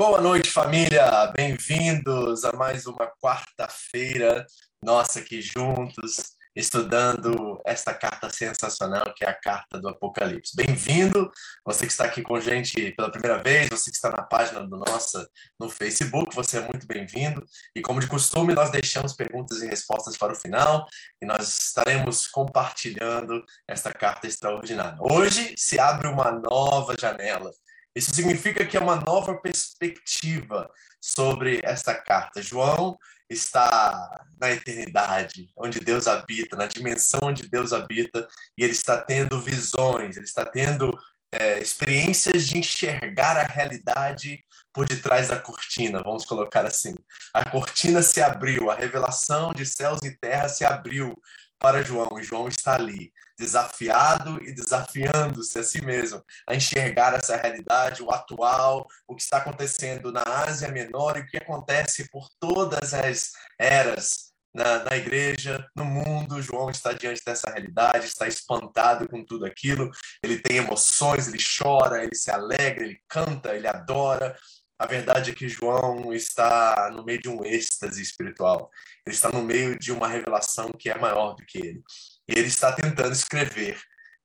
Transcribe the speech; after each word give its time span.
Boa 0.00 0.20
noite, 0.20 0.48
família! 0.48 1.26
Bem-vindos 1.34 2.44
a 2.44 2.52
mais 2.52 2.86
uma 2.86 3.10
quarta-feira, 3.20 4.46
nossa 4.80 5.18
aqui 5.18 5.42
juntos, 5.42 6.36
estudando 6.54 7.60
esta 7.66 7.92
carta 7.92 8.30
sensacional 8.30 9.12
que 9.12 9.24
é 9.24 9.28
a 9.28 9.34
carta 9.34 9.76
do 9.80 9.88
Apocalipse. 9.88 10.54
Bem-vindo, 10.54 11.28
você 11.66 11.84
que 11.84 11.90
está 11.90 12.04
aqui 12.04 12.22
com 12.22 12.36
a 12.36 12.40
gente 12.40 12.92
pela 12.92 13.10
primeira 13.10 13.42
vez, 13.42 13.70
você 13.70 13.90
que 13.90 13.96
está 13.96 14.08
na 14.08 14.22
página 14.22 14.64
do 14.64 14.76
nossa 14.76 15.28
no 15.58 15.68
Facebook, 15.68 16.32
você 16.32 16.58
é 16.58 16.60
muito 16.60 16.86
bem-vindo. 16.86 17.44
E 17.74 17.82
como 17.82 17.98
de 17.98 18.06
costume, 18.06 18.54
nós 18.54 18.70
deixamos 18.70 19.14
perguntas 19.14 19.60
e 19.62 19.66
respostas 19.66 20.16
para 20.16 20.32
o 20.32 20.36
final 20.36 20.86
e 21.20 21.26
nós 21.26 21.58
estaremos 21.58 22.28
compartilhando 22.28 23.44
esta 23.66 23.92
carta 23.92 24.28
extraordinária. 24.28 24.96
Hoje 25.00 25.56
se 25.56 25.76
abre 25.80 26.06
uma 26.06 26.30
nova 26.30 26.94
janela 26.96 27.50
isso 27.98 28.14
significa 28.14 28.64
que 28.64 28.76
é 28.76 28.80
uma 28.80 28.96
nova 28.96 29.34
perspectiva 29.34 30.70
sobre 31.00 31.60
esta 31.64 31.94
carta. 31.94 32.40
João 32.40 32.96
está 33.28 34.24
na 34.40 34.52
eternidade, 34.52 35.50
onde 35.56 35.80
Deus 35.80 36.06
habita, 36.06 36.56
na 36.56 36.66
dimensão 36.66 37.20
onde 37.24 37.48
Deus 37.48 37.72
habita, 37.72 38.26
e 38.56 38.62
ele 38.62 38.72
está 38.72 38.98
tendo 38.98 39.40
visões, 39.40 40.16
ele 40.16 40.24
está 40.24 40.44
tendo 40.44 40.96
é, 41.32 41.58
experiências 41.58 42.46
de 42.46 42.58
enxergar 42.58 43.36
a 43.36 43.42
realidade 43.42 44.44
por 44.72 44.86
detrás 44.86 45.28
da 45.28 45.38
cortina, 45.38 46.02
vamos 46.02 46.24
colocar 46.24 46.64
assim. 46.64 46.94
A 47.34 47.50
cortina 47.50 48.00
se 48.00 48.22
abriu, 48.22 48.70
a 48.70 48.74
revelação 48.74 49.52
de 49.52 49.66
céus 49.66 49.98
e 50.04 50.16
terra 50.16 50.48
se 50.48 50.64
abriu 50.64 51.20
para 51.58 51.82
João, 51.82 52.18
e 52.18 52.22
João 52.22 52.48
está 52.48 52.74
ali, 52.74 53.12
desafiado 53.38 54.42
e 54.42 54.52
desafiando-se 54.52 55.58
a 55.58 55.62
si 55.62 55.84
mesmo 55.84 56.22
a 56.46 56.54
enxergar 56.54 57.14
essa 57.14 57.36
realidade, 57.36 58.02
o 58.02 58.10
atual, 58.10 58.86
o 59.06 59.14
que 59.14 59.22
está 59.22 59.38
acontecendo 59.38 60.10
na 60.12 60.22
Ásia 60.22 60.68
Menor 60.68 61.16
e 61.16 61.20
o 61.20 61.26
que 61.26 61.36
acontece 61.36 62.08
por 62.10 62.28
todas 62.40 62.92
as 62.94 63.32
eras 63.58 64.28
na, 64.52 64.84
na, 64.84 64.96
igreja, 64.96 65.64
no 65.76 65.84
mundo. 65.84 66.42
João 66.42 66.70
está 66.70 66.92
diante 66.92 67.22
dessa 67.24 67.50
realidade, 67.50 68.06
está 68.06 68.26
espantado 68.26 69.08
com 69.08 69.24
tudo 69.24 69.46
aquilo. 69.46 69.90
Ele 70.22 70.38
tem 70.40 70.56
emoções, 70.56 71.28
ele 71.28 71.38
chora, 71.38 72.02
ele 72.02 72.14
se 72.14 72.30
alegra, 72.30 72.84
ele 72.84 73.00
canta, 73.08 73.54
ele 73.54 73.68
adora. 73.68 74.36
A 74.78 74.86
verdade 74.86 75.30
é 75.30 75.34
que 75.34 75.48
João 75.48 76.12
está 76.12 76.90
no 76.94 77.04
meio 77.04 77.20
de 77.20 77.28
um 77.28 77.44
êxtase 77.44 78.00
espiritual. 78.00 78.70
Ele 79.04 79.14
está 79.14 79.28
no 79.30 79.42
meio 79.42 79.76
de 79.78 79.90
uma 79.90 80.06
revelação 80.06 80.70
que 80.78 80.88
é 80.88 80.96
maior 80.96 81.34
do 81.34 81.44
que 81.44 81.58
ele. 81.58 81.82
E 82.28 82.38
ele 82.38 82.48
está 82.48 82.72
tentando 82.72 83.12
escrever 83.12 83.80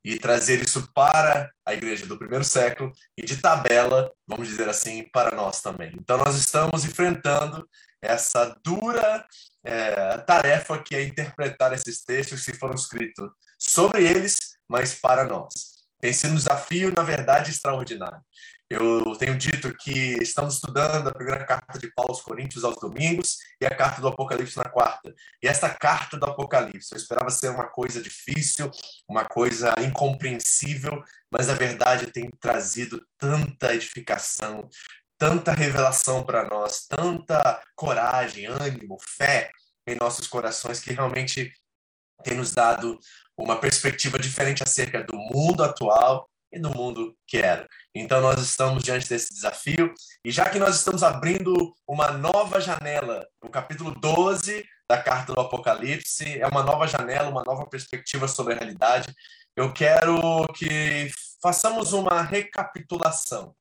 e 0.06 0.20
trazer 0.20 0.62
isso 0.62 0.92
para 0.94 1.50
a 1.66 1.74
igreja 1.74 2.06
do 2.06 2.20
primeiro 2.20 2.44
século 2.44 2.92
e 3.18 3.24
de 3.24 3.38
tabela, 3.38 4.12
vamos 4.28 4.48
dizer 4.48 4.68
assim, 4.68 5.08
para 5.12 5.36
nós 5.36 5.62
também. 5.62 5.94
Então, 6.00 6.18
nós 6.18 6.36
estamos 6.36 6.84
enfrentando 6.84 7.68
essa 8.02 8.56
dura 8.64 9.26
é, 9.64 10.18
tarefa 10.20 10.78
que 10.84 10.94
é 10.94 11.04
interpretar 11.04 11.72
esses 11.74 12.04
textos 12.04 12.44
que 12.44 12.54
foram 12.54 12.76
escritos 12.76 13.30
sobre 13.58 14.04
eles, 14.06 14.36
mas 14.68 14.94
para 14.94 15.24
nós. 15.24 15.74
Tem 16.02 16.12
sido 16.12 16.34
um 16.34 16.36
desafio, 16.36 16.94
na 16.94 17.02
verdade, 17.02 17.50
extraordinário. 17.50 18.20
Eu 18.70 19.16
tenho 19.18 19.38
dito 19.38 19.76
que 19.78 20.18
estamos 20.22 20.56
estudando 20.56 21.08
a 21.08 21.14
primeira 21.14 21.46
carta 21.46 21.78
de 21.78 21.92
Paulo 21.94 22.12
aos 22.12 22.22
Coríntios 22.22 22.64
aos 22.64 22.76
domingos 22.78 23.38
e 23.62 23.66
a 23.66 23.76
carta 23.76 24.02
do 24.02 24.08
Apocalipse 24.08 24.58
na 24.58 24.64
quarta. 24.64 25.14
E 25.42 25.48
esta 25.48 25.70
carta 25.70 26.18
do 26.18 26.26
Apocalipse, 26.26 26.92
eu 26.92 26.98
esperava 26.98 27.30
ser 27.30 27.50
uma 27.50 27.68
coisa 27.68 28.02
difícil, 28.02 28.72
uma 29.08 29.26
coisa 29.26 29.76
incompreensível, 29.80 31.04
mas 31.30 31.50
a 31.50 31.54
verdade 31.54 32.08
tem 32.08 32.30
trazido 32.40 33.06
tanta 33.18 33.76
edificação, 33.76 34.68
tanta 35.18 35.54
revelação 35.54 36.24
para 36.24 36.48
nós, 36.48 36.88
tanta 36.88 37.62
coragem, 37.76 38.46
ânimo, 38.46 38.98
fé 39.00 39.52
em 39.86 39.96
nossos 39.96 40.28
corações 40.28 40.80
que 40.80 40.94
realmente 40.94 41.54
tem 42.24 42.38
nos 42.38 42.54
dado 42.54 42.98
uma 43.38 43.60
perspectiva 43.60 44.18
diferente 44.18 44.64
acerca 44.64 45.04
do 45.04 45.18
mundo 45.18 45.64
atual 45.64 46.30
e 46.54 46.60
do 46.60 46.70
mundo 46.70 47.16
que 47.28 47.38
era. 47.38 47.68
Então 47.94 48.22
nós 48.22 48.40
estamos 48.40 48.84
diante 48.84 49.10
desse 49.10 49.34
desafio 49.34 49.94
e 50.24 50.32
já 50.32 50.50
que 50.50 50.60
nós 50.60 50.76
estamos 50.76 51.04
abrindo 51.04 51.74
uma 51.88 52.12
nova 52.12 52.62
janela, 52.62 53.28
o 53.42 53.50
capítulo 53.50 53.92
12 54.00 54.64
da 54.88 55.02
carta 55.02 55.34
do 55.34 55.40
Apocalipse 55.40 56.40
é 56.40 56.48
uma 56.48 56.64
nova 56.64 56.86
janela, 56.86 57.30
uma 57.30 57.44
nova 57.44 57.66
perspectiva 57.66 58.28
sobre 58.28 58.54
a 58.54 58.58
realidade. 58.58 59.14
Eu 59.56 59.74
quero 59.74 60.48
que 60.56 61.10
façamos 61.42 61.92
uma 61.92 62.22
recapitulação. 62.22 63.56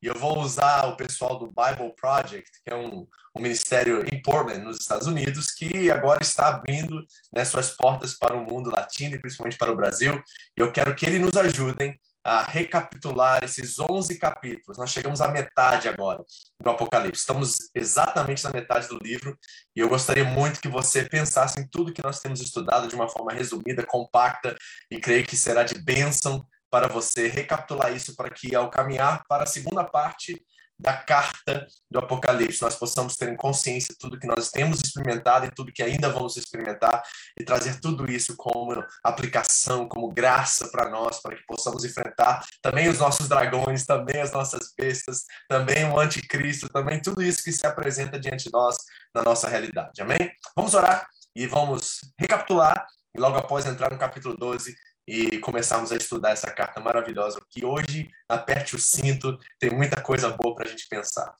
E 0.00 0.06
eu 0.06 0.14
vou 0.14 0.38
usar 0.38 0.86
o 0.86 0.96
pessoal 0.96 1.38
do 1.38 1.46
Bible 1.46 1.92
Project, 2.00 2.50
que 2.64 2.72
é 2.72 2.76
um, 2.76 3.06
um 3.34 3.40
ministério 3.40 4.04
em 4.12 4.22
Portland, 4.22 4.60
nos 4.60 4.78
Estados 4.78 5.08
Unidos, 5.08 5.50
que 5.50 5.90
agora 5.90 6.22
está 6.22 6.48
abrindo 6.48 7.04
né, 7.34 7.44
suas 7.44 7.70
portas 7.70 8.14
para 8.14 8.36
o 8.36 8.44
mundo 8.44 8.70
latino 8.70 9.16
e 9.16 9.18
principalmente 9.18 9.58
para 9.58 9.72
o 9.72 9.76
Brasil. 9.76 10.22
Eu 10.56 10.70
quero 10.70 10.94
que 10.94 11.04
eles 11.04 11.20
nos 11.20 11.36
ajudem 11.36 11.98
a 12.24 12.42
recapitular 12.42 13.42
esses 13.42 13.78
11 13.78 14.18
capítulos. 14.18 14.76
Nós 14.76 14.90
chegamos 14.90 15.20
à 15.20 15.28
metade 15.28 15.88
agora 15.88 16.24
do 16.62 16.70
Apocalipse. 16.70 17.20
Estamos 17.20 17.56
exatamente 17.74 18.44
na 18.44 18.50
metade 18.50 18.88
do 18.88 18.98
livro 19.02 19.38
e 19.74 19.80
eu 19.80 19.88
gostaria 19.88 20.24
muito 20.24 20.60
que 20.60 20.68
você 20.68 21.04
pensasse 21.04 21.60
em 21.60 21.66
tudo 21.66 21.92
que 21.92 22.02
nós 22.02 22.20
temos 22.20 22.40
estudado 22.40 22.88
de 22.88 22.94
uma 22.94 23.08
forma 23.08 23.32
resumida, 23.32 23.86
compacta 23.86 24.56
e 24.90 25.00
creio 25.00 25.26
que 25.26 25.36
será 25.36 25.62
de 25.62 25.78
bênção 25.78 26.44
para 26.70 26.86
você 26.86 27.28
recapitular 27.28 27.94
isso 27.94 28.14
para 28.14 28.30
que 28.30 28.54
ao 28.54 28.70
caminhar 28.70 29.22
para 29.26 29.44
a 29.44 29.46
segunda 29.46 29.84
parte 29.84 30.44
da 30.78 30.92
carta 30.92 31.66
do 31.90 31.98
Apocalipse, 31.98 32.62
nós 32.62 32.76
possamos 32.76 33.16
ter 33.16 33.28
em 33.28 33.36
consciência 33.36 33.94
tudo 33.98 34.18
que 34.18 34.26
nós 34.26 34.50
temos 34.50 34.80
experimentado 34.80 35.46
e 35.46 35.50
tudo 35.50 35.72
que 35.72 35.82
ainda 35.82 36.08
vamos 36.08 36.36
experimentar 36.36 37.02
e 37.38 37.44
trazer 37.44 37.80
tudo 37.80 38.10
isso 38.10 38.36
como 38.36 38.84
aplicação, 39.02 39.88
como 39.88 40.12
graça 40.12 40.68
para 40.68 40.88
nós, 40.88 41.20
para 41.20 41.36
que 41.36 41.42
possamos 41.46 41.84
enfrentar 41.84 42.44
também 42.62 42.88
os 42.88 42.98
nossos 42.98 43.28
dragões, 43.28 43.84
também 43.84 44.20
as 44.20 44.32
nossas 44.32 44.72
bestas, 44.76 45.24
também 45.48 45.84
o 45.84 45.98
anticristo, 45.98 46.68
também 46.68 47.02
tudo 47.02 47.22
isso 47.22 47.42
que 47.42 47.52
se 47.52 47.66
apresenta 47.66 48.18
diante 48.18 48.44
de 48.44 48.52
nós 48.52 48.76
na 49.14 49.22
nossa 49.22 49.48
realidade. 49.48 50.00
Amém? 50.00 50.30
Vamos 50.54 50.74
orar 50.74 51.08
e 51.34 51.46
vamos 51.46 52.00
recapitular 52.18 52.86
e 53.16 53.20
logo 53.20 53.36
após 53.36 53.66
entrar 53.66 53.90
no 53.90 53.98
capítulo 53.98 54.36
12, 54.36 54.74
e 55.08 55.38
começarmos 55.38 55.90
a 55.90 55.96
estudar 55.96 56.32
essa 56.32 56.50
carta 56.50 56.80
maravilhosa, 56.80 57.40
que 57.48 57.64
hoje 57.64 58.10
aperte 58.28 58.76
o 58.76 58.78
cinto, 58.78 59.38
tem 59.58 59.70
muita 59.70 60.02
coisa 60.02 60.28
boa 60.28 60.54
para 60.54 60.66
a 60.66 60.68
gente 60.68 60.86
pensar. 60.86 61.34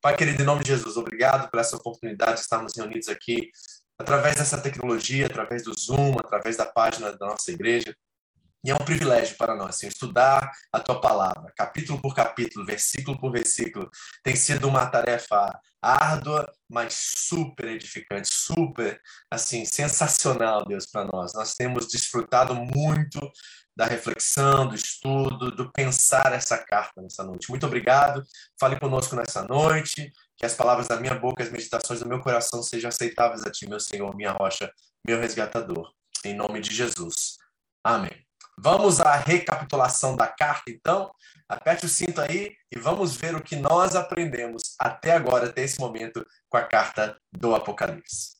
Pai 0.00 0.16
querido, 0.16 0.42
em 0.42 0.46
nome 0.46 0.64
de 0.64 0.70
Jesus, 0.70 0.96
obrigado 0.96 1.50
por 1.50 1.60
essa 1.60 1.76
oportunidade 1.76 2.36
de 2.36 2.40
estarmos 2.40 2.72
reunidos 2.74 3.08
aqui 3.08 3.50
através 3.98 4.36
dessa 4.36 4.58
tecnologia, 4.58 5.26
através 5.26 5.62
do 5.64 5.78
Zoom, 5.78 6.18
através 6.18 6.56
da 6.56 6.64
página 6.64 7.12
da 7.12 7.26
nossa 7.26 7.52
igreja. 7.52 7.94
E 8.64 8.70
é 8.70 8.74
um 8.74 8.84
privilégio 8.84 9.36
para 9.38 9.56
nós 9.56 9.70
assim, 9.70 9.88
estudar 9.88 10.50
a 10.70 10.78
tua 10.80 11.00
palavra, 11.00 11.50
capítulo 11.56 12.00
por 12.00 12.14
capítulo, 12.14 12.66
versículo 12.66 13.18
por 13.18 13.32
versículo. 13.32 13.90
Tem 14.22 14.36
sido 14.36 14.68
uma 14.68 14.84
tarefa 14.86 15.58
árdua, 15.80 16.46
mas 16.68 16.92
super 17.16 17.68
edificante, 17.68 18.28
super 18.30 19.00
assim 19.30 19.64
sensacional, 19.64 20.64
Deus, 20.66 20.84
para 20.86 21.06
nós. 21.06 21.32
Nós 21.32 21.54
temos 21.54 21.88
desfrutado 21.88 22.54
muito 22.54 23.18
da 23.74 23.86
reflexão, 23.86 24.68
do 24.68 24.74
estudo, 24.74 25.50
do 25.50 25.72
pensar 25.72 26.34
essa 26.34 26.58
carta 26.58 27.00
nessa 27.00 27.24
noite. 27.24 27.48
Muito 27.48 27.64
obrigado. 27.64 28.22
Fale 28.58 28.78
conosco 28.78 29.16
nessa 29.16 29.42
noite. 29.44 30.12
Que 30.36 30.44
as 30.44 30.54
palavras 30.54 30.86
da 30.86 31.00
minha 31.00 31.14
boca, 31.14 31.42
as 31.42 31.50
meditações 31.50 32.00
do 32.00 32.08
meu 32.08 32.20
coração 32.20 32.62
sejam 32.62 32.88
aceitáveis 32.88 33.42
a 33.44 33.50
ti, 33.50 33.66
meu 33.66 33.80
Senhor, 33.80 34.14
minha 34.14 34.32
rocha, 34.32 34.70
meu 35.06 35.18
resgatador. 35.18 35.90
Em 36.24 36.34
nome 36.34 36.60
de 36.60 36.74
Jesus. 36.74 37.38
Amém. 37.82 38.29
Vamos 38.62 39.00
à 39.00 39.16
recapitulação 39.16 40.14
da 40.14 40.26
carta, 40.26 40.70
então. 40.70 41.10
Aperte 41.48 41.86
o 41.86 41.88
cinto 41.88 42.20
aí 42.20 42.52
e 42.70 42.78
vamos 42.78 43.16
ver 43.16 43.34
o 43.34 43.42
que 43.42 43.56
nós 43.56 43.96
aprendemos 43.96 44.76
até 44.78 45.12
agora, 45.12 45.46
até 45.46 45.64
esse 45.64 45.80
momento, 45.80 46.24
com 46.46 46.58
a 46.58 46.62
carta 46.62 47.18
do 47.32 47.54
Apocalipse. 47.54 48.36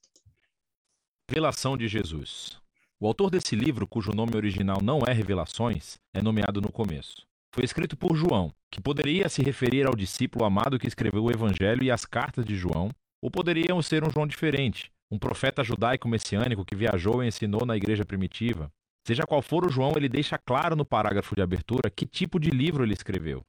Revelação 1.27 1.75
de 1.75 1.89
Jesus. 1.89 2.61
O 3.01 3.07
autor 3.07 3.31
desse 3.31 3.57
livro, 3.57 3.87
cujo 3.87 4.13
nome 4.13 4.37
original 4.37 4.83
não 4.83 5.01
é 5.07 5.13
Revelações, 5.13 5.97
é 6.13 6.21
nomeado 6.21 6.61
no 6.61 6.71
começo. 6.71 7.27
Foi 7.55 7.65
escrito 7.65 7.97
por 7.97 8.15
João, 8.15 8.53
que 8.71 8.81
poderia 8.81 9.27
se 9.31 9.43
referir 9.43 9.87
ao 9.87 9.97
discípulo 9.97 10.45
amado 10.45 10.79
que 10.79 10.87
escreveu 10.87 11.25
o 11.25 11.31
Evangelho 11.31 11.83
e 11.83 11.91
as 11.91 12.05
cartas 12.05 12.45
de 12.45 12.57
João, 12.57 12.91
ou 13.23 13.31
poderiam 13.31 13.81
ser 13.81 14.05
um 14.05 14.11
João 14.11 14.27
diferente, 14.27 14.93
um 15.11 15.19
profeta 15.19 15.65
judaico 15.65 16.07
messiânico 16.07 16.65
que 16.65 16.77
viajou 16.77 17.25
e 17.25 17.29
ensinou 17.29 17.65
na 17.65 17.75
igreja 17.75 18.05
primitiva, 18.05 18.71
Seja 19.07 19.25
qual 19.27 19.43
for 19.43 19.65
o 19.65 19.71
João, 19.71 19.93
ele 19.97 20.09
deixa 20.09 20.39
claro 20.39 20.77
no 20.77 20.85
parágrafo 20.85 21.35
de 21.35 21.43
abertura 21.43 21.91
que 21.91 22.07
tipo 22.07 22.39
de 22.39 22.51
livro 22.51 22.85
ele 22.85 22.93
escreveu. 22.93 23.43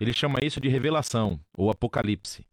Ele 0.00 0.12
chama 0.12 0.38
isso 0.42 0.60
de 0.60 0.68
revelação, 0.68 1.40
ou 1.56 1.70
apocalipse. 1.70 2.46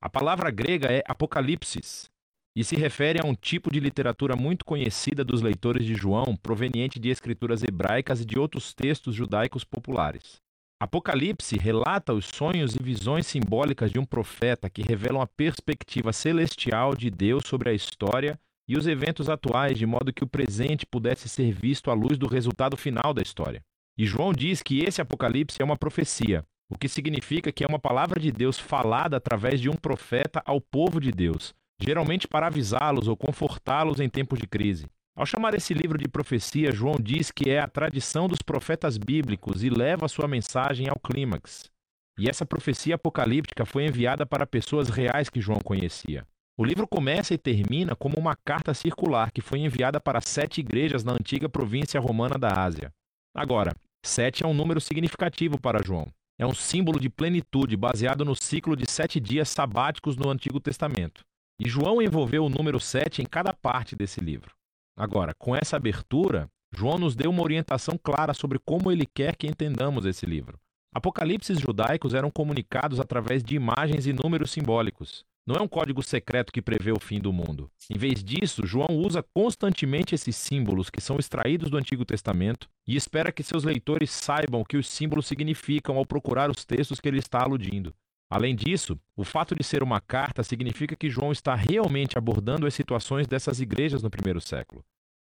A 0.00 0.08
palavra 0.08 0.50
grega 0.50 0.92
é 0.92 1.02
apocalipsis, 1.06 2.10
e 2.56 2.62
se 2.62 2.76
refere 2.76 3.20
a 3.20 3.26
um 3.26 3.34
tipo 3.34 3.70
de 3.70 3.80
literatura 3.80 4.36
muito 4.36 4.64
conhecida 4.64 5.24
dos 5.24 5.42
leitores 5.42 5.84
de 5.84 5.94
João, 5.94 6.36
proveniente 6.36 7.00
de 7.00 7.08
escrituras 7.08 7.62
hebraicas 7.62 8.20
e 8.20 8.24
de 8.24 8.38
outros 8.38 8.72
textos 8.72 9.14
judaicos 9.14 9.64
populares. 9.64 10.40
Apocalipse 10.80 11.56
relata 11.56 12.12
os 12.12 12.26
sonhos 12.26 12.76
e 12.76 12.82
visões 12.82 13.26
simbólicas 13.26 13.90
de 13.90 13.98
um 13.98 14.04
profeta 14.04 14.68
que 14.68 14.82
revelam 14.82 15.20
a 15.20 15.26
perspectiva 15.26 16.12
celestial 16.12 16.94
de 16.94 17.10
Deus 17.10 17.44
sobre 17.46 17.70
a 17.70 17.72
história 17.72 18.38
e 18.68 18.76
os 18.76 18.86
eventos 18.86 19.28
atuais, 19.28 19.78
de 19.78 19.86
modo 19.86 20.12
que 20.12 20.24
o 20.24 20.28
presente 20.28 20.86
pudesse 20.86 21.28
ser 21.28 21.52
visto 21.52 21.90
à 21.90 21.94
luz 21.94 22.16
do 22.16 22.26
resultado 22.26 22.76
final 22.76 23.12
da 23.12 23.22
história. 23.22 23.62
E 23.96 24.06
João 24.06 24.32
diz 24.32 24.62
que 24.62 24.80
esse 24.80 25.00
Apocalipse 25.00 25.60
é 25.60 25.64
uma 25.64 25.76
profecia, 25.76 26.44
o 26.68 26.76
que 26.76 26.88
significa 26.88 27.52
que 27.52 27.62
é 27.62 27.66
uma 27.66 27.78
palavra 27.78 28.18
de 28.18 28.32
Deus 28.32 28.58
falada 28.58 29.16
através 29.16 29.60
de 29.60 29.68
um 29.68 29.74
profeta 29.74 30.42
ao 30.44 30.60
povo 30.60 31.00
de 31.00 31.12
Deus, 31.12 31.54
geralmente 31.80 32.26
para 32.26 32.46
avisá-los 32.46 33.06
ou 33.06 33.16
confortá-los 33.16 34.00
em 34.00 34.08
tempos 34.08 34.38
de 34.38 34.46
crise. 34.46 34.86
Ao 35.16 35.24
chamar 35.24 35.54
esse 35.54 35.72
livro 35.72 35.96
de 35.96 36.08
profecia, 36.08 36.72
João 36.72 36.96
diz 37.00 37.30
que 37.30 37.48
é 37.48 37.60
a 37.60 37.68
tradição 37.68 38.26
dos 38.26 38.42
profetas 38.42 38.98
bíblicos 38.98 39.62
e 39.62 39.70
leva 39.70 40.08
sua 40.08 40.26
mensagem 40.26 40.88
ao 40.88 40.98
clímax. 40.98 41.70
E 42.18 42.28
essa 42.28 42.44
profecia 42.44 42.96
apocalíptica 42.96 43.64
foi 43.64 43.86
enviada 43.86 44.26
para 44.26 44.46
pessoas 44.46 44.88
reais 44.88 45.28
que 45.28 45.40
João 45.40 45.60
conhecia. 45.60 46.26
O 46.56 46.64
livro 46.64 46.86
começa 46.86 47.34
e 47.34 47.38
termina 47.38 47.96
como 47.96 48.16
uma 48.16 48.36
carta 48.36 48.72
circular 48.72 49.32
que 49.32 49.40
foi 49.40 49.58
enviada 49.58 50.00
para 50.00 50.20
sete 50.20 50.60
igrejas 50.60 51.02
na 51.02 51.12
antiga 51.12 51.48
província 51.48 51.98
romana 51.98 52.38
da 52.38 52.62
Ásia. 52.62 52.92
Agora, 53.34 53.74
sete 54.06 54.44
é 54.44 54.46
um 54.46 54.54
número 54.54 54.80
significativo 54.80 55.60
para 55.60 55.82
João. 55.84 56.06
É 56.38 56.46
um 56.46 56.54
símbolo 56.54 57.00
de 57.00 57.10
plenitude 57.10 57.76
baseado 57.76 58.24
no 58.24 58.36
ciclo 58.36 58.76
de 58.76 58.88
sete 58.88 59.18
dias 59.18 59.48
sabáticos 59.48 60.16
no 60.16 60.30
Antigo 60.30 60.60
Testamento. 60.60 61.24
E 61.60 61.68
João 61.68 62.00
envolveu 62.00 62.44
o 62.44 62.48
número 62.48 62.78
sete 62.78 63.20
em 63.20 63.26
cada 63.26 63.52
parte 63.52 63.96
desse 63.96 64.20
livro. 64.20 64.54
Agora, 64.96 65.34
com 65.34 65.56
essa 65.56 65.76
abertura, 65.76 66.48
João 66.72 66.98
nos 66.98 67.16
deu 67.16 67.30
uma 67.30 67.42
orientação 67.42 67.98
clara 68.00 68.32
sobre 68.32 68.60
como 68.60 68.92
ele 68.92 69.06
quer 69.06 69.34
que 69.34 69.48
entendamos 69.48 70.06
esse 70.06 70.24
livro. 70.24 70.56
Apocalipses 70.94 71.58
judaicos 71.58 72.14
eram 72.14 72.30
comunicados 72.30 73.00
através 73.00 73.42
de 73.42 73.56
imagens 73.56 74.06
e 74.06 74.12
números 74.12 74.52
simbólicos. 74.52 75.24
Não 75.46 75.56
é 75.56 75.60
um 75.60 75.68
código 75.68 76.02
secreto 76.02 76.50
que 76.50 76.62
prevê 76.62 76.90
o 76.90 76.98
fim 76.98 77.20
do 77.20 77.30
mundo. 77.30 77.70
Em 77.90 77.98
vez 77.98 78.24
disso, 78.24 78.66
João 78.66 78.88
usa 78.96 79.22
constantemente 79.22 80.14
esses 80.14 80.34
símbolos 80.36 80.88
que 80.88 81.02
são 81.02 81.18
extraídos 81.18 81.68
do 81.68 81.76
Antigo 81.76 82.02
Testamento 82.02 82.66
e 82.86 82.96
espera 82.96 83.30
que 83.30 83.42
seus 83.42 83.62
leitores 83.62 84.10
saibam 84.10 84.62
o 84.62 84.64
que 84.64 84.78
os 84.78 84.88
símbolos 84.88 85.26
significam 85.26 85.98
ao 85.98 86.06
procurar 86.06 86.50
os 86.50 86.64
textos 86.64 86.98
que 86.98 87.06
ele 87.06 87.18
está 87.18 87.42
aludindo. 87.42 87.94
Além 88.30 88.56
disso, 88.56 88.98
o 89.14 89.22
fato 89.22 89.54
de 89.54 89.62
ser 89.62 89.82
uma 89.82 90.00
carta 90.00 90.42
significa 90.42 90.96
que 90.96 91.10
João 91.10 91.30
está 91.30 91.54
realmente 91.54 92.16
abordando 92.16 92.66
as 92.66 92.72
situações 92.72 93.26
dessas 93.26 93.60
igrejas 93.60 94.02
no 94.02 94.08
primeiro 94.08 94.40
século. 94.40 94.82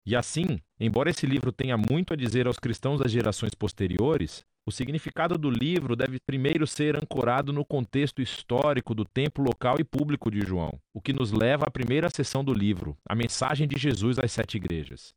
E 0.06 0.14
assim, 0.14 0.60
embora 0.78 1.10
esse 1.10 1.26
livro 1.26 1.50
tenha 1.50 1.76
muito 1.76 2.12
a 2.14 2.16
dizer 2.16 2.46
aos 2.46 2.60
cristãos 2.60 3.00
das 3.00 3.10
gerações 3.10 3.54
posteriores, 3.54 4.46
o 4.64 4.70
significado 4.70 5.36
do 5.36 5.50
livro 5.50 5.96
deve 5.96 6.20
primeiro 6.24 6.64
ser 6.64 6.96
ancorado 6.96 7.52
no 7.52 7.64
contexto 7.64 8.22
histórico 8.22 8.94
do 8.94 9.04
tempo 9.04 9.42
local 9.42 9.76
e 9.80 9.84
público 9.84 10.30
de 10.30 10.40
João, 10.40 10.78
o 10.94 11.00
que 11.00 11.12
nos 11.12 11.32
leva 11.32 11.64
à 11.66 11.70
primeira 11.70 12.08
seção 12.08 12.44
do 12.44 12.54
livro, 12.54 12.96
a 13.08 13.16
mensagem 13.16 13.66
de 13.66 13.76
Jesus 13.76 14.16
às 14.18 14.30
sete 14.30 14.56
igrejas. 14.56 15.12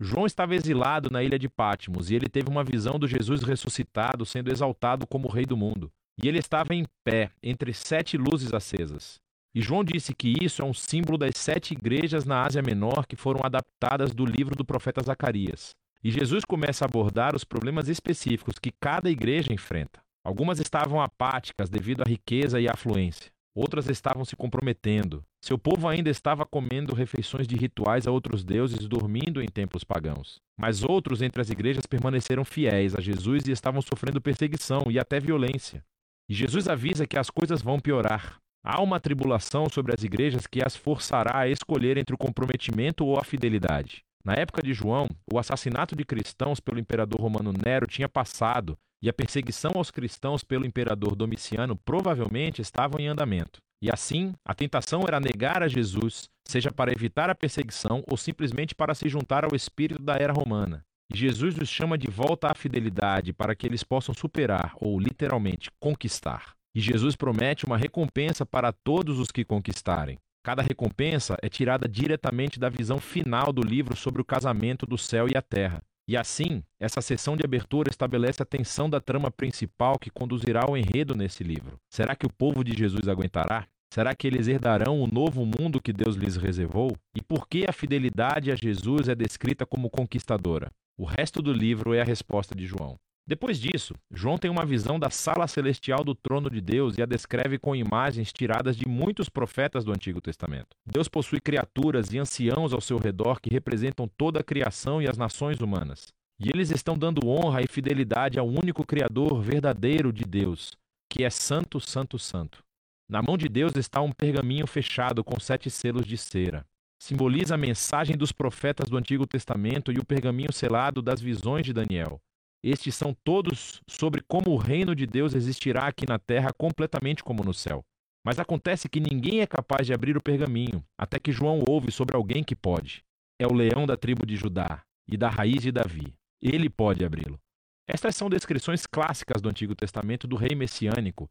João 0.00 0.24
estava 0.24 0.54
exilado 0.54 1.10
na 1.10 1.20
ilha 1.24 1.38
de 1.38 1.48
Patmos 1.48 2.08
e 2.08 2.14
ele 2.14 2.28
teve 2.28 2.48
uma 2.48 2.62
visão 2.62 2.96
do 2.96 3.08
Jesus 3.08 3.42
ressuscitado 3.42 4.24
sendo 4.24 4.52
exaltado 4.52 5.04
como 5.04 5.26
Rei 5.26 5.44
do 5.44 5.56
mundo. 5.56 5.90
E 6.22 6.28
ele 6.28 6.38
estava 6.38 6.74
em 6.74 6.84
pé, 7.04 7.32
entre 7.42 7.72
sete 7.72 8.16
luzes 8.16 8.54
acesas. 8.54 9.20
E 9.54 9.60
João 9.60 9.82
disse 9.82 10.14
que 10.14 10.34
isso 10.42 10.62
é 10.62 10.64
um 10.64 10.74
símbolo 10.74 11.16
das 11.16 11.36
sete 11.36 11.72
igrejas 11.72 12.24
na 12.24 12.44
Ásia 12.44 12.62
Menor 12.62 13.06
que 13.06 13.16
foram 13.16 13.40
adaptadas 13.42 14.14
do 14.14 14.24
livro 14.24 14.54
do 14.54 14.64
profeta 14.64 15.02
Zacarias. 15.02 15.74
E 16.02 16.10
Jesus 16.10 16.44
começa 16.44 16.84
a 16.84 16.88
abordar 16.88 17.34
os 17.34 17.44
problemas 17.44 17.88
específicos 17.88 18.58
que 18.58 18.70
cada 18.70 19.10
igreja 19.10 19.52
enfrenta. 19.52 20.00
Algumas 20.24 20.60
estavam 20.60 21.00
apáticas 21.00 21.68
devido 21.68 22.02
à 22.02 22.08
riqueza 22.08 22.60
e 22.60 22.68
à 22.68 22.72
afluência. 22.72 23.32
Outras 23.54 23.88
estavam 23.88 24.24
se 24.24 24.36
comprometendo. 24.36 25.24
Seu 25.42 25.58
povo 25.58 25.88
ainda 25.88 26.10
estava 26.10 26.46
comendo 26.46 26.94
refeições 26.94 27.48
de 27.48 27.56
rituais 27.56 28.06
a 28.06 28.12
outros 28.12 28.44
deuses 28.44 28.84
e 28.84 28.88
dormindo 28.88 29.42
em 29.42 29.48
templos 29.48 29.82
pagãos. 29.82 30.38
Mas 30.56 30.84
outros 30.84 31.22
entre 31.22 31.40
as 31.40 31.50
igrejas 31.50 31.86
permaneceram 31.86 32.44
fiéis 32.44 32.94
a 32.94 33.00
Jesus 33.00 33.48
e 33.48 33.50
estavam 33.50 33.82
sofrendo 33.82 34.20
perseguição 34.20 34.84
e 34.88 34.98
até 34.98 35.18
violência. 35.18 35.84
E 36.28 36.34
Jesus 36.34 36.68
avisa 36.68 37.06
que 37.06 37.18
as 37.18 37.30
coisas 37.30 37.60
vão 37.60 37.80
piorar. 37.80 38.38
Há 38.70 38.82
uma 38.82 39.00
tribulação 39.00 39.66
sobre 39.70 39.94
as 39.94 40.04
igrejas 40.04 40.46
que 40.46 40.60
as 40.62 40.76
forçará 40.76 41.38
a 41.38 41.48
escolher 41.48 41.96
entre 41.96 42.14
o 42.14 42.18
comprometimento 42.18 43.02
ou 43.02 43.18
a 43.18 43.24
fidelidade. 43.24 44.02
Na 44.22 44.34
época 44.34 44.60
de 44.62 44.74
João, 44.74 45.08
o 45.32 45.38
assassinato 45.38 45.96
de 45.96 46.04
cristãos 46.04 46.60
pelo 46.60 46.78
imperador 46.78 47.18
romano 47.18 47.50
Nero 47.50 47.86
tinha 47.86 48.10
passado 48.10 48.76
e 49.02 49.08
a 49.08 49.12
perseguição 49.14 49.72
aos 49.74 49.90
cristãos 49.90 50.44
pelo 50.44 50.66
imperador 50.66 51.16
Domiciano 51.16 51.76
provavelmente 51.76 52.60
estavam 52.60 53.00
em 53.00 53.08
andamento. 53.08 53.58
E 53.80 53.90
assim, 53.90 54.34
a 54.44 54.54
tentação 54.54 55.00
era 55.08 55.18
negar 55.18 55.62
a 55.62 55.68
Jesus, 55.68 56.28
seja 56.46 56.70
para 56.70 56.92
evitar 56.92 57.30
a 57.30 57.34
perseguição 57.34 58.04
ou 58.06 58.18
simplesmente 58.18 58.74
para 58.74 58.94
se 58.94 59.08
juntar 59.08 59.46
ao 59.46 59.56
espírito 59.56 60.02
da 60.02 60.16
era 60.16 60.34
romana. 60.34 60.84
Jesus 61.10 61.56
os 61.56 61.70
chama 61.70 61.96
de 61.96 62.10
volta 62.10 62.48
à 62.52 62.54
fidelidade 62.54 63.32
para 63.32 63.54
que 63.54 63.66
eles 63.66 63.82
possam 63.82 64.14
superar, 64.14 64.74
ou 64.76 65.00
literalmente 65.00 65.70
conquistar. 65.80 66.57
E 66.78 66.80
Jesus 66.80 67.16
promete 67.16 67.66
uma 67.66 67.76
recompensa 67.76 68.46
para 68.46 68.70
todos 68.70 69.18
os 69.18 69.32
que 69.32 69.44
conquistarem. 69.44 70.16
Cada 70.44 70.62
recompensa 70.62 71.36
é 71.42 71.48
tirada 71.48 71.88
diretamente 71.88 72.60
da 72.60 72.68
visão 72.68 72.98
final 73.00 73.52
do 73.52 73.62
livro 73.62 73.96
sobre 73.96 74.22
o 74.22 74.24
casamento 74.24 74.86
do 74.86 74.96
céu 74.96 75.26
e 75.28 75.36
a 75.36 75.42
terra. 75.42 75.82
E 76.06 76.16
assim, 76.16 76.62
essa 76.78 77.00
sessão 77.00 77.36
de 77.36 77.44
abertura 77.44 77.90
estabelece 77.90 78.40
a 78.44 78.46
tensão 78.46 78.88
da 78.88 79.00
trama 79.00 79.28
principal 79.28 79.98
que 79.98 80.08
conduzirá 80.08 80.66
ao 80.68 80.76
enredo 80.76 81.16
nesse 81.16 81.42
livro. 81.42 81.80
Será 81.90 82.14
que 82.14 82.26
o 82.26 82.32
povo 82.32 82.62
de 82.62 82.78
Jesus 82.78 83.08
aguentará? 83.08 83.66
Será 83.92 84.14
que 84.14 84.28
eles 84.28 84.46
herdarão 84.46 85.00
o 85.00 85.08
novo 85.08 85.44
mundo 85.44 85.82
que 85.82 85.92
Deus 85.92 86.14
lhes 86.14 86.36
reservou? 86.36 86.96
E 87.12 87.20
por 87.20 87.48
que 87.48 87.64
a 87.68 87.72
fidelidade 87.72 88.52
a 88.52 88.54
Jesus 88.54 89.08
é 89.08 89.16
descrita 89.16 89.66
como 89.66 89.90
conquistadora? 89.90 90.70
O 90.96 91.04
resto 91.04 91.42
do 91.42 91.52
livro 91.52 91.92
é 91.92 92.00
a 92.00 92.04
resposta 92.04 92.54
de 92.54 92.66
João. 92.66 92.96
Depois 93.28 93.60
disso, 93.60 93.94
João 94.10 94.38
tem 94.38 94.50
uma 94.50 94.64
visão 94.64 94.98
da 94.98 95.10
sala 95.10 95.46
celestial 95.46 96.02
do 96.02 96.14
trono 96.14 96.48
de 96.48 96.62
Deus 96.62 96.96
e 96.96 97.02
a 97.02 97.04
descreve 97.04 97.58
com 97.58 97.76
imagens 97.76 98.32
tiradas 98.32 98.74
de 98.74 98.88
muitos 98.88 99.28
profetas 99.28 99.84
do 99.84 99.92
Antigo 99.92 100.18
Testamento. 100.18 100.68
Deus 100.86 101.08
possui 101.08 101.38
criaturas 101.38 102.10
e 102.10 102.18
anciãos 102.18 102.72
ao 102.72 102.80
seu 102.80 102.96
redor 102.96 103.38
que 103.38 103.52
representam 103.52 104.08
toda 104.16 104.40
a 104.40 104.42
criação 104.42 105.02
e 105.02 105.06
as 105.06 105.18
nações 105.18 105.60
humanas. 105.60 106.06
E 106.40 106.48
eles 106.48 106.70
estão 106.70 106.96
dando 106.96 107.28
honra 107.28 107.60
e 107.60 107.66
fidelidade 107.66 108.38
ao 108.38 108.48
único 108.48 108.82
Criador 108.82 109.42
verdadeiro 109.42 110.10
de 110.10 110.24
Deus, 110.24 110.72
que 111.12 111.22
é 111.22 111.28
Santo, 111.28 111.78
Santo, 111.78 112.18
Santo. 112.18 112.64
Na 113.10 113.20
mão 113.20 113.36
de 113.36 113.46
Deus 113.46 113.76
está 113.76 114.00
um 114.00 114.10
pergaminho 114.10 114.66
fechado 114.66 115.22
com 115.22 115.38
sete 115.38 115.68
selos 115.68 116.06
de 116.06 116.16
cera 116.16 116.64
simboliza 117.00 117.54
a 117.54 117.58
mensagem 117.58 118.16
dos 118.16 118.32
profetas 118.32 118.90
do 118.90 118.96
Antigo 118.96 119.26
Testamento 119.26 119.92
e 119.92 119.98
o 119.98 120.04
pergaminho 120.04 120.52
selado 120.52 121.00
das 121.00 121.20
visões 121.20 121.64
de 121.64 121.72
Daniel. 121.72 122.20
Estes 122.62 122.94
são 122.94 123.16
todos 123.24 123.80
sobre 123.86 124.22
como 124.26 124.50
o 124.50 124.56
reino 124.56 124.94
de 124.94 125.06
Deus 125.06 125.34
existirá 125.34 125.86
aqui 125.86 126.04
na 126.08 126.18
terra 126.18 126.52
completamente 126.52 127.22
como 127.22 127.44
no 127.44 127.54
céu. 127.54 127.84
Mas 128.24 128.38
acontece 128.38 128.88
que 128.88 129.00
ninguém 129.00 129.40
é 129.40 129.46
capaz 129.46 129.86
de 129.86 129.94
abrir 129.94 130.16
o 130.16 130.22
pergaminho, 130.22 130.84
até 130.98 131.18
que 131.18 131.32
João 131.32 131.62
ouve 131.68 131.92
sobre 131.92 132.16
alguém 132.16 132.42
que 132.42 132.56
pode. 132.56 133.04
É 133.38 133.46
o 133.46 133.54
leão 133.54 133.86
da 133.86 133.96
tribo 133.96 134.26
de 134.26 134.36
Judá 134.36 134.82
e 135.06 135.16
da 135.16 135.28
raiz 135.28 135.62
de 135.62 135.70
Davi. 135.70 136.14
Ele 136.42 136.68
pode 136.68 137.04
abri-lo. 137.04 137.38
Estas 137.86 138.16
são 138.16 138.28
descrições 138.28 138.86
clássicas 138.86 139.40
do 139.40 139.48
Antigo 139.48 139.74
Testamento 139.74 140.26
do 140.26 140.36
rei 140.36 140.54
messiânico, 140.54 141.30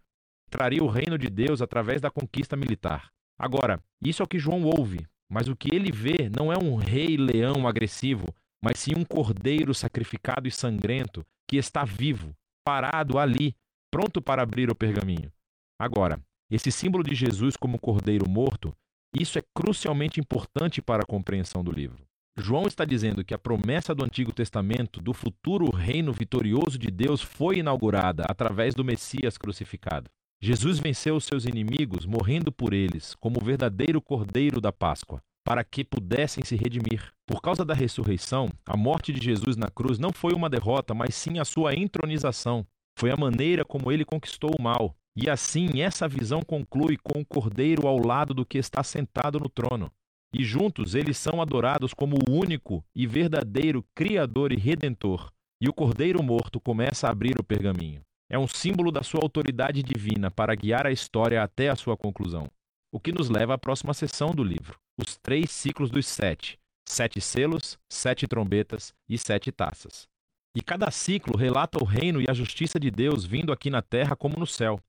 traria 0.50 0.84
o 0.84 0.88
reino 0.88 1.17
de 1.17 1.29
Deus 1.29 1.62
através 1.62 2.01
da 2.01 2.10
conquista 2.10 2.55
militar. 2.55 3.12
Agora, 3.38 3.79
isso 4.01 4.24
é 4.24 4.25
o 4.25 4.27
que 4.27 4.39
João 4.39 4.63
ouve, 4.63 5.05
mas 5.29 5.48
o 5.48 5.55
que 5.55 5.74
ele 5.74 5.91
vê 5.91 6.29
não 6.36 6.51
é 6.51 6.57
um 6.57 6.75
rei 6.75 7.17
leão 7.17 7.67
agressivo, 7.67 8.25
mas 8.63 8.79
sim 8.79 8.91
um 8.95 9.03
cordeiro 9.03 9.73
sacrificado 9.73 10.47
e 10.47 10.51
sangrento 10.51 11.25
que 11.47 11.57
está 11.57 11.83
vivo, 11.83 12.35
parado 12.65 13.17
ali, 13.17 13.55
pronto 13.91 14.21
para 14.21 14.41
abrir 14.41 14.69
o 14.69 14.75
pergaminho. 14.75 15.31
Agora, 15.79 16.21
esse 16.49 16.71
símbolo 16.71 17.03
de 17.03 17.13
Jesus 17.13 17.55
como 17.55 17.79
cordeiro 17.79 18.29
morto, 18.29 18.75
isso 19.13 19.37
é 19.39 19.43
crucialmente 19.55 20.19
importante 20.19 20.81
para 20.81 21.03
a 21.03 21.07
compreensão 21.07 21.63
do 21.63 21.71
livro. 21.71 22.05
João 22.39 22.67
está 22.67 22.85
dizendo 22.85 23.23
que 23.25 23.33
a 23.33 23.37
promessa 23.37 23.95
do 23.95 24.05
Antigo 24.05 24.31
Testamento 24.31 25.01
do 25.01 25.13
futuro 25.13 25.71
reino 25.71 26.13
vitorioso 26.13 26.77
de 26.77 26.91
Deus 26.91 27.21
foi 27.21 27.57
inaugurada 27.57 28.25
através 28.29 28.75
do 28.75 28.85
Messias 28.85 29.37
crucificado. 29.37 30.09
Jesus 30.39 30.77
venceu 30.77 31.15
os 31.15 31.25
seus 31.25 31.45
inimigos, 31.45 32.05
morrendo 32.05 32.51
por 32.51 32.73
eles, 32.73 33.15
como 33.15 33.39
o 33.41 33.43
verdadeiro 33.43 33.99
cordeiro 33.99 34.61
da 34.61 34.71
Páscoa, 34.71 35.19
para 35.47 35.63
que 35.63 35.81
pudessem 35.81 36.43
se 36.43 36.57
redimir. 36.57 37.09
Por 37.25 37.41
causa 37.41 37.63
da 37.63 37.73
ressurreição, 37.73 38.49
a 38.65 38.75
morte 38.75 39.13
de 39.13 39.23
Jesus 39.23 39.55
na 39.55 39.69
cruz 39.69 39.97
não 39.97 40.11
foi 40.11 40.33
uma 40.33 40.49
derrota, 40.49 40.93
mas 40.93 41.15
sim 41.15 41.39
a 41.39 41.45
sua 41.45 41.73
entronização. 41.73 42.67
Foi 42.99 43.11
a 43.11 43.15
maneira 43.15 43.63
como 43.63 43.89
ele 43.89 44.03
conquistou 44.03 44.53
o 44.59 44.61
mal. 44.61 44.93
E 45.15 45.29
assim, 45.29 45.81
essa 45.81 46.05
visão 46.05 46.41
conclui 46.41 46.97
com 46.97 47.21
o 47.21 47.25
cordeiro 47.25 47.87
ao 47.87 47.97
lado 47.97 48.33
do 48.33 48.45
que 48.45 48.57
está 48.57 48.83
sentado 48.83 49.39
no 49.39 49.47
trono. 49.47 49.89
E 50.33 50.43
juntos 50.43 50.95
eles 50.95 51.17
são 51.17 51.41
adorados 51.41 51.93
como 51.93 52.17
o 52.17 52.33
único 52.33 52.83
e 52.93 53.07
verdadeiro 53.07 53.85
Criador 53.95 54.51
e 54.51 54.57
Redentor. 54.57 55.31
E 55.61 55.69
o 55.69 55.73
cordeiro 55.73 56.21
morto 56.21 56.59
começa 56.59 57.07
a 57.07 57.11
abrir 57.11 57.39
o 57.39 57.43
pergaminho. 57.43 58.01
É 58.29 58.37
um 58.37 58.49
símbolo 58.49 58.91
da 58.91 59.01
sua 59.01 59.21
autoridade 59.23 59.81
divina 59.81 60.29
para 60.29 60.55
guiar 60.55 60.85
a 60.85 60.91
história 60.91 61.41
até 61.41 61.69
a 61.69 61.75
sua 61.77 61.95
conclusão. 61.95 62.49
O 62.91 62.99
que 62.99 63.13
nos 63.13 63.29
leva 63.29 63.53
à 63.53 63.57
próxima 63.57 63.93
sessão 63.93 64.31
do 64.31 64.43
livro, 64.43 64.77
os 64.97 65.15
três 65.17 65.51
ciclos 65.51 65.91
dos 65.91 66.07
sete: 66.07 66.57
sete 66.85 67.21
selos, 67.21 67.77
sete 67.89 68.27
trombetas 68.27 68.93
e 69.07 69.17
sete 69.17 69.51
taças. 69.51 70.07
E 70.55 70.61
cada 70.61 70.89
ciclo 70.89 71.37
relata 71.37 71.77
o 71.79 71.85
reino 71.85 72.19
e 72.19 72.25
a 72.27 72.33
justiça 72.33 72.79
de 72.79 72.89
Deus 72.89 73.23
vindo 73.23 73.53
aqui 73.53 73.69
na 73.69 73.83
terra 73.83 74.15
como 74.15 74.39
no 74.39 74.47
céu. 74.47 74.79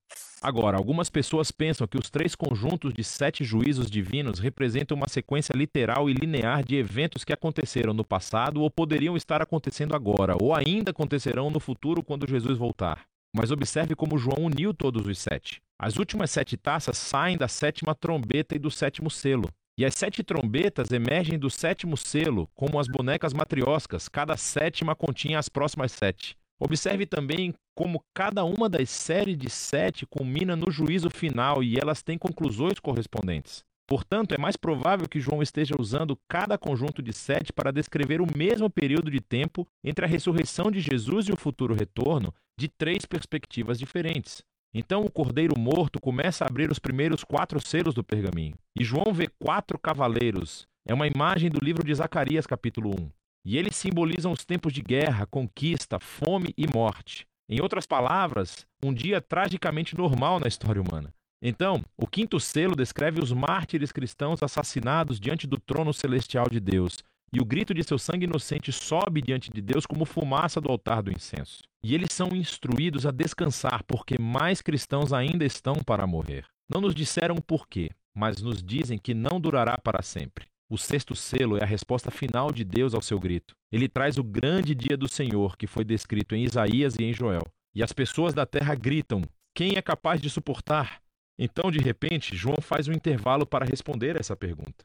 Agora, 0.40 0.78
algumas 0.78 1.10
pessoas 1.10 1.50
pensam 1.50 1.86
que 1.86 1.98
os 1.98 2.08
três 2.08 2.34
conjuntos 2.34 2.94
de 2.94 3.04
sete 3.04 3.44
juízos 3.44 3.90
divinos 3.90 4.38
representam 4.38 4.96
uma 4.96 5.08
sequência 5.08 5.52
literal 5.52 6.08
e 6.08 6.14
linear 6.14 6.64
de 6.64 6.76
eventos 6.76 7.22
que 7.22 7.34
aconteceram 7.34 7.92
no 7.92 8.02
passado 8.02 8.62
ou 8.62 8.70
poderiam 8.70 9.14
estar 9.14 9.42
acontecendo 9.42 9.94
agora, 9.94 10.36
ou 10.40 10.54
ainda 10.54 10.90
acontecerão 10.90 11.50
no 11.50 11.60
futuro 11.60 12.02
quando 12.02 12.26
Jesus 12.26 12.56
voltar. 12.56 13.04
Mas 13.36 13.50
observe 13.50 13.94
como 13.94 14.16
João 14.16 14.46
uniu 14.46 14.72
todos 14.72 15.06
os 15.06 15.18
sete. 15.18 15.60
As 15.78 15.98
últimas 15.98 16.30
sete 16.30 16.56
taças 16.56 16.96
saem 16.96 17.36
da 17.36 17.46
sétima 17.46 17.94
trombeta 17.94 18.56
e 18.56 18.58
do 18.58 18.70
sétimo 18.70 19.10
selo. 19.10 19.50
E 19.78 19.84
as 19.84 19.94
sete 19.94 20.24
trombetas 20.24 20.90
emergem 20.90 21.38
do 21.38 21.48
sétimo 21.48 21.96
selo, 21.96 22.50
como 22.52 22.80
as 22.80 22.88
bonecas 22.88 23.32
matrioscas, 23.32 24.08
cada 24.08 24.36
sétima 24.36 24.92
continha 24.92 25.38
as 25.38 25.48
próximas 25.48 25.92
sete. 25.92 26.36
Observe 26.58 27.06
também 27.06 27.54
como 27.76 28.02
cada 28.12 28.44
uma 28.44 28.68
das 28.68 28.90
séries 28.90 29.38
de 29.38 29.48
sete 29.48 30.04
culmina 30.04 30.56
no 30.56 30.68
juízo 30.68 31.08
final 31.08 31.62
e 31.62 31.78
elas 31.78 32.02
têm 32.02 32.18
conclusões 32.18 32.80
correspondentes. 32.80 33.62
Portanto, 33.86 34.34
é 34.34 34.38
mais 34.38 34.56
provável 34.56 35.08
que 35.08 35.20
João 35.20 35.40
esteja 35.44 35.76
usando 35.78 36.18
cada 36.28 36.58
conjunto 36.58 37.00
de 37.00 37.12
sete 37.12 37.52
para 37.52 37.70
descrever 37.70 38.20
o 38.20 38.26
mesmo 38.36 38.68
período 38.68 39.08
de 39.12 39.20
tempo 39.20 39.64
entre 39.84 40.04
a 40.04 40.08
ressurreição 40.08 40.72
de 40.72 40.80
Jesus 40.80 41.28
e 41.28 41.32
o 41.32 41.36
futuro 41.36 41.72
retorno 41.72 42.34
de 42.58 42.66
três 42.66 43.06
perspectivas 43.06 43.78
diferentes. 43.78 44.42
Então 44.74 45.02
o 45.02 45.10
cordeiro 45.10 45.58
morto 45.58 46.00
começa 46.00 46.44
a 46.44 46.48
abrir 46.48 46.70
os 46.70 46.78
primeiros 46.78 47.24
quatro 47.24 47.60
selos 47.60 47.94
do 47.94 48.04
pergaminho. 48.04 48.54
E 48.78 48.84
João 48.84 49.12
vê 49.12 49.28
quatro 49.38 49.78
cavaleiros. 49.78 50.66
É 50.86 50.94
uma 50.94 51.06
imagem 51.06 51.50
do 51.50 51.64
livro 51.64 51.84
de 51.84 51.94
Zacarias, 51.94 52.46
capítulo 52.46 52.90
1. 52.90 53.10
E 53.46 53.56
eles 53.56 53.76
simbolizam 53.76 54.32
os 54.32 54.44
tempos 54.44 54.72
de 54.72 54.82
guerra, 54.82 55.26
conquista, 55.26 55.98
fome 55.98 56.52
e 56.56 56.66
morte. 56.66 57.26
Em 57.48 57.62
outras 57.62 57.86
palavras, 57.86 58.66
um 58.82 58.92
dia 58.92 59.20
tragicamente 59.20 59.96
normal 59.96 60.38
na 60.38 60.48
história 60.48 60.82
humana. 60.82 61.14
Então, 61.40 61.82
o 61.96 62.06
quinto 62.06 62.38
selo 62.40 62.74
descreve 62.74 63.22
os 63.22 63.32
mártires 63.32 63.92
cristãos 63.92 64.42
assassinados 64.42 65.20
diante 65.20 65.46
do 65.46 65.58
trono 65.58 65.94
celestial 65.94 66.46
de 66.50 66.58
Deus, 66.58 66.98
e 67.32 67.40
o 67.40 67.44
grito 67.44 67.72
de 67.72 67.84
seu 67.84 67.98
sangue 67.98 68.24
inocente 68.24 68.72
sobe 68.72 69.22
diante 69.22 69.50
de 69.50 69.60
Deus 69.60 69.86
como 69.86 70.04
fumaça 70.04 70.60
do 70.60 70.70
altar 70.70 71.02
do 71.02 71.12
incenso. 71.12 71.62
E 71.82 71.94
eles 71.94 72.12
são 72.12 72.28
instruídos 72.34 73.06
a 73.06 73.10
descansar, 73.10 73.84
porque 73.84 74.16
mais 74.18 74.60
cristãos 74.60 75.12
ainda 75.12 75.44
estão 75.44 75.74
para 75.76 76.06
morrer. 76.06 76.44
Não 76.68 76.80
nos 76.80 76.94
disseram 76.94 77.36
o 77.36 77.42
porquê, 77.42 77.90
mas 78.14 78.42
nos 78.42 78.62
dizem 78.62 78.98
que 78.98 79.14
não 79.14 79.40
durará 79.40 79.78
para 79.78 80.02
sempre. 80.02 80.46
O 80.68 80.76
sexto 80.76 81.14
selo 81.14 81.56
é 81.56 81.62
a 81.62 81.66
resposta 81.66 82.10
final 82.10 82.52
de 82.52 82.62
Deus 82.62 82.94
ao 82.94 83.00
seu 83.00 83.18
grito. 83.18 83.54
Ele 83.72 83.88
traz 83.88 84.18
o 84.18 84.24
grande 84.24 84.74
dia 84.74 84.96
do 84.96 85.08
Senhor, 85.08 85.56
que 85.56 85.66
foi 85.66 85.84
descrito 85.84 86.34
em 86.34 86.44
Isaías 86.44 86.96
e 86.96 87.04
em 87.04 87.14
Joel. 87.14 87.46
E 87.74 87.82
as 87.82 87.92
pessoas 87.92 88.34
da 88.34 88.44
terra 88.44 88.74
gritam: 88.74 89.22
Quem 89.54 89.76
é 89.76 89.82
capaz 89.82 90.20
de 90.20 90.28
suportar? 90.28 91.00
Então, 91.38 91.70
de 91.70 91.78
repente, 91.78 92.36
João 92.36 92.60
faz 92.60 92.88
um 92.88 92.92
intervalo 92.92 93.46
para 93.46 93.64
responder 93.64 94.18
essa 94.20 94.36
pergunta. 94.36 94.84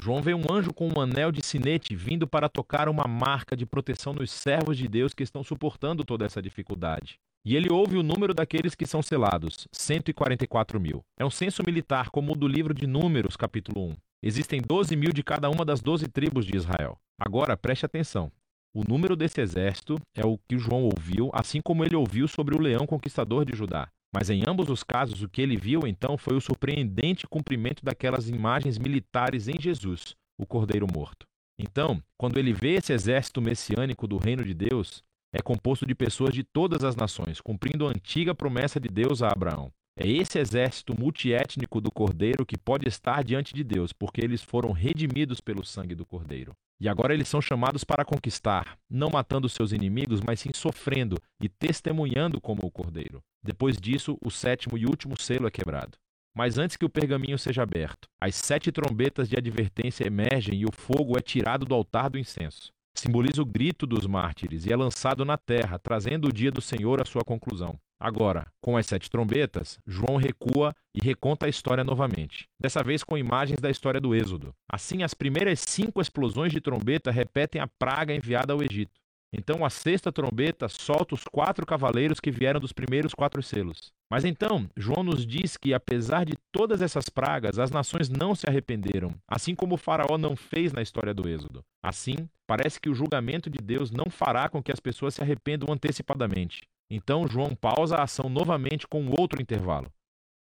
João 0.00 0.22
vê 0.22 0.32
um 0.32 0.44
anjo 0.50 0.72
com 0.72 0.88
um 0.88 1.00
anel 1.00 1.32
de 1.32 1.44
sinete 1.44 1.94
vindo 1.94 2.26
para 2.26 2.48
tocar 2.48 2.88
uma 2.88 3.08
marca 3.08 3.56
de 3.56 3.66
proteção 3.66 4.12
nos 4.12 4.30
servos 4.30 4.76
de 4.78 4.86
Deus 4.86 5.12
que 5.12 5.24
estão 5.24 5.42
suportando 5.42 6.04
toda 6.04 6.24
essa 6.24 6.40
dificuldade. 6.40 7.18
E 7.44 7.56
ele 7.56 7.72
ouve 7.72 7.96
o 7.96 8.02
número 8.02 8.32
daqueles 8.32 8.74
que 8.74 8.86
são 8.86 9.02
selados, 9.02 9.66
144 9.72 10.78
mil. 10.78 11.04
É 11.18 11.24
um 11.24 11.30
censo 11.30 11.62
militar 11.66 12.10
como 12.10 12.32
o 12.32 12.36
do 12.36 12.46
livro 12.46 12.72
de 12.72 12.86
Números, 12.86 13.36
capítulo 13.36 13.88
1. 13.88 13.96
Existem 14.22 14.60
12 14.60 14.94
mil 14.94 15.12
de 15.12 15.22
cada 15.22 15.50
uma 15.50 15.64
das 15.64 15.80
12 15.80 16.06
tribos 16.08 16.46
de 16.46 16.56
Israel. 16.56 16.96
Agora, 17.20 17.56
preste 17.56 17.84
atenção. 17.84 18.30
O 18.74 18.84
número 18.84 19.16
desse 19.16 19.40
exército 19.40 19.96
é 20.14 20.24
o 20.24 20.38
que 20.48 20.58
João 20.58 20.84
ouviu, 20.84 21.30
assim 21.32 21.60
como 21.60 21.84
ele 21.84 21.96
ouviu 21.96 22.28
sobre 22.28 22.54
o 22.54 22.60
leão 22.60 22.86
conquistador 22.86 23.44
de 23.44 23.56
Judá. 23.56 23.88
Mas 24.14 24.30
em 24.30 24.42
ambos 24.46 24.70
os 24.70 24.82
casos, 24.82 25.22
o 25.22 25.28
que 25.28 25.42
ele 25.42 25.56
viu 25.56 25.86
então 25.86 26.16
foi 26.16 26.36
o 26.36 26.40
surpreendente 26.40 27.26
cumprimento 27.26 27.84
daquelas 27.84 28.28
imagens 28.28 28.78
militares 28.78 29.48
em 29.48 29.60
Jesus, 29.60 30.16
o 30.38 30.46
Cordeiro 30.46 30.86
Morto. 30.92 31.26
Então, 31.58 32.02
quando 32.16 32.38
ele 32.38 32.52
vê 32.52 32.74
esse 32.74 32.92
exército 32.92 33.42
messiânico 33.42 34.06
do 34.06 34.16
reino 34.16 34.44
de 34.44 34.54
Deus, 34.54 35.02
é 35.32 35.42
composto 35.42 35.84
de 35.84 35.94
pessoas 35.94 36.32
de 36.32 36.42
todas 36.42 36.84
as 36.84 36.96
nações, 36.96 37.40
cumprindo 37.40 37.86
a 37.86 37.90
antiga 37.90 38.34
promessa 38.34 38.80
de 38.80 38.88
Deus 38.88 39.22
a 39.22 39.28
Abraão. 39.28 39.70
É 40.00 40.06
esse 40.06 40.38
exército 40.38 40.98
multiétnico 40.98 41.80
do 41.80 41.90
Cordeiro 41.90 42.46
que 42.46 42.56
pode 42.56 42.86
estar 42.86 43.24
diante 43.24 43.52
de 43.52 43.64
Deus, 43.64 43.92
porque 43.92 44.20
eles 44.24 44.40
foram 44.40 44.70
redimidos 44.70 45.40
pelo 45.40 45.64
sangue 45.64 45.96
do 45.96 46.06
Cordeiro. 46.06 46.54
E 46.80 46.88
agora 46.88 47.12
eles 47.12 47.26
são 47.26 47.42
chamados 47.42 47.82
para 47.82 48.04
conquistar, 48.04 48.78
não 48.88 49.10
matando 49.10 49.48
seus 49.48 49.72
inimigos, 49.72 50.20
mas 50.20 50.38
sim 50.38 50.50
sofrendo 50.54 51.16
e 51.42 51.48
testemunhando 51.48 52.40
como 52.40 52.60
o 52.62 52.70
Cordeiro. 52.70 53.20
Depois 53.48 53.78
disso, 53.78 54.18
o 54.22 54.30
sétimo 54.30 54.76
e 54.76 54.84
último 54.84 55.18
selo 55.18 55.46
é 55.46 55.50
quebrado. 55.50 55.96
Mas 56.36 56.58
antes 56.58 56.76
que 56.76 56.84
o 56.84 56.90
pergaminho 56.90 57.38
seja 57.38 57.62
aberto, 57.62 58.06
as 58.20 58.34
sete 58.34 58.70
trombetas 58.70 59.26
de 59.26 59.38
advertência 59.38 60.06
emergem 60.06 60.60
e 60.60 60.66
o 60.66 60.70
fogo 60.70 61.16
é 61.16 61.22
tirado 61.22 61.64
do 61.64 61.74
altar 61.74 62.10
do 62.10 62.18
incenso. 62.18 62.70
Simboliza 62.94 63.40
o 63.40 63.46
grito 63.46 63.86
dos 63.86 64.06
mártires 64.06 64.66
e 64.66 64.72
é 64.72 64.76
lançado 64.76 65.24
na 65.24 65.38
terra, 65.38 65.78
trazendo 65.78 66.28
o 66.28 66.32
dia 66.32 66.52
do 66.52 66.60
Senhor 66.60 67.00
à 67.00 67.06
sua 67.06 67.24
conclusão. 67.24 67.80
Agora, 67.98 68.46
com 68.60 68.76
as 68.76 68.84
sete 68.84 69.08
trombetas, 69.08 69.78
João 69.86 70.16
recua 70.16 70.74
e 70.94 71.02
reconta 71.02 71.46
a 71.46 71.48
história 71.48 71.82
novamente, 71.82 72.46
dessa 72.60 72.82
vez 72.82 73.02
com 73.02 73.16
imagens 73.16 73.60
da 73.60 73.70
história 73.70 73.98
do 73.98 74.14
Êxodo. 74.14 74.54
Assim, 74.70 75.02
as 75.02 75.14
primeiras 75.14 75.60
cinco 75.60 76.02
explosões 76.02 76.52
de 76.52 76.60
trombeta 76.60 77.10
repetem 77.10 77.62
a 77.62 77.66
praga 77.66 78.14
enviada 78.14 78.52
ao 78.52 78.62
Egito. 78.62 79.00
Então, 79.32 79.64
a 79.64 79.70
sexta 79.70 80.10
trombeta 80.10 80.68
solta 80.68 81.14
os 81.14 81.24
quatro 81.24 81.66
cavaleiros 81.66 82.18
que 82.18 82.30
vieram 82.30 82.58
dos 82.58 82.72
primeiros 82.72 83.12
quatro 83.12 83.42
selos. 83.42 83.92
Mas 84.10 84.24
então, 84.24 84.68
João 84.74 85.02
nos 85.02 85.26
diz 85.26 85.56
que, 85.56 85.74
apesar 85.74 86.24
de 86.24 86.32
todas 86.50 86.80
essas 86.80 87.10
pragas, 87.10 87.58
as 87.58 87.70
nações 87.70 88.08
não 88.08 88.34
se 88.34 88.48
arrependeram, 88.48 89.14
assim 89.28 89.54
como 89.54 89.74
o 89.74 89.78
Faraó 89.78 90.16
não 90.16 90.34
fez 90.34 90.72
na 90.72 90.80
história 90.80 91.12
do 91.12 91.28
Êxodo. 91.28 91.62
Assim, 91.82 92.16
parece 92.46 92.80
que 92.80 92.88
o 92.88 92.94
julgamento 92.94 93.50
de 93.50 93.58
Deus 93.58 93.90
não 93.90 94.10
fará 94.10 94.48
com 94.48 94.62
que 94.62 94.72
as 94.72 94.80
pessoas 94.80 95.14
se 95.14 95.22
arrependam 95.22 95.72
antecipadamente. 95.72 96.62
Então 96.90 97.28
João 97.28 97.54
pausa 97.54 97.96
a 97.96 98.04
ação 98.04 98.30
novamente 98.30 98.88
com 98.88 99.10
outro 99.10 99.42
intervalo. 99.42 99.92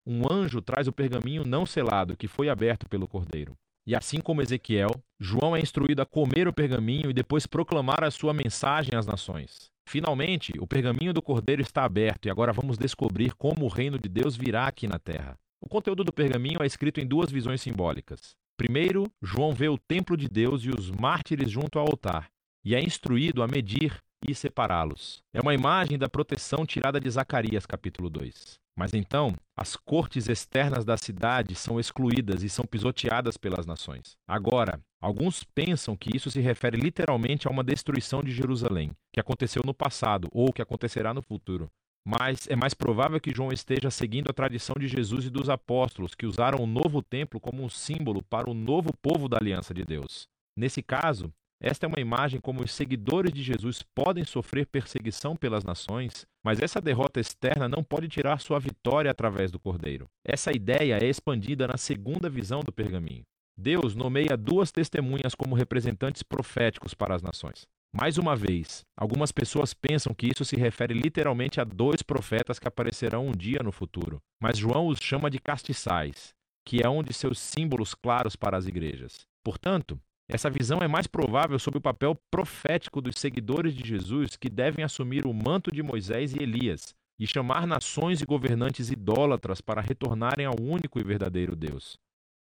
Um 0.06 0.32
anjo 0.32 0.62
traz 0.62 0.86
o 0.86 0.92
pergaminho 0.92 1.44
não 1.44 1.66
selado 1.66 2.16
que 2.16 2.28
foi 2.28 2.48
aberto 2.48 2.88
pelo 2.88 3.08
cordeiro. 3.08 3.56
E 3.88 3.94
assim 3.96 4.20
como 4.20 4.42
Ezequiel, 4.42 4.90
João 5.18 5.56
é 5.56 5.60
instruído 5.60 6.02
a 6.02 6.04
comer 6.04 6.46
o 6.46 6.52
pergaminho 6.52 7.08
e 7.08 7.14
depois 7.14 7.46
proclamar 7.46 8.04
a 8.04 8.10
sua 8.10 8.34
mensagem 8.34 8.94
às 8.94 9.06
nações. 9.06 9.70
Finalmente, 9.88 10.52
o 10.60 10.66
pergaminho 10.66 11.14
do 11.14 11.22
cordeiro 11.22 11.62
está 11.62 11.84
aberto 11.84 12.26
e 12.26 12.30
agora 12.30 12.52
vamos 12.52 12.76
descobrir 12.76 13.32
como 13.32 13.64
o 13.64 13.68
reino 13.68 13.98
de 13.98 14.06
Deus 14.06 14.36
virá 14.36 14.66
aqui 14.66 14.86
na 14.86 14.98
terra. 14.98 15.38
O 15.58 15.70
conteúdo 15.70 16.04
do 16.04 16.12
pergaminho 16.12 16.62
é 16.62 16.66
escrito 16.66 17.00
em 17.00 17.06
duas 17.06 17.30
visões 17.30 17.62
simbólicas. 17.62 18.36
Primeiro, 18.58 19.10
João 19.22 19.54
vê 19.54 19.70
o 19.70 19.78
templo 19.78 20.18
de 20.18 20.28
Deus 20.28 20.64
e 20.64 20.68
os 20.68 20.90
mártires 20.90 21.50
junto 21.50 21.78
ao 21.78 21.86
altar, 21.86 22.28
e 22.62 22.74
é 22.74 22.82
instruído 22.82 23.42
a 23.42 23.48
medir 23.48 23.98
e 24.26 24.34
separá-los. 24.34 25.22
É 25.32 25.40
uma 25.40 25.54
imagem 25.54 25.98
da 25.98 26.08
proteção 26.08 26.64
tirada 26.66 27.00
de 27.00 27.08
Zacarias, 27.10 27.66
capítulo 27.66 28.10
2. 28.10 28.58
Mas 28.78 28.94
então, 28.94 29.34
as 29.56 29.74
cortes 29.74 30.28
externas 30.28 30.84
da 30.84 30.96
cidade 30.96 31.54
são 31.56 31.80
excluídas 31.80 32.44
e 32.44 32.48
são 32.48 32.64
pisoteadas 32.64 33.36
pelas 33.36 33.66
nações. 33.66 34.16
Agora, 34.24 34.80
alguns 35.00 35.42
pensam 35.42 35.96
que 35.96 36.16
isso 36.16 36.30
se 36.30 36.40
refere 36.40 36.76
literalmente 36.76 37.48
a 37.48 37.50
uma 37.50 37.64
destruição 37.64 38.22
de 38.22 38.30
Jerusalém, 38.30 38.92
que 39.12 39.18
aconteceu 39.18 39.62
no 39.66 39.74
passado 39.74 40.28
ou 40.30 40.52
que 40.52 40.62
acontecerá 40.62 41.12
no 41.12 41.22
futuro. 41.22 41.68
Mas 42.06 42.46
é 42.48 42.54
mais 42.54 42.72
provável 42.72 43.20
que 43.20 43.34
João 43.34 43.52
esteja 43.52 43.90
seguindo 43.90 44.30
a 44.30 44.32
tradição 44.32 44.76
de 44.78 44.86
Jesus 44.86 45.26
e 45.26 45.30
dos 45.30 45.50
apóstolos, 45.50 46.14
que 46.14 46.24
usaram 46.24 46.62
o 46.62 46.66
novo 46.66 47.02
templo 47.02 47.40
como 47.40 47.62
um 47.64 47.68
símbolo 47.68 48.22
para 48.22 48.48
o 48.48 48.54
novo 48.54 48.96
povo 49.02 49.28
da 49.28 49.38
aliança 49.38 49.74
de 49.74 49.84
Deus. 49.84 50.28
Nesse 50.56 50.82
caso, 50.82 51.32
esta 51.60 51.86
é 51.86 51.88
uma 51.88 52.00
imagem 52.00 52.40
como 52.40 52.62
os 52.62 52.72
seguidores 52.72 53.32
de 53.32 53.42
Jesus 53.42 53.82
podem 53.94 54.24
sofrer 54.24 54.64
perseguição 54.66 55.34
pelas 55.34 55.64
nações, 55.64 56.24
mas 56.44 56.60
essa 56.60 56.80
derrota 56.80 57.18
externa 57.18 57.68
não 57.68 57.82
pode 57.82 58.06
tirar 58.08 58.40
sua 58.40 58.60
vitória 58.60 59.10
através 59.10 59.50
do 59.50 59.58
Cordeiro. 59.58 60.06
Essa 60.24 60.52
ideia 60.52 60.98
é 61.02 61.06
expandida 61.06 61.66
na 61.66 61.76
segunda 61.76 62.30
visão 62.30 62.60
do 62.60 62.72
pergaminho. 62.72 63.24
Deus 63.56 63.96
nomeia 63.96 64.36
duas 64.36 64.70
testemunhas 64.70 65.34
como 65.34 65.56
representantes 65.56 66.22
proféticos 66.22 66.94
para 66.94 67.16
as 67.16 67.22
nações. 67.22 67.66
Mais 67.92 68.18
uma 68.18 68.36
vez, 68.36 68.84
algumas 68.96 69.32
pessoas 69.32 69.74
pensam 69.74 70.14
que 70.14 70.28
isso 70.28 70.44
se 70.44 70.54
refere 70.54 70.94
literalmente 70.94 71.60
a 71.60 71.64
dois 71.64 72.02
profetas 72.02 72.60
que 72.60 72.68
aparecerão 72.68 73.26
um 73.26 73.32
dia 73.32 73.60
no 73.64 73.72
futuro, 73.72 74.20
mas 74.40 74.58
João 74.58 74.86
os 74.86 75.00
chama 75.00 75.28
de 75.28 75.40
castiçais, 75.40 76.32
que 76.64 76.80
é 76.84 76.88
um 76.88 77.02
de 77.02 77.12
seus 77.12 77.40
símbolos 77.40 77.94
claros 77.94 78.36
para 78.36 78.56
as 78.56 78.66
igrejas. 78.66 79.26
Portanto, 79.42 79.98
Essa 80.30 80.50
visão 80.50 80.80
é 80.82 80.86
mais 80.86 81.06
provável 81.06 81.58
sob 81.58 81.78
o 81.78 81.80
papel 81.80 82.14
profético 82.30 83.00
dos 83.00 83.18
seguidores 83.18 83.74
de 83.74 83.86
Jesus 83.86 84.36
que 84.36 84.50
devem 84.50 84.84
assumir 84.84 85.26
o 85.26 85.32
manto 85.32 85.72
de 85.72 85.82
Moisés 85.82 86.34
e 86.34 86.42
Elias 86.42 86.94
e 87.18 87.26
chamar 87.26 87.66
nações 87.66 88.20
e 88.20 88.26
governantes 88.26 88.90
idólatras 88.90 89.62
para 89.62 89.80
retornarem 89.80 90.44
ao 90.44 90.60
único 90.60 91.00
e 91.00 91.02
verdadeiro 91.02 91.56
Deus. 91.56 91.98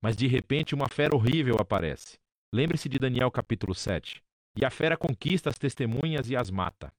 Mas 0.03 0.17
de 0.17 0.27
repente 0.27 0.75
uma 0.75 0.89
fera 0.89 1.15
horrível 1.15 1.55
aparece. 1.57 2.17
Lembre-se 2.53 2.89
de 2.89 2.99
Daniel 2.99 3.31
capítulo 3.31 3.73
7. 3.73 4.21
E 4.57 4.65
a 4.65 4.69
fera 4.69 4.97
conquista 4.97 5.49
as 5.49 5.57
testemunhas 5.57 6.29
e 6.29 6.35
as 6.35 6.51
mata. 6.51 6.91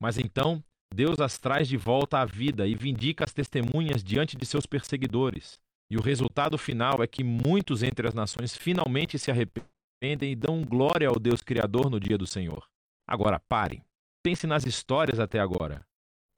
Mas 0.00 0.18
então 0.18 0.62
Deus 0.94 1.18
as 1.18 1.36
traz 1.36 1.66
de 1.66 1.76
volta 1.76 2.18
à 2.20 2.24
vida 2.24 2.64
e 2.64 2.76
vindica 2.76 3.24
as 3.24 3.32
testemunhas 3.32 4.04
diante 4.04 4.36
de 4.36 4.46
seus 4.46 4.66
perseguidores. 4.66 5.58
E 5.90 5.96
o 5.96 6.00
resultado 6.00 6.56
final 6.56 7.02
é 7.02 7.08
que 7.08 7.24
muitos 7.24 7.82
entre 7.82 8.06
as 8.06 8.14
nações 8.14 8.56
finalmente 8.56 9.18
se 9.18 9.32
arrependem 9.32 9.68
arrependem 9.98 10.32
e 10.32 10.36
dão 10.36 10.62
glória 10.62 11.08
ao 11.08 11.18
Deus 11.18 11.42
Criador 11.42 11.90
no 11.90 11.98
dia 11.98 12.16
do 12.16 12.26
Senhor. 12.26 12.64
Agora, 13.06 13.40
pare. 13.40 13.82
Pense 14.22 14.46
nas 14.46 14.64
histórias 14.64 15.18
até 15.18 15.40
agora. 15.40 15.84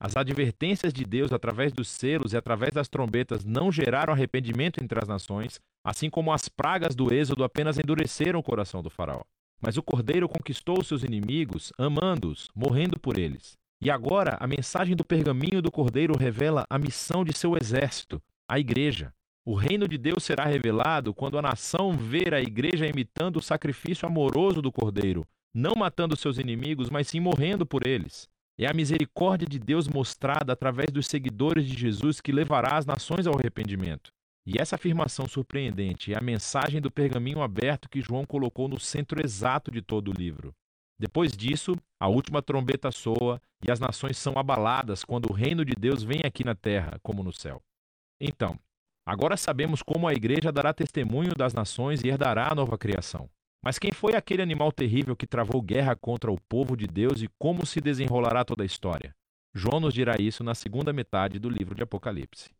As 0.02 0.16
advertências 0.16 0.94
de 0.94 1.04
Deus 1.04 1.30
através 1.30 1.72
dos 1.72 1.88
selos 1.88 2.32
e 2.32 2.36
através 2.36 2.72
das 2.72 2.88
trombetas 2.88 3.44
não 3.44 3.70
geraram 3.70 4.14
arrependimento 4.14 4.82
entre 4.82 4.98
as 4.98 5.06
nações, 5.06 5.60
assim 5.84 6.08
como 6.08 6.32
as 6.32 6.48
pragas 6.48 6.94
do 6.94 7.12
Êxodo 7.12 7.44
apenas 7.44 7.78
endureceram 7.78 8.40
o 8.40 8.42
coração 8.42 8.82
do 8.82 8.88
Faraó. 8.88 9.22
Mas 9.60 9.76
o 9.76 9.82
Cordeiro 9.82 10.26
conquistou 10.26 10.82
seus 10.82 11.02
inimigos, 11.02 11.70
amando-os, 11.76 12.48
morrendo 12.54 12.98
por 12.98 13.18
eles. 13.18 13.58
E 13.82 13.90
agora 13.90 14.38
a 14.40 14.46
mensagem 14.46 14.96
do 14.96 15.04
pergaminho 15.04 15.60
do 15.60 15.70
Cordeiro 15.70 16.16
revela 16.16 16.64
a 16.70 16.78
missão 16.78 17.24
de 17.24 17.36
seu 17.36 17.54
exército, 17.56 18.22
a 18.48 18.58
Igreja. 18.58 19.12
O 19.44 19.54
reino 19.54 19.88
de 19.88 19.96
Deus 19.96 20.22
será 20.22 20.44
revelado 20.44 21.14
quando 21.14 21.38
a 21.38 21.42
nação 21.42 21.96
ver 21.96 22.34
a 22.34 22.40
igreja 22.42 22.86
imitando 22.86 23.38
o 23.38 23.42
sacrifício 23.42 24.06
amoroso 24.06 24.60
do 24.60 24.70
Cordeiro, 24.70 25.26
não 25.54 25.72
matando 25.76 26.14
seus 26.14 26.38
inimigos, 26.38 26.90
mas 26.90 27.08
sim 27.08 27.20
morrendo 27.20 27.64
por 27.64 27.86
eles. 27.86 28.28
É 28.58 28.66
a 28.66 28.74
misericórdia 28.74 29.48
de 29.48 29.58
Deus 29.58 29.88
mostrada 29.88 30.52
através 30.52 30.90
dos 30.92 31.06
seguidores 31.06 31.66
de 31.66 31.74
Jesus 31.74 32.20
que 32.20 32.30
levará 32.30 32.76
as 32.76 32.84
nações 32.84 33.26
ao 33.26 33.34
arrependimento. 33.34 34.12
E 34.46 34.60
essa 34.60 34.76
afirmação 34.76 35.26
surpreendente 35.26 36.12
é 36.12 36.18
a 36.18 36.22
mensagem 36.22 36.80
do 36.80 36.90
pergaminho 36.90 37.40
aberto 37.42 37.88
que 37.88 38.02
João 38.02 38.26
colocou 38.26 38.68
no 38.68 38.78
centro 38.78 39.24
exato 39.24 39.70
de 39.70 39.80
todo 39.80 40.10
o 40.10 40.14
livro. 40.14 40.52
Depois 40.98 41.32
disso, 41.32 41.74
a 41.98 42.08
última 42.08 42.42
trombeta 42.42 42.90
soa 42.90 43.40
e 43.66 43.72
as 43.72 43.80
nações 43.80 44.18
são 44.18 44.34
abaladas 44.36 45.02
quando 45.02 45.30
o 45.30 45.32
reino 45.32 45.64
de 45.64 45.72
Deus 45.74 46.02
vem 46.02 46.20
aqui 46.24 46.44
na 46.44 46.54
terra, 46.54 46.98
como 47.02 47.22
no 47.22 47.32
céu. 47.32 47.62
Então, 48.20 48.58
Agora 49.10 49.36
sabemos 49.36 49.82
como 49.82 50.06
a 50.06 50.12
igreja 50.12 50.52
dará 50.52 50.72
testemunho 50.72 51.34
das 51.34 51.52
nações 51.52 52.00
e 52.04 52.06
herdará 52.06 52.46
a 52.48 52.54
nova 52.54 52.78
criação. 52.78 53.28
Mas 53.60 53.76
quem 53.76 53.90
foi 53.90 54.14
aquele 54.14 54.40
animal 54.40 54.70
terrível 54.70 55.16
que 55.16 55.26
travou 55.26 55.60
guerra 55.60 55.96
contra 55.96 56.30
o 56.30 56.40
povo 56.42 56.76
de 56.76 56.86
Deus 56.86 57.20
e 57.20 57.26
como 57.36 57.66
se 57.66 57.80
desenrolará 57.80 58.44
toda 58.44 58.62
a 58.62 58.66
história? 58.66 59.12
João 59.52 59.80
nos 59.80 59.94
dirá 59.94 60.14
isso 60.20 60.44
na 60.44 60.54
segunda 60.54 60.92
metade 60.92 61.40
do 61.40 61.50
livro 61.50 61.74
de 61.74 61.82
Apocalipse. 61.82 62.50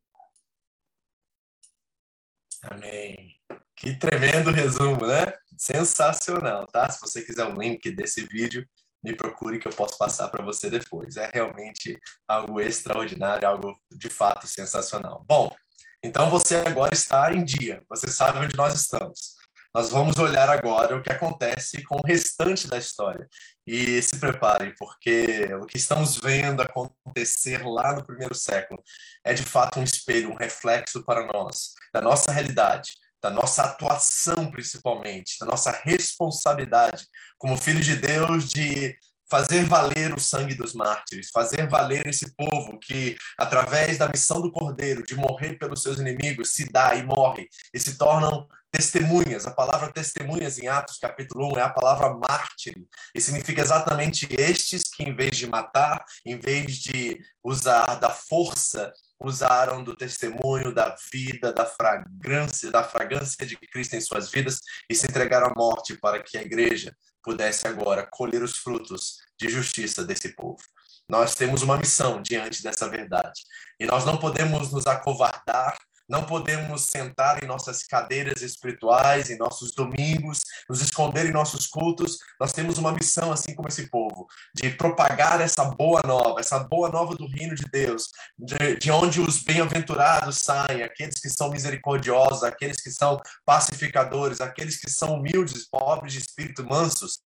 Amém. 2.65 3.37
Que 3.77 3.97
tremendo 3.97 4.51
resumo, 4.51 5.07
né? 5.07 5.33
Sensacional, 5.57 6.67
tá? 6.67 6.91
Se 6.91 7.01
você 7.01 7.23
quiser 7.23 7.47
o 7.47 7.57
link 7.57 7.93
desse 7.93 8.27
vídeo, 8.27 8.69
me 9.05 9.15
procure 9.15 9.61
que 9.61 9.69
eu 9.69 9.73
posso 9.73 9.97
passar 9.97 10.27
para 10.31 10.45
você 10.45 10.69
depois. 10.69 11.17
É 11.17 11.31
realmente 11.33 11.97
algo 12.27 12.61
extraordinário, 12.61 13.47
algo 13.47 13.81
de 13.89 14.11
fato 14.11 14.49
sensacional. 14.49 15.25
Bom, 15.29 15.55
então 16.03 16.31
você 16.31 16.57
agora 16.57 16.95
está 16.95 17.33
em 17.33 17.45
dia, 17.45 17.83
você 17.89 18.09
sabe 18.09 18.39
onde 18.39 18.57
nós 18.57 18.75
estamos. 18.75 19.41
Nós 19.73 19.91
vamos 19.91 20.19
olhar 20.19 20.51
agora 20.51 20.97
o 20.97 21.03
que 21.03 21.13
acontece 21.13 21.85
com 21.85 21.97
o 21.97 22.05
restante 22.05 22.67
da 22.67 22.77
história. 22.77 23.29
E 23.65 24.03
se 24.03 24.19
preparem, 24.19 24.75
porque 24.77 25.49
o 25.55 25.65
que 25.65 25.77
estamos 25.77 26.17
vendo 26.17 26.61
acontecer 26.61 27.65
lá 27.65 27.95
no 27.95 28.05
primeiro 28.05 28.35
século 28.35 28.83
é 29.25 29.33
de 29.33 29.45
fato 29.45 29.79
um 29.79 29.85
espelho, 29.85 30.31
um 30.31 30.37
reflexo 30.37 31.05
para 31.05 31.25
nós, 31.25 31.75
da 31.95 32.01
nossa 32.01 32.33
realidade, 32.33 32.95
da 33.23 33.31
nossa 33.31 33.63
atuação 33.63 34.51
principalmente, 34.51 35.39
da 35.39 35.47
nossa 35.47 35.71
responsabilidade 35.85 37.07
como 37.39 37.57
filho 37.57 37.81
de 37.81 37.95
Deus 37.95 38.49
de 38.49 38.97
fazer 39.31 39.65
valer 39.65 40.13
o 40.13 40.21
sangue 40.21 40.55
dos 40.55 40.75
mártires, 40.75 41.31
fazer 41.31 41.69
valer 41.69 42.07
esse 42.07 42.35
povo 42.35 42.79
que, 42.81 43.17
através 43.39 43.97
da 43.97 44.09
missão 44.09 44.41
do 44.41 44.51
Cordeiro, 44.51 45.05
de 45.05 45.15
morrer 45.15 45.57
pelos 45.57 45.83
seus 45.83 46.01
inimigos, 46.01 46.53
se 46.53 46.71
dá 46.71 46.97
e 46.97 47.05
morre, 47.05 47.49
e 47.73 47.79
se 47.79 47.97
tornam 47.97 48.49
testemunhas. 48.73 49.47
A 49.47 49.53
palavra 49.53 49.93
testemunhas 49.93 50.59
em 50.59 50.67
Atos 50.67 50.99
capítulo 50.99 51.53
1 51.55 51.59
é 51.59 51.63
a 51.63 51.71
palavra 51.71 52.13
mártir, 52.15 52.75
e 53.15 53.21
significa 53.21 53.63
exatamente 53.63 54.27
estes 54.37 54.83
que, 54.91 55.05
em 55.05 55.15
vez 55.15 55.37
de 55.37 55.47
matar, 55.47 56.05
em 56.27 56.39
vez 56.39 56.77
de 56.77 57.21
usar 57.45 57.95
da 57.97 58.11
força, 58.11 58.93
usaram 59.23 59.85
do 59.85 59.95
testemunho, 59.95 60.75
da 60.75 60.97
vida, 61.13 61.53
da 61.53 61.67
fragrância, 61.67 62.71
da 62.71 62.83
fragrância 62.83 63.45
de 63.45 63.55
Cristo 63.57 63.95
em 63.95 64.01
suas 64.01 64.31
vidas 64.31 64.61
e 64.89 64.95
se 64.95 65.07
entregaram 65.07 65.49
à 65.49 65.55
morte 65.55 65.97
para 65.99 66.23
que 66.23 66.39
a 66.39 66.43
igreja 66.43 66.97
pudesse 67.23 67.67
agora 67.67 68.07
colher 68.11 68.43
os 68.43 68.57
frutos 68.57 69.19
de 69.39 69.49
justiça 69.49 70.05
desse 70.05 70.35
povo. 70.35 70.63
Nós 71.09 71.35
temos 71.35 71.63
uma 71.63 71.77
missão 71.77 72.23
diante 72.23 72.63
dessa 72.63 72.89
verdade 72.89 73.43
e 73.79 73.87
nós 73.87 74.05
não 74.05 74.17
podemos 74.17 74.73
nos 74.73 74.87
acovardar 74.87 75.77
não 76.11 76.25
podemos 76.25 76.87
sentar 76.87 77.43
em 77.43 77.47
nossas 77.47 77.85
cadeiras 77.85 78.43
espirituais, 78.43 79.31
em 79.31 79.39
nossos 79.39 79.73
domingos, 79.73 80.41
nos 80.69 80.83
esconder 80.83 81.27
em 81.27 81.33
nossos 81.33 81.69
cultos. 81.69 82.19
Nós 82.41 82.53
temos 82.53 82.79
uma 82.79 82.93
missão, 82.93 83.31
assim 83.31 83.55
como 83.55 83.69
esse 83.69 83.89
povo, 83.89 84.27
de 84.53 84.71
propagar 84.71 85.41
essa 85.41 85.65
boa 85.65 86.03
nova, 86.05 86.41
essa 86.41 86.59
boa 86.59 86.89
nova 86.89 87.15
do 87.15 87.29
reino 87.29 87.55
de 87.55 87.65
Deus, 87.71 88.09
de, 88.37 88.77
de 88.77 88.91
onde 88.91 89.21
os 89.21 89.41
bem-aventurados 89.45 90.39
saem, 90.39 90.83
aqueles 90.83 91.21
que 91.21 91.31
são 91.31 91.49
misericordiosos, 91.49 92.43
aqueles 92.43 92.83
que 92.83 92.91
são 92.91 93.21
pacificadores, 93.47 94.41
aqueles 94.41 94.81
que 94.81 94.91
são 94.91 95.15
humildes, 95.15 95.69
pobres 95.69 96.13
de 96.13 96.19
espírito, 96.19 96.65
mansos. 96.65 97.21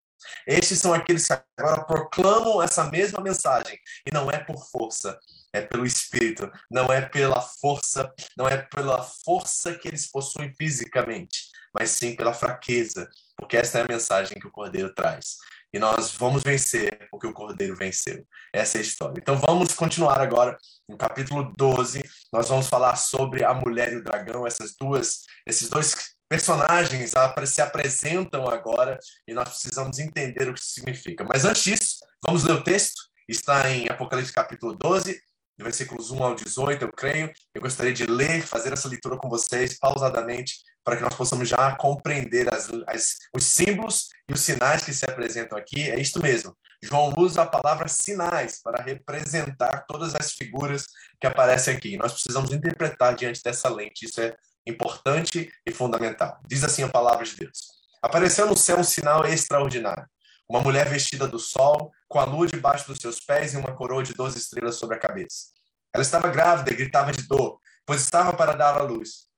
Estes 0.45 0.81
são 0.81 0.93
aqueles 0.93 1.27
que 1.27 1.39
agora 1.57 1.85
proclamam 1.85 2.61
essa 2.61 2.85
mesma 2.85 3.21
mensagem, 3.21 3.79
e 4.05 4.13
não 4.13 4.29
é 4.29 4.39
por 4.39 4.57
força, 4.71 5.19
é 5.53 5.61
pelo 5.61 5.85
Espírito, 5.85 6.51
não 6.71 6.93
é 6.93 7.03
pela 7.03 7.41
força, 7.41 8.13
não 8.37 8.49
é 8.49 8.57
pela 8.57 9.03
força 9.03 9.75
que 9.75 9.89
eles 9.89 10.11
possuem 10.11 10.53
fisicamente, 10.55 11.51
mas 11.75 11.91
sim 11.91 12.17
pela 12.17 12.33
fraqueza, 12.33 13.09
porque 13.37 13.57
essa 13.57 13.79
é 13.79 13.83
a 13.83 13.89
mensagem 13.89 14.39
que 14.39 14.47
o 14.47 14.51
Cordeiro 14.51 14.95
traz. 14.95 15.37
E 15.75 15.79
nós 15.79 16.13
vamos 16.13 16.43
vencer 16.43 17.09
porque 17.11 17.27
o 17.27 17.33
Cordeiro 17.33 17.75
venceu. 17.75 18.27
Essa 18.53 18.77
é 18.77 18.81
a 18.81 18.83
história. 18.83 19.19
Então 19.19 19.37
vamos 19.39 19.73
continuar 19.73 20.21
agora 20.21 20.59
no 20.87 20.99
capítulo 20.99 21.51
12. 21.57 22.03
Nós 22.31 22.51
vamos 22.51 22.69
falar 22.69 22.97
sobre 22.97 23.43
a 23.43 23.55
mulher 23.55 23.91
e 23.93 23.97
o 23.97 24.05
dragão, 24.05 24.47
essas 24.47 24.75
duas, 24.79 25.23
esses 25.47 25.71
dois 25.71 26.15
personagens 26.29 27.13
se 27.47 27.63
apresentam 27.63 28.49
agora 28.49 28.99
e 29.27 29.33
nós 29.33 29.49
precisamos 29.49 29.99
entender 29.99 30.49
o 30.49 30.55
que 30.55 30.61
significa. 30.63 31.25
Mas 31.25 31.47
antes 31.47 31.63
disso, 31.63 31.97
vamos 32.23 32.45
ler 32.45 32.55
o 32.55 32.65
texto. 32.65 33.01
Está 33.27 33.71
em 33.71 33.89
Apocalipse 33.89 34.33
capítulo 34.33 34.75
12, 34.75 35.19
de 35.57 35.65
versículos 35.65 36.11
1 36.11 36.23
ao 36.23 36.35
18, 36.35 36.85
eu 36.85 36.93
creio. 36.93 37.33
Eu 37.55 37.61
gostaria 37.61 37.93
de 37.93 38.07
ler, 38.07 38.43
fazer 38.43 38.73
essa 38.73 38.89
leitura 38.89 39.17
com 39.17 39.29
vocês 39.29 39.79
pausadamente, 39.79 40.57
para 40.85 40.97
que 40.97 41.03
nós 41.03 41.15
possamos 41.15 41.49
já 41.49 41.77
compreender 41.77 42.53
as, 42.53 42.69
as, 42.87 43.17
os 43.35 43.45
símbolos 43.45 44.09
e 44.29 44.33
os 44.33 44.41
sinais 44.41 44.85
que 44.85 44.93
se 44.93 45.05
apresentam 45.05 45.57
aqui. 45.57 45.91
É 45.91 46.01
isto 46.01 46.21
mesmo. 46.21 46.57
João 46.83 47.13
usa 47.17 47.43
a 47.43 47.47
palavra 47.47 47.87
sinais 47.87 48.61
para 48.61 48.83
representar 48.83 49.85
todas 49.87 50.15
as 50.15 50.33
figuras 50.33 50.87
que 51.21 51.27
aparecem 51.27 51.77
aqui. 51.77 51.97
Nós 51.97 52.13
precisamos 52.13 52.51
interpretar 52.51 53.15
diante 53.15 53.41
dessa 53.43 53.69
lente. 53.69 54.07
Isso 54.07 54.21
é 54.21 54.35
importante 54.67 55.53
e 55.65 55.73
fundamental. 55.73 56.41
Diz 56.47 56.65
assim 56.65 56.83
a 56.83 56.89
palavra 56.89 57.25
de 57.25 57.37
Deus: 57.37 57.69
Apareceu 58.03 58.47
no 58.47 58.57
céu 58.57 58.79
um 58.79 58.85
sinal 58.85 59.25
extraordinário 59.25 60.07
uma 60.53 60.61
mulher 60.61 60.87
vestida 60.87 61.27
do 61.27 61.39
sol, 61.39 61.91
com 62.07 62.21
a 62.21 62.25
lua 62.25 62.47
debaixo 62.47 62.87
dos 62.87 62.99
seus 62.99 63.19
pés 63.19 63.55
e 63.55 63.57
uma 63.57 63.75
coroa 63.75 64.03
de 64.03 64.13
doze 64.13 64.37
estrelas 64.37 64.75
sobre 64.75 64.97
a 64.97 64.99
cabeça. 64.99 65.47
Ela 65.95 66.03
estava 66.03 66.29
grávida 66.29 66.71
e 66.71 66.77
gritava 66.77 67.11
de 67.11 67.23
dor, 67.23 67.59
pois 67.87 68.03
estava 68.03 68.35
para 68.35 68.53
dar 68.53 68.77
à 68.77 68.83
luz. 68.83 69.29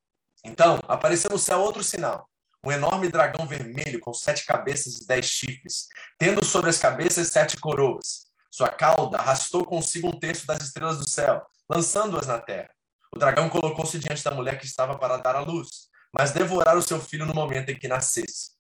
Então, 0.45 0.81
apareceu 0.89 1.31
no 1.31 1.39
céu 1.39 1.61
outro 1.61 1.85
sinal. 1.85 2.29
Um 2.67 2.73
enorme 2.73 3.09
dragão 3.09 3.47
vermelho 3.47 4.01
com 4.01 4.13
sete 4.13 4.45
cabeças 4.45 5.03
e 5.03 5.07
dez 5.07 5.27
chifres, 5.27 5.87
tendo 6.19 6.45
sobre 6.45 6.71
as 6.71 6.79
cabeças 6.79 7.29
sete 7.29 7.59
coroas. 7.59 8.27
Sua 8.51 8.69
cauda 8.69 9.17
arrastou 9.17 9.65
consigo 9.65 10.09
um 10.09 10.19
terço 10.19 10.45
das 10.49 10.65
estrelas 10.65 10.99
do 10.99 11.09
céu, 11.09 11.47
lançando-as 11.71 12.27
na 12.27 12.41
terra. 12.41 12.71
O 13.15 13.19
dragão 13.21 13.49
colocou-se 13.49 14.01
diante 14.01 14.25
da 14.25 14.33
mulher 14.33 14.59
que 14.59 14.67
estava 14.67 14.99
para 14.99 15.19
dar 15.19 15.37
à 15.37 15.41
luz, 15.41 15.69
mas 16.13 16.33
devorar 16.33 16.77
o 16.77 16.83
seu 16.83 17.01
filho 17.01 17.25
no 17.25 17.35
momento 17.35 17.69
em 17.69 17.79
que 17.79 17.87
nascesse. 17.87 18.51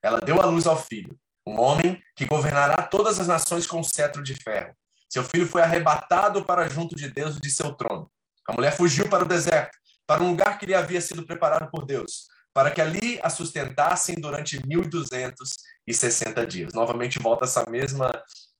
Ela 0.00 0.20
deu 0.20 0.40
à 0.40 0.46
luz 0.46 0.64
ao 0.68 0.80
filho, 0.80 1.18
um 1.46 1.60
homem 1.60 2.02
que 2.16 2.26
governará 2.26 2.82
todas 2.82 3.20
as 3.20 3.26
nações 3.26 3.66
com 3.66 3.80
um 3.80 3.84
cetro 3.84 4.22
de 4.22 4.34
ferro. 4.34 4.74
Seu 5.08 5.22
filho 5.22 5.46
foi 5.46 5.62
arrebatado 5.62 6.44
para 6.44 6.68
junto 6.68 6.96
de 6.96 7.08
Deus 7.08 7.36
e 7.36 7.40
de 7.40 7.50
seu 7.50 7.72
trono. 7.72 8.10
A 8.48 8.52
mulher 8.52 8.76
fugiu 8.76 9.08
para 9.08 9.24
o 9.24 9.28
deserto, 9.28 9.76
para 10.06 10.22
um 10.22 10.30
lugar 10.30 10.58
que 10.58 10.66
lhe 10.66 10.74
havia 10.74 11.00
sido 11.00 11.24
preparado 11.24 11.70
por 11.70 11.86
Deus, 11.86 12.26
para 12.52 12.70
que 12.70 12.80
ali 12.80 13.18
a 13.22 13.30
sustentassem 13.30 14.16
durante 14.16 14.64
1260 14.66 16.46
dias. 16.46 16.72
Novamente 16.72 17.18
volta 17.18 17.44
essa 17.44 17.68
mesma 17.68 18.10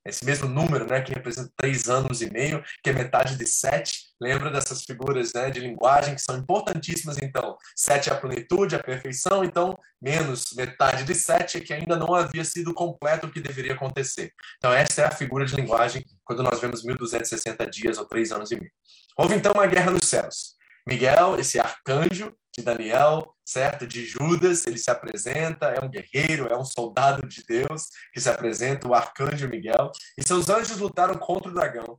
esse 0.06 0.24
mesmo 0.24 0.48
número, 0.48 0.86
né, 0.86 1.00
que 1.00 1.14
representa 1.14 1.50
três 1.56 1.88
anos 1.88 2.20
e 2.20 2.30
meio, 2.30 2.62
que 2.82 2.90
é 2.90 2.92
metade 2.92 3.36
de 3.36 3.46
sete. 3.46 4.12
Lembra 4.20 4.50
dessas 4.50 4.82
figuras 4.82 5.32
né, 5.32 5.50
de 5.50 5.60
linguagem 5.60 6.14
que 6.14 6.20
são 6.20 6.36
importantíssimas, 6.36 7.16
então. 7.18 7.56
Sete 7.74 8.10
é 8.10 8.12
a 8.12 8.16
plenitude, 8.16 8.76
a 8.76 8.82
perfeição, 8.82 9.42
então, 9.42 9.76
menos 10.00 10.52
metade 10.54 11.04
de 11.04 11.14
sete 11.14 11.56
é 11.56 11.60
que 11.60 11.72
ainda 11.72 11.96
não 11.96 12.14
havia 12.14 12.44
sido 12.44 12.74
completo 12.74 13.26
o 13.26 13.30
que 13.30 13.40
deveria 13.40 13.72
acontecer. 13.72 14.32
Então, 14.58 14.72
essa 14.72 15.02
é 15.02 15.04
a 15.06 15.10
figura 15.10 15.46
de 15.46 15.56
linguagem 15.56 16.04
quando 16.24 16.42
nós 16.42 16.60
vemos 16.60 16.84
1260 16.84 17.66
dias 17.70 17.98
ou 17.98 18.04
três 18.04 18.30
anos 18.30 18.50
e 18.50 18.56
meio. 18.56 18.70
Houve, 19.16 19.34
então, 19.34 19.52
uma 19.52 19.66
guerra 19.66 19.90
nos 19.90 20.06
céus. 20.06 20.54
Miguel, 20.86 21.38
esse 21.38 21.58
arcanjo 21.58 22.34
de 22.56 22.62
Daniel, 22.62 23.34
certo? 23.44 23.86
De 23.86 24.06
Judas, 24.06 24.66
ele 24.66 24.78
se 24.78 24.90
apresenta, 24.90 25.66
é 25.66 25.84
um 25.84 25.88
guerreiro, 25.88 26.46
é 26.46 26.56
um 26.56 26.64
soldado 26.64 27.26
de 27.26 27.44
Deus 27.44 27.88
que 28.12 28.20
se 28.20 28.28
apresenta, 28.30 28.86
o 28.86 28.94
arcanjo 28.94 29.48
Miguel. 29.48 29.90
E 30.16 30.26
seus 30.26 30.48
anjos 30.48 30.78
lutaram 30.78 31.14
contra 31.16 31.50
o 31.50 31.54
dragão. 31.54 31.98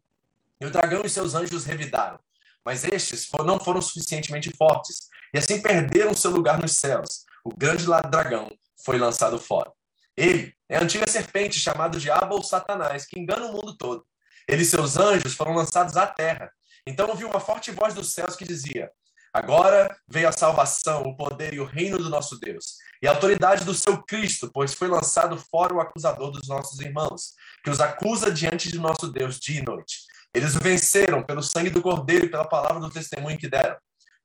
E 0.62 0.66
o 0.66 0.72
dragão 0.72 1.02
e 1.04 1.10
seus 1.10 1.36
anjos 1.36 1.66
revidaram. 1.66 2.20
Mas 2.64 2.84
estes 2.86 3.30
não 3.46 3.60
foram 3.60 3.82
suficientemente 3.82 4.50
fortes. 4.58 5.10
E 5.34 5.38
assim 5.38 5.62
perderam 5.62 6.14
seu 6.14 6.32
lugar 6.32 6.60
nos 6.60 6.72
céus. 6.78 7.26
O 7.44 7.54
grande 7.56 7.86
dragão 8.10 8.50
foi 8.84 8.98
lançado 8.98 9.38
fora. 9.38 9.72
Ele 10.16 10.54
é 10.70 10.78
a 10.78 10.82
antiga 10.82 11.06
serpente 11.08 11.60
chamada 11.60 12.00
Diabo 12.00 12.36
ou 12.36 12.44
Satanás, 12.44 13.06
que 13.06 13.20
engana 13.20 13.46
o 13.46 13.54
mundo 13.54 13.78
todo. 13.78 14.06
Ele 14.48 14.62
e 14.62 14.66
seus 14.66 14.98
anjos 14.98 15.34
foram 15.36 15.54
lançados 15.54 15.98
à 15.98 16.08
terra. 16.08 16.52
Então 16.88 17.10
ouviu 17.10 17.28
uma 17.28 17.40
forte 17.40 17.72
voz 17.72 17.94
dos 17.94 18.14
céus 18.14 18.36
que 18.36 18.46
dizia: 18.46 18.92
Agora 19.36 19.94
veio 20.08 20.30
a 20.30 20.32
salvação, 20.32 21.02
o 21.02 21.14
poder 21.14 21.54
e 21.54 21.60
o 21.60 21.66
reino 21.66 21.98
do 21.98 22.10
nosso 22.10 22.40
Deus, 22.40 22.78
e 23.02 23.08
a 23.08 23.12
autoridade 23.12 23.66
do 23.66 23.74
seu 23.74 24.02
Cristo, 24.02 24.50
pois 24.50 24.74
foi 24.74 24.88
lançado 24.88 25.38
fora 25.38 25.74
o 25.74 25.82
acusador 25.82 26.32
dos 26.32 26.48
nossos 26.48 26.80
irmãos, 26.80 27.34
que 27.62 27.70
os 27.70 27.82
acusa 27.82 28.32
diante 28.32 28.72
de 28.72 28.80
nosso 28.80 29.12
Deus 29.12 29.38
dia 29.38 29.60
e 29.60 29.66
noite. 29.66 30.04
Eles 30.34 30.56
o 30.56 30.60
venceram 30.60 31.22
pelo 31.22 31.44
sangue 31.44 31.70
do 31.70 31.82
Cordeiro 31.82 32.28
e 32.28 32.30
pela 32.30 32.48
palavra 32.48 32.80
do 32.80 32.90
testemunho 32.90 33.38
que 33.38 33.50
deram. 33.50 33.76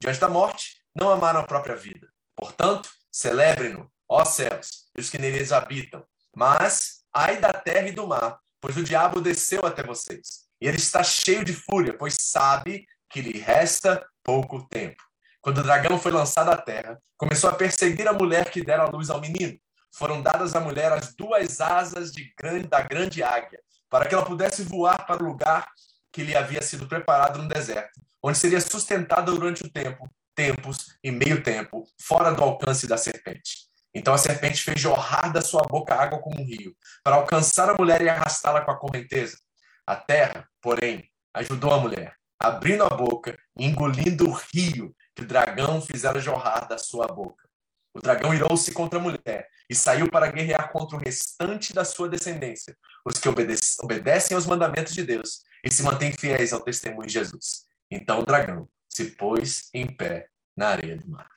Diante 0.00 0.20
da 0.20 0.28
morte, 0.28 0.76
não 0.94 1.10
amaram 1.10 1.40
a 1.40 1.44
própria 1.44 1.74
vida. 1.74 2.06
Portanto, 2.36 2.88
celebrem-no, 3.10 3.90
ó 4.08 4.24
céus, 4.24 4.88
e 4.96 5.00
os 5.00 5.10
que 5.10 5.18
neles 5.18 5.50
habitam. 5.50 6.04
Mas, 6.36 7.00
ai 7.12 7.40
da 7.40 7.52
terra 7.52 7.88
e 7.88 7.92
do 7.92 8.06
mar, 8.06 8.38
pois 8.60 8.76
o 8.76 8.84
diabo 8.84 9.20
desceu 9.20 9.66
até 9.66 9.82
vocês. 9.82 10.46
E 10.60 10.68
ele 10.68 10.76
está 10.76 11.02
cheio 11.02 11.44
de 11.44 11.52
fúria, 11.52 11.98
pois 11.98 12.14
sabe 12.14 12.86
que 13.10 13.20
lhe 13.20 13.40
resta 13.40 14.06
pouco 14.22 14.66
tempo. 14.68 15.02
Quando 15.40 15.58
o 15.58 15.62
dragão 15.62 15.98
foi 15.98 16.12
lançado 16.12 16.50
à 16.50 16.56
terra, 16.56 17.00
começou 17.16 17.48
a 17.48 17.54
perseguir 17.54 18.06
a 18.06 18.12
mulher 18.12 18.50
que 18.50 18.62
dera 18.62 18.82
a 18.82 18.90
luz 18.90 19.08
ao 19.08 19.20
menino. 19.20 19.58
Foram 19.92 20.20
dadas 20.20 20.54
à 20.54 20.60
mulher 20.60 20.92
as 20.92 21.14
duas 21.14 21.60
asas 21.60 22.12
grande, 22.38 22.68
da 22.68 22.82
grande 22.82 23.22
águia, 23.22 23.58
para 23.88 24.06
que 24.06 24.14
ela 24.14 24.24
pudesse 24.24 24.62
voar 24.62 25.06
para 25.06 25.22
o 25.22 25.26
lugar 25.26 25.66
que 26.12 26.22
lhe 26.22 26.36
havia 26.36 26.60
sido 26.60 26.86
preparado 26.86 27.42
no 27.42 27.48
deserto, 27.48 28.00
onde 28.22 28.36
seria 28.36 28.60
sustentada 28.60 29.32
durante 29.32 29.64
o 29.64 29.70
tempo, 29.70 30.08
tempos 30.34 30.96
e 31.02 31.10
meio 31.10 31.42
tempo, 31.42 31.84
fora 32.00 32.32
do 32.32 32.42
alcance 32.42 32.86
da 32.86 32.98
serpente. 32.98 33.68
Então 33.94 34.12
a 34.14 34.18
serpente 34.18 34.62
fez 34.62 34.78
jorrar 34.78 35.32
da 35.32 35.40
sua 35.40 35.62
boca 35.62 35.94
água 35.94 36.20
como 36.20 36.40
um 36.40 36.44
rio, 36.44 36.76
para 37.02 37.16
alcançar 37.16 37.70
a 37.70 37.74
mulher 37.74 38.02
e 38.02 38.08
arrastá-la 38.08 38.60
com 38.60 38.70
a 38.70 38.78
correnteza. 38.78 39.38
A 39.86 39.96
terra, 39.96 40.46
porém, 40.60 41.10
ajudou 41.34 41.72
a 41.72 41.78
mulher 41.78 42.19
abrindo 42.40 42.84
a 42.84 42.88
boca 42.88 43.38
engolindo 43.54 44.28
o 44.28 44.32
rio 44.32 44.96
que 45.14 45.22
o 45.22 45.26
dragão 45.26 45.82
fizera 45.82 46.18
jorrar 46.18 46.66
da 46.66 46.78
sua 46.78 47.06
boca. 47.06 47.46
O 47.92 48.00
dragão 48.00 48.32
irou-se 48.32 48.72
contra 48.72 48.98
a 48.98 49.02
mulher 49.02 49.48
e 49.68 49.74
saiu 49.74 50.10
para 50.10 50.30
guerrear 50.30 50.72
contra 50.72 50.96
o 50.96 51.00
restante 51.00 51.74
da 51.74 51.84
sua 51.84 52.08
descendência, 52.08 52.76
os 53.04 53.18
que 53.18 53.28
obedecem, 53.28 53.84
obedecem 53.84 54.34
aos 54.34 54.46
mandamentos 54.46 54.94
de 54.94 55.02
Deus 55.02 55.42
e 55.64 55.70
se 55.70 55.82
mantêm 55.82 56.12
fiéis 56.12 56.52
ao 56.52 56.60
testemunho 56.60 57.06
de 57.06 57.12
Jesus. 57.12 57.66
Então 57.90 58.20
o 58.20 58.26
dragão 58.26 58.68
se 58.88 59.10
pôs 59.10 59.68
em 59.74 59.86
pé 59.86 60.28
na 60.56 60.68
areia 60.68 60.96
do 60.96 61.08
mar. 61.10 61.28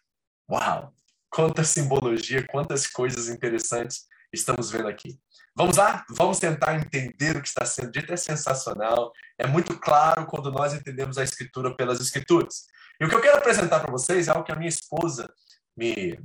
Uau! 0.50 0.94
Quanta 1.30 1.64
simbologia, 1.64 2.46
quantas 2.48 2.86
coisas 2.86 3.28
interessantes 3.28 4.06
estamos 4.32 4.70
vendo 4.70 4.88
aqui. 4.88 5.20
Vamos 5.56 5.78
lá? 5.78 6.04
Vamos 6.10 6.40
tentar 6.40 6.76
entender 6.76 7.38
o 7.38 7.42
que 7.42 7.48
está 7.48 7.66
sendo 7.66 7.92
dito. 7.92 8.12
É 8.12 8.18
sensacional. 8.18 9.12
É 9.38 9.46
muito 9.46 9.80
claro 9.80 10.26
quando 10.26 10.52
nós 10.52 10.74
entendemos 10.74 11.18
a 11.18 11.24
Escritura 11.24 11.76
pelas 11.76 12.00
Escrituras. 12.00 12.66
E 13.00 13.06
o 13.06 13.10
que 13.10 13.16
eu 13.16 13.22
quero 13.22 13.38
apresentar 13.38 13.80
para 13.80 13.92
vocês 13.92 14.28
é 14.28 14.32
algo 14.32 14.44
que 14.44 14.52
a 14.52 14.56
minha 14.56 14.70
esposa 14.70 15.32
me 15.76 16.18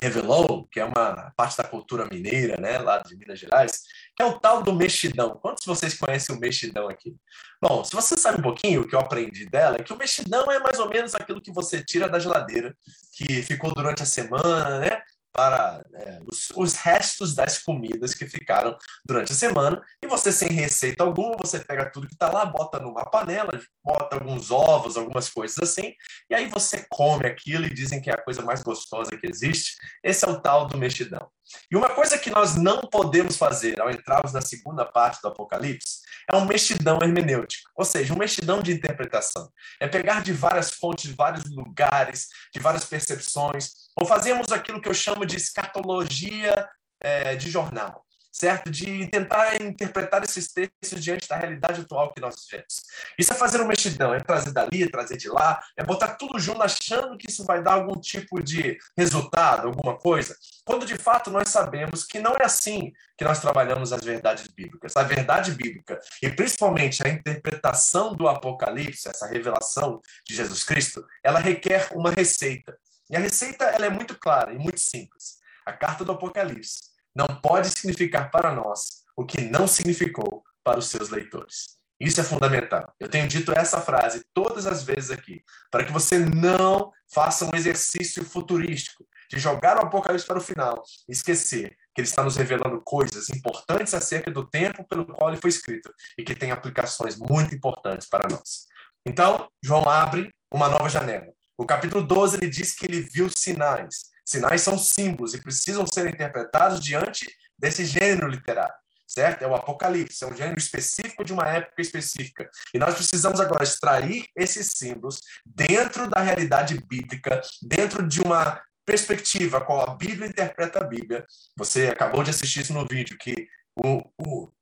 revelou, 0.00 0.66
que 0.70 0.80
é 0.80 0.84
uma 0.84 1.32
parte 1.36 1.56
da 1.56 1.64
cultura 1.64 2.06
mineira, 2.06 2.60
né, 2.60 2.78
lá 2.78 2.98
de 2.98 3.16
Minas 3.16 3.38
Gerais, 3.38 3.82
que 4.16 4.22
é 4.22 4.26
o 4.26 4.38
tal 4.38 4.62
do 4.62 4.74
mexidão. 4.74 5.38
Quantos 5.40 5.62
de 5.62 5.68
vocês 5.68 5.94
conhecem 5.94 6.34
o 6.34 6.40
mexidão 6.40 6.88
aqui? 6.88 7.14
Bom, 7.62 7.84
se 7.84 7.94
você 7.94 8.16
sabe 8.16 8.38
um 8.40 8.42
pouquinho, 8.42 8.82
o 8.82 8.88
que 8.88 8.94
eu 8.94 9.00
aprendi 9.00 9.46
dela 9.46 9.76
é 9.78 9.82
que 9.82 9.92
o 9.92 9.96
mexidão 9.96 10.50
é 10.50 10.58
mais 10.58 10.78
ou 10.78 10.88
menos 10.88 11.14
aquilo 11.14 11.40
que 11.40 11.52
você 11.52 11.82
tira 11.82 12.08
da 12.08 12.18
geladeira, 12.18 12.76
que 13.16 13.42
ficou 13.42 13.72
durante 13.72 14.02
a 14.02 14.06
semana, 14.06 14.80
né? 14.80 15.02
Para 15.34 15.84
é, 15.94 16.20
os, 16.30 16.50
os, 16.54 16.74
restos 16.74 17.34
das 17.34 17.58
comidas 17.58 18.14
que 18.14 18.24
ficaram 18.24 18.78
durante 19.04 19.32
a 19.32 19.34
semana. 19.34 19.82
E 20.00 20.06
você, 20.06 20.30
sem 20.30 20.48
receita 20.48 21.02
alguma, 21.02 21.36
você 21.36 21.58
pega 21.58 21.90
tudo 21.90 22.06
que 22.06 22.14
está 22.14 22.30
lá, 22.30 22.46
bota 22.46 22.78
numa 22.78 23.04
panela, 23.04 23.60
bota 23.82 24.14
alguns 24.14 24.52
ovos, 24.52 24.96
algumas 24.96 25.28
coisas 25.28 25.58
assim, 25.58 25.92
e 26.30 26.34
aí 26.34 26.46
você 26.46 26.86
come 26.88 27.26
aquilo 27.26 27.66
e 27.66 27.74
dizem 27.74 28.00
que 28.00 28.10
é 28.10 28.14
a 28.14 28.22
coisa 28.22 28.42
mais 28.42 28.62
gostosa 28.62 29.16
que 29.16 29.26
existe. 29.26 29.74
Esse 30.04 30.24
é 30.24 30.28
o 30.28 30.40
tal 30.40 30.68
do 30.68 30.78
mexidão. 30.78 31.28
E 31.70 31.76
uma 31.76 31.90
coisa 31.90 32.16
que 32.16 32.30
nós 32.30 32.54
não 32.54 32.82
podemos 32.82 33.36
fazer 33.36 33.80
ao 33.80 33.90
entrarmos 33.90 34.32
na 34.32 34.40
segunda 34.40 34.84
parte 34.84 35.20
do 35.20 35.28
Apocalipse 35.28 36.04
é 36.30 36.36
um 36.36 36.46
mexidão 36.46 36.98
hermenêutico, 37.02 37.70
ou 37.76 37.84
seja, 37.84 38.14
um 38.14 38.18
mexidão 38.18 38.62
de 38.62 38.72
interpretação. 38.72 39.50
É 39.78 39.86
pegar 39.86 40.22
de 40.22 40.32
várias 40.32 40.70
fontes, 40.70 41.10
de 41.10 41.16
vários 41.16 41.44
lugares, 41.50 42.28
de 42.52 42.60
várias 42.60 42.84
percepções, 42.84 43.83
ou 43.96 44.06
fazemos 44.06 44.52
aquilo 44.52 44.80
que 44.80 44.88
eu 44.88 44.94
chamo 44.94 45.24
de 45.24 45.36
escatologia 45.36 46.68
é, 47.00 47.36
de 47.36 47.50
jornal 47.50 48.04
certo? 48.34 48.68
De 48.68 49.06
tentar 49.06 49.62
interpretar 49.62 50.22
esses 50.24 50.52
textos 50.52 51.02
diante 51.02 51.28
da 51.28 51.36
realidade 51.36 51.80
atual 51.80 52.12
que 52.12 52.20
nós 52.20 52.34
vivemos. 52.44 52.82
Isso 53.16 53.32
é 53.32 53.36
fazer 53.36 53.58
uma 53.58 53.68
mexidão, 53.68 54.12
é 54.12 54.18
trazer 54.18 54.52
dali, 54.52 54.90
trazer 54.90 55.16
de 55.16 55.28
lá, 55.28 55.62
é 55.76 55.84
botar 55.84 56.16
tudo 56.16 56.38
junto 56.38 56.60
achando 56.60 57.16
que 57.16 57.30
isso 57.30 57.44
vai 57.44 57.62
dar 57.62 57.74
algum 57.74 57.98
tipo 57.98 58.42
de 58.42 58.76
resultado, 58.98 59.68
alguma 59.68 59.96
coisa, 59.96 60.36
quando 60.64 60.84
de 60.84 60.96
fato 60.96 61.30
nós 61.30 61.48
sabemos 61.48 62.04
que 62.04 62.18
não 62.18 62.32
é 62.32 62.44
assim 62.44 62.92
que 63.16 63.24
nós 63.24 63.40
trabalhamos 63.40 63.92
as 63.92 64.02
verdades 64.02 64.48
bíblicas. 64.48 64.96
A 64.96 65.04
verdade 65.04 65.52
bíblica, 65.52 66.00
e 66.20 66.28
principalmente 66.28 67.06
a 67.06 67.08
interpretação 67.08 68.14
do 68.16 68.26
Apocalipse, 68.26 69.08
essa 69.08 69.28
revelação 69.28 70.00
de 70.26 70.34
Jesus 70.34 70.64
Cristo, 70.64 71.06
ela 71.22 71.38
requer 71.38 71.88
uma 71.92 72.10
receita. 72.10 72.76
E 73.14 73.16
a 73.16 73.20
receita 73.20 73.66
ela 73.66 73.86
é 73.86 73.88
muito 73.88 74.18
clara 74.18 74.52
e 74.52 74.58
muito 74.58 74.80
simples. 74.80 75.36
A 75.64 75.72
carta 75.72 76.04
do 76.04 76.10
Apocalipse 76.10 76.80
não 77.14 77.28
pode 77.28 77.68
significar 77.68 78.28
para 78.28 78.52
nós 78.52 79.04
o 79.16 79.24
que 79.24 79.40
não 79.40 79.68
significou 79.68 80.42
para 80.64 80.80
os 80.80 80.88
seus 80.88 81.10
leitores. 81.10 81.78
Isso 82.00 82.20
é 82.20 82.24
fundamental. 82.24 82.92
Eu 82.98 83.08
tenho 83.08 83.28
dito 83.28 83.52
essa 83.56 83.80
frase 83.80 84.26
todas 84.34 84.66
as 84.66 84.82
vezes 84.82 85.12
aqui, 85.12 85.44
para 85.70 85.84
que 85.84 85.92
você 85.92 86.18
não 86.18 86.90
faça 87.08 87.44
um 87.44 87.54
exercício 87.54 88.24
futurístico 88.24 89.06
de 89.30 89.38
jogar 89.38 89.76
o 89.76 89.86
Apocalipse 89.86 90.26
para 90.26 90.38
o 90.38 90.42
final 90.42 90.82
e 91.08 91.12
esquecer 91.12 91.76
que 91.94 92.00
ele 92.00 92.08
está 92.08 92.24
nos 92.24 92.34
revelando 92.34 92.82
coisas 92.84 93.30
importantes 93.30 93.94
acerca 93.94 94.28
do 94.28 94.44
tempo 94.44 94.82
pelo 94.88 95.06
qual 95.06 95.30
ele 95.30 95.40
foi 95.40 95.50
escrito 95.50 95.94
e 96.18 96.24
que 96.24 96.34
tem 96.34 96.50
aplicações 96.50 97.16
muito 97.16 97.54
importantes 97.54 98.08
para 98.08 98.26
nós. 98.28 98.66
Então, 99.06 99.48
João 99.62 99.88
abre 99.88 100.34
uma 100.52 100.68
nova 100.68 100.88
janela. 100.88 101.32
O 101.56 101.64
capítulo 101.64 102.04
12 102.04 102.36
ele 102.36 102.50
diz 102.50 102.74
que 102.74 102.86
ele 102.86 103.00
viu 103.00 103.28
sinais. 103.28 104.10
Sinais 104.24 104.62
são 104.62 104.78
símbolos 104.78 105.34
e 105.34 105.40
precisam 105.40 105.86
ser 105.86 106.08
interpretados 106.08 106.80
diante 106.80 107.30
desse 107.58 107.84
gênero 107.84 108.26
literário, 108.26 108.74
certo? 109.06 109.42
É 109.42 109.46
o 109.46 109.54
Apocalipse, 109.54 110.24
é 110.24 110.26
um 110.26 110.36
gênero 110.36 110.58
específico 110.58 111.22
de 111.22 111.32
uma 111.32 111.46
época 111.46 111.80
específica. 111.80 112.50
E 112.72 112.78
nós 112.78 112.94
precisamos 112.94 113.40
agora 113.40 113.62
extrair 113.62 114.26
esses 114.34 114.72
símbolos 114.74 115.20
dentro 115.44 116.08
da 116.08 116.20
realidade 116.20 116.78
bíblica, 116.88 117.40
dentro 117.62 118.06
de 118.06 118.20
uma 118.20 118.60
perspectiva 118.84 119.60
qual 119.60 119.88
a 119.88 119.94
Bíblia 119.94 120.28
interpreta 120.28 120.80
a 120.80 120.84
Bíblia. 120.84 121.24
Você 121.56 121.88
acabou 121.88 122.24
de 122.24 122.30
assistir 122.30 122.60
isso 122.60 122.72
no 122.72 122.86
vídeo, 122.86 123.16
que 123.18 123.46
o, 123.76 124.02
o 124.18 124.52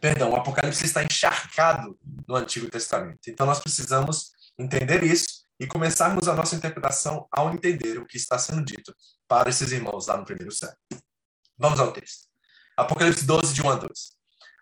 perdão, 0.00 0.30
o 0.30 0.36
Apocalipse 0.36 0.84
está 0.84 1.02
encharcado 1.02 1.98
no 2.26 2.36
Antigo 2.36 2.70
Testamento. 2.70 3.28
Então 3.28 3.46
nós 3.46 3.60
precisamos 3.60 4.32
entender 4.58 5.02
isso 5.02 5.43
e 5.58 5.66
começarmos 5.66 6.28
a 6.28 6.34
nossa 6.34 6.56
interpretação 6.56 7.28
ao 7.30 7.52
entender 7.52 7.98
o 7.98 8.06
que 8.06 8.16
está 8.16 8.38
sendo 8.38 8.64
dito 8.64 8.94
para 9.28 9.48
esses 9.48 9.72
irmãos 9.72 10.06
lá 10.06 10.16
no 10.16 10.24
primeiro 10.24 10.52
século. 10.52 10.78
Vamos 11.56 11.78
ao 11.78 11.92
texto. 11.92 12.28
Apocalipse 12.76 13.24
12, 13.24 13.54
de 13.54 13.62
1 13.62 13.70
a 13.70 13.74
12. 13.76 13.92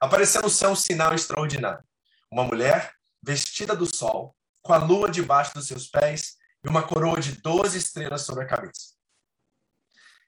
Apareceu 0.01 0.43
no 0.43 0.51
céu 0.51 0.71
um 0.71 0.77
sinal 0.77 1.15
extraordinário. 1.15 1.85
Uma 2.31 2.45
mulher 2.45 2.93
vestida 3.23 3.75
do 3.75 3.87
sol, 3.87 4.37
com 4.61 4.73
a 4.73 4.79
lua 4.79 5.11
debaixo 5.11 5.55
dos 5.55 5.67
seus 5.67 5.87
pés 5.89 6.37
e 6.65 6.69
uma 6.69 6.83
coroa 6.83 7.21
de 7.21 7.41
doze 7.41 7.79
estrelas 7.79 8.23
sobre 8.23 8.45
a 8.45 8.47
cabeça. 8.47 8.93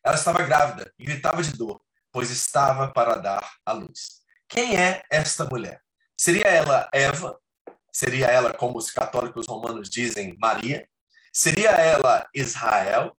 ela 0.02 0.16
estava 0.16 0.42
grávida 0.42 0.92
e 0.98 1.04
gritava 1.04 1.42
de 1.42 1.52
dor, 1.52 1.80
pois 2.12 2.30
estava 2.30 2.92
para 2.92 3.16
dar 3.16 3.54
à 3.64 3.72
luz. 3.72 4.22
Quem 4.48 4.76
é 4.76 5.02
esta 5.10 5.44
mulher? 5.44 5.82
Seria 6.16 6.46
ela 6.46 6.88
Eva? 6.92 7.38
Seria 7.94 8.26
ela, 8.26 8.52
como 8.52 8.76
os 8.76 8.90
católicos 8.90 9.46
romanos 9.46 9.88
dizem, 9.88 10.36
Maria? 10.40 10.88
Seria 11.32 11.70
ela 11.70 12.26
Israel? 12.34 13.16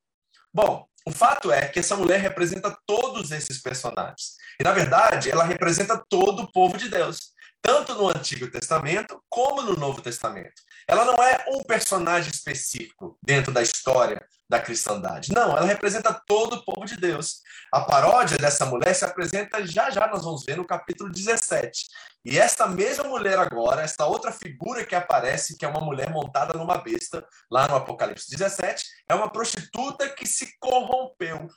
Bom, 0.53 0.85
o 1.05 1.11
fato 1.11 1.49
é 1.49 1.67
que 1.69 1.79
essa 1.79 1.95
mulher 1.95 2.19
representa 2.19 2.77
todos 2.85 3.31
esses 3.31 3.61
personagens. 3.61 4.35
E, 4.59 4.63
na 4.63 4.73
verdade, 4.73 5.31
ela 5.31 5.45
representa 5.45 6.03
todo 6.09 6.43
o 6.43 6.51
povo 6.51 6.77
de 6.77 6.89
Deus, 6.89 7.31
tanto 7.61 7.93
no 7.95 8.09
Antigo 8.09 8.51
Testamento 8.51 9.23
como 9.29 9.61
no 9.61 9.77
Novo 9.77 10.01
Testamento. 10.01 10.61
Ela 10.85 11.05
não 11.05 11.23
é 11.23 11.45
um 11.47 11.63
personagem 11.63 12.29
específico 12.29 13.17
dentro 13.23 13.53
da 13.53 13.61
história 13.61 14.21
da 14.49 14.59
cristandade. 14.59 15.31
Não, 15.33 15.57
ela 15.57 15.65
representa 15.65 16.13
todo 16.25 16.57
o 16.57 16.65
povo 16.65 16.85
de 16.85 16.95
Deus. 16.97 17.41
A 17.71 17.81
paródia 17.81 18.37
dessa 18.37 18.65
mulher 18.65 18.93
se 18.93 19.03
apresenta 19.03 19.65
já 19.65 19.89
já, 19.89 20.07
nós 20.07 20.23
vamos 20.23 20.45
ver 20.45 20.55
no 20.55 20.65
capítulo 20.65 21.11
17. 21.11 21.87
E 22.23 22.37
esta 22.37 22.67
mesma 22.67 23.05
mulher 23.05 23.37
agora, 23.37 23.81
esta 23.81 24.05
outra 24.05 24.31
figura 24.31 24.85
que 24.85 24.95
aparece, 24.95 25.57
que 25.57 25.65
é 25.65 25.67
uma 25.67 25.81
mulher 25.81 26.09
montada 26.11 26.53
numa 26.53 26.77
besta, 26.77 27.25
lá 27.51 27.67
no 27.67 27.75
Apocalipse 27.75 28.29
17, 28.29 28.83
é 29.09 29.15
uma 29.15 29.29
prostituta 29.29 30.09
que 30.09 30.27
se 30.27 30.57
corrompeu. 30.59 31.47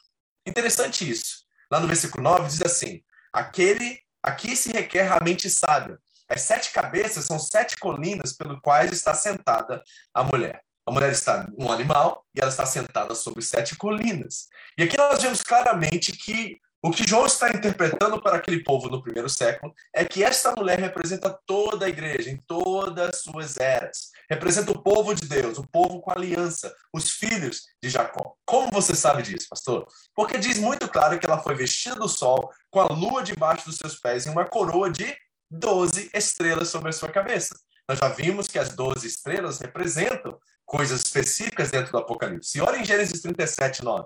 Interessante 0.47 1.09
isso. 1.09 1.47
Lá 1.71 1.81
no 1.81 1.87
versículo 1.87 2.23
9 2.23 2.49
diz 2.49 2.63
assim: 2.63 3.03
Aquele 3.33 4.01
aqui 4.23 4.57
se 4.57 4.73
requer 4.73 5.13
a 5.13 5.23
mente 5.23 5.49
sábia, 5.51 5.99
as 6.29 6.43
sete 6.43 6.73
cabeças 6.73 7.25
são 7.25 7.39
sete 7.39 7.77
colinas 7.79 8.35
pelo 8.35 8.61
quais 8.61 8.93
está 8.93 9.15
sentada 9.15 9.83
a 10.13 10.23
mulher. 10.23 10.63
A 10.89 10.91
mulher 10.91 11.13
está 11.13 11.47
um 11.59 11.71
animal 11.71 12.25
e 12.35 12.41
ela 12.41 12.49
está 12.49 12.65
sentada 12.65 13.15
sobre 13.15 13.43
sete 13.43 13.77
colinas. 13.77 14.49
E 14.79 14.83
aqui 14.83 14.97
nós 14.97 15.21
vemos 15.21 15.43
claramente 15.43 16.13
que 16.13 16.59
o 16.83 16.91
que 16.91 17.07
João 17.07 17.27
está 17.27 17.51
interpretando 17.51 18.23
para 18.23 18.39
aquele 18.39 18.65
povo 18.65 18.89
no 18.89 19.03
primeiro 19.03 19.29
século 19.29 19.75
é 19.95 20.03
que 20.03 20.25
esta 20.25 20.53
mulher 20.53 20.79
representa 20.79 21.39
toda 21.45 21.85
a 21.85 21.91
igreja, 21.91 22.31
em 22.31 22.39
todas 22.47 23.11
as 23.11 23.21
suas 23.21 23.59
eras. 23.59 24.09
Representa 24.31 24.73
o 24.73 24.83
povo 24.83 25.15
de 25.15 25.29
Deus, 25.29 25.59
o 25.59 25.69
povo 25.69 26.01
com 26.01 26.11
aliança, 26.11 26.75
os 26.91 27.11
filhos 27.11 27.65
de 27.83 27.91
Jacó. 27.91 28.33
Como 28.47 28.71
você 28.73 28.95
sabe 28.95 29.23
disso, 29.23 29.47
pastor? 29.51 29.87
Porque 30.15 30.39
diz 30.39 30.59
muito 30.59 30.89
claro 30.89 31.19
que 31.19 31.27
ela 31.27 31.43
foi 31.43 31.55
vestida 31.55 31.97
do 31.97 32.09
sol, 32.09 32.51
com 32.71 32.81
a 32.81 32.87
lua 32.87 33.23
debaixo 33.23 33.67
dos 33.67 33.77
seus 33.77 34.01
pés 34.01 34.25
e 34.25 34.31
uma 34.31 34.47
coroa 34.47 34.91
de 34.91 35.15
12 35.51 36.11
estrelas 36.15 36.69
sobre 36.71 36.89
a 36.89 36.93
sua 36.93 37.11
cabeça. 37.11 37.55
Nós 37.87 37.99
já 37.99 38.09
vimos 38.09 38.49
que 38.49 38.59
as 38.59 38.71
12 38.75 39.07
estrelas 39.07 39.59
representam 39.59 40.39
coisas 40.69 41.01
específicas 41.01 41.71
dentro 41.71 41.91
do 41.91 41.99
Apocalipse. 41.99 42.59
E 42.59 42.61
olha 42.61 42.77
em 42.77 42.85
Gênesis 42.85 43.23
37, 43.23 43.83
9. 43.83 44.05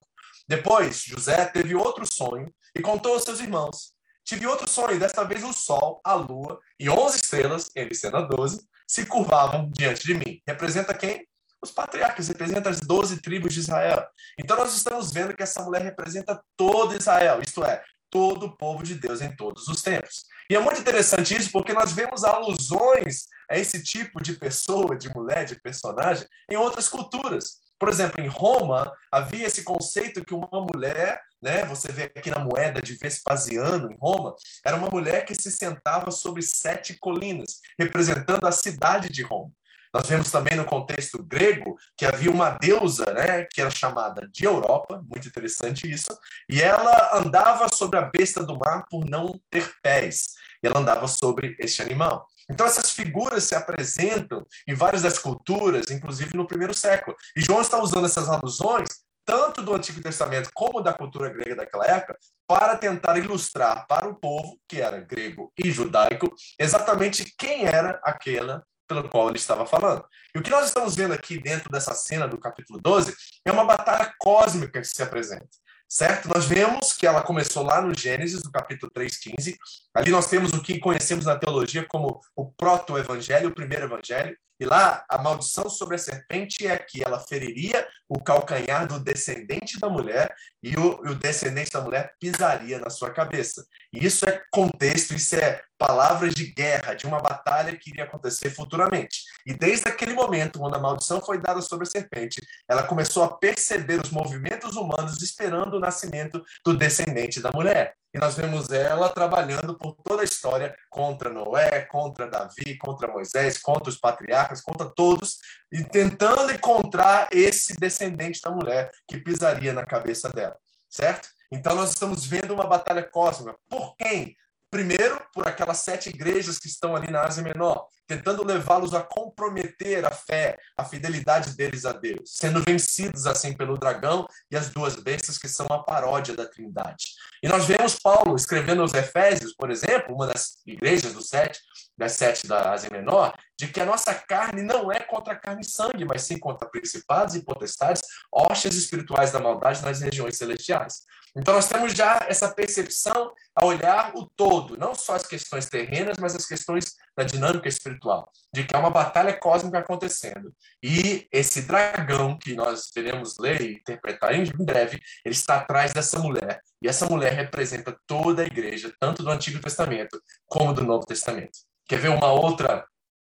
Depois, 0.48 1.02
José 1.02 1.44
teve 1.46 1.74
outro 1.74 2.06
sonho 2.06 2.54
e 2.74 2.80
contou 2.80 3.14
aos 3.14 3.24
seus 3.24 3.40
irmãos. 3.40 3.92
Tive 4.24 4.46
outro 4.46 4.68
sonho, 4.68 4.98
desta 4.98 5.24
vez 5.24 5.42
o 5.42 5.52
sol, 5.52 6.00
a 6.04 6.14
lua 6.14 6.60
e 6.78 6.88
11 6.88 7.16
estrelas, 7.16 7.70
ele 7.74 7.94
sendo 7.94 8.16
a 8.18 8.20
12, 8.22 8.64
se 8.86 9.04
curvavam 9.06 9.68
diante 9.72 10.06
de 10.06 10.14
mim. 10.14 10.40
Representa 10.46 10.94
quem? 10.94 11.26
Os 11.60 11.72
patriarcas, 11.72 12.28
representa 12.28 12.70
as 12.70 12.78
12 12.78 13.20
tribos 13.20 13.52
de 13.52 13.60
Israel. 13.60 14.06
Então 14.38 14.56
nós 14.56 14.72
estamos 14.74 15.12
vendo 15.12 15.34
que 15.34 15.42
essa 15.42 15.62
mulher 15.62 15.82
representa 15.82 16.40
todo 16.56 16.96
Israel, 16.96 17.40
isto 17.42 17.64
é, 17.64 17.82
todo 18.08 18.46
o 18.46 18.56
povo 18.56 18.84
de 18.84 18.94
Deus 18.94 19.20
em 19.20 19.34
todos 19.34 19.66
os 19.66 19.82
tempos. 19.82 20.26
E 20.48 20.54
é 20.54 20.60
muito 20.60 20.80
interessante 20.80 21.36
isso 21.36 21.50
porque 21.50 21.72
nós 21.72 21.92
vemos 21.92 22.22
alusões 22.22 23.26
a 23.52 23.58
esse 23.58 23.82
tipo 23.82 24.22
de 24.22 24.32
pessoa, 24.32 24.96
de 24.96 25.14
mulher, 25.14 25.44
de 25.44 25.60
personagem 25.60 26.26
em 26.50 26.56
outras 26.56 26.88
culturas. 26.88 27.60
Por 27.78 27.90
exemplo, 27.90 28.22
em 28.22 28.28
Roma 28.28 28.90
havia 29.10 29.46
esse 29.46 29.62
conceito 29.62 30.24
que 30.24 30.32
uma 30.32 30.48
mulher, 30.72 31.20
né, 31.42 31.64
você 31.66 31.92
vê 31.92 32.04
aqui 32.04 32.30
na 32.30 32.38
moeda 32.38 32.80
de 32.80 32.94
Vespasiano 32.94 33.92
em 33.92 33.96
Roma, 33.98 34.34
era 34.64 34.76
uma 34.76 34.88
mulher 34.88 35.26
que 35.26 35.34
se 35.34 35.50
sentava 35.50 36.10
sobre 36.10 36.40
sete 36.40 36.96
colinas, 36.98 37.60
representando 37.78 38.46
a 38.46 38.52
cidade 38.52 39.10
de 39.10 39.22
Roma. 39.22 39.50
Nós 39.92 40.08
vemos 40.08 40.30
também 40.30 40.56
no 40.56 40.64
contexto 40.64 41.22
grego 41.22 41.76
que 41.94 42.06
havia 42.06 42.30
uma 42.30 42.50
deusa, 42.50 43.12
né, 43.12 43.44
que 43.44 43.60
era 43.60 43.70
chamada 43.70 44.26
de 44.32 44.46
Europa, 44.46 45.04
muito 45.06 45.28
interessante 45.28 45.90
isso, 45.90 46.16
e 46.48 46.62
ela 46.62 47.18
andava 47.18 47.68
sobre 47.68 47.98
a 47.98 48.02
besta 48.02 48.42
do 48.42 48.58
mar 48.58 48.86
por 48.88 49.04
não 49.04 49.38
ter 49.50 49.70
pés. 49.82 50.28
E 50.62 50.66
ela 50.66 50.78
andava 50.78 51.06
sobre 51.06 51.56
este 51.58 51.82
animal. 51.82 52.26
Então 52.52 52.66
essas 52.66 52.90
figuras 52.90 53.44
se 53.44 53.54
apresentam 53.54 54.46
em 54.68 54.74
várias 54.74 55.02
das 55.02 55.18
culturas, 55.18 55.90
inclusive 55.90 56.36
no 56.36 56.46
primeiro 56.46 56.74
século. 56.74 57.16
E 57.34 57.40
João 57.40 57.62
está 57.62 57.82
usando 57.82 58.04
essas 58.04 58.28
alusões 58.28 58.88
tanto 59.24 59.62
do 59.62 59.74
Antigo 59.74 60.02
Testamento 60.02 60.50
como 60.52 60.80
da 60.80 60.92
cultura 60.92 61.28
grega 61.28 61.56
daquela 61.56 61.86
época, 61.86 62.18
para 62.46 62.76
tentar 62.76 63.16
ilustrar 63.18 63.86
para 63.86 64.08
o 64.08 64.16
povo, 64.16 64.58
que 64.68 64.80
era 64.80 65.00
grego 65.00 65.52
e 65.56 65.70
judaico, 65.70 66.34
exatamente 66.58 67.32
quem 67.38 67.64
era 67.64 68.00
aquela 68.02 68.64
pelo 68.88 69.08
qual 69.08 69.28
ele 69.28 69.38
estava 69.38 69.64
falando. 69.64 70.04
E 70.34 70.38
o 70.38 70.42
que 70.42 70.50
nós 70.50 70.66
estamos 70.66 70.94
vendo 70.94 71.14
aqui 71.14 71.38
dentro 71.38 71.70
dessa 71.70 71.94
cena 71.94 72.28
do 72.28 72.38
capítulo 72.38 72.80
12 72.80 73.14
é 73.46 73.52
uma 73.52 73.64
batalha 73.64 74.12
cósmica 74.18 74.80
que 74.80 74.86
se 74.86 75.02
apresenta. 75.02 75.48
Certo? 75.92 76.26
Nós 76.26 76.46
vemos 76.46 76.94
que 76.94 77.06
ela 77.06 77.20
começou 77.20 77.62
lá 77.62 77.82
no 77.82 77.94
Gênesis, 77.94 78.42
no 78.42 78.50
capítulo 78.50 78.90
3,15. 78.96 79.58
Ali 79.94 80.10
nós 80.10 80.26
temos 80.26 80.54
o 80.54 80.62
que 80.62 80.78
conhecemos 80.78 81.26
na 81.26 81.36
teologia 81.36 81.84
como 81.86 82.18
o 82.34 82.50
proto-evangelho, 82.50 83.50
o 83.50 83.54
primeiro 83.54 83.84
evangelho. 83.84 84.34
E 84.62 84.64
lá, 84.64 85.04
a 85.08 85.18
maldição 85.18 85.68
sobre 85.68 85.96
a 85.96 85.98
serpente 85.98 86.64
é 86.68 86.78
que 86.78 87.02
ela 87.04 87.18
feriria 87.18 87.84
o 88.08 88.22
calcanhar 88.22 88.86
do 88.86 89.00
descendente 89.00 89.80
da 89.80 89.88
mulher 89.88 90.32
e 90.62 90.76
o, 90.76 91.00
o 91.00 91.16
descendente 91.16 91.72
da 91.72 91.80
mulher 91.80 92.14
pisaria 92.20 92.78
na 92.78 92.88
sua 92.88 93.10
cabeça. 93.10 93.66
E 93.92 94.06
isso 94.06 94.24
é 94.24 94.40
contexto, 94.52 95.14
isso 95.14 95.34
é 95.34 95.60
palavras 95.76 96.32
de 96.32 96.46
guerra, 96.52 96.94
de 96.94 97.08
uma 97.08 97.18
batalha 97.18 97.76
que 97.76 97.90
iria 97.90 98.04
acontecer 98.04 98.50
futuramente. 98.50 99.22
E 99.44 99.52
desde 99.52 99.88
aquele 99.88 100.14
momento, 100.14 100.60
quando 100.60 100.76
a 100.76 100.78
maldição 100.78 101.20
foi 101.20 101.38
dada 101.38 101.60
sobre 101.60 101.88
a 101.88 101.90
serpente, 101.90 102.40
ela 102.68 102.84
começou 102.84 103.24
a 103.24 103.36
perceber 103.36 104.00
os 104.00 104.10
movimentos 104.10 104.76
humanos 104.76 105.20
esperando 105.22 105.74
o 105.74 105.80
nascimento 105.80 106.40
do 106.64 106.76
descendente 106.76 107.40
da 107.40 107.50
mulher. 107.50 107.96
E 108.14 108.18
nós 108.18 108.36
vemos 108.36 108.70
ela 108.70 109.08
trabalhando 109.08 109.76
por 109.76 109.94
toda 109.94 110.20
a 110.20 110.24
história 110.24 110.76
contra 110.90 111.30
Noé, 111.30 111.80
contra 111.82 112.28
Davi, 112.28 112.76
contra 112.76 113.10
Moisés, 113.10 113.58
contra 113.58 113.88
os 113.88 113.96
patriarcas, 113.96 114.60
contra 114.60 114.90
todos, 114.94 115.38
e 115.72 115.82
tentando 115.82 116.52
encontrar 116.52 117.28
esse 117.32 117.74
descendente 117.76 118.40
da 118.42 118.50
mulher 118.50 118.90
que 119.08 119.18
pisaria 119.18 119.72
na 119.72 119.86
cabeça 119.86 120.28
dela, 120.28 120.56
certo? 120.90 121.28
Então 121.50 121.74
nós 121.74 121.90
estamos 121.90 122.26
vendo 122.26 122.52
uma 122.52 122.66
batalha 122.66 123.02
cósmica. 123.02 123.56
Por 123.68 123.96
quem? 123.96 124.36
Primeiro, 124.72 125.20
por 125.34 125.46
aquelas 125.46 125.80
sete 125.80 126.08
igrejas 126.08 126.58
que 126.58 126.66
estão 126.66 126.96
ali 126.96 127.10
na 127.10 127.26
Ásia 127.26 127.42
Menor, 127.42 127.86
tentando 128.06 128.42
levá-los 128.42 128.94
a 128.94 129.02
comprometer 129.02 130.02
a 130.02 130.10
fé, 130.10 130.56
a 130.74 130.82
fidelidade 130.82 131.54
deles 131.54 131.84
a 131.84 131.92
Deus, 131.92 132.36
sendo 132.36 132.62
vencidos 132.62 133.26
assim 133.26 133.54
pelo 133.54 133.76
dragão 133.76 134.26
e 134.50 134.56
as 134.56 134.70
duas 134.70 134.96
bestas 134.96 135.36
que 135.36 135.46
são 135.46 135.66
a 135.66 135.82
paródia 135.82 136.34
da 136.34 136.46
Trindade. 136.46 137.04
E 137.42 137.48
nós 137.48 137.66
vemos 137.66 137.98
Paulo 137.98 138.34
escrevendo 138.34 138.80
aos 138.80 138.94
Efésios, 138.94 139.54
por 139.54 139.70
exemplo, 139.70 140.14
uma 140.14 140.26
das 140.26 140.62
igrejas 140.66 141.12
dos 141.12 141.28
sete, 141.28 141.60
das 141.98 142.12
sete 142.12 142.46
da 142.46 142.72
Ásia 142.72 142.88
Menor, 142.90 143.36
de 143.58 143.68
que 143.68 143.78
a 143.78 143.84
nossa 143.84 144.14
carne 144.14 144.62
não 144.62 144.90
é 144.90 145.00
contra 145.00 145.36
carne 145.36 145.60
e 145.60 145.68
sangue, 145.68 146.06
mas 146.06 146.22
sim 146.22 146.38
contra 146.38 146.66
principados 146.66 147.34
e 147.34 147.44
potestades, 147.44 148.00
hostes 148.32 148.74
espirituais 148.74 149.32
da 149.32 149.38
maldade 149.38 149.82
nas 149.82 150.00
regiões 150.00 150.38
celestiais. 150.38 151.02
Então 151.34 151.54
nós 151.54 151.68
temos 151.68 151.94
já 151.94 152.26
essa 152.28 152.52
percepção 152.52 153.32
a 153.54 153.64
olhar 153.64 154.12
o 154.14 154.26
todo, 154.26 154.76
não 154.76 154.94
só 154.94 155.14
as 155.14 155.26
questões 155.26 155.66
terrenas, 155.66 156.18
mas 156.18 156.36
as 156.36 156.44
questões 156.44 156.94
da 157.16 157.24
dinâmica 157.24 157.68
espiritual, 157.68 158.30
de 158.54 158.64
que 158.64 158.76
há 158.76 158.78
uma 158.78 158.90
batalha 158.90 159.32
cósmica 159.38 159.78
acontecendo. 159.78 160.54
E 160.82 161.26
esse 161.32 161.62
dragão 161.62 162.38
que 162.38 162.54
nós 162.54 162.90
veremos 162.94 163.38
ler 163.38 163.62
e 163.62 163.74
interpretar 163.76 164.34
em 164.34 164.44
breve, 164.44 165.00
ele 165.24 165.34
está 165.34 165.56
atrás 165.56 165.92
dessa 165.92 166.18
mulher. 166.18 166.60
E 166.82 166.88
essa 166.88 167.06
mulher 167.06 167.32
representa 167.32 167.96
toda 168.06 168.42
a 168.42 168.46
igreja, 168.46 168.92
tanto 169.00 169.22
do 169.22 169.30
Antigo 169.30 169.60
Testamento 169.60 170.20
como 170.46 170.74
do 170.74 170.84
Novo 170.84 171.06
Testamento. 171.06 171.58
Quer 171.88 171.98
ver 171.98 172.08
uma 172.08 172.30
outra 172.30 172.86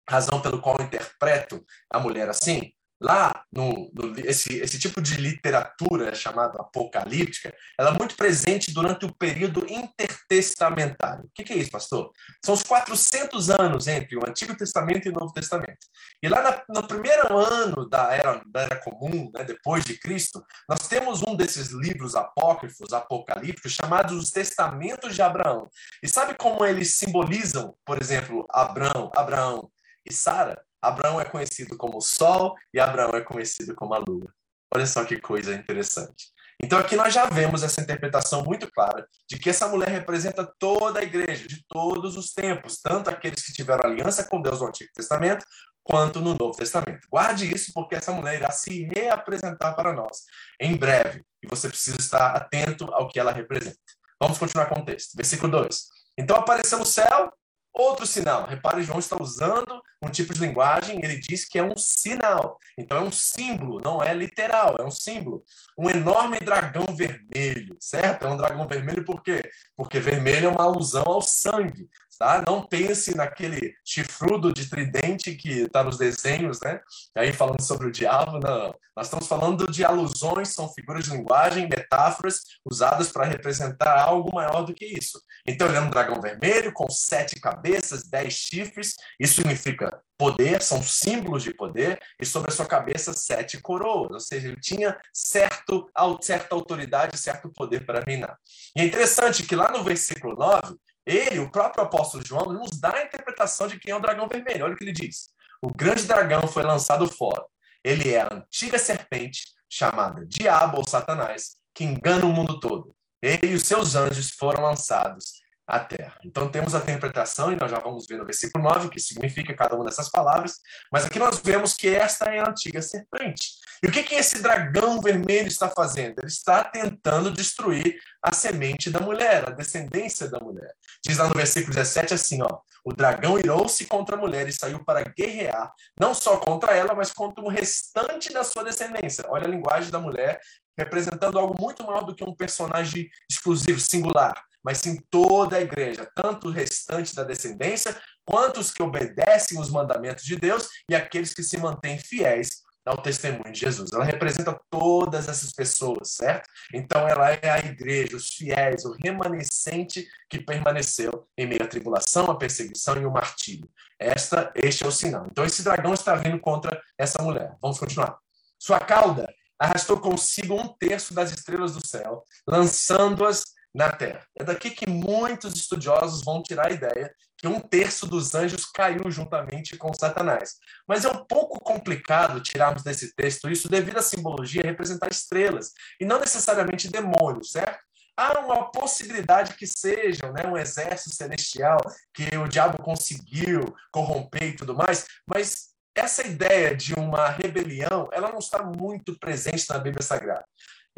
razão 0.10 0.42
pelo 0.42 0.60
qual 0.60 0.82
interpreto 0.82 1.64
a 1.90 2.00
mulher 2.00 2.30
assim? 2.30 2.74
Lá, 3.02 3.44
no, 3.52 3.92
no, 3.96 4.20
esse, 4.20 4.58
esse 4.58 4.78
tipo 4.78 5.02
de 5.02 5.16
literatura 5.16 6.14
chamada 6.14 6.62
apocalíptica, 6.62 7.52
ela 7.76 7.90
é 7.90 7.98
muito 7.98 8.16
presente 8.16 8.72
durante 8.72 9.06
o 9.06 9.16
período 9.16 9.66
intertestamentário. 9.68 11.26
O 11.26 11.32
que, 11.34 11.44
que 11.44 11.54
é 11.54 11.58
isso, 11.58 11.72
pastor? 11.72 12.12
São 12.46 12.54
os 12.54 12.62
400 12.62 13.50
anos 13.50 13.88
entre 13.88 14.16
o 14.16 14.24
Antigo 14.28 14.56
Testamento 14.56 15.08
e 15.08 15.10
o 15.10 15.14
Novo 15.14 15.34
Testamento. 15.34 15.80
E 16.22 16.30
lá 16.30 16.44
na, 16.44 16.64
no 16.70 16.88
primeiro 16.88 17.36
ano 17.36 17.90
da 17.90 18.14
Era, 18.14 18.44
da 18.46 18.62
era 18.62 18.76
Comum, 18.76 19.32
né, 19.34 19.44
depois 19.44 19.84
de 19.84 19.98
Cristo, 19.98 20.44
nós 20.70 20.88
temos 20.88 21.24
um 21.24 21.36
desses 21.36 21.72
livros 21.72 22.16
apócrifos, 22.16 22.94
apocalípticos, 22.94 23.72
chamados 23.72 24.16
os 24.16 24.30
Testamentos 24.30 25.16
de 25.16 25.24
Abraão. 25.24 25.68
E 26.04 26.08
sabe 26.08 26.36
como 26.36 26.64
eles 26.64 26.94
simbolizam, 26.94 27.76
por 27.84 28.00
exemplo, 28.00 28.46
Abraão, 28.52 29.12
Abraão 29.16 29.72
e 30.06 30.14
Sara? 30.14 30.62
Abraão 30.82 31.20
é 31.20 31.26
conhecido 31.26 31.78
como 31.78 31.98
o 31.98 32.02
Sol 32.02 32.56
e 32.74 32.80
Abraão 32.80 33.12
é 33.13 33.22
conhecido 33.22 33.76
como 33.76 33.94
a 33.94 33.98
Lua. 33.98 34.34
Olha 34.74 34.86
só 34.86 35.04
que 35.04 35.20
coisa 35.20 35.54
interessante. 35.54 36.32
Então 36.63 36.78
aqui 36.78 36.96
nós 36.96 37.13
já 37.13 37.26
vemos 37.26 37.63
essa 37.63 37.82
interpretação 37.82 38.44
muito 38.44 38.72
clara 38.72 39.08
de 39.28 39.38
que 39.38 39.50
essa 39.50 39.67
mulher 39.67 39.89
representa 39.89 40.46
toda 40.60 41.00
a 41.00 41.04
igreja, 41.04 41.48
de 41.48 41.63
todos 41.67 42.15
os 42.15 42.34
tempos, 42.34 42.80
tanto 42.80 43.10
aqueles 43.10 43.44
que 43.44 43.52
tiveram 43.52 43.89
aliança 43.89 44.24
com 44.24 44.41
Deus 44.41 44.62
no 44.62 44.67
Antigo 44.67 44.91
Testamento, 44.94 45.44
quanto 45.84 46.22
no 46.22 46.36
Novo 46.36 46.56
Testamento. 46.56 47.08
Guarde 47.10 47.52
isso, 47.52 47.72
porque 47.74 47.96
essa 47.96 48.12
mulher 48.12 48.36
irá 48.36 48.52
se 48.52 48.88
reapresentar 48.96 49.74
para 49.76 49.91
nós 49.91 50.24
em 50.60 50.78
breve, 50.78 51.24
e 51.41 51.48
você 51.48 51.67
precisa 51.67 51.98
estar 51.98 52.36
atento 52.36 52.86
ao 52.94 53.08
que 53.08 53.20
ela 53.20 53.32
representa. 53.32 53.80
Vamos 54.22 54.38
continuar 54.38 54.67
com 54.67 54.82
o 54.82 54.86
texto. 54.86 55.15
Versículo 55.15 55.52
2. 55.52 55.86
Então 56.15 56.38
apareceu 56.38 56.78
no 56.78 56.86
céu 56.86 57.34
Outro 57.74 58.06
sinal, 58.06 58.46
repare, 58.46 58.84
João 58.84 59.00
está 59.00 59.16
usando 59.22 59.82
um 60.02 60.10
tipo 60.10 60.34
de 60.34 60.42
linguagem, 60.42 61.00
ele 61.04 61.18
diz 61.18 61.46
que 61.46 61.58
é 61.58 61.64
um 61.64 61.78
sinal. 61.78 62.60
Então 62.78 62.98
é 62.98 63.02
um 63.02 63.12
símbolo, 63.12 63.80
não 63.80 64.04
é 64.04 64.14
literal, 64.14 64.76
é 64.78 64.84
um 64.84 64.92
símbolo. 64.92 65.44
Um 65.78 65.90
enorme 65.90 66.38
dragão 66.40 66.86
vermelho, 66.94 67.78
certo? 67.80 68.26
É 68.26 68.30
um 68.30 68.36
dragão 68.36 68.68
vermelho 68.68 69.06
por 69.06 69.24
quê? 69.24 69.50
Porque 69.76 70.00
vermelho 70.00 70.48
é 70.48 70.50
uma 70.50 70.64
alusão 70.64 71.04
ao 71.06 71.22
sangue. 71.22 71.90
Tá? 72.22 72.44
Não 72.46 72.62
pense 72.62 73.18
naquele 73.18 73.74
chifrudo 73.84 74.54
de 74.54 74.70
tridente 74.70 75.34
que 75.34 75.62
está 75.62 75.84
nos 75.84 75.98
desenhos, 75.98 76.60
né? 76.62 76.80
Aí 77.18 77.34
falando 77.34 77.64
sobre 77.64 77.88
o 77.88 77.92
diabo, 77.92 78.38
não. 78.38 78.76
Nós 78.96 79.08
estamos 79.08 79.26
falando 79.26 79.72
de 79.72 79.84
alusões, 79.84 80.50
são 80.50 80.72
figuras 80.72 81.06
de 81.06 81.18
linguagem, 81.18 81.68
metáforas 81.68 82.42
usadas 82.64 83.12
para 83.12 83.26
representar 83.26 84.00
algo 84.00 84.36
maior 84.36 84.62
do 84.62 84.72
que 84.72 84.86
isso. 84.86 85.20
Então 85.48 85.68
ele 85.68 85.78
é 85.78 85.82
um 85.82 85.90
dragão 85.90 86.22
vermelho 86.22 86.72
com 86.72 86.88
sete 86.92 87.40
cabeças, 87.40 88.08
dez 88.08 88.36
chifres. 88.36 88.94
Isso 89.20 89.38
significa 89.38 90.00
poder, 90.16 90.62
são 90.62 90.84
símbolos 90.84 91.42
de 91.42 91.52
poder, 91.52 92.00
e 92.22 92.26
sobre 92.28 92.52
a 92.52 92.54
sua 92.54 92.68
cabeça 92.68 93.12
sete 93.12 93.60
coroas, 93.60 94.12
ou 94.12 94.20
seja, 94.20 94.50
ele 94.50 94.62
tinha 94.62 94.96
certo, 95.12 95.90
certa 96.22 96.54
autoridade, 96.54 97.18
certo 97.18 97.50
poder 97.50 97.84
para 97.84 98.04
reinar. 98.06 98.38
E 98.76 98.82
é 98.82 98.86
interessante 98.86 99.42
que 99.42 99.56
lá 99.56 99.72
no 99.72 99.84
versículo 99.84 100.36
9, 100.36 100.76
ele, 101.06 101.40
o 101.40 101.52
próprio 101.52 101.84
apóstolo 101.84 102.26
João, 102.26 102.54
nos 102.54 102.80
dá 102.80 102.96
a 102.96 103.04
interpretação 103.04 103.68
de 103.68 103.80
quem 103.80 103.92
é 103.92 103.96
o 103.96 104.00
dragão 104.00 104.28
vermelho. 104.28 104.66
Olha 104.66 104.74
o 104.74 104.78
que 104.78 104.84
ele 104.84 104.92
diz. 104.92 105.30
O 105.62 105.72
grande 105.72 106.04
dragão 106.04 106.48
foi 106.48 106.64
lançado 106.64 107.08
fora. 107.08 107.44
Ele 107.84 108.14
é 108.14 108.22
a 108.22 108.34
antiga 108.34 108.78
serpente, 108.78 109.44
chamada 109.70 110.26
Diabo 110.26 110.78
ou 110.78 110.88
Satanás, 110.88 111.56
que 111.74 111.84
engana 111.84 112.26
o 112.26 112.34
mundo 112.34 112.60
todo. 112.60 112.96
Ele 113.22 113.52
e 113.52 113.56
os 113.56 113.64
seus 113.64 113.96
anjos 113.96 114.32
foram 114.32 114.64
lançados 114.64 115.42
à 115.68 115.80
terra. 115.80 116.18
Então 116.24 116.50
temos 116.50 116.76
a 116.76 116.80
interpretação, 116.80 117.52
e 117.52 117.56
nós 117.56 117.72
já 117.72 117.80
vamos 117.80 118.06
ver 118.08 118.18
no 118.18 118.26
versículo 118.26 118.64
9 118.64 118.88
o 118.88 118.90
que 118.90 119.00
significa 119.00 119.56
cada 119.56 119.76
uma 119.76 119.86
dessas 119.86 120.10
palavras, 120.10 120.56
mas 120.92 121.06
aqui 121.06 121.18
nós 121.18 121.40
vemos 121.40 121.74
que 121.74 121.88
esta 121.88 122.26
é 122.26 122.40
a 122.40 122.50
antiga 122.50 122.82
serpente. 122.82 123.52
E 123.84 123.88
o 123.88 123.91
que, 123.91 124.04
que 124.04 124.13
esse 124.13 124.44
dragão 124.44 125.02
vermelho 125.02 125.48
está 125.48 125.67
fazendo? 125.67 126.20
Ele 126.20 126.28
está 126.28 126.63
tentando 126.63 127.32
destruir 127.32 128.00
a 128.22 128.32
semente 128.32 128.91
da 128.91 129.00
mulher, 129.00 129.50
a 129.50 129.52
descendência 129.52 130.30
da 130.30 130.39
mulher. 130.39 130.72
Diz 131.04 131.17
lá 131.17 131.28
no 131.28 131.34
versículo 131.34 131.74
17 131.74 132.13
assim, 132.13 132.44
ó, 132.44 132.60
o 132.86 132.94
dragão 132.94 133.39
irou-se 133.39 133.84
contra 133.86 134.15
a 134.15 134.20
mulher 134.20 134.48
e 134.48 134.54
saiu 134.54 134.86
para 134.86 135.04
guerrear, 135.04 135.74
não 136.00 136.13
só 136.13 136.38
contra 136.38 136.76
ela, 136.76 136.94
mas 136.94 137.12
contra 137.12 137.44
o 137.44 137.50
restante 137.50 138.32
da 138.32 138.44
sua 138.44 138.63
descendência. 138.63 139.26
Olha 139.28 139.48
a 139.48 139.50
linguagem 139.50 139.89
da 139.89 140.00
mulher, 140.00 140.39
representando 140.78 141.39
algo 141.39 141.60
muito 141.60 141.84
maior 141.84 142.04
do 142.04 142.13
que 142.13 142.24
um 142.24 142.36
personagem 142.36 143.10
exclusivo, 143.30 143.80
singular, 143.80 144.39
mas 144.63 144.78
sim 144.78 145.02
toda 145.10 145.58
a 145.58 145.62
igreja, 145.62 146.08
tanto 146.15 146.50
o 146.50 146.52
restante 146.52 147.15
da 147.15 147.24
descendência, 147.24 148.00
quanto 148.24 148.60
os 148.60 148.70
que 148.72 148.84
obedecem 148.84 149.60
os 149.60 149.72
mandamentos 149.72 150.24
de 150.24 150.36
Deus 150.36 150.70
e 150.88 150.94
aqueles 150.94 151.34
que 151.34 151.41
se 151.41 151.58
mantêm 151.58 151.98
fiéis 151.98 152.62
ao 152.86 153.02
testemunho 153.02 153.52
de 153.52 153.60
Jesus. 153.60 153.91
Ela 153.94 154.04
representa 154.04 154.60
todas 154.70 155.28
essas 155.28 155.54
pessoas, 155.54 156.12
certo? 156.12 156.50
Então 156.74 157.08
ela 157.08 157.32
é 157.32 157.50
a 157.50 157.60
igreja, 157.60 158.15
os 158.15 158.30
fiéis, 158.30 158.86
o 158.86 158.96
remanescente 159.04 160.08
que 160.30 160.39
permaneceu 160.39 161.28
em 161.38 161.46
meio 161.46 161.63
à 161.63 161.67
tribulação, 161.67 162.30
à 162.32 162.38
perseguição 162.38 163.00
e 163.00 163.04
ao 163.04 163.12
martírio. 163.12 163.70
Esta, 164.00 164.52
este 164.56 164.84
é 164.84 164.88
o 164.88 164.91
sinal. 164.91 165.28
Então 165.30 165.46
esse 165.46 165.63
dragão 165.63 165.94
está 165.94 166.15
vindo 166.15 166.39
contra 166.39 166.82
essa 166.98 167.22
mulher. 167.22 167.56
Vamos 167.62 167.78
continuar. 167.78 168.17
Sua 168.58 168.80
cauda 168.80 169.32
arrastou 169.60 170.00
consigo 170.00 170.56
um 170.56 170.67
terço 170.67 171.13
das 171.13 171.32
estrelas 171.32 171.74
do 171.74 171.86
céu, 171.86 172.24
lançando-as 172.48 173.44
na 173.74 173.91
Terra. 173.91 174.26
É 174.36 174.44
daqui 174.44 174.72
que 174.72 174.89
muitos 174.89 175.54
estudiosos 175.56 176.24
vão 176.26 176.41
tirar 176.41 176.67
a 176.67 176.74
ideia 176.74 177.13
que 177.42 177.48
um 177.48 177.60
terço 177.60 178.06
dos 178.06 178.36
anjos 178.36 178.66
caiu 178.66 179.10
juntamente 179.10 179.76
com 179.76 179.92
Satanás. 179.94 180.58
Mas 180.88 181.04
é 181.04 181.10
um 181.10 181.26
pouco 181.26 181.60
complicado 181.60 182.40
tirarmos 182.40 182.84
desse 182.84 183.16
texto 183.16 183.50
isso 183.50 183.68
devido 183.68 183.98
à 183.98 184.02
simbologia 184.02 184.62
representar 184.62 185.10
estrelas 185.10 185.72
e 186.00 186.06
não 186.06 186.20
necessariamente 186.20 186.88
demônios, 186.88 187.52
certo? 187.52 187.80
Há 188.16 188.40
uma 188.40 188.72
possibilidade 188.72 189.56
que 189.56 189.66
sejam 189.66 190.32
né, 190.32 190.46
um 190.46 190.56
exército 190.56 191.16
celestial 191.16 191.80
que 192.14 192.38
o 192.38 192.48
diabo 192.48 192.78
conseguiu 192.84 193.74
corromper 193.92 194.44
e 194.44 194.56
tudo 194.56 194.76
mais, 194.76 195.08
mas 195.26 195.72
essa 195.96 196.26
ideia 196.26 196.76
de 196.76 196.94
uma 196.94 197.30
rebelião, 197.30 198.08
ela 198.14 198.32
não 198.32 198.40
está 198.40 198.64
muito 198.64 199.18
presente 199.18 199.68
na 199.70 199.80
Bíblia 199.80 200.04
Sagrada. 200.04 200.46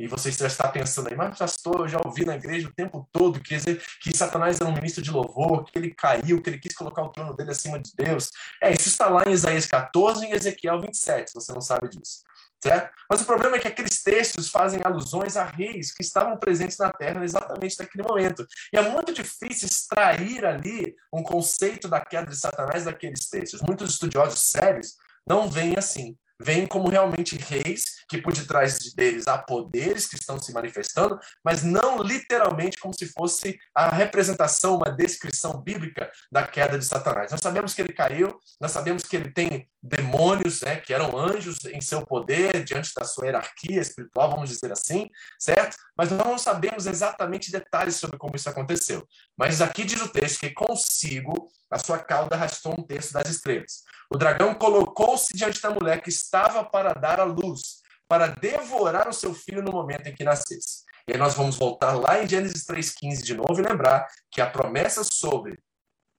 E 0.03 0.07
você 0.07 0.29
já 0.33 0.47
está 0.47 0.67
pensando 0.67 1.07
aí, 1.07 1.15
mas 1.15 1.39
pastor, 1.39 1.79
eu 1.79 1.87
já 1.87 1.97
ouvi 2.03 2.25
na 2.25 2.35
igreja 2.35 2.67
o 2.67 2.73
tempo 2.73 3.07
todo 3.09 3.39
que, 3.39 3.55
que 4.01 4.17
Satanás 4.17 4.59
era 4.59 4.69
um 4.69 4.73
ministro 4.73 5.01
de 5.01 5.09
louvor, 5.09 5.63
que 5.63 5.79
ele 5.79 5.93
caiu, 5.93 6.41
que 6.41 6.49
ele 6.49 6.59
quis 6.59 6.75
colocar 6.75 7.03
o 7.03 7.09
trono 7.09 7.33
dele 7.33 7.51
acima 7.51 7.79
de 7.79 7.89
Deus. 7.95 8.29
É, 8.61 8.69
isso 8.73 8.89
está 8.89 9.07
lá 9.07 9.23
em 9.25 9.31
Isaías 9.31 9.65
14 9.65 10.25
e 10.25 10.33
Ezequiel 10.33 10.81
27, 10.81 11.31
se 11.31 11.33
você 11.33 11.53
não 11.53 11.61
sabe 11.61 11.87
disso. 11.87 12.21
Certo? 12.61 12.91
Mas 13.09 13.21
o 13.21 13.25
problema 13.25 13.55
é 13.55 13.59
que 13.59 13.67
aqueles 13.69 14.03
textos 14.03 14.49
fazem 14.49 14.81
alusões 14.83 15.37
a 15.37 15.45
reis 15.45 15.93
que 15.93 16.03
estavam 16.03 16.37
presentes 16.37 16.77
na 16.77 16.91
terra 16.91 17.23
exatamente 17.23 17.79
naquele 17.79 18.05
momento. 18.05 18.45
E 18.73 18.77
é 18.77 18.81
muito 18.89 19.13
difícil 19.13 19.69
extrair 19.69 20.45
ali 20.45 20.93
um 21.13 21.23
conceito 21.23 21.87
da 21.87 22.01
queda 22.01 22.29
de 22.29 22.35
Satanás 22.35 22.83
daqueles 22.83 23.29
textos. 23.29 23.61
Muitos 23.61 23.91
estudiosos 23.91 24.39
sérios 24.39 24.97
não 25.25 25.49
veem 25.49 25.75
assim 25.77 26.17
vêm 26.39 26.65
como 26.65 26.89
realmente 26.89 27.37
reis, 27.37 28.03
que 28.09 28.21
por 28.21 28.33
detrás 28.33 28.93
deles 28.93 29.27
há 29.27 29.37
poderes 29.37 30.07
que 30.07 30.15
estão 30.15 30.39
se 30.39 30.51
manifestando, 30.53 31.19
mas 31.43 31.63
não 31.63 32.01
literalmente 32.01 32.77
como 32.79 32.93
se 32.93 33.07
fosse 33.07 33.57
a 33.73 33.89
representação, 33.89 34.75
uma 34.77 34.91
descrição 34.91 35.61
bíblica 35.61 36.11
da 36.31 36.45
queda 36.45 36.77
de 36.77 36.85
Satanás. 36.85 37.31
Nós 37.31 37.41
sabemos 37.41 37.73
que 37.73 37.81
ele 37.81 37.93
caiu, 37.93 38.37
nós 38.59 38.71
sabemos 38.71 39.03
que 39.03 39.15
ele 39.15 39.31
tem 39.31 39.67
demônios, 39.83 40.61
né, 40.61 40.77
que 40.77 40.93
eram 40.93 41.17
anjos 41.17 41.65
em 41.65 41.81
seu 41.81 42.05
poder, 42.05 42.63
diante 42.63 42.93
da 42.95 43.03
sua 43.03 43.25
hierarquia 43.25 43.81
espiritual, 43.81 44.31
vamos 44.31 44.49
dizer 44.49 44.71
assim, 44.71 45.09
certo? 45.37 45.75
Mas 45.97 46.09
não 46.09 46.37
sabemos 46.37 46.85
exatamente 46.85 47.51
detalhes 47.51 47.97
sobre 47.97 48.17
como 48.17 48.37
isso 48.37 48.49
aconteceu. 48.49 49.05
Mas 49.37 49.61
aqui 49.61 49.83
diz 49.83 50.01
o 50.01 50.07
texto 50.07 50.39
que 50.39 50.51
consigo 50.51 51.49
a 51.69 51.77
sua 51.77 51.99
cauda 51.99 52.35
arrastou 52.35 52.73
um 52.79 52.83
terço 52.83 53.11
das 53.11 53.29
estrelas. 53.29 53.83
O 54.09 54.17
dragão 54.17 54.55
colocou-se 54.55 55.33
diante 55.35 55.61
da 55.61 55.71
mulher 55.71 56.01
que 56.01 56.09
estava 56.09 56.63
para 56.63 56.93
dar 56.93 57.19
a 57.19 57.25
luz, 57.25 57.81
para 58.07 58.27
devorar 58.27 59.09
o 59.09 59.13
seu 59.13 59.33
filho 59.33 59.61
no 59.61 59.71
momento 59.71 60.07
em 60.07 60.15
que 60.15 60.23
nascesse. 60.23 60.83
E 61.07 61.11
aí 61.11 61.17
nós 61.17 61.33
vamos 61.33 61.57
voltar 61.57 61.93
lá 61.93 62.23
em 62.23 62.29
Gênesis 62.29 62.65
3,15 62.65 63.23
de 63.23 63.33
novo 63.33 63.59
e 63.59 63.67
lembrar 63.67 64.07
que 64.31 64.39
a 64.39 64.49
promessa 64.49 65.03
sobre 65.03 65.59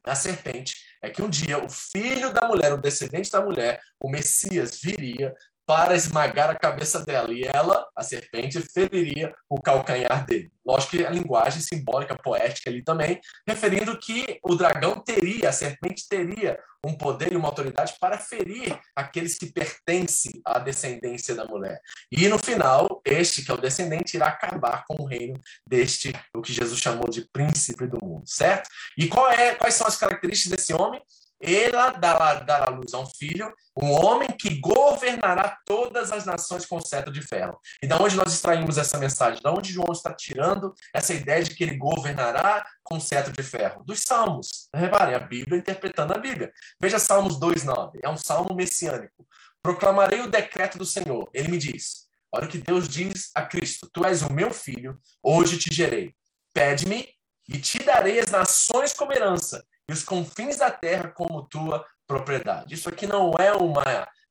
a 0.04 0.14
serpente 0.14 0.76
é 1.04 1.10
que 1.10 1.22
um 1.22 1.28
dia 1.28 1.62
o 1.62 1.68
filho 1.68 2.32
da 2.32 2.48
mulher, 2.48 2.72
o 2.72 2.80
descendente 2.80 3.30
da 3.30 3.44
mulher, 3.44 3.80
o 4.00 4.08
Messias, 4.08 4.80
viria 4.80 5.34
para 5.66 5.94
esmagar 5.94 6.50
a 6.50 6.54
cabeça 6.54 7.04
dela. 7.04 7.32
E 7.32 7.42
ela, 7.44 7.86
a 7.96 8.02
serpente, 8.02 8.60
feriria 8.60 9.34
o 9.48 9.60
calcanhar 9.60 10.24
dele. 10.26 10.50
Lógico 10.64 10.96
que 10.96 11.04
a 11.04 11.10
linguagem 11.10 11.60
simbólica, 11.60 12.16
poética 12.16 12.70
ali 12.70 12.82
também, 12.82 13.20
referindo 13.46 13.98
que 13.98 14.38
o 14.42 14.54
dragão 14.54 15.00
teria, 15.00 15.48
a 15.48 15.52
serpente 15.52 16.08
teria 16.08 16.58
um 16.84 16.94
poder 16.94 17.32
e 17.32 17.36
uma 17.36 17.48
autoridade 17.48 17.94
para 17.98 18.18
ferir 18.18 18.78
aqueles 18.94 19.38
que 19.38 19.46
pertencem 19.46 20.40
à 20.44 20.58
descendência 20.58 21.34
da 21.34 21.44
mulher. 21.44 21.80
E 22.12 22.28
no 22.28 22.38
final, 22.38 23.00
este 23.04 23.42
que 23.42 23.50
é 23.50 23.54
o 23.54 23.60
descendente 23.60 24.16
irá 24.16 24.26
acabar 24.26 24.84
com 24.86 25.02
o 25.02 25.06
reino 25.06 25.40
deste, 25.66 26.12
o 26.34 26.42
que 26.42 26.52
Jesus 26.52 26.78
chamou 26.78 27.08
de 27.08 27.26
príncipe 27.30 27.86
do 27.86 27.98
mundo, 28.04 28.24
certo? 28.26 28.68
E 28.98 29.08
qual 29.08 29.30
é, 29.30 29.54
quais 29.54 29.74
são 29.74 29.86
as 29.86 29.96
características 29.96 30.58
desse 30.58 30.74
homem? 30.74 31.00
Ela 31.44 31.90
dará, 31.90 32.34
dará 32.34 32.68
luz 32.70 32.94
a 32.94 32.98
um 33.00 33.06
filho, 33.06 33.52
um 33.76 33.90
homem 33.90 34.28
que 34.28 34.60
governará 34.60 35.58
todas 35.66 36.12
as 36.12 36.24
nações 36.24 36.64
com 36.64 36.80
cetro 36.80 37.12
de 37.12 37.20
ferro. 37.20 37.58
E 37.82 37.86
da 37.86 38.00
onde 38.00 38.16
nós 38.16 38.32
extraímos 38.32 38.78
essa 38.78 38.98
mensagem? 38.98 39.42
Da 39.42 39.52
onde 39.52 39.72
João 39.72 39.92
está 39.92 40.12
tirando 40.14 40.74
essa 40.92 41.12
ideia 41.12 41.42
de 41.42 41.54
que 41.54 41.64
ele 41.64 41.76
governará 41.76 42.64
com 42.82 43.00
cetro 43.00 43.32
de 43.32 43.42
ferro? 43.42 43.84
Dos 43.84 44.00
Salmos. 44.00 44.68
Repare, 44.74 45.14
a 45.14 45.18
Bíblia 45.18 45.58
interpretando 45.58 46.14
a 46.14 46.18
Bíblia. 46.18 46.52
Veja 46.80 46.98
Salmos 46.98 47.38
2,9. 47.38 47.98
É 48.02 48.08
um 48.08 48.16
salmo 48.16 48.54
messiânico. 48.54 49.26
Proclamarei 49.62 50.20
o 50.20 50.30
decreto 50.30 50.78
do 50.78 50.86
Senhor. 50.86 51.28
Ele 51.34 51.48
me 51.48 51.58
diz: 51.58 52.06
olha 52.32 52.46
o 52.46 52.48
que 52.48 52.58
Deus 52.58 52.88
diz 52.88 53.30
a 53.34 53.42
Cristo: 53.42 53.88
Tu 53.92 54.04
és 54.04 54.22
o 54.22 54.32
meu 54.32 54.52
filho, 54.52 54.98
hoje 55.22 55.58
te 55.58 55.74
gerei. 55.74 56.14
Pede-me 56.52 57.08
e 57.48 57.58
te 57.58 57.78
darei 57.78 58.18
as 58.20 58.30
nações 58.30 58.92
como 58.92 59.12
herança 59.12 59.64
e 59.88 59.92
os 59.92 60.02
confins 60.02 60.58
da 60.58 60.70
terra 60.70 61.08
como 61.08 61.46
tua 61.48 61.84
propriedade. 62.06 62.74
Isso 62.74 62.88
aqui 62.88 63.06
não 63.06 63.32
é 63.38 63.52
uma 63.52 63.82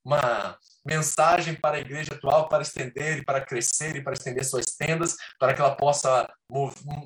uma 0.04 0.58
mensagem 0.86 1.56
para 1.56 1.78
a 1.78 1.80
igreja 1.80 2.14
atual 2.14 2.50
para 2.50 2.62
estender 2.62 3.20
e 3.20 3.24
para 3.24 3.40
crescer 3.40 3.96
e 3.96 4.02
para 4.02 4.14
estender 4.14 4.44
suas 4.44 4.66
tendas, 4.66 5.16
para 5.40 5.54
que 5.54 5.62
ela 5.62 5.76
possa 5.76 6.30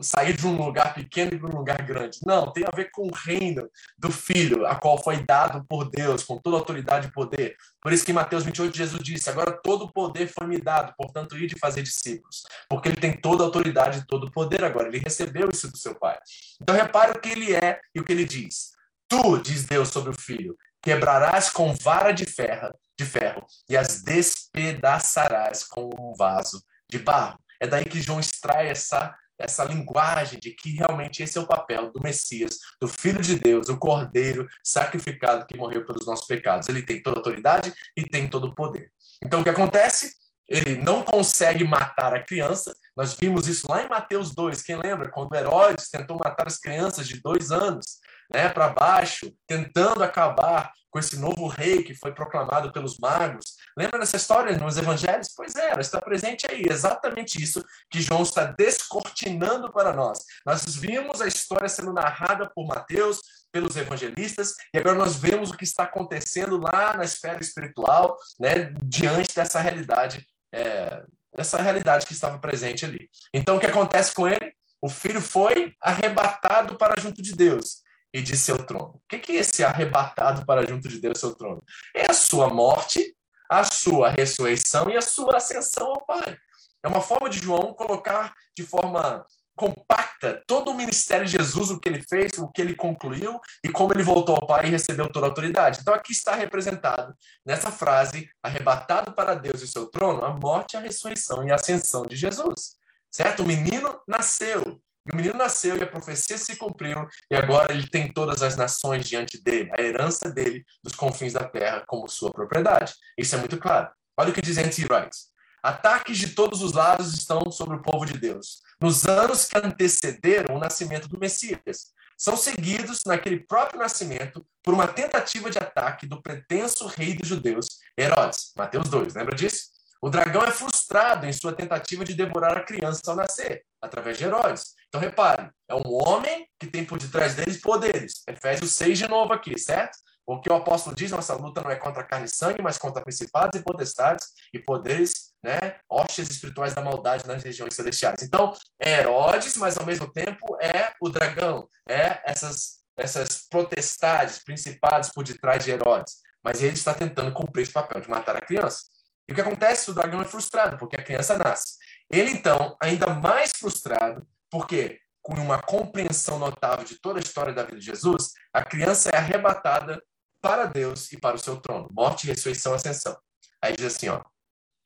sair 0.01 0.35
de 0.35 0.47
um 0.47 0.57
lugar 0.57 0.93
pequeno 0.93 1.39
para 1.39 1.49
um 1.49 1.57
lugar 1.57 1.81
grande. 1.83 2.19
Não, 2.25 2.51
tem 2.51 2.63
a 2.65 2.75
ver 2.75 2.89
com 2.91 3.03
o 3.03 3.13
reino 3.13 3.69
do 3.97 4.11
Filho, 4.11 4.65
a 4.65 4.75
qual 4.75 5.01
foi 5.01 5.23
dado 5.23 5.63
por 5.65 5.89
Deus, 5.89 6.23
com 6.23 6.37
toda 6.37 6.57
autoridade 6.57 7.07
e 7.07 7.11
poder. 7.11 7.55
Por 7.81 7.93
isso 7.93 8.03
que 8.03 8.11
em 8.11 8.15
Mateus 8.15 8.43
28 8.43 8.75
Jesus 8.75 9.03
disse: 9.03 9.29
Agora 9.29 9.51
todo 9.51 9.85
o 9.85 9.93
poder 9.93 10.27
foi 10.27 10.47
me 10.47 10.59
dado, 10.59 10.93
portanto, 10.97 11.37
ir 11.37 11.47
de 11.47 11.57
fazer 11.59 11.83
discípulos. 11.83 12.43
Porque 12.67 12.89
ele 12.89 12.97
tem 12.97 13.13
toda 13.13 13.43
a 13.43 13.45
autoridade 13.45 13.99
e 13.99 14.07
todo 14.07 14.27
o 14.27 14.31
poder 14.31 14.63
agora. 14.63 14.87
Ele 14.87 14.99
recebeu 14.99 15.49
isso 15.51 15.71
do 15.71 15.77
seu 15.77 15.95
Pai. 15.95 16.17
Então 16.61 16.75
repare 16.75 17.11
o 17.11 17.21
que 17.21 17.29
ele 17.29 17.53
é 17.53 17.79
e 17.93 17.99
o 17.99 18.03
que 18.03 18.11
ele 18.11 18.25
diz. 18.25 18.75
Tu, 19.07 19.37
diz 19.37 19.63
Deus 19.63 19.87
sobre 19.87 20.09
o 20.09 20.19
filho, 20.19 20.57
quebrarás 20.81 21.49
com 21.49 21.73
vara 21.73 22.11
de 22.11 22.25
ferro, 22.25 22.73
de 22.97 23.05
ferro 23.05 23.45
e 23.69 23.75
as 23.75 24.01
despedaçarás 24.01 25.63
com 25.63 25.89
um 25.99 26.13
vaso 26.15 26.63
de 26.89 26.99
barro. 26.99 27.39
É 27.59 27.67
daí 27.67 27.85
que 27.85 28.01
João 28.01 28.19
extrai 28.19 28.69
essa 28.69 29.15
essa 29.39 29.63
linguagem 29.63 30.39
de 30.39 30.51
que 30.51 30.71
realmente 30.71 31.21
esse 31.21 31.37
é 31.37 31.41
o 31.41 31.47
papel 31.47 31.91
do 31.91 32.01
Messias, 32.01 32.57
do 32.81 32.87
Filho 32.87 33.21
de 33.21 33.37
Deus, 33.37 33.69
o 33.69 33.77
Cordeiro 33.77 34.47
sacrificado 34.63 35.45
que 35.45 35.55
morreu 35.55 35.85
pelos 35.85 36.05
nossos 36.05 36.25
pecados. 36.25 36.67
Ele 36.67 36.81
tem 36.81 37.01
toda 37.01 37.17
a 37.17 37.19
autoridade 37.19 37.73
e 37.95 38.03
tem 38.03 38.27
todo 38.27 38.47
o 38.47 38.55
poder. 38.55 38.91
Então 39.23 39.41
o 39.41 39.43
que 39.43 39.49
acontece? 39.49 40.15
Ele 40.47 40.77
não 40.77 41.03
consegue 41.03 41.63
matar 41.63 42.13
a 42.15 42.23
criança. 42.23 42.75
Nós 42.97 43.13
vimos 43.13 43.47
isso 43.47 43.69
lá 43.69 43.83
em 43.83 43.89
Mateus 43.89 44.33
2. 44.33 44.63
Quem 44.63 44.75
lembra? 44.75 45.11
Quando 45.11 45.35
Herodes 45.35 45.87
tentou 45.87 46.17
matar 46.17 46.47
as 46.47 46.57
crianças 46.57 47.07
de 47.07 47.21
dois 47.21 47.51
anos 47.51 47.99
né, 48.33 48.49
para 48.49 48.69
baixo, 48.69 49.31
tentando 49.45 50.03
acabar 50.03 50.71
com 50.89 50.97
esse 50.97 51.17
novo 51.19 51.47
rei 51.47 51.83
que 51.83 51.93
foi 51.93 52.11
proclamado 52.11 52.71
pelos 52.71 52.97
magos. 52.97 53.55
Lembra 53.77 53.99
dessa 53.99 54.17
história 54.17 54.57
nos 54.57 54.77
evangelhos? 54.77 55.31
Pois 55.35 55.55
é, 55.55 55.69
ela 55.69 55.81
está 55.81 56.01
presente 56.01 56.47
aí. 56.49 56.63
Exatamente 56.67 57.41
isso 57.41 57.63
que 57.91 58.01
João 58.01 58.23
está 58.23 58.45
descortinando 58.45 59.71
para 59.71 59.93
nós. 59.93 60.19
Nós 60.43 60.75
vimos 60.75 61.21
a 61.21 61.27
história 61.27 61.69
sendo 61.69 61.93
narrada 61.93 62.49
por 62.49 62.65
Mateus, 62.65 63.19
pelos 63.51 63.75
evangelistas, 63.75 64.55
e 64.73 64.79
agora 64.79 64.97
nós 64.97 65.15
vemos 65.15 65.51
o 65.51 65.57
que 65.57 65.63
está 65.63 65.83
acontecendo 65.83 66.57
lá 66.57 66.97
na 66.97 67.03
esfera 67.03 67.41
espiritual, 67.41 68.17
né, 68.39 68.73
diante 68.83 69.33
dessa 69.33 69.59
realidade, 69.59 70.25
é, 70.53 71.03
dessa 71.35 71.61
realidade 71.61 72.05
que 72.05 72.13
estava 72.13 72.39
presente 72.39 72.85
ali. 72.85 73.09
Então, 73.33 73.57
o 73.57 73.59
que 73.59 73.65
acontece 73.65 74.13
com 74.13 74.27
ele? 74.27 74.53
O 74.81 74.89
filho 74.89 75.21
foi 75.21 75.73
arrebatado 75.81 76.77
para 76.77 76.99
junto 76.99 77.21
de 77.21 77.33
Deus 77.33 77.81
e 78.13 78.21
de 78.21 78.37
seu 78.37 78.57
trono. 78.65 78.95
O 78.95 79.01
que 79.07 79.31
é 79.31 79.35
esse 79.35 79.63
arrebatado 79.63 80.45
para 80.45 80.67
junto 80.67 80.87
de 80.87 80.99
Deus, 80.99 81.19
seu 81.19 81.35
trono? 81.35 81.63
É 81.95 82.09
a 82.09 82.13
sua 82.13 82.49
morte, 82.49 83.15
a 83.49 83.63
sua 83.63 84.09
ressurreição 84.09 84.89
e 84.89 84.97
a 84.97 85.01
sua 85.01 85.37
ascensão 85.37 85.87
ao 85.87 86.05
Pai. 86.05 86.37
É 86.83 86.87
uma 86.87 87.01
forma 87.01 87.29
de 87.29 87.39
João 87.39 87.73
colocar 87.73 88.33
de 88.55 88.63
forma 88.63 89.25
compacta 89.57 90.41
todo 90.45 90.69
o 90.69 90.73
ministério 90.75 91.25
de 91.25 91.31
Jesus, 91.31 91.71
o 91.71 91.79
que 91.79 91.89
ele 91.89 92.01
fez, 92.01 92.37
o 92.37 92.47
que 92.47 92.61
ele 92.61 92.75
concluiu 92.75 93.39
e 93.63 93.69
como 93.69 93.91
ele 93.91 94.03
voltou 94.03 94.35
ao 94.35 94.45
Pai 94.45 94.67
e 94.67 94.69
recebeu 94.69 95.11
toda 95.11 95.25
a 95.25 95.29
autoridade. 95.29 95.79
Então 95.81 95.93
aqui 95.93 96.11
está 96.11 96.35
representado 96.35 97.13
nessa 97.43 97.71
frase, 97.71 98.29
arrebatado 98.41 99.11
para 99.11 99.33
Deus 99.33 99.61
e 99.61 99.67
seu 99.67 99.87
trono, 99.87 100.23
a 100.23 100.29
morte, 100.29 100.77
a 100.77 100.79
ressurreição 100.79 101.45
e 101.45 101.51
a 101.51 101.55
ascensão 101.55 102.03
de 102.03 102.15
Jesus. 102.15 102.77
Certo? 103.11 103.41
O 103.41 103.47
menino 103.47 103.99
nasceu, 104.07 104.79
e 105.07 105.13
o 105.13 105.15
menino 105.15 105.33
nasceu 105.35 105.75
e 105.75 105.81
a 105.81 105.87
profecia 105.87 106.37
se 106.37 106.55
cumpriu, 106.55 107.07
e 107.31 107.35
agora 107.35 107.73
ele 107.73 107.87
tem 107.87 108.11
todas 108.11 108.43
as 108.43 108.55
nações 108.55 109.07
diante 109.07 109.41
dele, 109.41 109.71
a 109.73 109.81
herança 109.81 110.29
dele 110.29 110.63
dos 110.83 110.93
confins 110.93 111.33
da 111.33 111.43
terra 111.43 111.83
como 111.87 112.07
sua 112.07 112.31
propriedade. 112.31 112.93
Isso 113.17 113.35
é 113.35 113.39
muito 113.39 113.57
claro. 113.57 113.89
Olha 114.15 114.29
o 114.29 114.33
que 114.33 114.41
diz 114.41 114.57
N.T. 114.57 114.85
Wright. 114.85 115.15
Ataques 115.61 116.17
de 116.17 116.29
todos 116.29 116.61
os 116.61 116.73
lados 116.73 117.13
estão 117.13 117.51
sobre 117.51 117.77
o 117.77 117.81
povo 117.81 118.05
de 118.05 118.17
Deus. 118.17 118.61
Nos 118.79 119.05
anos 119.05 119.45
que 119.45 119.57
antecederam 119.57 120.55
o 120.55 120.59
nascimento 120.59 121.07
do 121.07 121.19
Messias, 121.19 121.93
são 122.17 122.35
seguidos 122.35 123.03
naquele 123.05 123.39
próprio 123.39 123.79
nascimento 123.79 124.45
por 124.63 124.73
uma 124.73 124.87
tentativa 124.87 125.49
de 125.49 125.59
ataque 125.59 126.07
do 126.07 126.21
pretenso 126.21 126.87
rei 126.87 127.15
dos 127.15 127.27
judeus, 127.27 127.67
Herodes. 127.97 128.51
Mateus 128.55 128.89
2, 128.89 129.13
lembra 129.13 129.35
disso? 129.35 129.77
O 130.01 130.09
dragão 130.09 130.43
é 130.43 130.51
frustrado 130.51 131.25
em 131.25 131.33
sua 131.33 131.53
tentativa 131.53 132.05
de 132.05 132.13
devorar 132.13 132.57
a 132.57 132.63
criança 132.63 133.01
ao 133.07 133.15
nascer, 133.15 133.63
através 133.81 134.17
de 134.17 134.25
Herodes. 134.25 134.75
Então, 134.87 135.01
repare, 135.01 135.49
é 135.67 135.75
um 135.75 135.91
homem 135.91 136.47
que 136.59 136.67
tem 136.67 136.85
por 136.85 136.99
detrás 136.99 137.35
deles 137.35 137.59
poderes. 137.59 138.23
Efésios 138.27 138.73
6 138.73 138.97
de 138.97 139.07
novo 139.07 139.33
aqui, 139.33 139.57
certo? 139.57 139.97
O 140.25 140.39
que 140.39 140.51
o 140.51 140.55
apóstolo 140.55 140.95
diz, 140.95 141.11
nossa 141.11 141.35
luta 141.35 141.61
não 141.61 141.71
é 141.71 141.75
contra 141.75 142.03
carne 142.03 142.25
e 142.25 142.29
sangue, 142.29 142.61
mas 142.61 142.77
contra 142.77 143.01
principados 143.01 143.59
e 143.59 143.63
potestades 143.63 144.27
e 144.53 144.59
poderes, 144.59 145.26
né, 145.47 145.79
hostes 145.89 146.29
espirituais 146.29 146.73
da 146.73 146.81
maldade 146.81 147.25
nas 147.25 147.41
regiões 147.41 147.73
celestiais. 147.73 148.21
Então, 148.21 148.53
é 148.77 148.99
Herodes, 148.99 149.55
mas 149.55 149.77
ao 149.77 149.85
mesmo 149.85 150.11
tempo 150.11 150.57
é 150.59 150.91
o 150.99 151.07
dragão, 151.07 151.69
é 151.87 152.21
essas, 152.29 152.79
essas 152.97 153.47
potestades, 153.49 154.43
principados 154.43 155.07
por 155.07 155.23
detrás 155.23 155.63
de 155.63 155.71
Herodes. 155.71 156.17
Mas 156.43 156.61
ele 156.61 156.73
está 156.73 156.93
tentando 156.93 157.31
cumprir 157.31 157.61
esse 157.61 157.71
papel 157.71 158.01
de 158.01 158.09
matar 158.09 158.35
a 158.35 158.41
criança. 158.41 158.81
E 159.25 159.31
o 159.31 159.35
que 159.35 159.39
acontece? 159.39 159.89
O 159.89 159.93
dragão 159.93 160.21
é 160.21 160.25
frustrado, 160.25 160.77
porque 160.77 160.97
a 160.97 161.03
criança 161.03 161.37
nasce. 161.37 161.77
Ele, 162.11 162.31
então, 162.31 162.75
ainda 162.81 163.07
mais 163.13 163.51
frustrado, 163.57 164.27
porque 164.51 164.99
com 165.21 165.33
uma 165.35 165.61
compreensão 165.61 166.37
notável 166.37 166.83
de 166.83 166.99
toda 166.99 167.19
a 167.19 167.23
história 167.23 167.53
da 167.53 167.63
vida 167.63 167.79
de 167.79 167.85
Jesus, 167.85 168.33
a 168.53 168.65
criança 168.65 169.09
é 169.13 169.17
arrebatada 169.17 170.03
para 170.41 170.65
Deus 170.65 171.09
e 171.13 171.17
para 171.17 171.37
o 171.37 171.39
seu 171.39 171.55
trono. 171.55 171.87
Morte, 171.91 172.27
ressurreição, 172.27 172.73
ascensão. 172.73 173.17
Aí 173.61 173.75
diz 173.75 173.85
assim, 173.85 174.09
ó, 174.09 174.21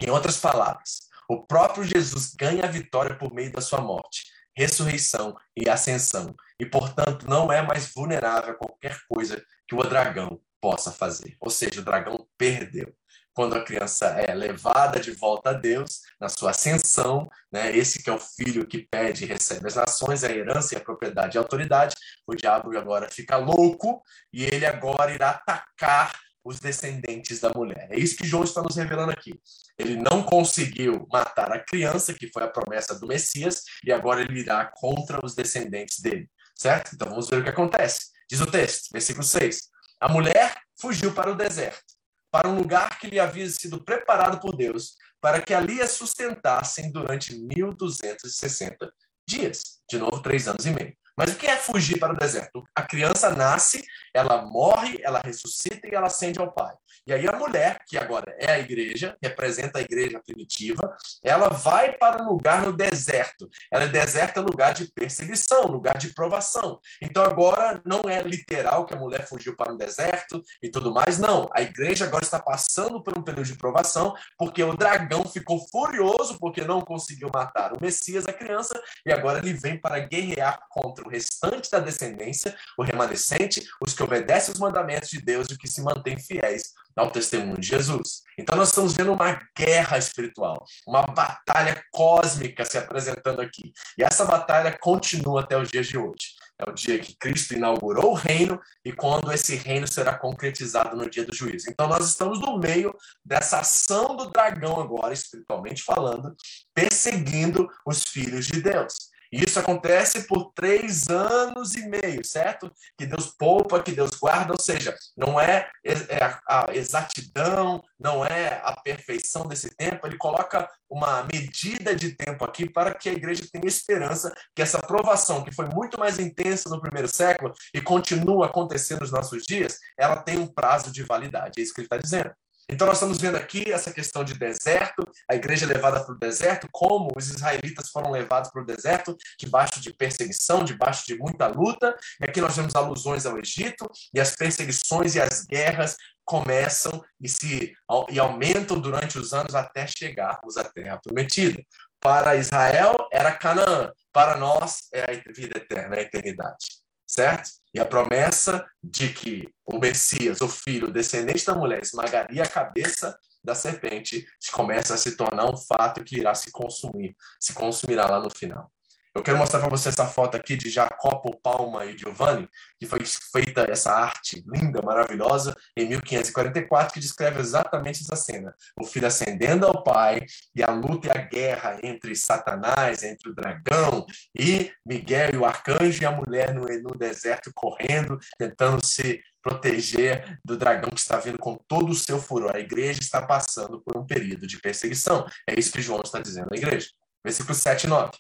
em 0.02 0.10
outras 0.10 0.38
palavras, 0.38 1.02
o 1.30 1.46
próprio 1.46 1.84
Jesus 1.84 2.34
ganha 2.34 2.66
a 2.66 2.72
vitória 2.72 3.16
por 3.16 3.34
meio 3.34 3.52
da 3.52 3.62
sua 3.62 3.80
morte, 3.80 4.26
ressurreição 4.56 5.36
e 5.56 5.70
ascensão, 5.70 6.36
e 6.60 6.66
portanto 6.66 7.28
não 7.28 7.52
é 7.52 7.62
mais 7.62 7.94
vulnerável 7.94 8.52
a 8.52 8.58
qualquer 8.58 9.00
coisa 9.08 9.42
que 9.68 9.76
o 9.76 9.84
dragão 9.84 10.42
possa 10.60 10.92
fazer. 10.92 11.36
Ou 11.40 11.50
seja, 11.50 11.82
o 11.82 11.84
dragão 11.84 12.28
perdeu 12.38 12.94
quando 13.34 13.56
a 13.56 13.64
criança 13.64 14.08
é 14.08 14.34
levada 14.34 15.00
de 15.00 15.12
volta 15.12 15.52
a 15.52 15.54
Deus, 15.54 16.02
na 16.20 16.28
sua 16.28 16.52
ascensão, 16.52 17.30
né? 17.52 17.76
esse 17.76 18.04
que 18.04 18.10
é 18.10 18.14
o 18.14 18.20
filho 18.20 18.68
que 18.68 18.80
pede 18.80 19.24
e 19.24 19.28
recebe 19.28 19.68
as 19.68 19.76
nações, 19.76 20.24
a 20.24 20.30
herança 20.30 20.74
e 20.74 20.78
a 20.78 20.82
propriedade 20.82 21.36
e 21.36 21.40
a 21.40 21.42
autoridade, 21.42 21.96
o 22.28 22.36
diabo 22.36 22.78
agora 22.78 23.10
fica 23.10 23.38
louco 23.38 24.04
e 24.34 24.44
ele 24.44 24.66
agora 24.66 25.14
irá 25.14 25.30
atacar 25.30 26.12
os 26.44 26.60
descendentes 26.60 27.40
da 27.40 27.52
mulher. 27.56 27.88
É 27.92 28.00
isso 28.00 28.18
que 28.18 28.28
João 28.28 28.44
está 28.44 28.62
nos 28.62 28.76
revelando 28.76 29.12
aqui. 29.12 29.40
Ele 29.78 29.96
não 29.96 30.24
conseguiu 30.24 31.08
matar 31.12 31.52
a 31.52 31.60
criança, 31.60 32.14
que 32.14 32.32
foi 32.32 32.44
a 32.44 32.48
promessa 32.48 32.98
do 33.00 33.08
Messias, 33.08 33.64
e 33.86 33.92
agora 33.92 34.22
ele 34.22 34.40
irá 34.40 34.66
contra 34.76 35.24
os 35.24 35.36
descendentes 35.36 36.00
dele. 36.00 36.30
Certo? 36.56 36.92
Então 36.94 37.10
vamos 37.10 37.30
ver 37.30 37.40
o 37.40 37.44
que 37.44 37.50
acontece. 37.50 38.12
Diz 38.30 38.42
o 38.42 38.46
texto, 38.46 38.90
versículo 38.92 39.24
6. 39.24 39.70
A 40.00 40.10
mulher 40.10 40.56
fugiu 40.80 41.14
para 41.14 41.32
o 41.32 41.36
deserto 41.36 42.02
para 42.32 42.48
um 42.48 42.56
lugar 42.56 42.98
que 42.98 43.08
lhe 43.08 43.20
havia 43.20 43.48
sido 43.50 43.84
preparado 43.84 44.40
por 44.40 44.56
Deus, 44.56 44.96
para 45.20 45.42
que 45.42 45.54
ali 45.54 45.82
a 45.82 45.88
sustentassem 45.88 46.92
durante 46.92 47.38
1260 47.38 48.92
dias. 49.28 49.82
De 49.88 50.00
novo, 50.00 50.22
três 50.22 50.48
anos 50.48 50.66
e 50.66 50.72
meio. 50.72 50.96
Mas 51.16 51.34
o 51.34 51.36
que 51.36 51.48
é 51.48 51.58
fugir 51.58 52.00
para 52.00 52.14
o 52.14 52.18
deserto? 52.18 52.64
A 52.76 52.82
criança 52.82 53.30
nasce, 53.30 53.86
ela 54.14 54.42
morre, 54.44 55.00
ela 55.04 55.22
ressuscita 55.24 55.88
e 55.88 55.94
ela 55.94 56.08
ascende 56.08 56.40
ao 56.40 56.52
Pai. 56.52 56.74
E 57.08 57.14
aí 57.14 57.28
a 57.28 57.32
mulher, 57.32 57.80
que 57.88 57.98
agora 57.98 58.36
é 58.38 58.52
a 58.52 58.60
igreja, 58.60 59.18
representa 59.22 59.80
a 59.80 59.82
igreja 59.82 60.22
primitiva, 60.24 60.96
ela 61.24 61.50
vai 61.50 61.94
para 61.94 62.22
um 62.24 62.28
lugar 62.28 62.62
no 62.62 62.72
deserto. 62.72 63.50
Ela 63.72 63.88
deserta 63.88 64.40
lugar 64.40 64.74
de 64.74 64.86
perseguição, 64.92 65.66
lugar 65.66 65.98
de 65.98 66.14
provação. 66.14 66.80
Então 67.02 67.24
agora 67.24 67.82
não 67.84 68.02
é 68.08 68.22
literal 68.22 68.86
que 68.86 68.94
a 68.94 68.98
mulher 68.98 69.28
fugiu 69.28 69.56
para 69.56 69.74
um 69.74 69.78
deserto 69.78 70.44
e 70.62 70.70
tudo 70.70 70.94
mais, 70.94 71.18
não. 71.18 71.50
A 71.54 71.62
igreja 71.62 72.06
agora 72.06 72.24
está 72.24 72.40
passando 72.40 73.02
por 73.04 73.18
um 73.18 73.24
período 73.24 73.48
de 73.48 73.56
provação, 73.56 74.14
porque 74.38 74.64
o 74.64 74.78
dragão 74.78 75.26
ficou 75.26 75.60
furioso 75.70 76.38
porque 76.40 76.62
não 76.62 76.82
conseguiu 76.82 77.32
matar 77.34 77.74
o 77.74 77.82
Messias, 77.82 78.28
a 78.28 78.34
criança, 78.34 78.80
e 79.06 79.12
agora 79.12 79.40
ele 79.40 79.54
vem 79.54 79.80
para 79.80 80.00
guerrear 80.00 80.60
contra 80.70 81.04
o 81.04 81.10
restante 81.10 81.70
da 81.72 81.80
descendência, 81.80 82.56
o 82.78 82.84
remanescente, 82.84 83.64
os 83.82 83.94
que 83.94 84.04
obedecem 84.04 84.54
os 84.54 84.60
mandamentos 84.60 85.10
de 85.10 85.20
Deus 85.20 85.48
e 85.50 85.54
os 85.54 85.58
que 85.58 85.68
se 85.68 85.82
mantêm 85.82 86.20
fiéis 86.20 86.74
ao 86.96 87.10
testemunho 87.10 87.60
de 87.60 87.68
Jesus. 87.68 88.22
Então 88.38 88.56
nós 88.56 88.70
estamos 88.70 88.94
vendo 88.94 89.14
uma 89.14 89.40
guerra 89.58 89.98
espiritual, 89.98 90.66
uma 90.88 91.04
batalha 91.04 91.84
cósmica 91.92 92.66
se 92.66 92.78
apresentando 92.78 93.42
aqui. 93.42 93.72
E 93.98 94.04
essa 94.04 94.26
batalha 94.26 94.78
continua 94.80 95.42
até 95.42 95.58
os 95.58 95.70
dias 95.70 95.88
de 95.88 95.98
hoje. 95.98 96.36
É 96.58 96.70
o 96.70 96.74
dia 96.74 97.00
que 97.00 97.16
Cristo 97.18 97.56
inaugurou 97.56 98.12
o 98.12 98.16
reino 98.16 98.60
e 98.86 98.92
quando 98.92 99.32
esse 99.32 99.56
reino 99.56 99.88
será 99.88 100.18
concretizado 100.18 100.96
no 100.96 101.10
dia 101.10 101.26
do 101.26 101.34
juízo. 101.34 101.70
Então 101.70 101.88
nós 101.88 102.08
estamos 102.08 102.40
no 102.40 102.60
meio 102.60 102.96
dessa 103.26 103.60
ação 103.60 104.16
do 104.16 104.30
dragão 104.30 104.80
agora, 104.80 105.12
espiritualmente 105.12 105.82
falando, 105.82 106.36
perseguindo 106.74 107.68
os 107.86 108.04
filhos 108.04 108.46
de 108.46 108.62
Deus. 108.62 109.11
E 109.32 109.46
isso 109.46 109.60
acontece 109.60 110.28
por 110.28 110.52
três 110.54 111.08
anos 111.08 111.76
e 111.76 111.88
meio, 111.88 112.24
certo? 112.26 112.72
Que 112.98 113.06
Deus 113.06 113.28
poupa, 113.28 113.82
que 113.82 113.92
Deus 113.94 114.12
guarda, 114.12 114.52
ou 114.52 114.60
seja, 114.60 114.96
não 115.16 115.40
é, 115.40 115.70
é 115.86 116.40
a 116.48 116.68
exatidão, 116.74 117.82
não 117.98 118.26
é 118.26 118.62
a 118.64 118.76
perfeição 118.82 119.48
desse 119.48 119.70
tempo, 119.76 120.06
ele 120.06 120.18
coloca 120.18 120.70
uma 120.90 121.24
medida 121.24 121.96
de 121.96 122.14
tempo 122.16 122.44
aqui 122.44 122.70
para 122.70 122.94
que 122.94 123.08
a 123.08 123.14
igreja 123.14 123.48
tenha 123.52 123.68
esperança 123.68 124.34
que 124.54 124.62
essa 124.62 124.80
provação, 124.80 125.44
que 125.44 125.56
foi 125.56 125.68
muito 125.68 125.98
mais 125.98 126.20
intensa 126.20 126.70
no 126.70 126.82
primeiro 126.82 127.08
século 127.08 127.54
e 127.74 127.80
continua 127.80 128.48
acontecendo 128.48 129.02
nos 129.02 129.12
nossos 129.12 129.44
dias, 129.44 129.78
ela 129.98 130.18
tem 130.18 130.38
um 130.38 130.48
prazo 130.48 130.92
de 130.92 131.04
validade. 131.04 131.60
É 131.60 131.62
isso 131.62 131.74
que 131.74 131.82
ele 131.82 131.86
está 131.86 131.98
dizendo. 131.98 132.32
Então, 132.72 132.88
nós 132.88 132.98
estamos 132.98 133.18
vendo 133.18 133.36
aqui 133.36 133.70
essa 133.70 133.92
questão 133.92 134.24
de 134.24 134.34
deserto, 134.34 135.04
a 135.30 135.36
igreja 135.36 135.66
levada 135.66 136.04
para 136.06 136.16
o 136.16 136.18
deserto, 136.18 136.70
como 136.72 137.12
os 137.18 137.30
israelitas 137.30 137.90
foram 137.90 138.10
levados 138.10 138.50
para 138.50 138.62
o 138.62 138.66
deserto, 138.66 139.18
debaixo 139.38 139.82
de 139.82 139.94
perseguição, 139.94 140.64
debaixo 140.64 141.06
de 141.06 141.18
muita 141.18 141.48
luta. 141.48 141.94
E 142.22 142.26
aqui 142.26 142.40
nós 142.40 142.56
vemos 142.56 142.74
alusões 142.74 143.26
ao 143.26 143.38
Egito, 143.38 143.92
e 144.14 144.22
as 144.22 144.38
perseguições 144.38 145.16
e 145.16 145.22
as 145.22 145.44
guerras 145.44 145.98
começam 146.24 147.04
e 147.20 147.28
se 147.28 147.74
e 148.10 148.18
aumentam 148.18 148.80
durante 148.80 149.20
os 149.20 149.34
anos 149.34 149.54
até 149.54 149.86
chegarmos 149.86 150.56
à 150.56 150.64
terra 150.64 150.98
prometida. 151.04 151.62
Para 152.00 152.38
Israel 152.38 152.96
era 153.12 153.34
Canaã, 153.34 153.92
para 154.14 154.38
nós 154.38 154.88
é 154.94 155.04
a 155.04 155.32
vida 155.34 155.58
eterna, 155.58 155.98
é 155.98 156.00
a 156.00 156.04
eternidade, 156.04 156.81
certo? 157.12 157.50
E 157.74 157.80
a 157.80 157.86
promessa 157.86 158.66
de 158.82 159.12
que 159.12 159.50
o 159.66 159.78
Messias, 159.78 160.40
o 160.40 160.48
filho, 160.48 160.92
descendente 160.92 161.46
da 161.46 161.54
mulher, 161.54 161.82
esmagaria 161.82 162.44
a 162.44 162.48
cabeça 162.48 163.18
da 163.44 163.54
serpente, 163.54 164.26
começa 164.54 164.94
a 164.94 164.98
se 164.98 165.18
tornar 165.18 165.52
um 165.52 165.58
fato 165.58 166.04
que 166.04 166.20
irá 166.20 166.34
se 166.34 166.52
consumir, 166.52 167.16
se 167.40 167.54
consumirá 167.54 168.06
lá 168.06 168.20
no 168.20 168.30
final. 168.30 168.72
Eu 169.14 169.22
quero 169.22 169.38
mostrar 169.38 169.60
para 169.60 169.70
você 169.70 169.90
essa 169.90 170.08
foto 170.08 170.38
aqui 170.38 170.56
de 170.56 170.70
Jacopo 170.70 171.38
Palma 171.42 171.86
e 171.86 171.98
Giovanni, 171.98 172.50
que 172.80 172.86
foi 172.86 173.02
feita 173.06 173.70
essa 173.70 173.92
arte 173.92 174.42
linda, 174.48 174.82
maravilhosa, 174.82 175.54
em 175.76 175.86
1544, 175.90 176.94
que 176.94 177.00
descreve 177.02 177.42
exatamente 177.42 178.04
essa 178.04 178.16
cena. 178.16 178.56
O 178.80 178.86
filho 178.86 179.08
ascendendo 179.08 179.68
ao 179.68 179.84
pai 179.84 180.26
e 180.56 180.64
a 180.64 180.72
luta 180.72 181.10
e 181.10 181.12
a 181.12 181.22
guerra 181.22 181.78
entre 181.84 182.16
Satanás, 182.16 183.04
entre 183.04 183.30
o 183.30 183.36
dragão 183.36 184.06
e 184.34 184.72
Miguel 184.86 185.32
e 185.34 185.38
o 185.38 185.46
arcanjo 185.46 186.02
e 186.02 186.06
a 186.06 186.12
mulher 186.12 186.54
no, 186.54 186.66
no 186.66 186.98
deserto 186.98 187.52
correndo, 187.54 188.18
tentando 188.40 188.86
se 188.86 189.22
proteger 189.44 190.40
do 190.46 190.56
dragão 190.56 190.90
que 190.90 191.02
está 191.02 191.18
vindo 191.18 191.38
com 191.38 191.58
todo 191.68 191.92
o 191.92 191.96
seu 191.96 192.18
furor. 192.18 192.56
A 192.56 192.60
igreja 192.60 193.02
está 193.02 193.22
passando 193.22 193.82
por 193.82 193.98
um 193.98 194.06
período 194.06 194.48
de 194.48 194.58
perseguição. 194.58 195.26
É 195.46 195.60
isso 195.60 195.74
que 195.74 195.82
João 195.82 196.02
está 196.02 196.22
dizendo 196.22 196.48
à 196.50 196.56
igreja. 196.56 196.88
Versículo 197.26 197.54
7 197.54 197.88
e 197.88 197.90
9 197.90 198.12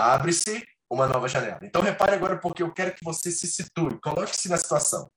abre-se 0.00 0.66
uma 0.90 1.06
nova 1.06 1.28
janela. 1.28 1.60
Então 1.62 1.82
repare 1.82 2.14
agora 2.14 2.38
porque 2.38 2.62
eu 2.62 2.72
quero 2.72 2.94
que 2.94 3.04
você 3.04 3.30
se 3.30 3.46
situe, 3.46 4.00
coloque-se 4.00 4.48
na 4.48 4.56
situação. 4.56 5.10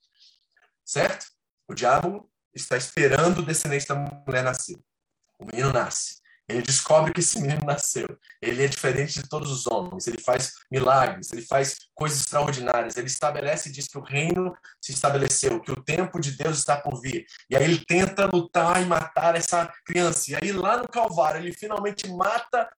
Certo? 0.86 1.26
O 1.68 1.74
diabo 1.74 2.30
está 2.54 2.78
esperando 2.78 3.40
o 3.40 3.46
descendente 3.46 3.88
da 3.88 3.96
mulher 3.96 4.44
nascer. 4.44 4.78
O 5.40 5.46
menino 5.46 5.74
nasce. 5.74 6.22
Ele 6.48 6.62
descobre 6.62 7.14
que 7.14 7.22
esse 7.22 7.40
menino 7.40 7.66
nasceu. 7.66 8.06
Ele 8.42 8.64
é 8.64 8.68
diferente 8.68 9.22
de 9.22 9.30
todos 9.30 9.50
os 9.50 9.66
homens. 9.66 10.08
Ele 10.08 10.22
faz 10.22 10.52
milagres, 10.70 11.32
ele 11.32 11.42
faz 11.42 11.78
coisas 11.96 12.20
extraordinárias. 12.20 12.98
Ele 12.98 13.08
estabelece 13.08 13.70
e 13.70 13.72
diz 13.72 13.88
que 13.88 13.98
o 13.98 14.04
reino 14.04 14.54
se 14.82 14.92
estabeleceu, 14.92 15.62
que 15.62 15.72
o 15.72 15.82
tempo 15.82 16.20
de 16.20 16.32
Deus 16.32 16.58
está 16.58 16.76
por 16.78 17.02
vir. 17.02 17.26
E 17.50 17.56
aí 17.56 17.64
ele 17.64 17.84
tenta 17.86 18.26
lutar 18.26 18.82
e 18.82 18.86
matar 18.86 19.36
essa 19.36 19.72
criança. 19.86 20.32
E 20.32 20.36
aí 20.36 20.52
lá 20.52 20.78
no 20.78 20.88
Calvário 20.88 21.42
ele 21.42 21.54
finalmente 21.54 22.08
mata 22.10 22.70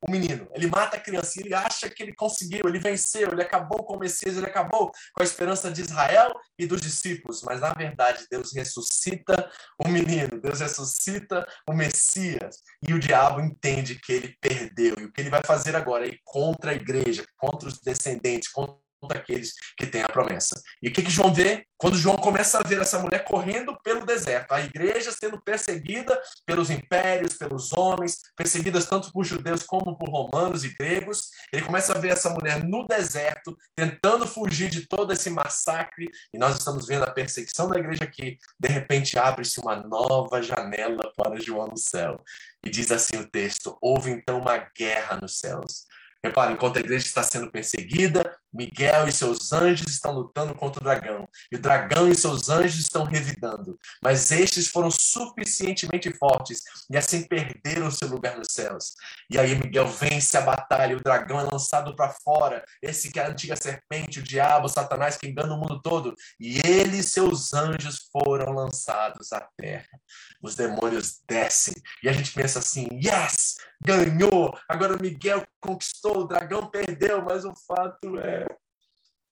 o 0.00 0.10
menino. 0.10 0.48
Ele 0.54 0.66
mata 0.66 0.96
a 0.96 1.00
criança, 1.00 1.40
ele 1.40 1.54
acha 1.54 1.88
que 1.88 2.02
ele 2.02 2.14
conseguiu, 2.14 2.62
ele 2.66 2.78
venceu, 2.78 3.32
ele 3.32 3.42
acabou 3.42 3.84
com 3.84 3.96
o 3.96 3.98
Messias, 3.98 4.36
ele 4.36 4.46
acabou 4.46 4.90
com 4.90 5.22
a 5.22 5.24
esperança 5.24 5.70
de 5.70 5.82
Israel 5.82 6.32
e 6.58 6.66
dos 6.66 6.80
discípulos. 6.80 7.42
Mas 7.42 7.60
na 7.60 7.72
verdade, 7.72 8.26
Deus 8.30 8.54
ressuscita 8.54 9.50
o 9.84 9.88
menino, 9.88 10.40
Deus 10.40 10.60
ressuscita 10.60 11.46
o 11.68 11.72
Messias. 11.72 12.56
E 12.86 12.92
o 12.92 12.98
diabo 12.98 13.40
entende 13.40 13.98
que 13.98 14.12
ele 14.12 14.36
perdeu. 14.40 14.94
E 14.98 15.04
o 15.04 15.12
que 15.12 15.20
ele 15.20 15.30
vai 15.30 15.42
fazer 15.44 15.74
agora 15.74 16.06
é 16.06 16.10
ir 16.10 16.20
contra 16.24 16.72
a 16.72 16.74
igreja, 16.74 17.24
contra 17.36 17.68
os 17.68 17.80
descendentes, 17.80 18.48
contra 18.48 18.85
daqueles 19.08 19.52
que 19.76 19.86
têm 19.86 20.02
a 20.02 20.08
promessa. 20.08 20.60
E 20.82 20.88
o 20.88 20.92
que, 20.92 21.02
que 21.02 21.10
João 21.10 21.32
vê? 21.32 21.66
Quando 21.78 21.98
João 21.98 22.16
começa 22.16 22.58
a 22.58 22.62
ver 22.62 22.80
essa 22.80 22.98
mulher 22.98 23.24
correndo 23.24 23.76
pelo 23.82 24.06
deserto, 24.06 24.52
a 24.52 24.60
igreja 24.62 25.12
sendo 25.12 25.40
perseguida 25.42 26.18
pelos 26.46 26.70
impérios, 26.70 27.34
pelos 27.34 27.72
homens, 27.72 28.18
perseguidas 28.34 28.86
tanto 28.86 29.12
por 29.12 29.24
judeus 29.24 29.62
como 29.62 29.96
por 29.96 30.08
romanos 30.08 30.64
e 30.64 30.74
gregos, 30.74 31.30
ele 31.52 31.62
começa 31.62 31.92
a 31.92 31.98
ver 31.98 32.12
essa 32.12 32.30
mulher 32.30 32.64
no 32.64 32.86
deserto, 32.86 33.56
tentando 33.74 34.26
fugir 34.26 34.70
de 34.70 34.86
todo 34.86 35.12
esse 35.12 35.28
massacre, 35.28 36.08
e 36.32 36.38
nós 36.38 36.56
estamos 36.56 36.86
vendo 36.86 37.04
a 37.04 37.10
perseguição 37.10 37.68
da 37.68 37.78
igreja 37.78 38.04
aqui. 38.04 38.38
De 38.58 38.68
repente 38.68 39.18
abre-se 39.18 39.60
uma 39.60 39.76
nova 39.76 40.40
janela 40.42 41.12
para 41.16 41.40
João 41.40 41.68
no 41.68 41.76
céu. 41.76 42.22
E 42.64 42.70
diz 42.70 42.90
assim 42.90 43.16
o 43.18 43.30
texto: 43.30 43.76
houve 43.80 44.10
então 44.10 44.40
uma 44.40 44.58
guerra 44.76 45.18
nos 45.20 45.38
céus. 45.38 45.85
Repare, 46.26 46.54
enquanto 46.54 46.76
a 46.76 46.80
igreja 46.80 47.06
está 47.06 47.22
sendo 47.22 47.50
perseguida, 47.50 48.36
Miguel 48.52 49.06
e 49.06 49.12
seus 49.12 49.52
anjos 49.52 49.92
estão 49.92 50.12
lutando 50.12 50.54
contra 50.54 50.80
o 50.80 50.84
dragão. 50.84 51.28
E 51.52 51.56
o 51.56 51.58
dragão 51.60 52.08
e 52.08 52.14
seus 52.14 52.48
anjos 52.48 52.80
estão 52.80 53.04
revidando. 53.04 53.78
Mas 54.02 54.32
estes 54.32 54.66
foram 54.66 54.90
suficientemente 54.90 56.12
fortes 56.12 56.62
e 56.90 56.96
assim 56.96 57.22
perderam 57.22 57.90
seu 57.90 58.08
lugar 58.08 58.36
nos 58.36 58.48
céus. 58.50 58.94
E 59.30 59.38
aí 59.38 59.54
Miguel 59.54 59.86
vence 59.86 60.36
a 60.36 60.40
batalha, 60.40 60.96
o 60.96 61.02
dragão 61.02 61.38
é 61.38 61.44
lançado 61.44 61.94
para 61.94 62.10
fora. 62.10 62.64
Esse 62.82 63.12
que 63.12 63.20
é 63.20 63.24
a 63.24 63.28
antiga 63.28 63.54
serpente, 63.54 64.18
o 64.18 64.22
diabo, 64.22 64.66
o 64.66 64.70
Satanás 64.70 65.16
que 65.16 65.28
engana 65.28 65.54
o 65.54 65.58
mundo 65.58 65.80
todo. 65.80 66.14
E 66.40 66.58
ele 66.66 66.98
e 66.98 67.04
seus 67.04 67.54
anjos 67.54 68.08
foram 68.10 68.52
lançados 68.52 69.32
à 69.32 69.46
terra. 69.56 70.00
Os 70.42 70.56
demônios 70.56 71.20
descem. 71.28 71.74
E 72.02 72.08
a 72.08 72.12
gente 72.12 72.32
pensa 72.32 72.58
assim: 72.58 72.88
yes, 72.92 73.56
ganhou. 73.80 74.56
Agora 74.68 74.96
Miguel 75.00 75.44
conquistou, 75.60 76.15
o 76.20 76.26
dragão 76.26 76.68
perdeu. 76.68 77.22
Mas 77.22 77.44
o 77.44 77.54
fato 77.66 78.18
é 78.18 78.46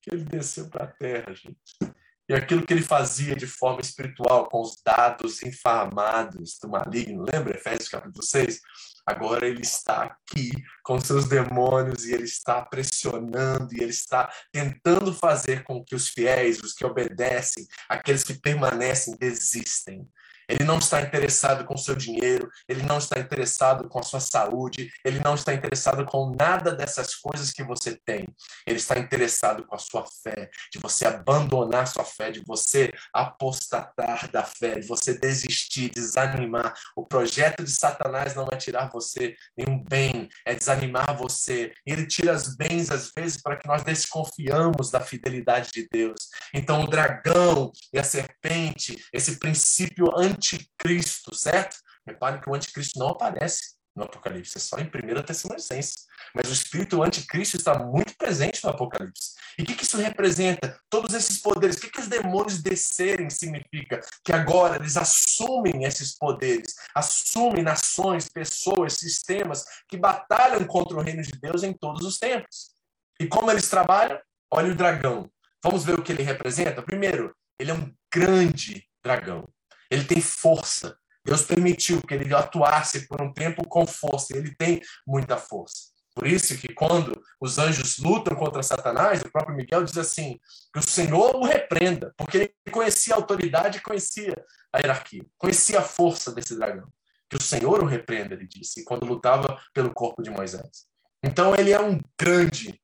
que 0.03 0.15
ele 0.15 0.25
desceu 0.25 0.69
para 0.69 0.85
a 0.85 0.93
terra, 0.93 1.35
gente. 1.35 1.95
E 2.29 2.33
aquilo 2.33 2.65
que 2.65 2.73
ele 2.73 2.83
fazia 2.83 3.37
de 3.37 3.47
forma 3.47 3.83
espiritual, 3.83 4.49
com 4.49 4.63
os 4.63 4.81
dados 4.83 5.43
infamados 5.43 6.59
do 6.61 6.69
maligno, 6.69 7.25
lembra 7.31 7.55
Efésios 7.55 7.89
capítulo 7.89 8.23
6? 8.23 8.61
Agora 9.07 9.47
ele 9.47 9.61
está 9.61 10.05
aqui 10.05 10.51
com 10.83 10.99
seus 10.99 11.29
demônios 11.29 12.07
e 12.07 12.15
ele 12.15 12.25
está 12.25 12.63
pressionando 12.63 13.75
e 13.75 13.83
ele 13.83 13.91
está 13.91 14.33
tentando 14.51 15.13
fazer 15.13 15.63
com 15.65 15.85
que 15.85 15.95
os 15.95 16.09
fiéis, 16.09 16.61
os 16.61 16.73
que 16.73 16.87
obedecem, 16.87 17.67
aqueles 17.89 18.25
que 18.25 18.33
permanecem, 18.33 19.17
desistem. 19.19 20.09
Ele 20.49 20.65
não 20.65 20.79
está 20.79 21.01
interessado 21.01 21.65
com 21.65 21.75
o 21.75 21.79
seu 21.79 21.95
dinheiro, 21.95 22.49
ele 22.69 22.83
não 22.83 22.99
está 22.99 23.19
interessado 23.19 23.89
com 23.89 23.99
a 23.99 24.03
sua 24.03 24.21
saúde, 24.21 24.91
ele 25.05 25.21
não 25.21 25.35
está 25.35 25.55
interessado 25.55 26.05
com 26.05 26.35
nada 26.39 26.75
dessas 26.75 27.15
coisas 27.15 27.51
que 27.51 27.63
você 27.63 27.99
tem. 28.05 28.27
Ele 28.67 28.79
está 28.79 28.99
interessado 28.99 29.65
com 29.65 29.75
a 29.75 29.79
sua 29.79 30.05
fé, 30.23 30.51
de 30.73 30.79
você 30.79 31.07
abandonar 31.07 31.87
sua 31.87 32.05
fé, 32.05 32.31
de 32.31 32.43
você 32.47 32.93
apostatar 33.13 34.31
da 34.31 34.45
fé, 34.45 34.81
de 34.81 34.87
você 34.87 35.19
desistir, 35.19 35.91
desanimar. 35.91 36.75
O 36.97 37.05
projeto 37.05 37.65
de 37.65 37.71
Satanás 37.71 38.35
não 38.35 38.47
é 38.51 38.57
tirar 38.57 38.91
você 38.91 39.35
nenhum 39.57 39.83
bem, 39.83 40.29
é 40.45 40.55
desanimar 40.55 41.17
você. 41.17 41.73
Ele 41.87 42.07
tira 42.07 42.33
as 42.33 42.55
bens 42.57 42.91
às 42.91 43.11
vezes 43.17 43.41
para 43.41 43.57
que 43.57 43.67
nós 43.67 43.83
desconfiamos 43.83 44.91
da 44.91 45.01
fidelidade 45.01 45.71
de 45.73 45.89
Deus. 45.91 46.29
Então 46.53 46.83
o 46.83 46.87
dragão 46.87 47.73
e 47.93 47.99
a 47.99 48.05
serpente, 48.05 49.05
esse 49.13 49.39
princípio 49.39 50.11
anticristo, 50.35 51.35
certo? 51.35 51.77
Repare 52.07 52.41
que 52.41 52.51
o 52.51 52.55
anticristo 52.55 52.99
não 52.99 53.09
aparece 53.09 53.75
no 53.97 54.05
Apocalipse, 54.05 54.59
é 54.59 54.61
só 54.61 54.77
em 54.79 54.87
1 54.87 55.23
Tessalonicenses. 55.23 56.07
Mas 56.35 56.49
o 56.49 56.53
espírito 56.53 57.03
anticristo 57.03 57.57
está 57.57 57.79
muito 57.79 58.17
presente 58.17 58.63
no 58.65 58.71
Apocalipse. 58.71 59.35
E 59.57 59.63
o 59.63 59.65
que, 59.65 59.77
que 59.77 59.85
isso 59.85 59.97
representa? 59.97 60.81
Todos 60.91 61.15
esses 61.15 61.39
poderes. 61.39 61.77
O 61.77 61.81
que, 61.81 61.89
que 61.91 62.01
os 62.01 62.09
demônios 62.09 62.61
descerem 62.61 63.31
significa? 63.31 64.01
Que 64.25 64.33
agora 64.33 64.77
eles 64.77 64.97
assumem 64.97 65.85
esses 65.85 66.19
poderes, 66.19 66.75
assumem 66.93 67.63
nações, 67.63 68.29
pessoas, 68.29 68.95
sistemas 68.95 69.65
que 69.89 69.97
batalham 69.97 70.65
contra 70.65 70.97
o 70.97 71.01
reino 71.01 71.23
de 71.23 71.33
Deus 71.41 71.63
em 71.63 71.73
todos 71.73 72.05
os 72.05 72.19
tempos. 72.19 72.75
E 73.21 73.29
como 73.29 73.51
eles 73.51 73.69
trabalham? 73.69 74.19
Olha 74.51 74.73
o 74.73 74.77
dragão. 74.77 75.31
Vamos 75.63 75.85
ver 75.85 75.99
o 75.99 76.03
que 76.03 76.11
ele 76.11 76.25
representa? 76.25 76.83
Primeiro, 76.83 77.35
ele 77.61 77.71
é 77.71 77.75
um 77.75 77.95
grande 78.13 78.85
dragão. 79.05 79.49
Ele 79.95 80.05
tem 80.05 80.21
força. 80.21 80.99
Deus 81.25 81.43
permitiu 81.43 82.03
que 82.03 82.13
ele 82.13 82.35
atuasse 82.35 83.07
por 83.07 83.23
um 83.23 83.33
tempo 83.33 83.67
com 83.67 83.87
força. 83.87 84.37
Ele 84.37 84.55
tem 84.55 84.83
muita 85.07 85.37
força. 85.37 85.95
Por 86.15 86.27
isso 86.27 86.57
que 86.59 86.73
quando 86.73 87.21
os 87.41 87.59
anjos 87.59 87.99
lutam 87.99 88.37
contra 88.37 88.63
Satanás, 88.63 89.23
o 89.23 89.31
próprio 89.31 89.57
Miguel 89.57 89.85
diz 89.85 89.97
assim, 89.97 90.39
que 90.73 90.79
o 90.79 90.83
Senhor 90.83 91.35
o 91.35 91.45
repreenda, 91.45 92.15
porque 92.17 92.37
ele 92.37 92.55
conhecia 92.71 93.15
a 93.15 93.17
autoridade, 93.19 93.81
conhecia 93.81 94.35
a 94.73 94.79
hierarquia, 94.79 95.25
conhecia 95.37 95.81
a 95.81 95.83
força 95.83 96.33
desse 96.33 96.57
dragão. 96.57 96.89
Que 97.29 97.37
o 97.37 97.43
Senhor 97.43 97.83
o 97.83 97.87
repreenda, 97.87 98.35
ele 98.35 98.47
disse, 98.47 98.85
quando 98.85 99.07
lutava 99.07 99.61
pelo 99.73 99.93
corpo 99.93 100.23
de 100.23 100.31
Moisés. 100.31 100.87
Então 101.23 101.55
ele 101.57 101.73
é 101.73 101.81
um 101.81 102.01
grande 102.21 102.81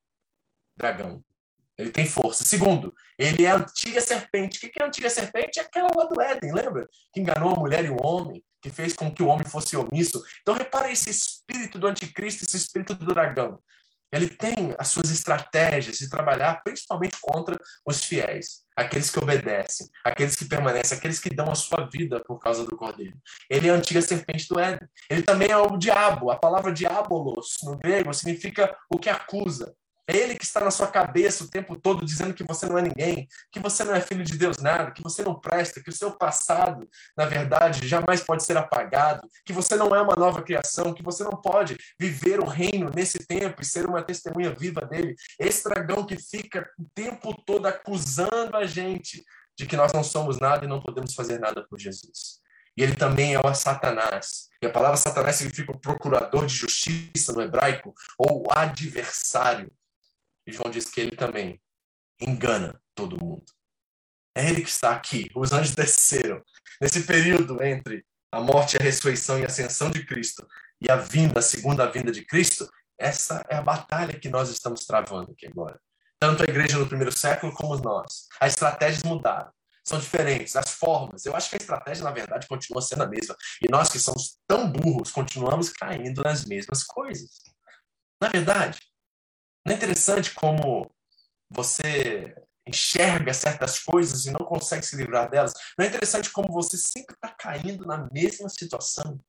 dragão. 0.77 1.23
Ele 1.81 1.91
tem 1.91 2.05
força. 2.05 2.45
Segundo, 2.45 2.95
ele 3.18 3.45
é 3.45 3.51
a 3.51 3.57
antiga 3.57 4.01
serpente. 4.03 4.59
O 4.59 4.61
que 4.61 4.81
é 4.81 4.85
a 4.85 4.87
antiga 4.87 5.09
serpente? 5.09 5.59
É 5.59 5.62
aquela 5.62 5.89
lá 5.97 6.05
do 6.05 6.20
Éden, 6.20 6.53
lembra? 6.53 6.87
Que 7.12 7.20
enganou 7.20 7.55
a 7.55 7.59
mulher 7.59 7.85
e 7.87 7.89
o 7.89 7.97
homem, 8.03 8.45
que 8.61 8.68
fez 8.68 8.93
com 8.93 9.11
que 9.11 9.22
o 9.22 9.26
homem 9.26 9.47
fosse 9.47 9.76
omisso. 9.76 10.22
Então 10.43 10.55
repara 10.55 10.93
esse 10.93 11.09
espírito 11.09 11.78
do 11.78 11.87
anticristo, 11.87 12.45
esse 12.45 12.57
espírito 12.57 12.95
do 12.95 13.14
dragão. 13.14 13.59
Ele 14.12 14.28
tem 14.28 14.74
as 14.76 14.89
suas 14.89 15.11
estratégias 15.11 15.97
de 15.99 16.11
trabalhar 16.11 16.62
principalmente 16.64 17.16
contra 17.22 17.57
os 17.87 18.05
fiéis, 18.05 18.64
aqueles 18.76 19.09
que 19.09 19.20
obedecem, 19.20 19.89
aqueles 20.05 20.35
que 20.35 20.45
permanecem, 20.45 20.99
aqueles 20.99 21.20
que 21.20 21.31
dão 21.31 21.51
a 21.51 21.55
sua 21.55 21.89
vida 21.89 22.20
por 22.26 22.41
causa 22.41 22.64
do 22.64 22.76
cordeiro. 22.76 23.16
Ele 23.49 23.68
é 23.68 23.70
a 23.70 23.74
antiga 23.74 24.03
serpente 24.03 24.49
do 24.49 24.59
Éden. 24.59 24.87
Ele 25.09 25.22
também 25.22 25.51
é 25.51 25.57
o 25.57 25.76
diabo. 25.76 26.31
A 26.31 26.37
palavra 26.37 26.72
diabolos 26.72 27.59
no 27.62 27.78
grego 27.78 28.12
significa 28.12 28.76
o 28.93 28.99
que 28.99 29.09
acusa. 29.09 29.74
É 30.11 30.17
ele 30.17 30.35
que 30.35 30.45
está 30.45 30.59
na 30.59 30.73
sua 30.73 30.89
cabeça 30.89 31.45
o 31.45 31.49
tempo 31.49 31.77
todo 31.77 32.05
dizendo 32.05 32.35
que 32.35 32.43
você 32.43 32.67
não 32.67 32.77
é 32.77 32.83
ninguém, 32.83 33.29
que 33.53 33.61
você 33.61 33.85
não 33.85 33.95
é 33.95 34.01
filho 34.01 34.25
de 34.25 34.37
Deus 34.37 34.57
nada, 34.57 34.91
que 34.91 35.03
você 35.05 35.23
não 35.23 35.39
presta, 35.39 35.81
que 35.81 35.89
o 35.89 35.93
seu 35.93 36.11
passado, 36.11 36.89
na 37.17 37.27
verdade, 37.27 37.87
jamais 37.87 38.21
pode 38.21 38.43
ser 38.43 38.57
apagado, 38.57 39.23
que 39.47 39.53
você 39.53 39.77
não 39.77 39.95
é 39.95 40.03
uma 40.03 40.17
nova 40.17 40.43
criação, 40.43 40.93
que 40.93 41.03
você 41.03 41.23
não 41.23 41.41
pode 41.41 41.77
viver 41.97 42.41
o 42.41 42.45
reino 42.45 42.91
nesse 42.93 43.25
tempo 43.25 43.63
e 43.63 43.65
ser 43.65 43.87
uma 43.87 44.03
testemunha 44.03 44.53
viva 44.53 44.81
dele. 44.81 45.15
Esse 45.39 45.63
dragão 45.63 46.05
que 46.05 46.17
fica 46.17 46.69
o 46.77 46.85
tempo 46.93 47.33
todo 47.47 47.67
acusando 47.67 48.57
a 48.57 48.67
gente 48.67 49.25
de 49.57 49.65
que 49.65 49.77
nós 49.77 49.93
não 49.93 50.03
somos 50.03 50.41
nada 50.41 50.65
e 50.65 50.69
não 50.69 50.81
podemos 50.81 51.15
fazer 51.15 51.39
nada 51.39 51.65
por 51.71 51.79
Jesus. 51.79 52.41
E 52.77 52.83
ele 52.83 52.97
também 52.97 53.35
é 53.35 53.39
o 53.39 53.55
Satanás. 53.55 54.49
E 54.61 54.67
a 54.67 54.71
palavra 54.71 54.97
Satanás 54.97 55.37
significa 55.37 55.71
o 55.71 55.79
procurador 55.79 56.47
de 56.47 56.55
justiça 56.55 57.33
no 57.33 57.43
hebraico, 57.43 57.95
ou 58.19 58.49
adversário. 58.51 59.71
E 60.51 60.53
João 60.53 60.68
diz 60.68 60.90
que 60.90 61.01
ele 61.01 61.16
também 61.16 61.62
engana 62.20 62.82
todo 62.92 63.22
mundo. 63.24 63.44
É 64.34 64.48
ele 64.48 64.62
que 64.62 64.68
está 64.68 64.90
aqui. 64.90 65.30
Os 65.34 65.53
anjos 65.53 65.76
desceram. 65.76 66.42
Nesse 66.80 67.05
período 67.05 67.62
entre 67.62 68.05
a 68.32 68.40
morte, 68.40 68.76
a 68.76 68.82
ressurreição 68.82 69.38
e 69.38 69.44
a 69.44 69.46
ascensão 69.46 69.90
de 69.90 70.05
Cristo 70.05 70.46
e 70.80 70.90
a 70.90 70.96
vinda, 70.96 71.38
a 71.38 71.42
segunda 71.42 71.90
vinda 71.90 72.11
de 72.11 72.24
Cristo, 72.24 72.68
essa 72.98 73.44
é 73.48 73.57
a 73.57 73.62
batalha 73.62 74.18
que 74.18 74.28
nós 74.28 74.51
estamos 74.51 74.84
travando 74.86 75.30
aqui 75.30 75.46
agora. 75.46 75.80
Tanto 76.18 76.42
a 76.42 76.46
igreja 76.46 76.78
no 76.78 76.88
primeiro 76.88 77.16
século 77.16 77.55
como 77.55 77.76
nós. 77.76 78.26
As 78.40 78.55
estratégias 78.55 79.05
mudaram. 79.05 79.53
São 79.84 79.98
diferentes, 79.98 80.57
as 80.57 80.72
formas. 80.72 81.24
Eu 81.24 81.34
acho 81.34 81.48
que 81.48 81.57
a 81.57 81.59
estratégia, 81.59 82.05
na 82.05 82.11
verdade, 82.11 82.46
continua 82.46 82.82
sendo 82.82 83.05
a 83.05 83.07
mesma. 83.07 83.36
E 83.62 83.70
nós 83.70 83.88
que 83.88 83.98
somos 83.98 84.38
tão 84.46 84.70
burros, 84.70 85.12
continuamos 85.12 85.70
caindo 85.70 86.22
nas 86.22 86.44
mesmas 86.44 86.82
coisas. 86.82 87.40
Na 88.20 88.28
verdade, 88.28 88.78
não 89.65 89.75
é 89.75 89.77
interessante 89.77 90.35
como 90.35 90.91
você 91.51 92.35
enxerga 92.67 93.35
certas 93.35 93.79
coisas 93.81 94.27
e 94.27 94.31
não 94.31 94.47
consegue 94.47 94.87
se 94.87 94.97
livrar 94.97 95.29
delas? 95.29 95.53
Não 95.77 95.85
é 95.85 95.89
interessante 95.89 96.31
como 96.31 96.53
você 96.53 96.77
sempre 96.77 97.15
está 97.15 97.29
caindo 97.29 97.85
na 97.85 98.09
mesma 98.13 98.49
situação? 98.49 99.21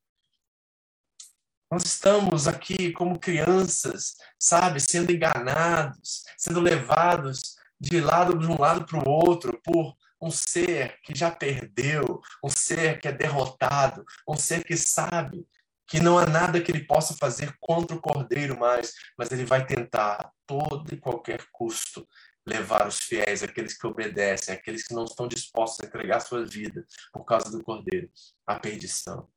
Nós 1.72 1.84
estamos 1.86 2.48
aqui 2.48 2.92
como 2.92 3.20
crianças, 3.20 4.16
sabe, 4.38 4.80
sendo 4.82 5.12
enganados, 5.12 6.24
sendo 6.38 6.60
levados 6.60 7.56
de 7.80 8.00
lado 8.00 8.38
de 8.38 8.46
um 8.46 8.60
lado 8.60 8.86
para 8.86 9.00
o 9.00 9.10
outro 9.10 9.60
por 9.64 9.96
um 10.22 10.30
ser 10.30 11.00
que 11.02 11.18
já 11.18 11.32
perdeu, 11.32 12.22
um 12.44 12.50
ser 12.50 13.00
que 13.00 13.08
é 13.08 13.12
derrotado, 13.12 14.06
um 14.28 14.36
ser 14.36 14.64
que 14.64 14.78
sabe 14.78 15.48
que 15.92 16.00
não 16.00 16.18
há 16.18 16.26
nada 16.26 16.62
que 16.62 16.72
ele 16.72 16.86
possa 16.86 17.14
fazer 17.16 17.54
contra 17.60 17.98
o 17.98 18.00
cordeiro 18.00 18.58
mais, 18.58 18.94
mas 19.18 19.30
ele 19.30 19.44
vai 19.44 19.66
tentar 19.66 20.14
a 20.14 20.32
todo 20.48 20.94
e 20.94 20.98
qualquer 20.98 21.46
custo 21.52 22.08
levar 22.48 22.88
os 22.88 22.98
fiéis, 22.98 23.44
aqueles 23.44 23.78
que 23.78 23.86
obedecem, 23.86 24.56
aqueles 24.56 24.88
que 24.88 24.94
não 24.94 25.04
estão 25.04 25.28
dispostos 25.28 25.82
a 25.82 25.88
entregar 25.88 26.22
sua 26.22 26.46
vida 26.46 26.86
por 27.12 27.26
causa 27.26 27.52
do 27.52 27.62
cordeiro, 27.62 28.10
à 28.48 28.58
perdição, 28.58 29.28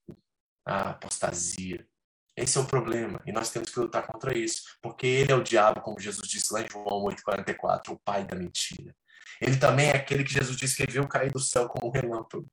à 0.65 0.91
apostasia. 0.91 1.85
Esse 2.37 2.57
é 2.57 2.61
o 2.61 2.67
problema 2.67 3.21
e 3.27 3.33
nós 3.33 3.51
temos 3.51 3.71
que 3.71 3.81
lutar 3.81 4.07
contra 4.07 4.39
isso, 4.39 4.63
porque 4.81 5.09
ele 5.09 5.33
é 5.33 5.35
o 5.35 5.43
diabo, 5.43 5.81
como 5.81 5.99
Jesus 5.99 6.29
disse 6.29 6.55
lá 6.55 6.63
em 6.63 6.71
João 6.71 7.05
8,44, 7.05 7.89
o 7.89 7.99
pai 7.99 8.25
da 8.25 8.37
mentira. 8.37 8.95
Ele 9.41 9.57
também 9.57 9.89
é 9.89 9.97
aquele 9.97 10.23
que 10.23 10.35
Jesus 10.35 10.57
disse 10.57 10.77
que 10.77 10.89
viu 10.89 11.09
cair 11.09 11.33
do 11.33 11.41
céu 11.41 11.67
como 11.67 11.89
um 11.89 11.91
relâmpago. 11.91 12.49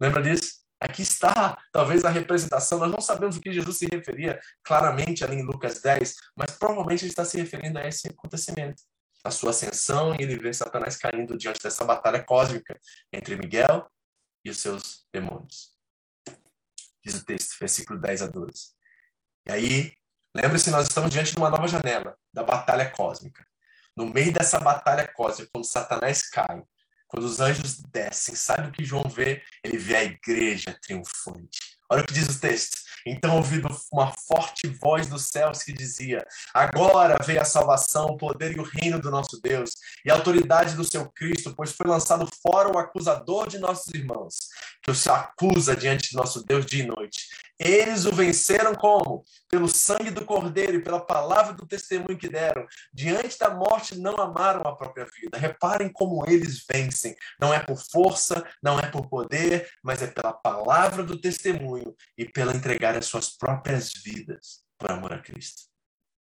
Lembra 0.00 0.22
disso? 0.22 0.61
Aqui 0.82 1.02
está, 1.02 1.56
talvez, 1.70 2.04
a 2.04 2.10
representação. 2.10 2.80
Nós 2.80 2.90
não 2.90 3.00
sabemos 3.00 3.36
o 3.36 3.40
que 3.40 3.52
Jesus 3.52 3.78
se 3.78 3.86
referia 3.86 4.40
claramente 4.64 5.22
ali 5.22 5.36
em 5.36 5.42
Lucas 5.44 5.80
10, 5.80 6.16
mas 6.34 6.50
provavelmente 6.58 7.04
ele 7.04 7.12
está 7.12 7.24
se 7.24 7.36
referindo 7.38 7.78
a 7.78 7.86
esse 7.86 8.08
acontecimento. 8.08 8.82
A 9.22 9.30
sua 9.30 9.50
ascensão 9.50 10.12
e 10.12 10.24
ele 10.24 10.36
vê 10.36 10.52
Satanás 10.52 10.96
caindo 10.96 11.38
diante 11.38 11.62
dessa 11.62 11.84
batalha 11.84 12.20
cósmica 12.24 12.76
entre 13.12 13.36
Miguel 13.36 13.88
e 14.44 14.50
os 14.50 14.58
seus 14.58 15.06
demônios. 15.12 15.72
Diz 17.04 17.14
o 17.14 17.24
texto, 17.24 17.56
versículo 17.60 18.00
10 18.00 18.22
a 18.22 18.26
12. 18.26 18.52
E 19.46 19.52
aí, 19.52 19.92
lembre-se, 20.34 20.68
nós 20.72 20.88
estamos 20.88 21.12
diante 21.12 21.30
de 21.30 21.38
uma 21.38 21.48
nova 21.48 21.68
janela 21.68 22.18
da 22.34 22.42
batalha 22.42 22.90
cósmica. 22.90 23.46
No 23.96 24.06
meio 24.06 24.32
dessa 24.32 24.58
batalha 24.58 25.06
cósmica, 25.06 25.48
quando 25.52 25.64
Satanás 25.64 26.28
cai, 26.28 26.60
quando 27.12 27.24
os 27.24 27.40
anjos 27.40 27.82
descem, 27.92 28.34
sabe 28.34 28.68
o 28.68 28.72
que 28.72 28.86
João 28.86 29.04
vê? 29.04 29.42
Ele 29.62 29.76
vê 29.76 29.96
a 29.96 30.04
igreja 30.04 30.74
triunfante. 30.80 31.76
Olha 31.90 32.00
o 32.00 32.06
que 32.06 32.14
diz 32.14 32.26
o 32.26 32.40
texto. 32.40 32.78
Então 33.04 33.36
ouviu 33.36 33.60
uma 33.92 34.10
forte 34.12 34.66
voz 34.66 35.06
dos 35.08 35.26
céus 35.26 35.62
que 35.62 35.74
dizia: 35.74 36.26
Agora 36.54 37.18
veio 37.22 37.42
a 37.42 37.44
salvação, 37.44 38.06
o 38.06 38.16
poder 38.16 38.56
e 38.56 38.60
o 38.60 38.62
reino 38.62 38.98
do 38.98 39.10
nosso 39.10 39.38
Deus, 39.42 39.72
e 40.06 40.10
a 40.10 40.14
autoridade 40.14 40.74
do 40.74 40.84
seu 40.84 41.06
Cristo, 41.10 41.52
pois 41.54 41.72
foi 41.72 41.86
lançado 41.86 42.26
fora 42.40 42.72
o 42.72 42.78
acusador 42.78 43.46
de 43.46 43.58
nossos 43.58 43.92
irmãos, 43.92 44.48
que 44.82 44.90
os 44.90 45.06
acusa 45.06 45.76
diante 45.76 46.10
de 46.10 46.16
nosso 46.16 46.42
Deus 46.46 46.64
dia 46.64 46.82
e 46.82 46.86
noite. 46.86 47.26
Eles 47.64 48.04
o 48.06 48.12
venceram 48.12 48.74
como? 48.74 49.24
Pelo 49.48 49.68
sangue 49.68 50.10
do 50.10 50.24
Cordeiro 50.24 50.74
e 50.74 50.82
pela 50.82 50.98
palavra 50.98 51.52
do 51.52 51.64
testemunho 51.64 52.18
que 52.18 52.28
deram. 52.28 52.66
Diante 52.92 53.38
da 53.38 53.50
morte, 53.50 53.96
não 53.96 54.16
amaram 54.16 54.62
a 54.62 54.74
própria 54.74 55.06
vida. 55.06 55.38
Reparem 55.38 55.88
como 55.92 56.24
eles 56.26 56.64
vencem. 56.68 57.14
Não 57.40 57.54
é 57.54 57.60
por 57.60 57.78
força, 57.78 58.44
não 58.60 58.80
é 58.80 58.90
por 58.90 59.08
poder, 59.08 59.70
mas 59.82 60.02
é 60.02 60.08
pela 60.08 60.32
palavra 60.32 61.04
do 61.04 61.20
testemunho 61.20 61.94
e 62.18 62.24
pela 62.24 62.54
entregar 62.54 62.96
as 62.96 63.06
suas 63.06 63.30
próprias 63.30 63.92
vidas 63.92 64.64
por 64.76 64.90
amor 64.90 65.12
a 65.12 65.18
Cristo. 65.18 65.62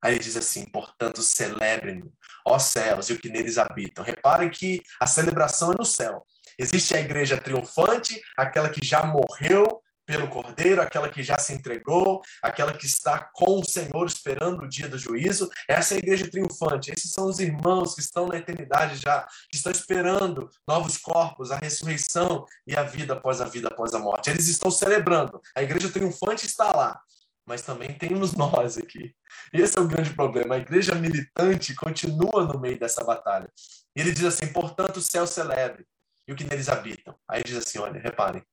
Aí 0.04 0.16
ele 0.16 0.24
diz 0.24 0.36
assim: 0.36 0.66
portanto, 0.66 1.22
celebrem-no, 1.22 2.12
ó 2.46 2.60
céus 2.60 3.10
e 3.10 3.14
o 3.14 3.20
que 3.20 3.30
neles 3.30 3.58
habitam. 3.58 4.04
Reparem 4.04 4.50
que 4.50 4.82
a 5.00 5.08
celebração 5.08 5.72
é 5.72 5.76
no 5.78 5.86
céu. 5.86 6.26
Existe 6.60 6.96
a 6.96 7.00
igreja 7.00 7.40
triunfante, 7.40 8.22
aquela 8.36 8.70
que 8.70 8.86
já 8.86 9.04
morreu 9.04 9.81
pelo 10.12 10.28
Cordeiro, 10.28 10.82
aquela 10.82 11.08
que 11.08 11.24
já 11.24 11.38
se 11.38 11.54
entregou, 11.54 12.22
aquela 12.42 12.74
que 12.74 12.86
está 12.86 13.30
com 13.34 13.62
o 13.62 13.64
Senhor 13.64 14.06
esperando 14.06 14.64
o 14.64 14.68
dia 14.68 14.90
do 14.90 14.98
juízo. 14.98 15.50
Essa 15.70 15.94
é 15.94 15.96
a 15.96 16.00
igreja 16.00 16.30
triunfante. 16.30 16.92
Esses 16.92 17.12
são 17.12 17.28
os 17.28 17.40
irmãos 17.40 17.96
que 17.96 18.02
estão 18.02 18.28
na 18.28 18.38
eternidade 18.38 18.98
já, 18.98 19.26
que 19.50 19.56
estão 19.56 19.72
esperando 19.72 20.50
novos 20.68 20.98
corpos, 20.98 21.50
a 21.50 21.56
ressurreição 21.56 22.46
e 22.68 22.76
a 22.76 22.84
vida 22.84 23.14
após 23.14 23.40
a 23.40 23.46
vida, 23.46 23.70
após 23.70 23.94
a 23.94 24.00
morte. 24.00 24.30
Eles 24.30 24.50
estão 24.50 24.70
celebrando. 24.70 25.40
A 25.56 25.64
igreja 25.64 25.90
triunfante 25.90 26.46
está 26.46 26.76
lá. 26.76 27.02
Mas 27.46 27.62
também 27.62 27.94
temos 27.94 28.34
nós 28.34 28.78
aqui. 28.78 29.16
Esse 29.54 29.78
é 29.78 29.82
o 29.82 29.88
grande 29.88 30.14
problema. 30.14 30.56
A 30.56 30.60
igreja 30.60 30.94
militante 30.94 31.74
continua 31.74 32.44
no 32.44 32.60
meio 32.60 32.78
dessa 32.78 33.02
batalha. 33.04 33.50
Ele 33.96 34.12
diz 34.12 34.26
assim: 34.26 34.48
portanto, 34.48 34.98
o 34.98 35.02
céu 35.02 35.26
celebre 35.26 35.86
e 36.28 36.34
o 36.34 36.36
que 36.36 36.44
neles 36.44 36.68
habitam. 36.68 37.16
Aí 37.28 37.42
diz 37.44 37.58
assim: 37.58 37.80
olha, 37.80 38.00
reparem. 38.00 38.44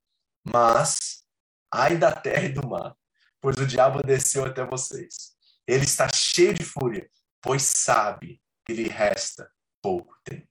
Mas 0.44 1.17
Ai 1.72 1.96
da 1.96 2.12
terra 2.12 2.44
e 2.44 2.52
do 2.52 2.66
mar, 2.66 2.94
pois 3.40 3.56
o 3.56 3.66
diabo 3.66 4.02
desceu 4.02 4.44
até 4.44 4.64
vocês. 4.64 5.36
Ele 5.66 5.84
está 5.84 6.08
cheio 6.08 6.54
de 6.54 6.64
fúria, 6.64 7.08
pois 7.42 7.62
sabe 7.62 8.40
que 8.64 8.72
lhe 8.72 8.88
resta 8.88 9.50
pouco 9.82 10.14
tempo. 10.24 10.46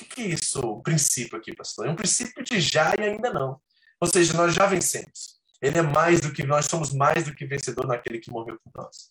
O 0.00 0.04
que 0.04 0.22
é 0.22 0.26
isso, 0.26 0.60
o 0.60 0.82
princípio 0.82 1.36
aqui, 1.36 1.54
pastor? 1.54 1.86
É 1.86 1.90
um 1.90 1.96
princípio 1.96 2.42
de 2.44 2.60
já 2.60 2.94
e 2.98 3.02
ainda 3.02 3.32
não. 3.32 3.60
Ou 4.00 4.08
seja, 4.08 4.32
nós 4.34 4.54
já 4.54 4.66
vencemos. 4.66 5.38
Ele 5.60 5.78
é 5.78 5.82
mais 5.82 6.20
do 6.20 6.32
que 6.32 6.44
nós 6.44 6.66
somos 6.66 6.92
mais 6.92 7.24
do 7.24 7.34
que 7.34 7.44
vencedor 7.44 7.86
naquele 7.86 8.20
que 8.20 8.30
morreu 8.30 8.58
por 8.62 8.72
nós. 8.80 9.10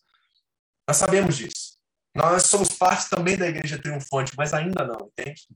Nós 0.88 0.96
sabemos 0.96 1.36
disso. 1.36 1.78
Nós 2.16 2.44
somos 2.44 2.70
parte 2.70 3.10
também 3.10 3.38
da 3.38 3.48
igreja 3.48 3.78
triunfante, 3.78 4.32
mas 4.38 4.54
ainda 4.54 4.86
não, 4.86 5.12
entende? 5.12 5.48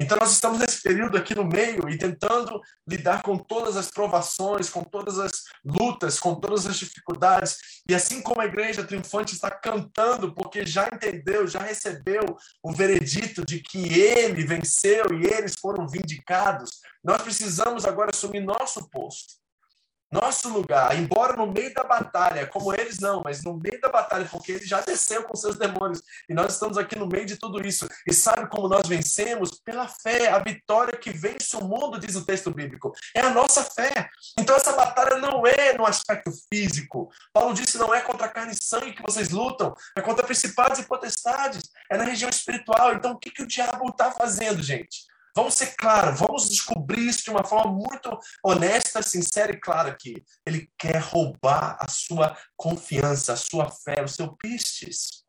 Então, 0.00 0.16
nós 0.16 0.30
estamos 0.30 0.60
nesse 0.60 0.80
período 0.80 1.18
aqui 1.18 1.34
no 1.34 1.44
meio 1.44 1.88
e 1.88 1.98
tentando 1.98 2.60
lidar 2.86 3.20
com 3.22 3.36
todas 3.36 3.76
as 3.76 3.90
provações, 3.90 4.70
com 4.70 4.84
todas 4.84 5.18
as 5.18 5.42
lutas, 5.64 6.20
com 6.20 6.36
todas 6.36 6.66
as 6.66 6.76
dificuldades. 6.76 7.56
E 7.88 7.94
assim 7.94 8.22
como 8.22 8.40
a 8.40 8.46
igreja 8.46 8.84
triunfante 8.84 9.34
está 9.34 9.50
cantando, 9.50 10.32
porque 10.32 10.64
já 10.64 10.86
entendeu, 10.86 11.48
já 11.48 11.58
recebeu 11.58 12.22
o 12.62 12.72
veredito 12.72 13.44
de 13.44 13.60
que 13.60 13.98
ele 13.98 14.46
venceu 14.46 15.06
e 15.12 15.26
eles 15.26 15.54
foram 15.60 15.88
vindicados, 15.88 16.70
nós 17.02 17.20
precisamos 17.22 17.84
agora 17.84 18.10
assumir 18.10 18.40
nosso 18.40 18.88
posto. 18.90 19.34
Nosso 20.10 20.48
lugar, 20.48 20.98
embora 20.98 21.36
no 21.36 21.46
meio 21.46 21.72
da 21.74 21.84
batalha, 21.84 22.46
como 22.46 22.72
eles 22.72 22.98
não, 22.98 23.20
mas 23.22 23.44
no 23.44 23.54
meio 23.58 23.78
da 23.78 23.90
batalha, 23.90 24.26
porque 24.30 24.52
ele 24.52 24.64
já 24.64 24.80
desceu 24.80 25.22
com 25.24 25.36
seus 25.36 25.58
demônios, 25.58 26.02
e 26.26 26.32
nós 26.32 26.54
estamos 26.54 26.78
aqui 26.78 26.96
no 26.96 27.06
meio 27.06 27.26
de 27.26 27.36
tudo 27.36 27.60
isso. 27.66 27.86
E 28.06 28.14
sabe 28.14 28.48
como 28.48 28.68
nós 28.68 28.88
vencemos? 28.88 29.60
Pela 29.60 29.86
fé, 29.86 30.30
a 30.30 30.38
vitória 30.38 30.96
que 30.96 31.10
vence 31.10 31.54
o 31.56 31.64
mundo, 31.64 31.98
diz 31.98 32.16
o 32.16 32.24
texto 32.24 32.50
bíblico, 32.50 32.92
é 33.14 33.20
a 33.20 33.30
nossa 33.30 33.62
fé. 33.62 34.08
Então 34.38 34.56
essa 34.56 34.72
batalha 34.72 35.18
não 35.18 35.46
é 35.46 35.76
no 35.76 35.84
aspecto 35.84 36.30
físico. 36.48 37.10
Paulo 37.30 37.52
disse: 37.52 37.76
não 37.76 37.94
é 37.94 38.00
contra 38.00 38.28
carne 38.28 38.52
e 38.52 38.64
sangue 38.64 38.94
que 38.94 39.02
vocês 39.02 39.28
lutam, 39.28 39.74
é 39.94 40.00
contra 40.00 40.24
principados 40.24 40.78
e 40.78 40.84
potestades, 40.84 41.64
é 41.90 41.98
na 41.98 42.04
região 42.04 42.30
espiritual. 42.30 42.94
Então 42.94 43.12
o 43.12 43.18
que, 43.18 43.30
que 43.30 43.42
o 43.42 43.46
diabo 43.46 43.90
está 43.90 44.10
fazendo, 44.10 44.62
gente? 44.62 45.06
Vamos 45.34 45.54
ser 45.54 45.74
claros, 45.76 46.20
vamos 46.20 46.48
descobrir 46.48 47.08
isso 47.08 47.24
de 47.24 47.30
uma 47.30 47.44
forma 47.44 47.72
muito 47.72 48.18
honesta, 48.44 49.02
sincera 49.02 49.52
e 49.52 49.60
clara 49.60 49.90
aqui. 49.90 50.22
Ele 50.46 50.68
quer 50.78 50.98
roubar 50.98 51.76
a 51.80 51.88
sua 51.88 52.36
confiança, 52.56 53.32
a 53.32 53.36
sua 53.36 53.70
fé, 53.70 54.02
o 54.02 54.08
seu 54.08 54.34
pistes. 54.36 55.27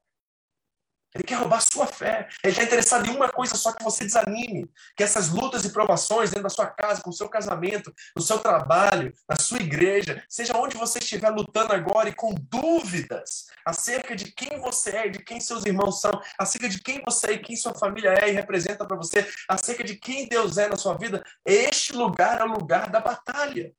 Ele 1.14 1.24
quer 1.24 1.36
roubar 1.36 1.60
sua 1.62 1.88
fé. 1.88 2.28
Ele 2.43 2.51
está 2.51 2.64
interessado 2.64 3.07
em 3.07 3.16
uma 3.16 3.30
coisa 3.30 3.55
só 3.55 3.72
que 3.74 3.84
você 3.84 4.05
desanime. 4.05 4.70
Que 4.95 5.03
essas 5.03 5.30
lutas 5.30 5.66
e 5.66 5.72
provações 5.72 6.30
dentro 6.30 6.43
da 6.43 6.49
sua 6.49 6.68
casa, 6.68 7.01
com 7.01 7.10
o 7.10 7.14
seu 7.14 7.28
casamento, 7.28 7.93
no 8.16 8.22
seu 8.22 8.39
trabalho, 8.39 9.14
na 9.28 9.36
sua 9.36 9.60
igreja, 9.60 10.24
seja 10.30 10.55
onde 10.55 10.78
você 10.78 10.99
estiver 10.99 11.30
lutando 11.30 11.74
agora 11.74 12.10
e 12.10 12.14
com 12.14 12.34
dúvidas 12.34 13.47
acerca 13.66 14.16
de 14.16 14.32
quem 14.32 14.60
você 14.60 14.91
é 14.91 15.10
de 15.10 15.20
quem 15.20 15.39
seus 15.39 15.66
irmãos 15.66 16.01
são, 16.01 16.12
acerca 16.38 16.68
de 16.70 16.80
quem 16.82 17.01
você 17.05 17.28
é 17.28 17.34
e 17.34 17.39
quem 17.39 17.55
sua 17.55 17.74
família 17.74 18.10
é 18.10 18.30
e 18.30 18.32
representa 18.32 18.86
para 18.86 18.97
você, 18.97 19.28
acerca 19.47 19.84
de 19.84 19.95
quem 19.95 20.28
Deus 20.28 20.57
é 20.57 20.68
na 20.68 20.76
sua 20.76 20.97
vida, 20.97 21.24
este 21.45 21.93
lugar 21.93 22.41
é 22.41 22.43
o 22.43 22.47
lugar 22.47 22.89
da 22.89 22.99
batalha. 22.99 23.72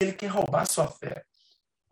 Ele 0.00 0.12
quer 0.12 0.28
roubar 0.28 0.66
sua 0.66 0.88
fé 0.88 1.24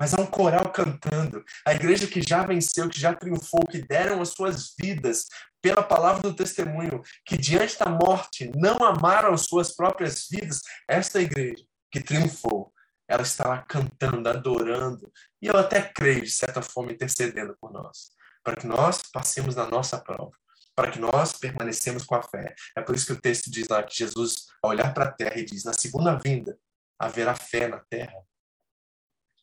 mas 0.01 0.15
há 0.15 0.21
um 0.23 0.27
coral 0.27 0.73
cantando. 0.73 1.45
A 1.67 1.75
igreja 1.75 2.07
que 2.07 2.23
já 2.23 2.43
venceu, 2.43 2.89
que 2.89 2.99
já 2.99 3.15
triunfou, 3.15 3.67
que 3.67 3.83
deram 3.83 4.23
as 4.23 4.31
suas 4.31 4.75
vidas 4.79 5.27
pela 5.61 5.83
palavra 5.83 6.23
do 6.23 6.35
testemunho, 6.35 7.03
que 7.27 7.37
diante 7.37 7.79
da 7.79 7.91
morte 7.91 8.51
não 8.57 8.79
amaram 8.79 9.35
as 9.35 9.43
suas 9.43 9.77
próprias 9.77 10.27
vidas. 10.31 10.63
Esta 10.89 11.21
igreja 11.21 11.63
que 11.93 12.01
triunfou, 12.01 12.73
ela 13.07 13.23
está 13.23 13.47
lá 13.47 13.59
cantando, 13.59 14.27
adorando, 14.27 15.13
e 15.43 15.49
eu 15.49 15.57
até 15.59 15.83
creio, 15.83 16.23
de 16.23 16.31
certa 16.31 16.63
forma, 16.63 16.93
intercedendo 16.93 17.55
por 17.61 17.71
nós, 17.71 18.13
para 18.43 18.57
que 18.57 18.67
nós 18.67 19.03
passemos 19.13 19.55
na 19.55 19.67
nossa 19.67 19.99
prova 19.99 20.33
para 20.73 20.93
que 20.93 20.99
nós 20.99 21.35
permanecemos 21.35 22.05
com 22.05 22.15
a 22.15 22.23
fé. 22.23 22.55
É 22.75 22.81
por 22.81 22.95
isso 22.95 23.05
que 23.05 23.13
o 23.13 23.21
texto 23.21 23.51
diz 23.51 23.69
lá 23.69 23.83
que 23.83 23.95
Jesus, 23.95 24.47
ao 24.63 24.71
olhar 24.71 24.95
para 24.95 25.05
a 25.05 25.13
terra, 25.13 25.39
e 25.39 25.45
diz: 25.45 25.65
na 25.65 25.75
segunda 25.75 26.15
vinda 26.15 26.57
haverá 26.99 27.35
fé 27.35 27.69
na 27.69 27.81
terra. 27.91 28.17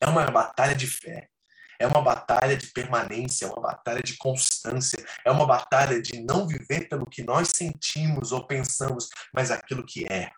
É 0.00 0.06
uma 0.08 0.24
batalha 0.30 0.74
de 0.74 0.86
fé. 0.86 1.28
É 1.80 1.86
uma 1.86 2.02
batalha 2.02 2.56
de 2.56 2.66
permanência, 2.72 3.46
é 3.46 3.48
uma 3.48 3.60
batalha 3.60 4.02
de 4.02 4.16
constância, 4.16 5.04
é 5.24 5.30
uma 5.30 5.46
batalha 5.46 6.02
de 6.02 6.20
não 6.20 6.44
viver 6.44 6.88
pelo 6.88 7.06
que 7.06 7.22
nós 7.22 7.52
sentimos 7.54 8.32
ou 8.32 8.44
pensamos, 8.44 9.08
mas 9.32 9.52
aquilo 9.52 9.86
que 9.86 10.04
é. 10.12 10.32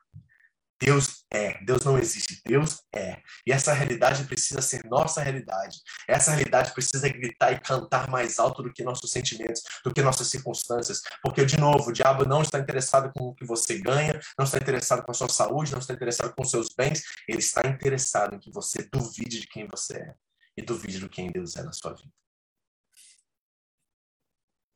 Deus 0.80 1.20
é, 1.32 1.62
Deus 1.62 1.84
não 1.84 1.98
existe, 1.98 2.40
Deus 2.44 2.82
é. 2.92 3.22
E 3.46 3.52
essa 3.52 3.72
realidade 3.72 4.24
precisa 4.24 4.62
ser 4.62 4.84
nossa 4.86 5.22
realidade. 5.22 5.78
Essa 6.08 6.32
realidade 6.32 6.72
precisa 6.72 7.08
gritar 7.08 7.52
e 7.52 7.60
cantar 7.60 8.08
mais 8.08 8.38
alto 8.38 8.62
do 8.62 8.72
que 8.72 8.82
nossos 8.82 9.10
sentimentos, 9.10 9.62
do 9.84 9.92
que 9.92 10.02
nossas 10.02 10.28
circunstâncias. 10.28 11.02
Porque, 11.22 11.44
de 11.44 11.58
novo, 11.58 11.90
o 11.90 11.92
diabo 11.92 12.24
não 12.24 12.42
está 12.42 12.58
interessado 12.58 13.12
com 13.12 13.28
o 13.28 13.34
que 13.34 13.44
você 13.44 13.78
ganha, 13.78 14.18
não 14.38 14.44
está 14.44 14.56
interessado 14.56 15.04
com 15.04 15.10
a 15.12 15.14
sua 15.14 15.28
saúde, 15.28 15.70
não 15.70 15.78
está 15.78 15.92
interessado 15.92 16.34
com 16.34 16.42
os 16.42 16.50
seus 16.50 16.68
bens. 16.74 17.02
Ele 17.28 17.38
está 17.38 17.60
interessado 17.68 18.34
em 18.34 18.38
que 18.40 18.50
você 18.50 18.88
duvide 18.90 19.40
de 19.40 19.46
quem 19.46 19.68
você 19.68 19.98
é 19.98 20.14
e 20.56 20.62
duvide 20.62 20.98
do 20.98 21.08
quem 21.08 21.30
Deus 21.30 21.56
é 21.56 21.62
na 21.62 21.72
sua 21.72 21.92
vida. 21.92 22.10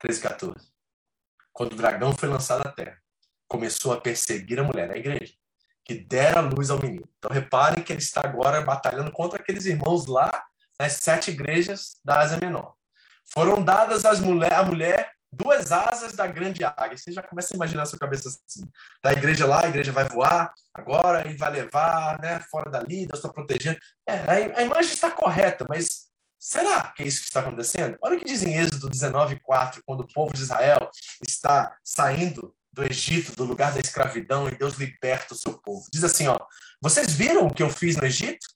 13 0.00 0.20
14. 0.20 0.54
Quando 1.52 1.72
o 1.72 1.76
dragão 1.76 2.12
foi 2.16 2.28
lançado 2.28 2.66
à 2.66 2.70
terra, 2.70 3.02
começou 3.48 3.92
a 3.92 4.00
perseguir 4.00 4.60
a 4.60 4.64
mulher, 4.64 4.90
a 4.90 4.96
igreja 4.96 5.34
que 5.84 5.94
dera 5.94 6.40
luz 6.40 6.70
ao 6.70 6.80
menino. 6.80 7.08
Então 7.18 7.30
reparem 7.30 7.82
que 7.82 7.92
ele 7.92 8.00
está 8.00 8.22
agora 8.24 8.60
batalhando 8.60 9.12
contra 9.12 9.38
aqueles 9.40 9.66
irmãos 9.66 10.06
lá 10.06 10.44
nas 10.78 10.94
sete 10.94 11.30
igrejas 11.30 11.98
da 12.04 12.20
Ásia 12.20 12.38
Menor. 12.40 12.74
Foram 13.32 13.62
dadas 13.62 14.04
às 14.04 14.20
mulher, 14.20 14.52
à 14.52 14.62
mulher 14.62 15.12
duas 15.32 15.72
asas 15.72 16.12
da 16.14 16.26
grande 16.26 16.64
águia. 16.64 16.96
Você 16.96 17.12
já 17.12 17.22
começa 17.22 17.54
a 17.54 17.56
imaginar 17.56 17.82
a 17.82 17.86
sua 17.86 17.98
cabeça 17.98 18.28
assim. 18.28 18.64
Da 19.02 19.12
igreja 19.12 19.46
lá, 19.46 19.64
a 19.64 19.68
igreja 19.68 19.92
vai 19.92 20.08
voar 20.08 20.52
agora 20.72 21.28
e 21.28 21.36
vai 21.36 21.50
levar 21.50 22.20
né, 22.20 22.40
fora 22.50 22.70
dali, 22.70 23.06
Deus 23.06 23.18
está 23.18 23.28
protegendo. 23.28 23.78
É, 24.06 24.14
a, 24.14 24.60
a 24.60 24.62
imagem 24.62 24.92
está 24.92 25.10
correta, 25.10 25.66
mas 25.68 26.04
Será 26.46 26.88
que 26.88 27.02
é 27.02 27.06
isso 27.06 27.20
que 27.20 27.28
está 27.28 27.40
acontecendo? 27.40 27.96
Olha 28.02 28.16
o 28.16 28.18
que 28.18 28.26
diz 28.26 28.42
em 28.42 28.54
Êxodo 28.54 28.90
19:4, 28.90 29.80
quando 29.86 30.00
o 30.00 30.12
povo 30.12 30.34
de 30.34 30.42
Israel 30.42 30.90
está 31.26 31.74
saindo 31.82 32.54
do 32.74 32.84
Egito, 32.84 33.34
do 33.36 33.44
lugar 33.44 33.72
da 33.72 33.80
escravidão, 33.80 34.48
e 34.48 34.56
Deus 34.56 34.74
liberta 34.74 35.32
o 35.32 35.36
seu 35.36 35.54
povo. 35.58 35.86
Diz 35.92 36.02
assim, 36.04 36.26
ó: 36.26 36.36
Vocês 36.82 37.14
viram 37.14 37.46
o 37.46 37.54
que 37.54 37.62
eu 37.62 37.70
fiz 37.70 37.96
no 37.96 38.04
Egito? 38.04 38.46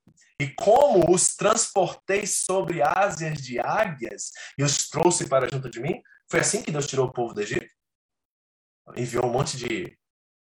E 0.41 0.49
como 0.49 1.12
os 1.12 1.37
transportei 1.37 2.27
sobre 2.27 2.83
asas 2.83 3.41
de 3.41 3.59
águias 3.59 4.31
e 4.57 4.62
os 4.62 4.89
trouxe 4.89 5.27
para 5.27 5.49
junto 5.51 5.71
de 5.71 5.81
mim? 5.81 6.01
Foi 6.29 6.41
assim 6.41 6.62
que 6.62 6.71
Deus 6.71 6.87
tirou 6.87 7.07
o 7.07 7.12
povo 7.12 7.33
do 7.33 7.41
Egito? 7.41 7.69
Enviou 8.97 9.27
um 9.27 9.33
monte 9.33 9.57
de 9.57 9.97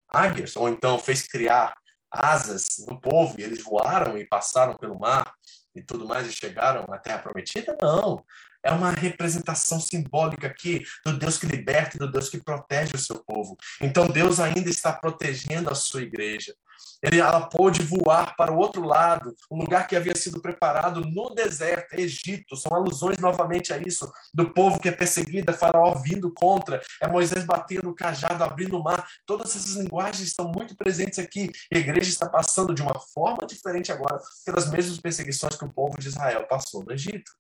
águias, 0.09 0.57
ou 0.57 0.69
então 0.69 0.99
fez 0.99 1.27
criar 1.27 1.75
asas 2.11 2.85
no 2.87 3.01
povo 3.01 3.39
e 3.39 3.43
eles 3.43 3.63
voaram 3.63 4.17
e 4.17 4.27
passaram 4.27 4.77
pelo 4.77 4.99
mar 4.99 5.31
e 5.75 5.83
tudo 5.83 6.07
mais 6.07 6.27
e 6.27 6.33
chegaram 6.33 6.85
à 6.93 6.99
terra 6.99 7.19
prometida? 7.19 7.77
Não. 7.81 8.25
É 8.65 8.73
uma 8.73 8.91
representação 8.91 9.81
simbólica 9.81 10.47
aqui 10.47 10.85
do 11.05 11.17
Deus 11.17 11.39
que 11.39 11.47
liberta 11.47 11.97
e 11.97 11.99
do 11.99 12.11
Deus 12.11 12.29
que 12.29 12.43
protege 12.43 12.95
o 12.95 12.99
seu 12.99 13.23
povo. 13.25 13.57
Então 13.81 14.07
Deus 14.07 14.41
ainda 14.41 14.69
está 14.69 14.93
protegendo 14.93 15.71
a 15.71 15.75
sua 15.75 16.03
igreja. 16.03 16.55
Ela 17.03 17.49
pôde 17.49 17.83
voar 17.83 18.35
para 18.37 18.53
o 18.53 18.59
outro 18.59 18.83
lado, 18.83 19.35
um 19.51 19.59
lugar 19.59 19.87
que 19.87 19.95
havia 19.95 20.17
sido 20.17 20.41
preparado 20.41 21.01
no 21.01 21.31
deserto, 21.31 21.95
Egito. 21.95 22.57
São 22.57 22.75
alusões 22.75 23.19
novamente 23.19 23.73
a 23.73 23.79
isso, 23.79 24.11
do 24.35 24.53
povo 24.53 24.81
que 24.81 24.89
é 24.89 24.93
perseguido, 24.93 25.51
é 25.51 25.55
Faraó 25.55 25.95
vindo 25.95 26.33
contra, 26.33 26.83
é 27.01 27.09
Moisés 27.09 27.45
batendo 27.45 27.91
o 27.91 27.95
cajado, 27.95 28.43
abrindo 28.43 28.77
o 28.77 28.83
mar. 28.83 29.07
Todas 29.27 29.55
essas 29.55 29.77
linguagens 29.77 30.29
estão 30.29 30.51
muito 30.51 30.77
presentes 30.77 31.19
aqui. 31.19 31.51
A 31.73 31.79
igreja 31.79 32.11
está 32.11 32.29
passando 32.29 32.75
de 32.75 32.83
uma 32.83 32.99
forma 33.15 33.47
diferente 33.47 33.93
agora 33.93 34.21
pelas 34.45 34.69
mesmas 34.71 34.99
perseguições 34.99 35.57
que 35.57 35.65
o 35.65 35.73
povo 35.73 35.99
de 35.99 36.09
Israel 36.09 36.47
passou 36.49 36.85
no 36.85 36.93
Egito. 36.93 37.31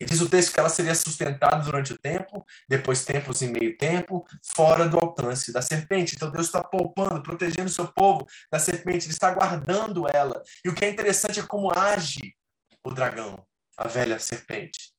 E 0.00 0.04
diz 0.04 0.20
o 0.20 0.28
texto 0.28 0.52
que 0.52 0.58
ela 0.58 0.68
seria 0.68 0.94
sustentada 0.94 1.62
durante 1.64 1.92
o 1.92 1.98
tempo, 1.98 2.44
depois 2.68 3.04
tempos 3.04 3.42
em 3.42 3.52
meio 3.52 3.76
tempo, 3.76 4.26
fora 4.54 4.88
do 4.88 4.98
alcance 4.98 5.52
da 5.52 5.62
serpente. 5.62 6.16
Então 6.16 6.30
Deus 6.30 6.46
está 6.46 6.62
poupando, 6.62 7.22
protegendo 7.22 7.68
o 7.68 7.72
seu 7.72 7.86
povo 7.92 8.26
da 8.50 8.58
serpente, 8.58 9.06
ele 9.06 9.12
está 9.12 9.32
guardando 9.32 10.06
ela. 10.12 10.42
E 10.64 10.68
o 10.68 10.74
que 10.74 10.84
é 10.84 10.90
interessante 10.90 11.38
é 11.38 11.46
como 11.46 11.70
age 11.70 12.36
o 12.84 12.90
dragão, 12.90 13.46
a 13.76 13.86
velha 13.86 14.18
serpente, 14.18 14.92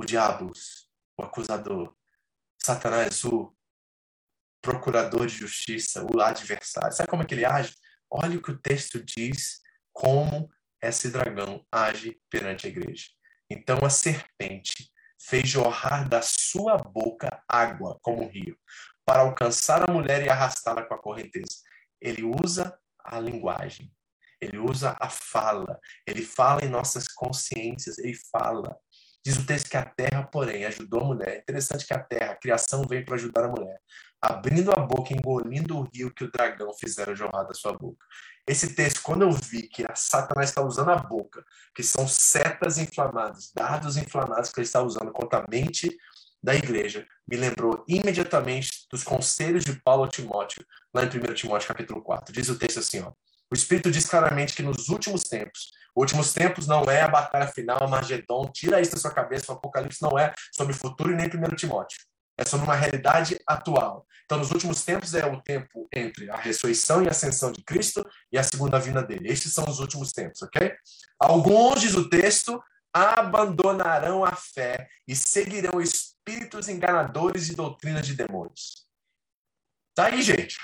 o 0.00 0.04
diabo, 0.04 0.52
o 1.18 1.22
acusador, 1.22 1.94
Satanás, 2.60 3.24
o 3.24 3.54
procurador 4.60 5.26
de 5.26 5.34
justiça, 5.34 6.04
o 6.04 6.20
adversário. 6.20 6.92
Sabe 6.92 7.08
como 7.08 7.22
é 7.22 7.26
que 7.26 7.34
ele 7.34 7.44
age? 7.44 7.74
Olha 8.10 8.38
o 8.38 8.42
que 8.42 8.50
o 8.50 8.58
texto 8.58 9.02
diz, 9.04 9.60
como 9.92 10.50
esse 10.82 11.10
dragão 11.10 11.64
age 11.70 12.20
perante 12.30 12.66
a 12.66 12.70
igreja. 12.70 13.06
Então 13.50 13.78
a 13.84 13.90
serpente 13.90 14.90
fez 15.20 15.48
jorrar 15.48 16.08
da 16.08 16.22
sua 16.22 16.76
boca 16.76 17.42
água 17.48 17.98
como 18.02 18.24
um 18.24 18.28
rio, 18.28 18.56
para 19.04 19.20
alcançar 19.20 19.88
a 19.88 19.92
mulher 19.92 20.24
e 20.24 20.28
arrastá-la 20.28 20.82
com 20.82 20.94
a 20.94 20.98
correnteza. 20.98 21.56
Ele 22.00 22.22
usa 22.22 22.78
a 23.02 23.18
linguagem, 23.18 23.90
ele 24.40 24.58
usa 24.58 24.96
a 25.00 25.08
fala, 25.08 25.80
ele 26.06 26.22
fala 26.22 26.64
em 26.64 26.68
nossas 26.68 27.08
consciências, 27.08 27.98
ele 27.98 28.14
fala. 28.30 28.76
Diz 29.24 29.36
o 29.36 29.46
texto 29.46 29.68
que 29.68 29.76
a 29.76 29.84
terra, 29.84 30.22
porém, 30.22 30.64
ajudou 30.64 31.00
a 31.00 31.04
mulher. 31.04 31.28
É 31.28 31.38
interessante 31.38 31.86
que 31.86 31.92
a 31.92 31.98
terra, 31.98 32.32
a 32.32 32.36
criação 32.36 32.82
veio 32.88 33.04
para 33.04 33.16
ajudar 33.16 33.44
a 33.44 33.48
mulher, 33.48 33.80
abrindo 34.22 34.70
a 34.72 34.80
boca, 34.80 35.12
engolindo 35.12 35.76
o 35.76 35.88
rio 35.92 36.14
que 36.14 36.24
o 36.24 36.30
dragão 36.30 36.72
fizera 36.74 37.14
jorrar 37.14 37.44
da 37.44 37.54
sua 37.54 37.72
boca. 37.72 38.06
Esse 38.48 38.74
texto, 38.74 39.02
quando 39.02 39.22
eu 39.22 39.30
vi 39.30 39.68
que 39.68 39.84
a 39.84 39.94
Satanás 39.94 40.48
está 40.48 40.62
usando 40.62 40.90
a 40.90 40.96
boca, 40.96 41.44
que 41.74 41.82
são 41.82 42.08
setas 42.08 42.78
inflamadas, 42.78 43.52
dardos 43.54 43.98
inflamados 43.98 44.50
que 44.50 44.58
ele 44.58 44.66
está 44.66 44.80
usando 44.80 45.12
contra 45.12 45.40
a 45.40 45.46
mente 45.46 45.94
da 46.42 46.54
igreja, 46.54 47.06
me 47.30 47.36
lembrou 47.36 47.84
imediatamente 47.86 48.86
dos 48.90 49.04
conselhos 49.04 49.64
de 49.64 49.74
Paulo 49.82 50.04
a 50.04 50.08
Timóteo, 50.08 50.64
lá 50.94 51.04
em 51.04 51.08
1 51.08 51.34
Timóteo 51.34 51.68
capítulo 51.68 52.00
4. 52.00 52.32
Diz 52.32 52.48
o 52.48 52.58
texto 52.58 52.78
assim, 52.78 53.00
ó, 53.00 53.12
o 53.50 53.54
Espírito 53.54 53.90
diz 53.90 54.06
claramente 54.06 54.54
que 54.54 54.62
nos 54.62 54.88
últimos 54.88 55.24
tempos, 55.24 55.70
últimos 55.94 56.32
tempos 56.32 56.66
não 56.66 56.84
é 56.84 57.02
a 57.02 57.08
batalha 57.08 57.48
final, 57.48 57.82
a 57.82 57.86
Magedon, 57.86 58.50
tira 58.50 58.80
isso 58.80 58.92
da 58.92 58.98
sua 58.98 59.10
cabeça, 59.10 59.52
o 59.52 59.56
Apocalipse 59.56 60.00
não 60.00 60.18
é 60.18 60.32
sobre 60.56 60.72
o 60.72 60.76
futuro 60.76 61.12
e 61.12 61.14
nem 61.14 61.26
1 61.26 61.54
Timóteo. 61.54 61.98
É 62.38 62.44
sobre 62.44 62.64
uma 62.64 62.76
realidade 62.76 63.38
atual. 63.46 64.06
Então, 64.24 64.38
nos 64.38 64.50
últimos 64.50 64.84
tempos 64.84 65.14
é 65.14 65.26
o 65.26 65.40
tempo 65.42 65.88
entre 65.92 66.30
a 66.30 66.36
ressurreição 66.36 67.02
e 67.02 67.08
ascensão 67.08 67.50
de 67.50 67.62
Cristo 67.64 68.06
e 68.30 68.38
a 68.38 68.42
segunda 68.42 68.78
vinda 68.78 69.02
dele. 69.02 69.28
Estes 69.28 69.52
são 69.52 69.64
os 69.64 69.80
últimos 69.80 70.12
tempos, 70.12 70.42
ok? 70.42 70.72
Alguns, 71.18 71.80
diz 71.80 71.94
o 71.94 72.08
texto, 72.08 72.62
abandonarão 72.92 74.24
a 74.24 74.32
fé 74.32 74.88
e 75.06 75.16
seguirão 75.16 75.80
espíritos 75.80 76.68
enganadores 76.68 77.48
e 77.48 77.56
doutrinas 77.56 78.06
de 78.06 78.14
demônios. 78.14 78.86
Tá 79.94 80.06
aí, 80.06 80.22
gente. 80.22 80.56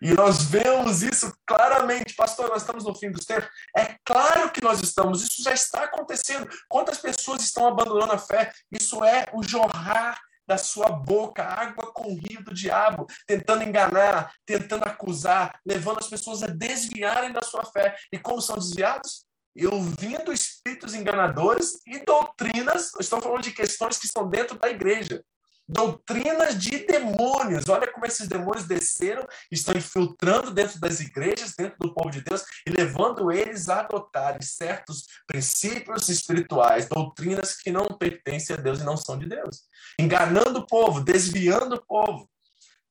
E 0.00 0.12
nós 0.12 0.42
vemos 0.42 1.02
isso 1.02 1.34
claramente, 1.46 2.14
pastor. 2.14 2.48
Nós 2.48 2.62
estamos 2.62 2.84
no 2.84 2.94
fim 2.94 3.10
dos 3.10 3.24
tempos. 3.24 3.48
É 3.76 3.96
claro 4.04 4.50
que 4.52 4.62
nós 4.62 4.80
estamos, 4.80 5.22
isso 5.22 5.42
já 5.42 5.52
está 5.52 5.84
acontecendo. 5.84 6.48
Quantas 6.68 6.98
pessoas 6.98 7.42
estão 7.42 7.66
abandonando 7.66 8.12
a 8.12 8.18
fé? 8.18 8.52
Isso 8.70 9.02
é 9.04 9.28
o 9.32 9.42
jorrar 9.42 10.20
da 10.46 10.56
sua 10.56 10.88
boca 10.88 11.42
água 11.42 11.92
com 11.92 12.14
rio 12.14 12.42
do 12.44 12.54
diabo, 12.54 13.06
tentando 13.26 13.62
enganar, 13.62 14.32
tentando 14.44 14.84
acusar, 14.84 15.58
levando 15.66 15.98
as 15.98 16.08
pessoas 16.08 16.42
a 16.42 16.46
desviarem 16.46 17.32
da 17.32 17.42
sua 17.42 17.64
fé. 17.64 17.96
E 18.12 18.18
como 18.18 18.40
são 18.40 18.56
desviados? 18.56 19.24
E 19.54 19.66
ouvindo 19.66 20.32
espíritos 20.32 20.94
enganadores 20.94 21.80
e 21.86 21.98
doutrinas, 22.04 22.92
estão 23.00 23.20
falando 23.20 23.42
de 23.42 23.52
questões 23.52 23.98
que 23.98 24.06
estão 24.06 24.28
dentro 24.28 24.58
da 24.58 24.68
igreja 24.68 25.22
doutrinas 25.68 26.58
de 26.58 26.86
demônios. 26.86 27.68
Olha 27.68 27.90
como 27.90 28.06
esses 28.06 28.28
demônios 28.28 28.66
desceram, 28.66 29.26
estão 29.50 29.74
infiltrando 29.74 30.50
dentro 30.50 30.78
das 30.78 31.00
igrejas, 31.00 31.54
dentro 31.56 31.76
do 31.78 31.92
povo 31.92 32.10
de 32.10 32.20
Deus 32.20 32.44
e 32.66 32.70
levando 32.70 33.32
eles 33.32 33.68
a 33.68 33.80
adotarem 33.80 34.42
certos 34.42 35.06
princípios 35.26 36.08
espirituais, 36.08 36.88
doutrinas 36.88 37.56
que 37.56 37.70
não 37.70 37.86
pertencem 37.86 38.54
a 38.54 38.58
Deus 38.58 38.80
e 38.80 38.84
não 38.84 38.96
são 38.96 39.18
de 39.18 39.26
Deus. 39.26 39.62
Enganando 39.98 40.60
o 40.60 40.66
povo, 40.66 41.02
desviando 41.02 41.76
o 41.76 41.84
povo. 41.84 42.28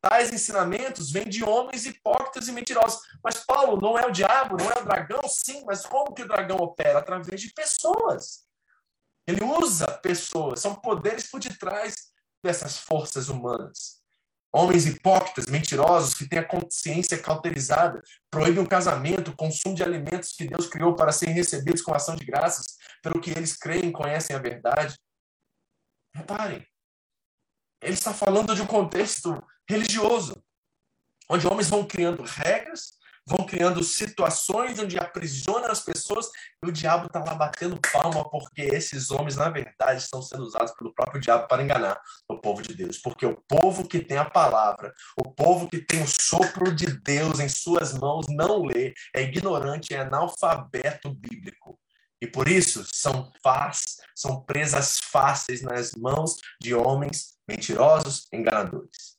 Tais 0.01 0.31
ensinamentos 0.31 1.11
vêm 1.11 1.27
de 1.27 1.43
homens 1.43 1.85
hipócritas 1.87 2.47
e 2.47 2.51
mentirosos. 2.51 2.99
Mas 3.23 3.43
Paulo 3.43 3.81
não 3.81 3.97
é 3.97 4.05
o 4.05 4.11
diabo, 4.11 4.55
não 4.55 4.69
é 4.69 4.79
o 4.79 4.85
dragão, 4.85 5.21
sim, 5.27 5.63
mas 5.65 5.83
como 5.83 6.13
que 6.13 6.21
o 6.21 6.27
dragão 6.27 6.57
opera? 6.57 6.99
Através 6.99 7.41
de 7.41 7.51
pessoas. 7.53 8.45
Ele 9.27 9.43
usa 9.43 9.87
pessoas, 10.03 10.59
são 10.59 10.75
poderes 10.75 11.27
por 11.27 11.39
detrás 11.39 12.13
dessas 12.45 12.77
forças 12.77 13.27
humanas. 13.27 14.01
Homens 14.53 14.85
hipócritas, 14.85 15.47
mentirosos, 15.47 16.13
que 16.13 16.29
têm 16.29 16.39
a 16.39 16.47
consciência 16.47 17.21
cauterizada, 17.21 18.01
proíbem 18.31 18.63
o 18.63 18.69
casamento, 18.69 19.31
o 19.31 19.35
consumo 19.35 19.75
de 19.75 19.83
alimentos 19.83 20.31
que 20.31 20.47
Deus 20.47 20.67
criou 20.67 20.95
para 20.95 21.11
serem 21.11 21.35
recebidos 21.35 21.81
com 21.81 21.93
ação 21.93 22.15
de 22.15 22.23
graças, 22.23 22.77
pelo 23.03 23.19
que 23.19 23.31
eles 23.31 23.57
creem 23.57 23.89
e 23.89 23.91
conhecem 23.91 24.33
a 24.33 24.39
verdade. 24.39 24.97
Reparem, 26.13 26.65
ele 27.81 27.93
está 27.93 28.13
falando 28.13 28.55
de 28.55 28.61
um 28.61 28.65
contexto 28.65 29.45
religioso, 29.69 30.41
onde 31.29 31.45
homens 31.45 31.69
vão 31.69 31.85
criando 31.85 32.23
regras, 32.23 32.93
vão 33.27 33.45
criando 33.45 33.83
situações 33.83 34.77
onde 34.79 34.97
aprisionam 34.97 35.71
as 35.71 35.81
pessoas 35.81 36.29
e 36.63 36.69
o 36.69 36.71
diabo 36.71 37.07
está 37.07 37.19
lá 37.19 37.33
batendo 37.33 37.79
palma 37.91 38.29
porque 38.29 38.61
esses 38.61 39.09
homens, 39.09 39.35
na 39.35 39.49
verdade, 39.49 40.01
estão 40.01 40.21
sendo 40.21 40.43
usados 40.43 40.73
pelo 40.73 40.93
próprio 40.93 41.19
diabo 41.19 41.47
para 41.47 41.63
enganar 41.63 41.99
o 42.29 42.37
povo 42.37 42.61
de 42.61 42.73
Deus. 42.75 42.97
Porque 42.99 43.25
o 43.25 43.41
povo 43.47 43.87
que 43.87 43.99
tem 43.99 44.17
a 44.17 44.29
palavra, 44.29 44.93
o 45.17 45.31
povo 45.31 45.67
que 45.67 45.79
tem 45.79 46.03
o 46.03 46.07
sopro 46.07 46.73
de 46.73 46.85
Deus 46.85 47.39
em 47.39 47.49
suas 47.49 47.93
mãos, 47.97 48.25
não 48.29 48.63
lê, 48.63 48.93
é 49.15 49.23
ignorante, 49.23 49.93
é 49.93 49.99
analfabeto 49.99 51.09
bíblico. 51.13 51.79
E 52.21 52.27
por 52.27 52.47
isso 52.47 52.85
são 52.93 53.31
faz, 53.43 53.97
são 54.15 54.41
presas 54.41 54.99
fáceis 54.99 55.61
nas 55.61 55.91
mãos 55.93 56.37
de 56.61 56.73
homens 56.73 57.35
mentirosos, 57.47 58.27
enganadores. 58.31 59.14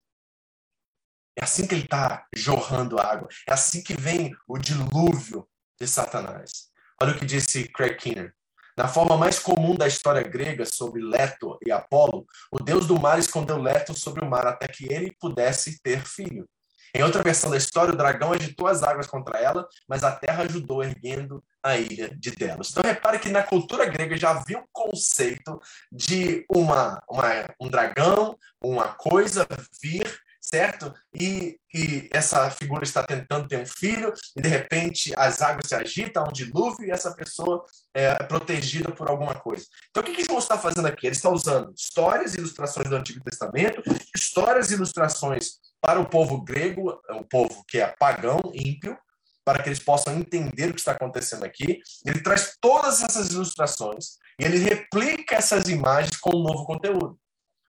É 1.36 1.44
assim 1.44 1.66
que 1.66 1.74
ele 1.74 1.84
está 1.84 2.26
jorrando 2.34 2.98
água. 2.98 3.28
É 3.46 3.52
assim 3.52 3.82
que 3.82 3.94
vem 3.94 4.34
o 4.48 4.56
dilúvio 4.56 5.46
de 5.78 5.86
Satanás. 5.86 6.68
Olha 7.00 7.12
o 7.12 7.18
que 7.18 7.26
disse 7.26 7.68
Craig 7.68 7.96
Kinner. 7.96 8.34
Na 8.76 8.88
forma 8.88 9.16
mais 9.16 9.38
comum 9.38 9.74
da 9.74 9.86
história 9.86 10.22
grega 10.22 10.64
sobre 10.64 11.02
Leto 11.02 11.58
e 11.66 11.70
Apolo, 11.70 12.26
o 12.50 12.58
deus 12.58 12.86
do 12.86 12.98
mar 12.98 13.18
escondeu 13.18 13.60
Leto 13.60 13.94
sobre 13.94 14.24
o 14.24 14.28
mar 14.28 14.46
até 14.46 14.66
que 14.66 14.90
ele 14.92 15.14
pudesse 15.18 15.80
ter 15.82 16.02
filho. 16.04 16.46
Em 16.94 17.02
outra 17.02 17.22
versão 17.22 17.50
da 17.50 17.58
história, 17.58 17.92
o 17.92 17.96
dragão 17.96 18.32
agitou 18.32 18.66
as 18.66 18.82
águas 18.82 19.06
contra 19.06 19.38
ela, 19.38 19.68
mas 19.86 20.02
a 20.02 20.12
terra 20.12 20.44
ajudou 20.44 20.82
erguendo 20.82 21.44
a 21.62 21.76
ilha 21.76 22.10
de 22.16 22.30
Delos. 22.30 22.70
Então 22.70 22.82
repare 22.82 23.18
que 23.18 23.28
na 23.28 23.42
cultura 23.42 23.84
grega 23.84 24.16
já 24.16 24.30
havia 24.30 24.58
um 24.58 24.66
conceito 24.72 25.60
de 25.92 26.46
uma, 26.48 27.02
uma 27.08 27.54
um 27.60 27.68
dragão, 27.68 28.38
uma 28.62 28.88
coisa 28.88 29.46
vir 29.82 30.06
certo? 30.46 30.94
E, 31.12 31.58
e 31.74 32.08
essa 32.12 32.48
figura 32.52 32.84
está 32.84 33.02
tentando 33.02 33.48
ter 33.48 33.58
um 33.58 33.66
filho, 33.66 34.12
e 34.36 34.40
de 34.40 34.48
repente 34.48 35.12
as 35.16 35.42
águas 35.42 35.66
se 35.66 35.74
agitam, 35.74 36.22
há 36.22 36.28
um 36.28 36.32
dilúvio, 36.32 36.86
e 36.86 36.90
essa 36.92 37.12
pessoa 37.12 37.64
é 37.92 38.14
protegida 38.22 38.92
por 38.92 39.10
alguma 39.10 39.34
coisa. 39.34 39.66
Então, 39.90 40.02
o 40.02 40.06
que, 40.06 40.14
que 40.14 40.24
João 40.24 40.38
está 40.38 40.56
fazendo 40.56 40.86
aqui? 40.86 41.06
Ele 41.06 41.16
está 41.16 41.30
usando 41.30 41.74
histórias 41.76 42.34
e 42.34 42.38
ilustrações 42.38 42.88
do 42.88 42.94
Antigo 42.94 43.24
Testamento, 43.24 43.82
histórias 44.14 44.70
e 44.70 44.74
ilustrações 44.74 45.58
para 45.80 45.98
o 45.98 46.08
povo 46.08 46.40
grego, 46.42 46.96
o 47.10 47.24
povo 47.24 47.64
que 47.66 47.78
é 47.78 47.92
pagão, 47.98 48.38
ímpio, 48.54 48.96
para 49.44 49.60
que 49.60 49.68
eles 49.68 49.80
possam 49.80 50.14
entender 50.14 50.70
o 50.70 50.74
que 50.74 50.80
está 50.80 50.92
acontecendo 50.92 51.44
aqui. 51.44 51.80
Ele 52.04 52.22
traz 52.22 52.56
todas 52.60 53.02
essas 53.02 53.30
ilustrações 53.30 54.16
e 54.38 54.44
ele 54.44 54.58
replica 54.58 55.34
essas 55.34 55.68
imagens 55.68 56.16
com 56.16 56.36
um 56.36 56.42
novo 56.42 56.64
conteúdo. 56.64 57.18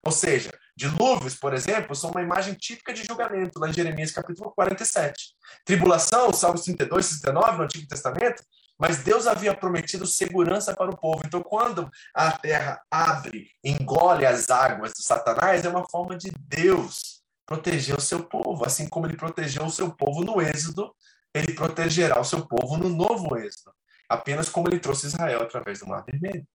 Ou 0.04 0.12
seja, 0.12 0.50
Dilúvios, 0.78 1.34
por 1.34 1.52
exemplo, 1.52 1.92
são 1.96 2.12
uma 2.12 2.22
imagem 2.22 2.54
típica 2.54 2.94
de 2.94 3.04
julgamento, 3.04 3.58
lá 3.58 3.68
em 3.68 3.72
Jeremias 3.72 4.12
capítulo 4.12 4.52
47. 4.52 5.34
Tribulação, 5.64 6.32
Salmos 6.32 6.62
32, 6.62 7.20
39, 7.20 7.56
no 7.58 7.64
Antigo 7.64 7.88
Testamento, 7.88 8.44
mas 8.78 8.98
Deus 8.98 9.26
havia 9.26 9.52
prometido 9.52 10.06
segurança 10.06 10.76
para 10.76 10.88
o 10.88 10.96
povo. 10.96 11.22
Então, 11.26 11.42
quando 11.42 11.90
a 12.14 12.30
terra 12.30 12.80
abre, 12.88 13.50
engole 13.64 14.24
as 14.24 14.50
águas 14.50 14.92
do 14.92 15.02
Satanás, 15.02 15.64
é 15.64 15.68
uma 15.68 15.84
forma 15.90 16.16
de 16.16 16.30
Deus 16.38 17.22
proteger 17.44 17.96
o 17.96 18.00
seu 18.00 18.22
povo. 18.22 18.64
Assim 18.64 18.88
como 18.88 19.04
ele 19.04 19.16
protegeu 19.16 19.64
o 19.64 19.72
seu 19.72 19.90
povo 19.90 20.22
no 20.22 20.40
Êxodo, 20.40 20.94
ele 21.34 21.54
protegerá 21.54 22.20
o 22.20 22.24
seu 22.24 22.46
povo 22.46 22.76
no 22.76 22.88
novo 22.88 23.36
Êxodo. 23.36 23.74
Apenas 24.08 24.48
como 24.48 24.68
ele 24.68 24.78
trouxe 24.78 25.08
Israel 25.08 25.42
através 25.42 25.80
do 25.80 25.88
Mar 25.88 26.04
Vermelho. 26.04 26.46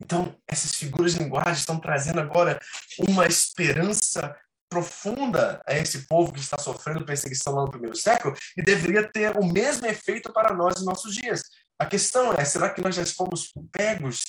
Então, 0.00 0.36
essas 0.46 0.74
figuras 0.74 1.14
de 1.14 1.18
linguagem 1.18 1.54
estão 1.54 1.80
trazendo 1.80 2.20
agora 2.20 2.60
uma 3.08 3.26
esperança 3.26 4.34
profunda 4.68 5.62
a 5.66 5.74
esse 5.74 6.06
povo 6.06 6.32
que 6.32 6.40
está 6.40 6.58
sofrendo 6.58 7.04
perseguição 7.04 7.54
lá 7.54 7.62
no 7.62 7.70
primeiro 7.70 7.96
século 7.96 8.36
e 8.56 8.62
deveria 8.62 9.10
ter 9.10 9.36
o 9.36 9.44
mesmo 9.44 9.86
efeito 9.86 10.32
para 10.32 10.54
nós 10.54 10.74
nos 10.76 10.84
nossos 10.84 11.14
dias. 11.14 11.42
A 11.78 11.86
questão 11.86 12.32
é, 12.32 12.44
será 12.44 12.70
que 12.70 12.82
nós 12.82 12.94
já 12.94 13.04
fomos 13.06 13.52
pegos 13.72 14.22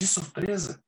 de 0.00 0.06
surpresa 0.06 0.80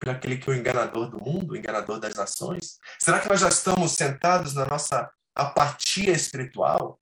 por 0.00 0.10
aquele 0.10 0.38
que 0.38 0.48
é 0.48 0.52
o 0.52 0.56
enganador 0.56 1.10
do 1.10 1.22
mundo, 1.22 1.52
o 1.52 1.56
enganador 1.56 2.00
das 2.00 2.14
nações? 2.14 2.78
Será 2.98 3.20
que 3.20 3.28
nós 3.28 3.40
já 3.40 3.48
estamos 3.48 3.92
sentados 3.92 4.54
na 4.54 4.64
nossa 4.66 5.10
apatia 5.34 6.12
espiritual? 6.12 6.98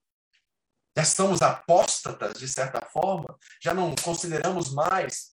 Já 0.95 1.03
estamos 1.03 1.41
apóstatas, 1.41 2.33
de 2.33 2.47
certa 2.47 2.81
forma? 2.81 3.37
Já 3.63 3.73
não 3.73 3.95
consideramos 3.95 4.73
mais 4.73 5.30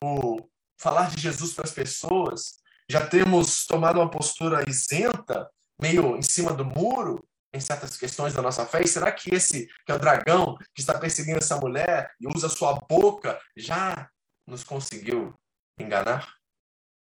o 0.00 0.38
falar 0.78 1.10
de 1.10 1.20
Jesus 1.20 1.52
para 1.52 1.64
as 1.64 1.72
pessoas, 1.72 2.58
já 2.88 3.06
temos 3.06 3.66
tomado 3.66 4.00
uma 4.00 4.10
postura 4.10 4.68
isenta, 4.68 5.50
meio 5.80 6.16
em 6.16 6.22
cima 6.22 6.52
do 6.52 6.64
muro, 6.64 7.22
em 7.52 7.60
certas 7.60 7.96
questões 7.96 8.34
da 8.34 8.42
nossa 8.42 8.64
fé? 8.66 8.82
E 8.82 8.88
será 8.88 9.10
que 9.10 9.34
esse, 9.34 9.66
que 9.84 9.92
é 9.92 9.94
o 9.94 9.98
dragão, 9.98 10.56
que 10.74 10.80
está 10.80 10.98
perseguindo 10.98 11.38
essa 11.38 11.56
mulher 11.56 12.12
e 12.20 12.26
usa 12.28 12.48
sua 12.48 12.74
boca, 12.88 13.38
já 13.56 14.08
nos 14.46 14.64
conseguiu 14.64 15.34
enganar? 15.78 16.34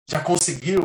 Já 0.09 0.21
conseguiu 0.21 0.83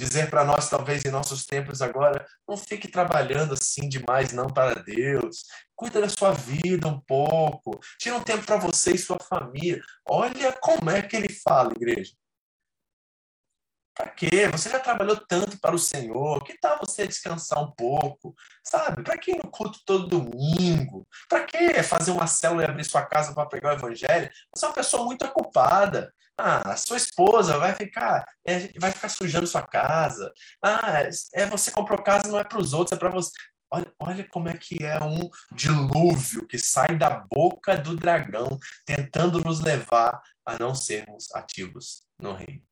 dizer 0.00 0.30
para 0.30 0.44
nós, 0.44 0.70
talvez 0.70 1.04
em 1.04 1.10
nossos 1.10 1.44
tempos 1.44 1.82
agora, 1.82 2.26
não 2.48 2.56
fique 2.56 2.88
trabalhando 2.88 3.52
assim 3.52 3.86
demais 3.86 4.32
não 4.32 4.46
para 4.46 4.82
Deus. 4.82 5.44
Cuida 5.76 6.00
da 6.00 6.08
sua 6.08 6.32
vida 6.32 6.88
um 6.88 6.98
pouco. 7.00 7.78
Tira 7.98 8.16
um 8.16 8.22
tempo 8.22 8.44
para 8.44 8.56
você 8.56 8.92
e 8.92 8.98
sua 8.98 9.18
família. 9.18 9.82
Olha 10.08 10.52
como 10.60 10.90
é 10.90 11.02
que 11.02 11.16
ele 11.16 11.28
fala, 11.28 11.72
igreja. 11.76 12.12
Para 13.94 14.08
quê? 14.10 14.48
Você 14.48 14.70
já 14.70 14.78
trabalhou 14.80 15.16
tanto 15.16 15.58
para 15.60 15.74
o 15.74 15.78
Senhor. 15.78 16.42
Que 16.44 16.58
tal 16.58 16.78
você 16.78 17.06
descansar 17.06 17.62
um 17.62 17.70
pouco? 17.72 18.34
Sabe? 18.64 19.02
Para 19.02 19.18
que 19.18 19.32
ir 19.32 19.36
no 19.42 19.50
culto 19.50 19.78
todo 19.84 20.08
domingo? 20.08 21.06
Para 21.28 21.44
que 21.44 21.82
fazer 21.82 22.10
uma 22.10 22.26
célula 22.26 22.62
e 22.62 22.66
abrir 22.66 22.84
sua 22.84 23.04
casa 23.04 23.34
para 23.34 23.46
pregar 23.46 23.74
o 23.74 23.76
evangelho? 23.76 24.30
Você 24.54 24.64
é 24.64 24.68
uma 24.68 24.74
pessoa 24.74 25.04
muito 25.04 25.24
ocupada. 25.24 26.12
Ah, 26.38 26.74
sua 26.76 26.96
esposa 26.96 27.58
vai 27.58 27.74
ficar, 27.74 28.24
é, 28.46 28.68
vai 28.78 28.90
ficar 28.90 29.10
sujando 29.10 29.46
sua 29.46 29.62
casa. 29.62 30.32
Ah, 30.64 31.02
é 31.34 31.44
você 31.46 31.70
comprou 31.70 32.02
casa 32.02 32.28
não 32.28 32.38
é 32.38 32.44
para 32.44 32.58
os 32.58 32.72
outros, 32.72 32.96
é 32.96 32.98
para 32.98 33.10
você. 33.10 33.30
Olha, 33.70 33.92
olha 34.00 34.28
como 34.28 34.48
é 34.48 34.56
que 34.56 34.82
é 34.82 34.98
um 35.04 35.28
dilúvio 35.52 36.46
que 36.46 36.58
sai 36.58 36.96
da 36.96 37.10
boca 37.10 37.76
do 37.76 37.94
dragão, 37.94 38.58
tentando 38.86 39.40
nos 39.40 39.60
levar 39.60 40.20
a 40.44 40.58
não 40.58 40.74
sermos 40.74 41.30
ativos 41.34 42.02
no 42.18 42.32
reino. 42.34 42.69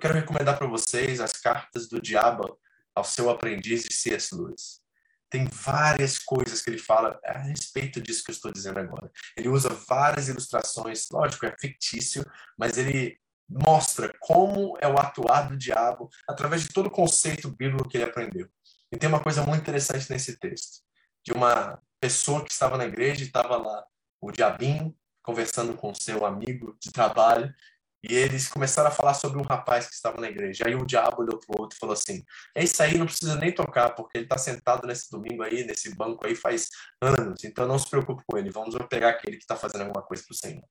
Eu 0.00 0.08
quero 0.08 0.14
recomendar 0.14 0.56
para 0.56 0.66
vocês 0.66 1.20
as 1.20 1.32
cartas 1.32 1.86
do 1.86 2.00
diabo 2.00 2.58
ao 2.94 3.04
seu 3.04 3.28
aprendiz 3.28 3.84
de 3.84 3.92
C.S. 3.92 4.34
Lewis. 4.34 4.80
Tem 5.28 5.44
várias 5.44 6.18
coisas 6.18 6.62
que 6.62 6.70
ele 6.70 6.78
fala 6.78 7.20
a 7.22 7.36
respeito 7.40 8.00
disso 8.00 8.24
que 8.24 8.30
eu 8.30 8.34
estou 8.34 8.50
dizendo 8.50 8.80
agora. 8.80 9.12
Ele 9.36 9.50
usa 9.50 9.68
várias 9.68 10.30
ilustrações, 10.30 11.06
lógico, 11.12 11.44
é 11.44 11.54
fictício, 11.54 12.24
mas 12.58 12.78
ele 12.78 13.20
mostra 13.46 14.10
como 14.20 14.74
é 14.80 14.88
o 14.88 14.98
atuar 14.98 15.50
do 15.50 15.56
diabo 15.58 16.08
através 16.26 16.62
de 16.62 16.68
todo 16.68 16.86
o 16.86 16.90
conceito 16.90 17.50
bíblico 17.50 17.86
que 17.86 17.98
ele 17.98 18.04
aprendeu. 18.04 18.48
E 18.90 18.96
tem 18.96 19.06
uma 19.06 19.22
coisa 19.22 19.44
muito 19.44 19.60
interessante 19.60 20.10
nesse 20.10 20.38
texto, 20.38 20.82
de 21.22 21.34
uma 21.34 21.78
pessoa 22.00 22.42
que 22.42 22.50
estava 22.50 22.78
na 22.78 22.86
igreja 22.86 23.22
e 23.22 23.26
estava 23.26 23.58
lá, 23.58 23.84
o 24.18 24.32
diabinho, 24.32 24.96
conversando 25.22 25.74
com 25.74 25.94
seu 25.94 26.24
amigo 26.24 26.74
de 26.80 26.90
trabalho, 26.90 27.54
e 28.02 28.14
eles 28.14 28.48
começaram 28.48 28.88
a 28.88 28.92
falar 28.92 29.14
sobre 29.14 29.38
um 29.38 29.42
rapaz 29.42 29.86
que 29.86 29.94
estava 29.94 30.20
na 30.20 30.28
igreja. 30.28 30.64
Aí 30.66 30.74
o 30.74 30.86
diabo 30.86 31.22
olhou 31.22 31.38
para 31.38 31.54
o 31.54 31.62
outro 31.62 31.76
e 31.76 31.78
falou 31.78 31.92
assim: 31.92 32.24
É 32.54 32.64
isso 32.64 32.82
aí, 32.82 32.96
não 32.96 33.06
precisa 33.06 33.36
nem 33.36 33.54
tocar, 33.54 33.90
porque 33.90 34.16
ele 34.18 34.24
está 34.24 34.38
sentado 34.38 34.86
nesse 34.86 35.10
domingo 35.10 35.42
aí, 35.42 35.64
nesse 35.64 35.94
banco 35.94 36.26
aí, 36.26 36.34
faz 36.34 36.68
anos. 37.00 37.44
Então 37.44 37.66
não 37.66 37.78
se 37.78 37.88
preocupe 37.88 38.22
com 38.26 38.38
ele, 38.38 38.50
vamos 38.50 38.74
pegar 38.88 39.10
aquele 39.10 39.36
que 39.36 39.42
está 39.42 39.56
fazendo 39.56 39.82
alguma 39.82 40.02
coisa 40.02 40.22
para 40.22 40.32
o 40.32 40.36
Senhor. 40.36 40.64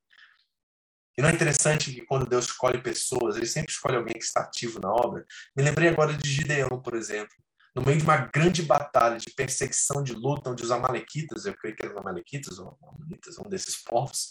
E 1.18 1.22
não 1.22 1.30
é 1.30 1.34
interessante 1.34 1.94
que 1.94 2.06
quando 2.06 2.26
Deus 2.26 2.46
escolhe 2.46 2.82
pessoas, 2.82 3.36
ele 3.36 3.46
sempre 3.46 3.72
escolhe 3.72 3.98
alguém 3.98 4.14
que 4.14 4.24
está 4.24 4.42
ativo 4.42 4.80
na 4.80 4.90
obra? 4.90 5.26
Me 5.56 5.62
lembrei 5.62 5.90
agora 5.90 6.14
de 6.14 6.30
Gideão, 6.30 6.82
por 6.82 6.96
exemplo. 6.96 7.36
No 7.76 7.84
meio 7.84 7.98
de 7.98 8.04
uma 8.04 8.18
grande 8.34 8.64
batalha 8.64 9.18
de 9.18 9.30
perseguição, 9.32 10.02
de 10.02 10.14
luta, 10.14 10.50
onde 10.50 10.64
os 10.64 10.72
amalequitas, 10.72 11.46
eu 11.46 11.54
creio 11.54 11.76
que 11.76 11.86
eram 11.86 12.00
amalequitas 12.00 12.58
ou 12.58 12.78
amalequitas, 12.82 13.38
um 13.38 13.50
desses 13.50 13.84
povos, 13.84 14.30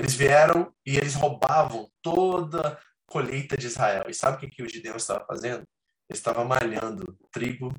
eles 0.00 0.14
vieram 0.14 0.74
e 0.86 0.96
eles 0.96 1.14
roubavam 1.14 1.90
toda 2.00 2.72
a 2.72 2.80
colheita 3.06 3.54
de 3.54 3.66
Israel. 3.66 4.04
E 4.08 4.14
sabe 4.14 4.36
o 4.36 4.40
que, 4.40 4.48
que 4.48 4.62
o 4.62 4.68
Gideão 4.68 4.96
estava 4.96 5.26
fazendo? 5.26 5.62
Ele 6.08 6.18
estava 6.18 6.42
malhando 6.42 7.18
trigo 7.30 7.70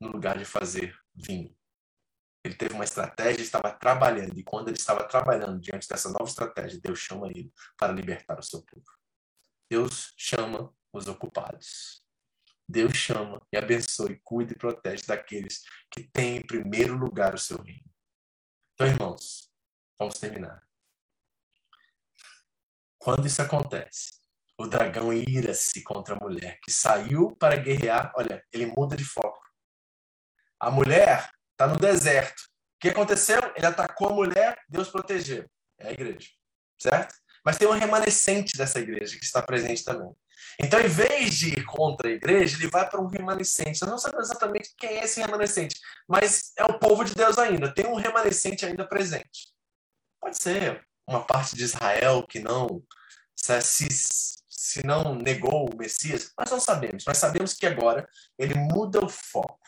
no 0.00 0.08
lugar 0.08 0.38
de 0.38 0.46
fazer 0.46 0.98
vinho. 1.14 1.54
Ele 2.42 2.54
teve 2.54 2.74
uma 2.74 2.84
estratégia, 2.84 3.42
estava 3.42 3.70
trabalhando, 3.72 4.38
e 4.38 4.42
quando 4.42 4.68
ele 4.68 4.76
estava 4.76 5.04
trabalhando 5.06 5.60
diante 5.60 5.86
dessa 5.86 6.08
nova 6.08 6.24
estratégia, 6.24 6.80
Deus 6.80 6.98
chama 6.98 7.26
ele 7.28 7.52
para 7.76 7.92
libertar 7.92 8.38
o 8.38 8.42
seu 8.42 8.62
povo. 8.62 8.86
Deus 9.70 10.14
chama 10.16 10.74
os 10.92 11.06
ocupados. 11.08 12.02
Deus 12.66 12.96
chama 12.96 13.40
e 13.52 13.56
abençoa 13.58 14.10
e 14.10 14.20
cuida 14.24 14.52
e 14.52 14.58
protege 14.58 15.04
daqueles 15.06 15.62
que 15.90 16.04
têm 16.04 16.38
em 16.38 16.46
primeiro 16.46 16.96
lugar 16.96 17.34
o 17.34 17.38
seu 17.38 17.58
reino. 17.58 17.90
Então, 18.74 18.86
irmãos, 18.86 19.50
vamos 19.98 20.18
terminar. 20.18 20.62
Quando 23.04 23.26
isso 23.26 23.42
acontece, 23.42 24.14
o 24.58 24.66
dragão 24.66 25.12
ira-se 25.12 25.82
contra 25.82 26.14
a 26.14 26.18
mulher 26.18 26.58
que 26.62 26.72
saiu 26.72 27.36
para 27.36 27.54
guerrear. 27.54 28.10
Olha, 28.16 28.42
ele 28.50 28.64
muda 28.64 28.96
de 28.96 29.04
foco. 29.04 29.42
A 30.58 30.70
mulher 30.70 31.28
está 31.52 31.66
no 31.66 31.76
deserto. 31.76 32.40
O 32.40 32.80
que 32.80 32.88
aconteceu? 32.88 33.38
Ele 33.54 33.66
atacou 33.66 34.08
a 34.08 34.14
mulher, 34.14 34.58
Deus 34.66 34.88
protegeu. 34.88 35.44
É 35.78 35.88
a 35.88 35.92
igreja, 35.92 36.30
certo? 36.80 37.14
Mas 37.44 37.58
tem 37.58 37.68
um 37.68 37.72
remanescente 37.72 38.56
dessa 38.56 38.80
igreja 38.80 39.18
que 39.18 39.24
está 39.26 39.42
presente 39.42 39.84
também. 39.84 40.10
Então, 40.58 40.80
em 40.80 40.88
vez 40.88 41.34
de 41.34 41.50
ir 41.50 41.64
contra 41.66 42.08
a 42.08 42.12
igreja, 42.12 42.56
ele 42.56 42.70
vai 42.70 42.88
para 42.88 43.02
um 43.02 43.06
remanescente. 43.06 43.82
Nós 43.82 43.90
não 43.90 43.98
sabemos 43.98 44.30
exatamente 44.30 44.70
quem 44.78 44.96
é 44.96 45.04
esse 45.04 45.20
remanescente, 45.20 45.78
mas 46.08 46.54
é 46.56 46.64
o 46.64 46.78
povo 46.78 47.04
de 47.04 47.14
Deus 47.14 47.36
ainda. 47.36 47.74
Tem 47.74 47.84
um 47.86 47.96
remanescente 47.96 48.64
ainda 48.64 48.88
presente. 48.88 49.52
Pode 50.18 50.42
ser 50.42 50.82
uma 51.06 51.24
parte 51.24 51.54
de 51.54 51.64
Israel 51.64 52.26
que 52.26 52.38
não 52.38 52.82
se, 53.36 53.88
se 54.48 54.86
não 54.86 55.14
negou 55.14 55.68
o 55.70 55.76
Messias, 55.76 56.32
nós 56.38 56.50
não 56.50 56.60
sabemos. 56.60 57.04
Nós 57.04 57.18
sabemos 57.18 57.54
que 57.54 57.66
agora 57.66 58.08
ele 58.38 58.54
muda 58.54 59.04
o 59.04 59.08
foco. 59.08 59.60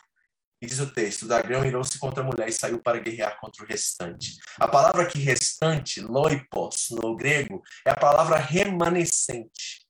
E 0.61 0.65
diz 0.65 0.79
o 0.79 0.91
texto: 0.91 1.23
o 1.23 1.27
dragão 1.27 1.63
irou-se 1.63 1.99
contra 1.99 2.23
a 2.23 2.25
mulher 2.25 2.49
e 2.49 2.53
saiu 2.53 2.81
para 2.81 2.99
guerrear 2.99 3.39
contra 3.39 3.63
o 3.63 3.67
restante. 3.67 4.37
A 4.57 4.67
palavra 4.67 5.03
aqui 5.03 5.19
restante, 5.19 6.01
loipos, 6.01 6.87
no 6.89 7.15
grego, 7.15 7.61
é 7.85 7.91
a 7.91 7.95
palavra 7.95 8.37
remanescente 8.37 9.85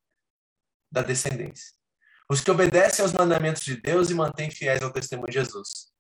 da 0.92 1.02
descendência. 1.02 1.74
Os 2.30 2.42
que 2.42 2.52
obedecem 2.52 3.04
aos 3.04 3.14
mandamentos 3.14 3.64
de 3.64 3.80
Deus 3.80 4.10
e 4.10 4.14
mantêm 4.14 4.52
fiéis 4.52 4.82
ao 4.82 4.92
testemunho 4.92 5.28
de 5.28 5.36
Jesus. 5.36 5.94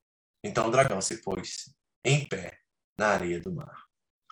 Então 0.43 0.67
o 0.67 0.71
dragão 0.71 0.99
se 0.99 1.21
pôs 1.21 1.73
em 2.03 2.27
pé 2.27 2.59
na 2.97 3.07
areia 3.09 3.39
do 3.39 3.53
mar. 3.53 3.85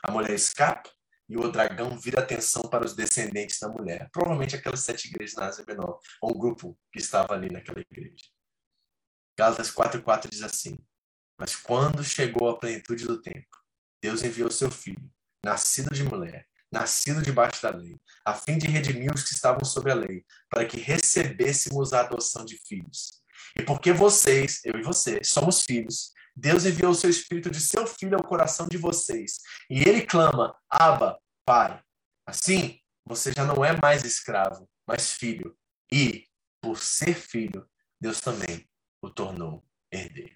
A 0.03 0.11
mulher 0.11 0.33
escapa 0.33 0.91
e 1.27 1.37
o 1.37 1.51
dragão 1.51 1.97
vira 1.97 2.21
atenção 2.21 2.63
para 2.63 2.85
os 2.85 2.95
descendentes 2.95 3.59
da 3.59 3.67
mulher. 3.67 4.09
Provavelmente 4.11 4.55
aquelas 4.55 4.81
sete 4.81 5.07
igrejas 5.07 5.35
na 5.35 5.47
Ásia 5.47 5.65
Menor, 5.67 5.99
ou 6.21 6.35
um 6.35 6.39
grupo 6.39 6.77
que 6.91 6.99
estava 6.99 7.33
ali 7.33 7.51
naquela 7.51 7.79
igreja. 7.79 8.25
Gálatas 9.37 9.71
4,4 9.71 10.29
diz 10.29 10.41
assim: 10.41 10.77
Mas 11.37 11.55
quando 11.55 12.03
chegou 12.03 12.49
a 12.49 12.57
plenitude 12.57 13.05
do 13.05 13.21
tempo, 13.21 13.57
Deus 14.01 14.23
enviou 14.23 14.51
seu 14.51 14.69
filho, 14.69 15.11
nascido 15.43 15.93
de 15.93 16.03
mulher, 16.03 16.47
nascido 16.71 17.21
debaixo 17.21 17.61
da 17.61 17.69
lei, 17.69 17.99
a 18.23 18.33
fim 18.33 18.57
de 18.57 18.67
redimir 18.67 19.13
os 19.13 19.23
que 19.23 19.33
estavam 19.33 19.65
sob 19.65 19.89
a 19.89 19.95
lei, 19.95 20.23
para 20.49 20.65
que 20.65 20.77
recebêssemos 20.79 21.91
a 21.91 22.01
adoção 22.01 22.45
de 22.45 22.57
filhos. 22.57 23.23
E 23.57 23.63
porque 23.63 23.91
vocês, 23.93 24.61
eu 24.63 24.77
e 24.77 24.83
você, 24.83 25.21
somos 25.23 25.63
filhos, 25.63 26.11
Deus 26.35 26.65
enviou 26.65 26.91
o 26.91 26.95
seu 26.95 27.09
espírito 27.09 27.49
de 27.49 27.61
seu 27.61 27.87
filho 27.87 28.17
ao 28.17 28.23
coração 28.23 28.67
de 28.67 28.77
vocês. 28.77 29.39
E 29.69 29.81
ele 29.81 30.05
clama: 30.05 30.55
Abba, 30.69 31.19
Pai. 31.45 31.81
Assim, 32.27 32.79
você 33.05 33.31
já 33.31 33.45
não 33.45 33.63
é 33.63 33.79
mais 33.79 34.03
escravo, 34.03 34.67
mas 34.87 35.11
filho. 35.11 35.55
E, 35.91 36.25
por 36.59 36.79
ser 36.79 37.13
filho, 37.13 37.67
Deus 38.01 38.19
também 38.19 38.67
o 39.01 39.09
tornou 39.09 39.63
herdeiro. 39.91 40.34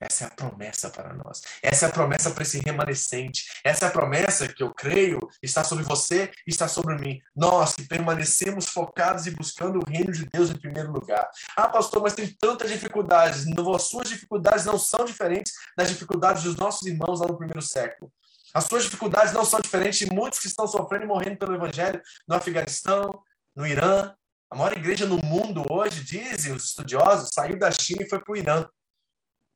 Essa 0.00 0.24
é 0.24 0.26
a 0.26 0.30
promessa 0.30 0.90
para 0.90 1.14
nós. 1.14 1.42
Essa 1.62 1.86
é 1.86 1.88
a 1.88 1.92
promessa 1.92 2.30
para 2.30 2.42
esse 2.42 2.58
remanescente. 2.58 3.44
Essa 3.64 3.86
é 3.86 3.88
a 3.88 3.92
promessa 3.92 4.48
que 4.48 4.62
eu 4.62 4.74
creio 4.74 5.18
está 5.42 5.62
sobre 5.62 5.84
você 5.84 6.30
e 6.46 6.50
está 6.50 6.66
sobre 6.66 6.96
mim. 6.96 7.20
Nós 7.34 7.74
que 7.74 7.84
permanecemos 7.84 8.66
focados 8.66 9.26
e 9.26 9.30
buscando 9.30 9.78
o 9.78 9.90
reino 9.90 10.12
de 10.12 10.26
Deus 10.26 10.50
em 10.50 10.58
primeiro 10.58 10.92
lugar. 10.92 11.28
Ah, 11.56 11.68
pastor, 11.68 12.02
mas 12.02 12.14
tem 12.14 12.26
tantas 12.38 12.70
dificuldades. 12.70 13.46
As 13.46 13.82
suas 13.82 14.08
dificuldades 14.08 14.64
não 14.64 14.78
são 14.78 15.04
diferentes 15.04 15.52
das 15.76 15.88
dificuldades 15.88 16.42
dos 16.42 16.56
nossos 16.56 16.86
irmãos 16.86 17.20
lá 17.20 17.28
no 17.28 17.36
primeiro 17.36 17.62
século. 17.62 18.12
As 18.52 18.64
suas 18.64 18.84
dificuldades 18.84 19.32
não 19.32 19.44
são 19.44 19.60
diferentes 19.60 19.98
de 19.98 20.12
muitos 20.12 20.38
que 20.38 20.46
estão 20.46 20.66
sofrendo 20.66 21.04
e 21.04 21.08
morrendo 21.08 21.38
pelo 21.38 21.54
evangelho 21.54 22.00
no 22.26 22.36
Afeganistão, 22.36 23.22
no 23.54 23.66
Irã. 23.66 24.14
A 24.50 24.56
maior 24.56 24.72
igreja 24.72 25.06
no 25.06 25.16
mundo 25.18 25.64
hoje, 25.68 26.04
dizem 26.04 26.52
os 26.52 26.64
estudiosos, 26.66 27.30
saiu 27.32 27.58
da 27.58 27.70
China 27.72 28.02
e 28.02 28.08
foi 28.08 28.20
para 28.20 28.32
o 28.32 28.36
Irã 28.36 28.68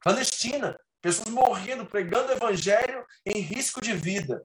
clandestina, 0.01 0.79
pessoas 1.01 1.29
morrendo, 1.29 1.87
pregando 1.87 2.29
o 2.29 2.37
evangelho 2.37 3.05
em 3.25 3.41
risco 3.41 3.81
de 3.81 3.95
vida. 3.95 4.45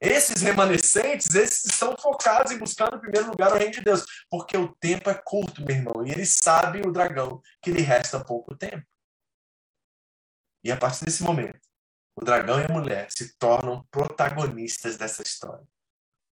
Esses 0.00 0.40
remanescentes, 0.40 1.34
esses 1.34 1.66
estão 1.66 1.94
focados 1.96 2.52
em 2.52 2.58
buscar 2.58 2.90
no 2.90 3.00
primeiro 3.00 3.28
lugar 3.28 3.52
o 3.52 3.56
reino 3.56 3.72
de 3.72 3.82
Deus, 3.82 4.04
porque 4.30 4.56
o 4.56 4.74
tempo 4.76 5.10
é 5.10 5.14
curto, 5.14 5.62
meu 5.62 5.76
irmão, 5.76 6.06
e 6.06 6.10
ele 6.10 6.24
sabe, 6.24 6.80
o 6.80 6.90
dragão, 6.90 7.42
que 7.60 7.70
lhe 7.70 7.82
resta 7.82 8.24
pouco 8.24 8.56
tempo. 8.56 8.86
E 10.64 10.72
a 10.72 10.76
partir 10.76 11.04
desse 11.04 11.22
momento, 11.22 11.60
o 12.16 12.24
dragão 12.24 12.60
e 12.60 12.64
a 12.64 12.72
mulher 12.72 13.10
se 13.10 13.36
tornam 13.36 13.86
protagonistas 13.90 14.96
dessa 14.96 15.22
história. 15.22 15.66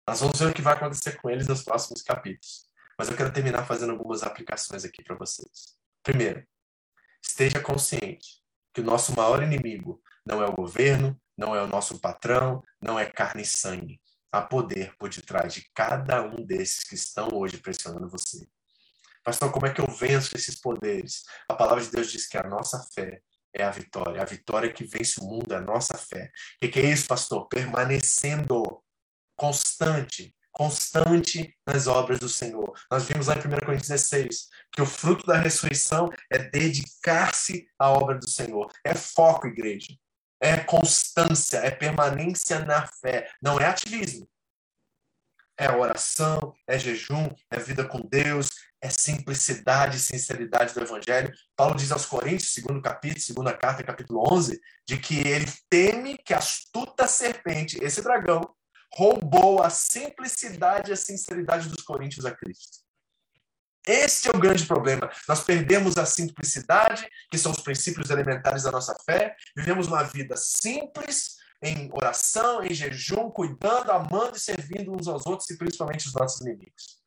Nós 0.07 0.21
vamos 0.21 0.39
ver 0.39 0.47
o 0.47 0.55
que 0.55 0.63
vai 0.63 0.75
acontecer 0.75 1.21
com 1.21 1.29
eles 1.29 1.47
nos 1.47 1.63
próximos 1.63 2.01
capítulos. 2.01 2.67
Mas 2.99 3.09
eu 3.09 3.17
quero 3.17 3.33
terminar 3.33 3.67
fazendo 3.67 3.93
algumas 3.93 4.23
aplicações 4.23 4.85
aqui 4.85 5.05
para 5.05 5.17
vocês. 5.17 5.79
Primeiro, 6.03 6.47
esteja 7.23 7.61
consciente 7.61 8.43
que 8.79 8.81
o 8.81 8.85
nosso 8.85 9.13
maior 9.17 9.43
inimigo 9.43 10.01
não 10.25 10.41
é 10.41 10.47
o 10.47 10.55
governo, 10.55 11.21
não 11.37 11.53
é 11.55 11.61
o 11.61 11.67
nosso 11.67 11.99
patrão, 11.99 12.63
não 12.81 12.97
é 12.97 13.07
carne 13.07 13.43
e 13.43 13.47
sangue. 13.47 14.01
Há 14.31 14.41
poder 14.41 14.95
por 14.97 15.09
detrás 15.09 15.53
de 15.53 15.69
cada 15.75 16.23
um 16.23 16.47
desses 16.47 16.85
que 16.85 16.95
estão 16.95 17.29
hoje 17.33 17.59
pressionando 17.59 18.09
você. 18.09 18.47
Pastor, 19.25 19.51
como 19.51 19.67
é 19.67 19.75
que 19.75 19.81
eu 19.81 19.87
venço 19.89 20.37
esses 20.37 20.61
poderes? 20.61 21.25
A 21.49 21.55
palavra 21.55 21.83
de 21.83 21.91
Deus 21.91 22.13
diz 22.13 22.29
que 22.29 22.39
a 22.39 22.45
nossa 22.45 22.81
fé 22.95 23.21
é 23.53 23.65
a 23.65 23.71
vitória. 23.73 24.23
A 24.23 24.25
vitória 24.25 24.73
que 24.73 24.85
vence 24.85 25.21
o 25.21 25.25
mundo 25.25 25.53
é 25.53 25.57
a 25.57 25.61
nossa 25.61 25.99
fé. 25.99 26.31
O 26.63 26.69
que 26.69 26.79
é 26.79 26.93
isso, 26.93 27.09
pastor? 27.09 27.49
Permanecendo 27.49 28.63
constante, 29.35 30.33
constante 30.53 31.55
nas 31.67 31.87
obras 31.87 32.19
do 32.19 32.29
Senhor. 32.29 32.73
Nós 32.91 33.05
vimos 33.05 33.27
lá 33.27 33.35
em 33.35 33.39
1 33.39 33.43
Coríntios 33.65 33.89
16 33.89 34.49
que 34.73 34.83
o 34.83 34.87
fruto 34.87 35.27
da 35.27 35.39
ressurreição 35.39 36.09
é 36.31 36.39
dedicar-se 36.39 37.67
à 37.79 37.91
obra 37.91 38.19
do 38.19 38.29
Senhor. 38.29 38.71
É 38.85 38.95
foco, 38.95 39.47
igreja. 39.47 39.95
É 40.41 40.57
constância, 40.57 41.59
é 41.59 41.71
permanência 41.71 42.61
na 42.65 42.87
fé. 42.87 43.31
Não 43.43 43.59
é 43.59 43.67
ativismo. 43.67 44.29
É 45.61 45.71
oração, 45.71 46.55
é 46.69 46.79
jejum, 46.79 47.29
é 47.51 47.59
vida 47.59 47.85
com 47.85 48.01
Deus, 48.01 48.49
é 48.81 48.89
simplicidade 48.89 49.97
e 49.97 50.01
sinceridade 50.01 50.73
do 50.73 50.81
Evangelho. 50.81 51.33
Paulo 51.57 51.75
diz 51.75 51.91
aos 51.91 52.07
Coríntios, 52.07 52.53
segundo 52.53 52.81
capítulo, 52.81 53.21
segunda 53.21 53.53
carta, 53.53 53.83
capítulo 53.83 54.23
11, 54.33 54.61
de 54.87 54.99
que 54.99 55.19
ele 55.27 55.51
teme 55.69 56.17
que 56.17 56.33
a 56.33 56.39
astuta 56.39 57.09
serpente, 57.09 57.83
esse 57.83 58.01
dragão, 58.03 58.49
roubou 58.95 59.63
a 59.63 59.71
simplicidade 59.71 60.91
e 60.91 60.95
a 60.95 60.97
sinceridade 60.97 61.69
dos 61.69 61.83
coríntios 61.83 62.25
a 62.25 62.31
Cristo. 62.31 62.79
Esse 63.87 64.29
é 64.29 64.31
o 64.31 64.39
grande 64.39 64.67
problema. 64.67 65.11
Nós 65.27 65.43
perdemos 65.43 65.97
a 65.97 66.05
simplicidade, 66.05 67.09
que 67.31 67.39
são 67.39 67.53
os 67.53 67.61
princípios 67.61 68.11
elementares 68.11 68.65
da 68.65 68.71
nossa 68.71 68.95
fé, 69.05 69.35
vivemos 69.57 69.87
uma 69.87 70.03
vida 70.03 70.37
simples, 70.37 71.39
em 71.63 71.91
oração, 71.93 72.63
em 72.63 72.73
jejum, 72.73 73.31
cuidando, 73.31 73.91
amando 73.91 74.37
e 74.37 74.41
servindo 74.41 74.93
uns 74.93 75.09
aos 75.09 75.27
outros 75.27 75.49
e 75.51 75.57
principalmente 75.57 76.07
os 76.07 76.15
nossos 76.15 76.41
inimigos. 76.41 76.99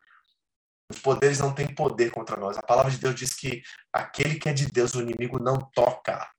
Os 0.90 1.00
poderes 1.00 1.40
não 1.40 1.54
têm 1.54 1.74
poder 1.74 2.12
contra 2.12 2.36
nós. 2.36 2.58
A 2.58 2.62
palavra 2.62 2.92
de 2.92 2.98
Deus 2.98 3.16
diz 3.16 3.34
que 3.34 3.62
aquele 3.94 4.36
que 4.36 4.50
é 4.50 4.54
de 4.54 4.66
Deus, 4.66 4.94
o 4.94 5.02
inimigo 5.02 5.42
não 5.42 5.58
toca. 5.74 6.16
A 6.16 6.30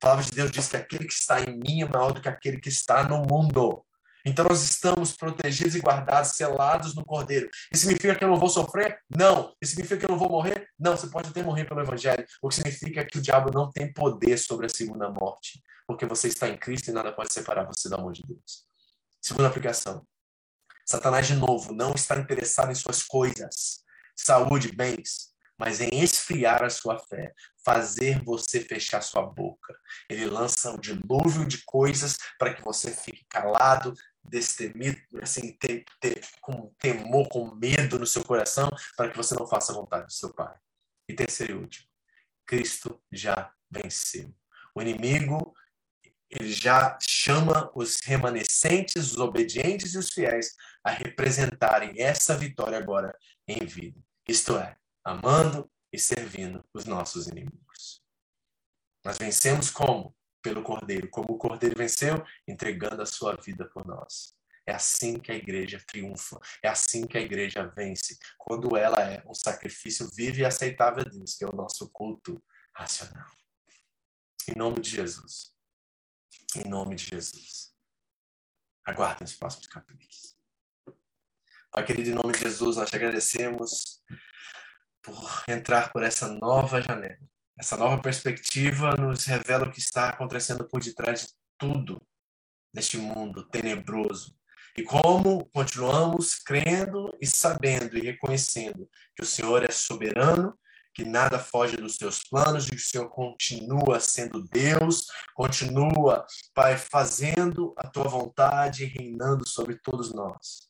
palavra 0.00 0.24
de 0.24 0.32
Deus 0.32 0.50
diz 0.50 0.68
que 0.68 0.76
aquele 0.76 1.06
que 1.06 1.14
está 1.14 1.40
em 1.40 1.58
mim 1.58 1.82
é 1.82 1.88
maior 1.88 2.12
do 2.12 2.20
que 2.20 2.28
aquele 2.28 2.60
que 2.60 2.68
está 2.68 3.02
no 3.04 3.22
mundo. 3.22 3.84
Então 4.28 4.44
nós 4.48 4.62
estamos 4.62 5.16
protegidos 5.16 5.74
e 5.74 5.80
guardados, 5.80 6.32
selados 6.32 6.94
no 6.94 7.04
Cordeiro. 7.04 7.48
Isso 7.72 7.82
significa 7.84 8.14
que 8.14 8.22
eu 8.22 8.28
não 8.28 8.36
vou 8.36 8.50
sofrer? 8.50 9.00
Não. 9.08 9.54
Isso 9.60 9.70
significa 9.70 9.98
que 9.98 10.04
eu 10.04 10.10
não 10.10 10.18
vou 10.18 10.28
morrer? 10.28 10.68
Não. 10.78 10.96
Você 10.96 11.08
pode 11.08 11.28
até 11.28 11.42
morrer 11.42 11.64
pelo 11.64 11.80
Evangelho. 11.80 12.26
O 12.42 12.48
que 12.48 12.56
significa 12.56 13.04
que 13.04 13.18
o 13.18 13.22
diabo 13.22 13.50
não 13.50 13.70
tem 13.70 13.90
poder 13.92 14.36
sobre 14.36 14.66
a 14.66 14.68
segunda 14.68 15.08
morte. 15.08 15.62
Porque 15.86 16.04
você 16.04 16.28
está 16.28 16.48
em 16.48 16.58
Cristo 16.58 16.88
e 16.88 16.92
nada 16.92 17.10
pode 17.10 17.32
separar 17.32 17.64
você 17.64 17.88
do 17.88 17.94
amor 17.94 18.12
de 18.12 18.22
Deus. 18.22 18.66
Segunda 19.20 19.48
aplicação. 19.48 20.06
Satanás, 20.84 21.26
de 21.26 21.34
novo, 21.34 21.72
não 21.72 21.92
está 21.92 22.16
interessado 22.16 22.70
em 22.70 22.74
suas 22.74 23.02
coisas, 23.02 23.80
saúde, 24.16 24.72
bens, 24.72 25.28
mas 25.58 25.80
em 25.80 26.02
esfriar 26.02 26.62
a 26.62 26.70
sua 26.70 26.98
fé, 26.98 27.34
fazer 27.64 28.22
você 28.22 28.60
fechar 28.60 29.02
sua 29.02 29.22
boca. 29.22 29.76
Ele 30.08 30.26
lança 30.26 30.70
um 30.70 30.78
dilúvio 30.78 31.46
de 31.46 31.64
coisas 31.64 32.16
para 32.38 32.54
que 32.54 32.62
você 32.62 32.92
fique 32.92 33.26
calado, 33.28 33.92
destemido, 34.22 35.00
assim, 35.20 35.56
ter, 35.58 35.84
ter, 36.00 36.20
com 36.40 36.72
temor, 36.78 37.28
com 37.28 37.54
medo 37.54 37.98
no 37.98 38.06
seu 38.06 38.24
coração, 38.24 38.70
para 38.96 39.10
que 39.10 39.16
você 39.16 39.34
não 39.34 39.46
faça 39.46 39.72
a 39.72 39.74
vontade 39.74 40.06
do 40.06 40.12
seu 40.12 40.32
Pai. 40.32 40.54
E 41.08 41.14
terceiro 41.14 41.54
e 41.54 41.56
último, 41.56 41.88
Cristo 42.46 43.02
já 43.10 43.52
venceu. 43.70 44.32
O 44.74 44.80
inimigo 44.80 45.54
ele 46.30 46.52
já 46.52 46.98
chama 47.00 47.70
os 47.74 48.00
remanescentes, 48.04 49.12
os 49.12 49.18
obedientes 49.18 49.94
e 49.94 49.98
os 49.98 50.10
fiéis 50.10 50.54
a 50.84 50.90
representarem 50.90 52.00
essa 52.00 52.36
vitória 52.36 52.76
agora 52.76 53.16
em 53.46 53.64
vida. 53.64 53.98
Isto 54.28 54.58
é, 54.58 54.76
amando 55.08 55.70
e 55.92 55.98
servindo 55.98 56.62
os 56.72 56.84
nossos 56.84 57.26
inimigos. 57.26 58.02
Nós 59.04 59.16
vencemos 59.16 59.70
como? 59.70 60.14
Pelo 60.42 60.62
Cordeiro. 60.62 61.08
Como 61.08 61.32
o 61.32 61.38
Cordeiro 61.38 61.76
venceu? 61.76 62.22
Entregando 62.46 63.00
a 63.00 63.06
sua 63.06 63.34
vida 63.36 63.66
por 63.68 63.86
nós. 63.86 64.36
É 64.66 64.72
assim 64.74 65.18
que 65.18 65.32
a 65.32 65.34
igreja 65.34 65.82
triunfa. 65.86 66.38
É 66.62 66.68
assim 66.68 67.06
que 67.06 67.16
a 67.16 67.22
igreja 67.22 67.66
vence. 67.74 68.18
Quando 68.36 68.76
ela 68.76 69.02
é 69.02 69.24
um 69.26 69.32
sacrifício 69.32 70.06
vivo 70.14 70.40
e 70.40 70.44
aceitável 70.44 71.02
a 71.06 71.08
Deus, 71.08 71.36
que 71.36 71.44
é 71.44 71.48
o 71.48 71.56
nosso 71.56 71.88
culto 71.90 72.42
racional. 72.74 73.30
Em 74.46 74.58
nome 74.58 74.80
de 74.80 74.90
Jesus. 74.90 75.54
Em 76.54 76.68
nome 76.68 76.96
de 76.96 77.06
Jesus. 77.06 77.74
Aguardem 78.84 79.24
os 79.24 79.34
próximos 79.34 79.66
capítulos. 79.68 80.36
Pai 81.70 81.84
querido, 81.84 82.10
em 82.10 82.14
nome 82.14 82.32
de 82.32 82.40
Jesus, 82.40 82.76
nós 82.76 82.90
te 82.90 82.96
agradecemos 82.96 84.02
por 85.08 85.44
entrar 85.48 85.92
por 85.92 86.02
essa 86.02 86.28
nova 86.28 86.80
janela. 86.80 87.18
Essa 87.58 87.76
nova 87.76 88.00
perspectiva 88.00 88.94
nos 88.96 89.24
revela 89.24 89.66
o 89.66 89.72
que 89.72 89.80
está 89.80 90.10
acontecendo 90.10 90.64
por 90.68 90.82
detrás 90.82 91.22
de 91.22 91.28
tudo 91.58 92.00
neste 92.72 92.96
mundo 92.96 93.48
tenebroso. 93.48 94.36
E 94.76 94.82
como 94.84 95.44
continuamos 95.46 96.36
crendo 96.36 97.12
e 97.20 97.26
sabendo 97.26 97.98
e 97.98 98.00
reconhecendo 98.00 98.88
que 99.16 99.22
o 99.22 99.26
Senhor 99.26 99.64
é 99.64 99.72
soberano, 99.72 100.56
que 100.94 101.04
nada 101.04 101.38
foge 101.38 101.76
dos 101.76 101.96
seus 101.96 102.22
planos 102.22 102.66
e 102.66 102.70
que 102.70 102.76
o 102.76 102.80
Senhor 102.80 103.08
continua 103.08 103.98
sendo 103.98 104.46
Deus, 104.48 105.06
continua, 105.34 106.24
Pai, 106.54 106.76
fazendo 106.76 107.74
a 107.76 107.88
tua 107.88 108.04
vontade 108.04 108.84
e 108.84 108.86
reinando 108.86 109.48
sobre 109.48 109.76
todos 109.78 110.12
nós. 110.12 110.67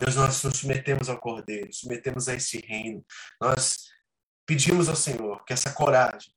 Deus, 0.00 0.16
nós 0.16 0.42
nos 0.42 0.56
submetemos 0.56 1.10
ao 1.10 1.18
Cordeiro, 1.18 1.70
submetemos 1.74 2.26
a 2.26 2.34
esse 2.34 2.58
reino. 2.58 3.04
Nós 3.38 3.90
pedimos 4.46 4.88
ao 4.88 4.96
Senhor 4.96 5.44
que 5.44 5.52
essa 5.52 5.72
coragem, 5.72 6.32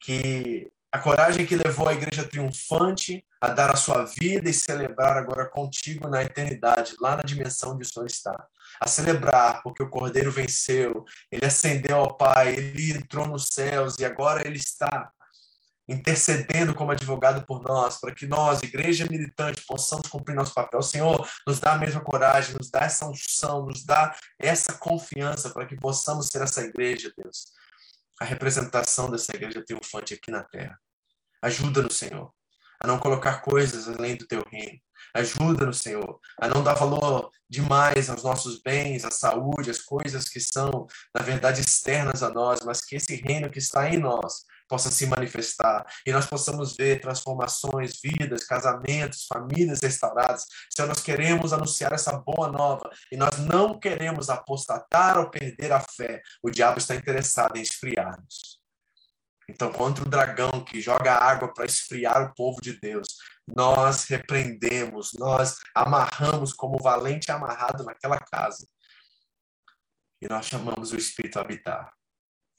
que 0.00 0.66
a 0.90 0.98
coragem 0.98 1.44
que 1.44 1.56
levou 1.56 1.86
a 1.86 1.92
igreja 1.92 2.26
triunfante 2.26 3.22
a 3.38 3.48
dar 3.48 3.70
a 3.70 3.76
sua 3.76 4.04
vida 4.04 4.48
e 4.48 4.54
celebrar 4.54 5.18
agora 5.18 5.46
contigo 5.46 6.08
na 6.08 6.22
eternidade, 6.22 6.96
lá 6.98 7.16
na 7.16 7.22
dimensão 7.22 7.74
onde 7.74 7.82
o 7.82 7.86
Senhor 7.86 8.06
está. 8.06 8.46
A 8.80 8.88
celebrar, 8.88 9.62
porque 9.62 9.82
o 9.82 9.90
Cordeiro 9.90 10.32
venceu, 10.32 11.04
ele 11.30 11.44
ascendeu 11.44 11.98
ao 11.98 12.16
Pai, 12.16 12.54
ele 12.54 12.92
entrou 12.92 13.26
nos 13.28 13.48
céus 13.48 13.98
e 13.98 14.06
agora 14.06 14.46
ele 14.46 14.56
está 14.56 15.12
intercedendo 15.88 16.74
como 16.74 16.90
advogado 16.90 17.44
por 17.46 17.62
nós, 17.62 17.98
para 18.00 18.14
que 18.14 18.26
nós, 18.26 18.62
igreja 18.62 19.06
militante, 19.08 19.64
possamos 19.66 20.08
cumprir 20.08 20.34
nosso 20.34 20.52
papel. 20.52 20.82
Senhor, 20.82 21.28
nos 21.46 21.60
dá 21.60 21.74
a 21.74 21.78
mesma 21.78 22.00
coragem, 22.00 22.54
nos 22.58 22.70
dá 22.70 22.80
essa 22.80 23.06
unção, 23.06 23.66
nos 23.66 23.84
dá 23.84 24.16
essa 24.38 24.72
confiança 24.74 25.50
para 25.50 25.66
que 25.66 25.76
possamos 25.76 26.28
ser 26.28 26.42
essa 26.42 26.62
igreja, 26.62 27.12
Deus, 27.16 27.52
a 28.20 28.24
representação 28.24 29.10
dessa 29.10 29.34
igreja 29.34 29.64
triunfante 29.64 30.14
aqui 30.14 30.30
na 30.30 30.42
terra. 30.42 30.78
Ajuda-nos, 31.40 31.96
Senhor, 31.96 32.32
a 32.80 32.86
não 32.86 32.98
colocar 32.98 33.40
coisas 33.42 33.88
além 33.88 34.16
do 34.16 34.26
teu 34.26 34.42
reino. 34.50 34.80
Ajuda-nos, 35.14 35.78
Senhor, 35.78 36.18
a 36.40 36.48
não 36.48 36.62
dar 36.62 36.74
valor 36.74 37.30
demais 37.48 38.10
aos 38.10 38.22
nossos 38.22 38.60
bens, 38.60 39.04
à 39.04 39.10
saúde, 39.10 39.70
às 39.70 39.80
coisas 39.80 40.28
que 40.28 40.40
são, 40.40 40.86
na 41.14 41.22
verdade, 41.22 41.60
externas 41.60 42.22
a 42.22 42.30
nós, 42.30 42.60
mas 42.64 42.80
que 42.80 42.96
esse 42.96 43.14
reino 43.14 43.48
que 43.48 43.58
está 43.58 43.88
em 43.88 43.98
nós 43.98 44.44
possa 44.68 44.90
se 44.90 45.06
manifestar 45.06 45.84
e 46.06 46.12
nós 46.12 46.26
possamos 46.26 46.76
ver 46.76 47.00
transformações, 47.00 48.00
vidas, 48.02 48.44
casamentos, 48.44 49.26
famílias 49.26 49.80
restauradas. 49.80 50.44
Senhor, 50.70 50.88
nós 50.88 51.00
queremos 51.00 51.52
anunciar 51.52 51.92
essa 51.92 52.12
boa 52.18 52.50
nova 52.50 52.90
e 53.10 53.16
nós 53.16 53.38
não 53.38 53.78
queremos 53.78 54.28
apostatar 54.28 55.18
ou 55.18 55.30
perder 55.30 55.72
a 55.72 55.80
fé. 55.80 56.20
O 56.42 56.50
diabo 56.50 56.78
está 56.78 56.94
interessado 56.94 57.56
em 57.56 57.62
esfriar-nos. 57.62 58.56
Então, 59.48 59.72
contra 59.72 60.04
o 60.04 60.08
dragão 60.08 60.64
que 60.64 60.80
joga 60.80 61.14
água 61.14 61.52
para 61.52 61.66
esfriar 61.66 62.22
o 62.22 62.34
povo 62.34 62.60
de 62.60 62.80
Deus, 62.80 63.06
nós 63.46 64.04
repreendemos, 64.04 65.12
nós 65.14 65.58
amarramos 65.72 66.52
como 66.52 66.82
valente 66.82 67.30
amarrado 67.30 67.84
naquela 67.84 68.18
casa. 68.18 68.66
E 70.20 70.28
nós 70.28 70.46
chamamos 70.46 70.92
o 70.92 70.96
Espírito 70.96 71.38
a 71.38 71.42
habitar 71.42 71.92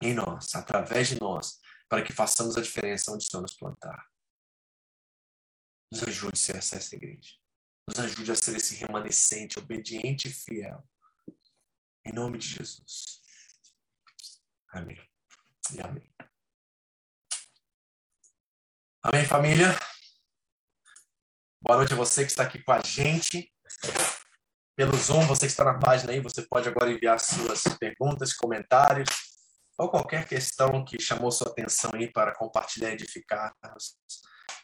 em 0.01 0.13
nós, 0.13 0.55
através 0.55 1.09
de 1.09 1.19
nós, 1.19 1.59
para 1.89 2.03
que 2.03 2.13
façamos 2.13 2.57
a 2.57 2.61
diferença 2.61 3.11
onde 3.11 3.25
o 3.25 3.29
Senhor 3.29 3.41
nos 3.41 3.55
plantar. 3.55 4.05
Nos 5.91 6.03
ajude 6.03 6.33
a 6.33 6.37
ser 6.37 6.57
essa 6.57 6.95
igreja. 6.95 7.35
Nos 7.87 7.99
ajude 7.99 8.31
a 8.31 8.35
ser 8.35 8.57
esse 8.57 8.75
remanescente, 8.75 9.57
obediente 9.57 10.27
e 10.27 10.31
fiel. 10.31 10.85
Em 12.05 12.11
nome 12.11 12.37
de 12.37 12.47
Jesus. 12.47 13.21
Amém. 14.69 15.01
E 15.73 15.81
amém. 15.81 16.13
Amém, 19.01 19.25
família? 19.25 19.67
Boa 21.61 21.77
noite 21.77 21.93
a 21.93 21.97
você 21.97 22.25
que 22.25 22.31
está 22.31 22.43
aqui 22.43 22.61
com 22.61 22.73
a 22.73 22.81
gente. 22.81 23.53
Pelo 24.75 24.95
Zoom, 24.97 25.25
você 25.25 25.45
que 25.45 25.51
está 25.51 25.63
na 25.63 25.79
página 25.79 26.11
aí, 26.11 26.19
você 26.19 26.41
pode 26.41 26.67
agora 26.67 26.91
enviar 26.91 27.19
suas 27.19 27.63
perguntas, 27.79 28.33
comentários 28.33 29.36
ou 29.77 29.89
qualquer 29.89 30.27
questão 30.27 30.83
que 30.83 31.01
chamou 31.01 31.31
sua 31.31 31.51
atenção 31.51 31.91
aí 31.93 32.11
para 32.11 32.33
compartilhar 32.33 32.89
e 32.89 32.93
edificar 32.93 33.53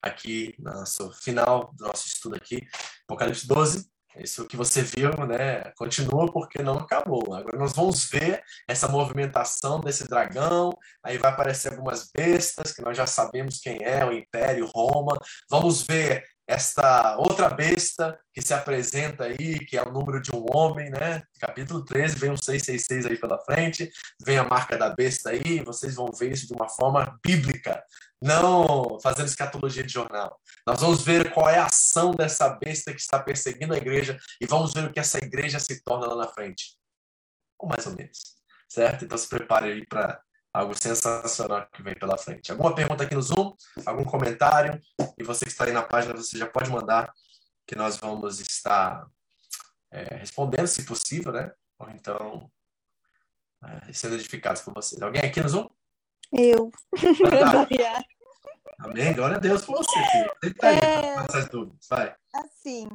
aqui 0.02 0.56
no 0.60 1.12
final 1.14 1.72
do 1.76 1.86
nosso 1.86 2.08
estudo 2.08 2.36
aqui, 2.36 2.68
Apocalipse 3.08 3.48
12. 3.48 3.94
Isso 4.18 4.46
que 4.46 4.56
você 4.56 4.84
viu, 4.84 5.10
né? 5.26 5.72
Continua 5.76 6.32
porque 6.32 6.62
não 6.62 6.78
acabou. 6.78 7.34
Agora 7.34 7.58
nós 7.58 7.74
vamos 7.74 8.08
ver 8.08 8.44
essa 8.68 8.88
movimentação 8.88 9.80
desse 9.80 10.08
dragão. 10.08 10.72
Aí 11.04 11.18
vai 11.18 11.32
aparecer 11.32 11.72
algumas 11.72 12.12
bestas 12.12 12.72
que 12.72 12.82
nós 12.84 12.96
já 12.96 13.08
sabemos 13.08 13.60
quem 13.60 13.84
é, 13.84 14.06
o 14.06 14.12
Império, 14.12 14.68
Roma. 14.68 15.18
Vamos 15.50 15.82
ver 15.82 16.24
esta 16.48 17.18
outra 17.18 17.50
besta 17.50 18.20
que 18.34 18.42
se 18.42 18.54
apresenta 18.54 19.26
aí, 19.26 19.60
que 19.66 19.78
é 19.78 19.82
o 19.82 19.92
número 19.92 20.22
de 20.22 20.36
um 20.36 20.46
homem, 20.54 20.90
né? 20.90 21.24
Capítulo 21.40 21.84
13, 21.86 22.18
vem 22.18 22.32
o 22.32 22.38
666 22.38 23.06
aí 23.06 23.18
pela 23.18 23.40
frente, 23.40 23.90
vem 24.24 24.38
a 24.38 24.44
marca 24.44 24.78
da 24.78 24.90
besta 24.90 25.30
aí, 25.30 25.64
vocês 25.64 25.96
vão 25.96 26.12
ver 26.12 26.32
isso 26.32 26.48
de 26.48 26.54
uma 26.54 26.68
forma 26.68 27.18
bíblica, 27.26 27.84
não 28.22 29.00
fazendo 29.02 29.28
escatologia 29.28 29.84
de 29.84 29.94
jornal. 29.94 30.38
Nós 30.68 30.82
vamos 30.82 31.04
ver 31.04 31.32
qual 31.34 31.50
é 31.50 31.58
a 31.58 31.66
ação 31.66 32.12
dessa 32.12 32.50
besta 32.50 32.94
que 32.94 33.00
está 33.00 33.20
perseguindo 33.20 33.74
a 33.74 33.78
igreja 33.78 34.20
e 34.42 34.46
vamos 34.46 34.74
ver 34.74 34.86
o 34.86 34.92
que 34.92 35.00
essa 35.00 35.18
igreja 35.20 35.60
se 35.60 35.82
torna 35.82 36.08
lá 36.08 36.26
na 36.26 36.28
frente. 36.28 36.78
Ou 37.58 37.70
mais 37.70 37.86
ou 37.88 37.96
menos, 37.96 38.20
certo? 38.68 39.06
Então 39.06 39.18
se 39.18 39.30
prepare 39.30 39.72
aí 39.72 39.86
para 39.86 40.22
algo 40.54 40.74
sensacional 40.80 41.68
que 41.74 41.82
vem 41.82 41.96
pela 41.96 42.18
frente. 42.18 42.52
Alguma 42.52 42.76
pergunta 42.76 43.04
aqui 43.04 43.16
no 43.16 43.22
Zoom? 43.22 43.56
Algum 43.86 44.04
comentário? 44.06 44.80
E 45.18 45.24
você 45.24 45.46
que 45.46 45.52
está 45.52 45.66
aí 45.66 45.72
na 45.72 45.82
página, 45.82 46.14
você 46.14 46.38
já 46.38 46.46
pode 46.46 46.70
mandar, 46.70 47.12
que 47.66 47.76
nós 47.76 47.98
vamos 47.98 48.40
estar 48.40 49.08
é, 49.92 50.16
respondendo, 50.16 50.68
se 50.68 50.86
possível, 50.86 51.32
né? 51.32 51.52
Ou 51.80 51.90
então, 51.90 52.52
é, 53.64 53.94
sendo 53.94 54.16
edificados 54.16 54.62
por 54.62 54.74
vocês. 54.74 55.02
Alguém 55.02 55.22
aqui 55.22 55.42
no 55.42 55.50
Zoom? 55.50 55.68
Eu. 56.32 56.72
Amém. 58.80 59.14
Glória 59.14 59.38
a 59.38 59.40
Deus 59.40 59.66
por 59.66 59.78
você, 59.78 60.00
filho. 60.12 60.32
Tenta 60.42 60.68
aí, 60.68 60.78
é... 60.78 61.16
essas 61.16 61.48
dúvidas. 61.48 61.88
Vai. 61.90 62.16
Assim, 62.34 62.88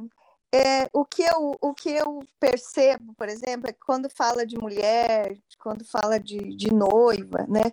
é, 0.51 0.89
o, 0.91 1.05
que 1.05 1.21
eu, 1.21 1.55
o 1.61 1.73
que 1.73 1.89
eu 1.89 2.23
percebo, 2.39 3.13
por 3.13 3.29
exemplo, 3.29 3.69
é 3.69 3.73
que 3.73 3.79
quando 3.79 4.09
fala 4.09 4.45
de 4.45 4.57
mulher, 4.57 5.37
quando 5.59 5.85
fala 5.85 6.19
de, 6.19 6.55
de 6.55 6.73
noiva, 6.73 7.45
né? 7.47 7.71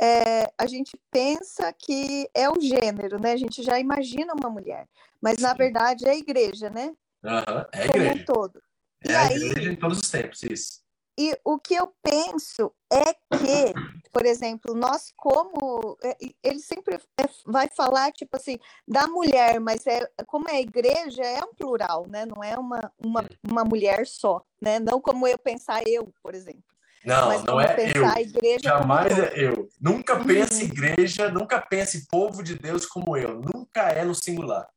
É, 0.00 0.52
a 0.58 0.66
gente 0.66 0.98
pensa 1.10 1.72
que 1.72 2.28
é 2.34 2.48
o 2.50 2.60
gênero, 2.60 3.20
né? 3.20 3.32
A 3.32 3.36
gente 3.36 3.62
já 3.62 3.78
imagina 3.78 4.34
uma 4.34 4.50
mulher, 4.50 4.86
mas 5.20 5.36
Sim. 5.36 5.42
na 5.42 5.54
verdade 5.54 6.06
é 6.06 6.10
a 6.10 6.16
igreja, 6.16 6.68
né? 6.70 6.94
Uhum, 7.22 7.64
é 7.72 7.82
a 7.82 7.84
igreja. 7.86 8.10
Como 8.10 8.20
um 8.20 8.24
todo. 8.24 8.62
É 9.04 9.10
e 9.10 9.14
a 9.14 9.22
aí, 9.22 9.36
igreja 9.36 9.72
em 9.72 9.76
todos 9.76 9.98
os 9.98 10.10
tempos, 10.10 10.42
isso. 10.42 10.85
E 11.18 11.34
o 11.44 11.58
que 11.58 11.74
eu 11.74 11.90
penso 12.02 12.70
é 12.92 13.14
que, 13.14 13.72
por 14.12 14.26
exemplo, 14.26 14.74
nós 14.74 15.12
como 15.16 15.96
é, 16.02 16.14
ele 16.42 16.58
sempre 16.58 16.96
é, 16.96 17.28
vai 17.46 17.68
falar 17.68 18.12
tipo 18.12 18.36
assim 18.36 18.58
da 18.86 19.06
mulher, 19.06 19.58
mas 19.58 19.86
é 19.86 20.06
como 20.26 20.48
é 20.48 20.56
a 20.56 20.60
igreja 20.60 21.22
é 21.22 21.42
um 21.42 21.54
plural, 21.54 22.06
né? 22.06 22.26
Não 22.26 22.44
é 22.44 22.58
uma, 22.58 22.92
uma, 22.98 23.24
uma 23.42 23.64
mulher 23.64 24.06
só, 24.06 24.44
né? 24.60 24.78
Não 24.78 25.00
como 25.00 25.26
eu 25.26 25.38
pensar 25.38 25.82
eu, 25.86 26.12
por 26.22 26.34
exemplo. 26.34 26.76
Não, 27.06 27.28
mas 27.28 27.44
não 27.44 27.60
é 27.60 27.76
eu. 27.94 28.58
Jamais 28.60 29.16
é 29.16 29.32
eu. 29.36 29.68
Nunca 29.80 30.22
pense 30.22 30.64
uhum. 30.64 30.68
igreja, 30.68 31.30
nunca 31.30 31.60
pense 31.60 32.06
povo 32.08 32.42
de 32.42 32.56
Deus 32.58 32.84
como 32.84 33.16
eu. 33.16 33.40
Nunca 33.40 33.88
é 33.90 34.04
no 34.04 34.14
singular. 34.14 34.68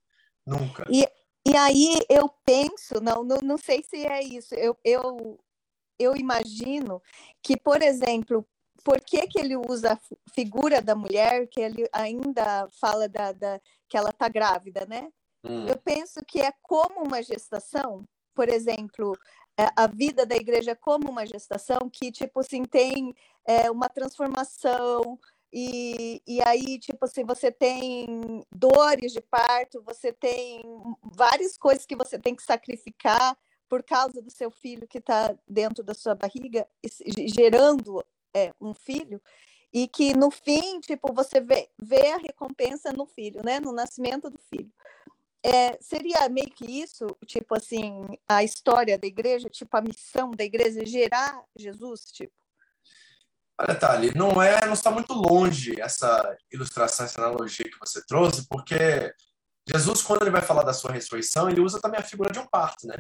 Nunca. 0.45 0.85
E, 0.89 1.07
e 1.45 1.57
aí 1.57 1.97
eu 2.07 2.29
penso, 2.45 3.01
não, 3.01 3.23
não, 3.23 3.39
não 3.41 3.57
sei 3.57 3.83
se 3.83 4.05
é 4.05 4.21
isso. 4.21 4.53
Eu, 4.53 4.77
eu 4.85 5.39
eu 5.99 6.15
imagino 6.15 7.01
que, 7.43 7.57
por 7.57 7.81
exemplo, 7.81 8.47
por 8.83 9.01
que, 9.01 9.27
que 9.27 9.39
ele 9.39 9.57
usa 9.57 9.93
a 9.93 10.31
figura 10.33 10.81
da 10.81 10.95
mulher, 10.95 11.47
que 11.47 11.59
ele 11.59 11.87
ainda 11.91 12.67
fala 12.79 13.07
da, 13.09 13.31
da 13.31 13.59
que 13.87 13.97
ela 13.97 14.09
está 14.09 14.29
grávida, 14.29 14.85
né? 14.85 15.09
Hum. 15.43 15.67
Eu 15.67 15.77
penso 15.77 16.21
que 16.25 16.39
é 16.39 16.53
como 16.61 17.03
uma 17.03 17.21
gestação, 17.21 18.03
por 18.33 18.47
exemplo, 18.49 19.17
é, 19.59 19.67
a 19.75 19.87
vida 19.87 20.25
da 20.25 20.35
igreja 20.35 20.71
é 20.71 20.75
como 20.75 21.09
uma 21.09 21.25
gestação 21.25 21.89
que, 21.91 22.11
tipo 22.11 22.39
assim, 22.39 22.63
tem 22.63 23.13
é, 23.45 23.69
uma 23.69 23.89
transformação, 23.89 25.19
e, 25.51 26.21
e 26.27 26.39
aí, 26.45 26.77
tipo 26.79 27.05
assim, 27.05 27.25
você 27.25 27.51
tem 27.51 28.45
dores 28.51 29.11
de 29.11 29.21
parto, 29.21 29.81
você 29.83 30.13
tem 30.13 30.61
várias 31.03 31.57
coisas 31.57 31.85
que 31.85 31.95
você 31.95 32.19
tem 32.19 32.35
que 32.35 32.43
sacrificar 32.43 33.35
por 33.69 33.83
causa 33.83 34.21
do 34.21 34.31
seu 34.31 34.49
filho 34.49 34.87
que 34.87 34.97
está 34.97 35.33
dentro 35.47 35.83
da 35.83 35.93
sua 35.93 36.15
barriga, 36.15 36.67
gerando 37.27 38.03
é, 38.33 38.51
um 38.59 38.73
filho, 38.73 39.21
e 39.71 39.87
que 39.87 40.17
no 40.17 40.31
fim, 40.31 40.79
tipo, 40.79 41.13
você 41.13 41.39
vê, 41.39 41.69
vê 41.77 42.11
a 42.11 42.17
recompensa 42.17 42.91
no 42.91 43.05
filho, 43.05 43.41
né? 43.43 43.59
No 43.59 43.71
nascimento 43.71 44.29
do 44.29 44.39
filho. 44.49 44.71
É, 45.43 45.77
seria 45.79 46.27
meio 46.27 46.49
que 46.49 46.65
isso, 46.65 47.05
tipo 47.25 47.55
assim, 47.55 48.03
a 48.27 48.43
história 48.43 48.97
da 48.97 49.07
igreja, 49.07 49.47
tipo, 49.49 49.77
a 49.77 49.81
missão 49.81 50.31
da 50.31 50.43
igreja 50.43 50.83
gerar 50.85 51.43
Jesus, 51.55 52.11
tipo? 52.11 52.33
Olha, 53.61 53.75
Thali, 53.75 54.11
não 54.15 54.41
é, 54.41 54.65
não 54.65 54.73
está 54.73 54.89
muito 54.89 55.13
longe 55.13 55.79
essa 55.79 56.35
ilustração, 56.51 57.05
essa 57.05 57.21
analogia 57.21 57.65
que 57.65 57.79
você 57.79 58.03
trouxe, 58.05 58.47
porque 58.47 59.13
Jesus, 59.67 60.01
quando 60.01 60.23
ele 60.23 60.31
vai 60.31 60.41
falar 60.41 60.63
da 60.63 60.73
sua 60.73 60.91
ressurreição, 60.91 61.49
ele 61.49 61.61
usa 61.61 61.79
também 61.79 61.99
a 61.99 62.03
figura 62.03 62.31
de 62.31 62.39
um 62.39 62.47
parto, 62.47 62.87
né? 62.87 62.97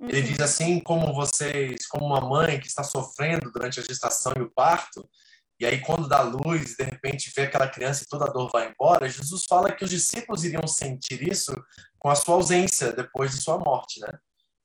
Ele 0.00 0.22
diz 0.22 0.40
assim, 0.40 0.78
como 0.80 1.14
vocês, 1.14 1.86
como 1.86 2.06
uma 2.06 2.20
mãe 2.20 2.60
que 2.60 2.66
está 2.66 2.82
sofrendo 2.82 3.50
durante 3.50 3.80
a 3.80 3.82
gestação 3.82 4.32
e 4.36 4.42
o 4.42 4.50
parto, 4.50 5.08
e 5.58 5.64
aí 5.64 5.80
quando 5.80 6.06
dá 6.06 6.20
luz, 6.20 6.76
de 6.76 6.84
repente 6.84 7.32
vê 7.34 7.42
aquela 7.42 7.66
criança 7.66 8.02
e 8.02 8.06
toda 8.06 8.26
a 8.26 8.30
dor 8.30 8.50
vai 8.52 8.68
embora, 8.68 9.08
Jesus 9.08 9.44
fala 9.48 9.72
que 9.72 9.84
os 9.84 9.90
discípulos 9.90 10.44
iriam 10.44 10.66
sentir 10.66 11.26
isso 11.26 11.54
com 11.98 12.10
a 12.10 12.14
sua 12.14 12.34
ausência 12.34 12.92
depois 12.92 13.30
de 13.30 13.40
sua 13.40 13.58
morte, 13.58 14.00
né? 14.00 14.08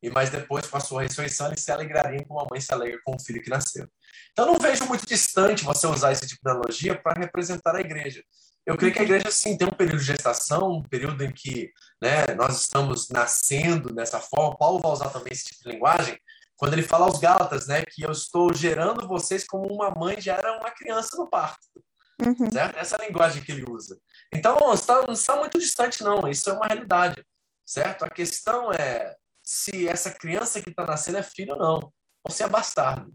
E 0.03 0.09
mais 0.09 0.29
depois, 0.31 0.65
com 0.67 0.77
a 0.77 0.79
sua 0.79 1.03
ressurreição, 1.03 1.47
eles 1.47 1.61
se 1.61 1.71
alegrariam 1.71 2.23
como 2.25 2.39
a 2.39 2.47
mãe 2.49 2.59
se 2.59 2.73
alegra 2.73 2.99
com 3.05 3.15
o 3.15 3.19
filho 3.19 3.41
que 3.41 3.51
nasceu. 3.51 3.87
Então 4.31 4.47
não 4.47 4.57
vejo 4.57 4.85
muito 4.85 5.05
distante 5.05 5.63
você 5.63 5.85
usar 5.87 6.11
esse 6.11 6.27
tipo 6.27 6.41
de 6.43 6.49
analogia 6.49 6.99
para 6.99 7.21
representar 7.21 7.75
a 7.75 7.81
igreja. 7.81 8.23
Eu 8.71 8.77
creio 8.77 8.93
que 8.93 8.99
a 8.99 9.03
igreja, 9.03 9.29
sim, 9.29 9.57
tem 9.57 9.67
um 9.67 9.71
período 9.71 9.99
de 9.99 10.05
gestação, 10.05 10.71
um 10.71 10.83
período 10.83 11.23
em 11.23 11.31
que 11.31 11.71
né, 12.01 12.33
nós 12.37 12.61
estamos 12.61 13.09
nascendo 13.09 13.93
dessa 13.93 14.19
forma. 14.19 14.57
Paulo 14.57 14.79
vai 14.79 14.91
usar 14.91 15.09
também 15.09 15.33
esse 15.33 15.45
tipo 15.45 15.63
de 15.63 15.71
linguagem 15.71 16.17
quando 16.55 16.73
ele 16.73 16.83
fala 16.83 17.07
aos 17.07 17.19
Gálatas, 17.19 17.67
né, 17.67 17.83
que 17.83 18.03
eu 18.03 18.11
estou 18.11 18.53
gerando 18.53 19.07
vocês 19.07 19.43
como 19.43 19.67
uma 19.67 19.89
mãe 19.91 20.21
gera 20.21 20.59
uma 20.59 20.69
criança 20.69 21.17
no 21.17 21.27
parto. 21.27 21.59
Uhum. 22.21 22.51
Certo? 22.51 22.77
Essa 22.77 22.95
é 22.95 23.03
a 23.03 23.07
linguagem 23.07 23.43
que 23.43 23.51
ele 23.51 23.65
usa. 23.67 23.99
Então, 24.31 24.55
não 24.59 24.73
está, 24.73 25.01
não 25.01 25.13
está 25.13 25.35
muito 25.35 25.57
distante, 25.59 26.03
não. 26.03 26.27
Isso 26.27 26.49
é 26.49 26.53
uma 26.53 26.67
realidade. 26.67 27.25
Certo? 27.65 28.03
A 28.05 28.09
questão 28.09 28.71
é 28.71 29.15
se 29.43 29.87
essa 29.87 30.11
criança 30.11 30.61
que 30.61 30.69
está 30.69 30.85
nascendo 30.85 31.17
é 31.17 31.23
filho 31.23 31.53
ou 31.53 31.59
não. 31.59 31.93
Ou 32.23 32.31
se 32.31 32.43
é 32.43 32.47
bastardo. 32.47 33.11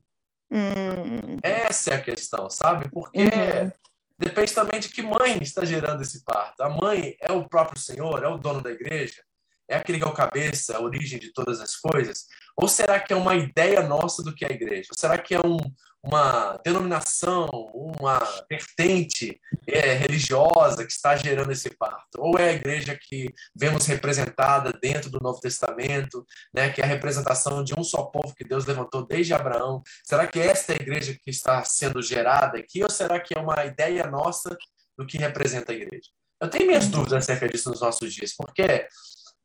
Uhum. 0.51 1.39
Essa 1.43 1.93
é 1.93 1.95
a 1.95 2.03
questão, 2.03 2.51
sabe? 2.51 2.91
Porque 2.91 3.21
uhum. 3.21 3.73
Depende 4.19 4.55
também 4.55 4.81
de 4.81 4.89
que 4.89 5.03
mãe 5.03 5.39
está 5.43 5.65
gerando 5.65 6.03
esse 6.03 6.25
parto. 6.25 6.63
A 6.63 6.71
mãe 6.71 7.17
é 7.21 7.33
o 7.33 7.47
próprio 7.49 7.81
Senhor, 7.81 8.23
é 8.23 8.29
o 8.29 8.39
dono 8.39 8.63
da 8.63 8.71
igreja, 8.71 9.23
é 9.69 9.77
aquele 9.77 9.99
que 9.99 10.05
é 10.05 10.09
o 10.09 10.15
cabeça, 10.15 10.77
a 10.77 10.81
origem 10.81 11.19
de 11.19 11.33
todas 11.33 11.61
as 11.61 11.77
coisas? 11.77 12.27
Ou 12.57 12.69
será 12.69 12.99
que 13.01 13.13
é 13.13 13.17
uma 13.17 13.35
ideia 13.35 13.83
nossa 13.83 14.23
do 14.23 14.35
que 14.35 14.45
é 14.45 14.49
a 14.49 14.55
igreja? 14.55 14.89
Ou 14.91 14.99
será 14.99 15.19
que 15.19 15.35
é 15.35 15.41
um, 15.41 15.59
uma 16.03 16.59
denominação, 16.65 17.49
uma 17.75 18.19
vertente 18.49 19.41
é, 19.67 19.93
religiosa 19.95 20.85
que 20.85 20.93
está 20.93 21.17
gerando 21.17 21.51
esse 21.51 21.69
parto? 21.71 22.19
Ou 22.19 22.39
é 22.39 22.51
a 22.51 22.53
igreja 22.53 22.97
que 23.01 23.33
vemos 23.55 23.87
representada 23.87 24.73
dentro 24.81 25.11
do 25.11 25.21
Novo 25.21 25.41
Testamento, 25.41 26.25
né, 26.55 26.71
que 26.71 26.81
é 26.81 26.85
a 26.85 26.89
representação 26.89 27.63
de 27.65 27.75
um 27.79 27.83
só 27.83 28.05
povo 28.05 28.35
que 28.35 28.45
Deus 28.45 28.65
levantou 28.65 29.05
desde 29.05 29.35
Abraão? 29.35 29.83
Será 30.05 30.27
que 30.27 30.39
esta 30.39 30.73
é 30.73 30.77
a 30.79 30.83
igreja 30.83 31.17
que 31.21 31.31
está 31.31 31.65
sendo 31.65 32.01
gerada 32.01 32.59
aqui? 32.59 32.83
Ou 32.83 32.91
será 32.91 33.19
que 33.21 33.37
é 33.37 33.41
uma 33.41 33.65
ideia 33.65 34.07
nossa 34.07 34.57
do 34.97 35.05
que 35.05 35.19
representa 35.19 35.73
a 35.73 35.75
igreja? 35.75 36.09
Eu 36.41 36.49
tenho 36.49 36.67
minhas 36.67 36.87
dúvidas 36.89 37.25
acerca 37.25 37.49
disso 37.49 37.71
nos 37.71 37.81
nossos 37.81 38.13
dias, 38.13 38.35
porque 38.37 38.87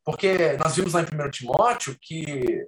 porque 0.04 0.58
nós 0.64 0.76
vimos 0.76 0.94
lá 0.94 1.02
em 1.02 1.06
1 1.06 1.32
Timóteo 1.32 1.98
que 2.02 2.66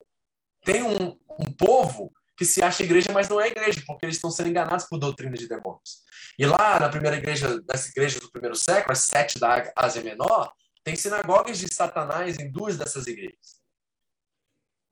tem 0.63 0.83
um, 0.83 1.17
um 1.39 1.51
povo 1.57 2.11
que 2.37 2.45
se 2.45 2.63
acha 2.63 2.83
igreja, 2.83 3.11
mas 3.13 3.29
não 3.29 3.39
é 3.39 3.47
igreja, 3.47 3.81
porque 3.85 4.05
eles 4.05 4.15
estão 4.15 4.31
sendo 4.31 4.49
enganados 4.49 4.85
por 4.85 4.97
doutrina 4.97 5.35
de 5.35 5.47
demônios. 5.47 6.01
E 6.37 6.45
lá 6.45 6.79
na 6.79 6.89
primeira 6.89 7.17
igreja, 7.17 7.61
das 7.61 7.87
igrejas 7.89 8.19
do 8.19 8.31
primeiro 8.31 8.55
século, 8.55 8.91
as 8.91 8.99
sete 8.99 9.39
da 9.39 9.71
Ásia 9.75 10.01
Menor, 10.01 10.51
tem 10.83 10.95
sinagogas 10.95 11.59
de 11.59 11.73
Satanás 11.73 12.39
em 12.39 12.51
duas 12.51 12.77
dessas 12.77 13.07
igrejas. 13.07 13.61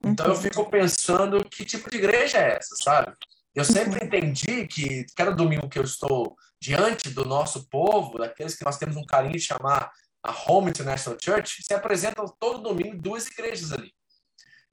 Então 0.04 0.26
eu 0.26 0.36
fico 0.36 0.68
pensando 0.68 1.44
que 1.44 1.64
tipo 1.64 1.90
de 1.90 1.96
igreja 1.96 2.38
é 2.38 2.56
essa, 2.56 2.74
sabe? 2.82 3.14
Eu 3.54 3.64
sempre 3.64 4.04
entendi 4.04 4.66
que 4.66 5.04
cada 5.14 5.30
domingo 5.30 5.68
que 5.68 5.78
eu 5.78 5.84
estou 5.84 6.36
diante 6.60 7.10
do 7.10 7.24
nosso 7.24 7.68
povo, 7.68 8.18
daqueles 8.18 8.54
que 8.54 8.64
nós 8.64 8.78
temos 8.78 8.96
um 8.96 9.04
carinho 9.04 9.34
de 9.34 9.40
chamar 9.40 9.92
a 10.22 10.32
Home 10.46 10.70
International 10.70 11.18
Church, 11.20 11.62
se 11.62 11.74
apresentam 11.74 12.26
todo 12.38 12.62
domingo 12.62 13.00
duas 13.00 13.26
igrejas 13.26 13.72
ali. 13.72 13.92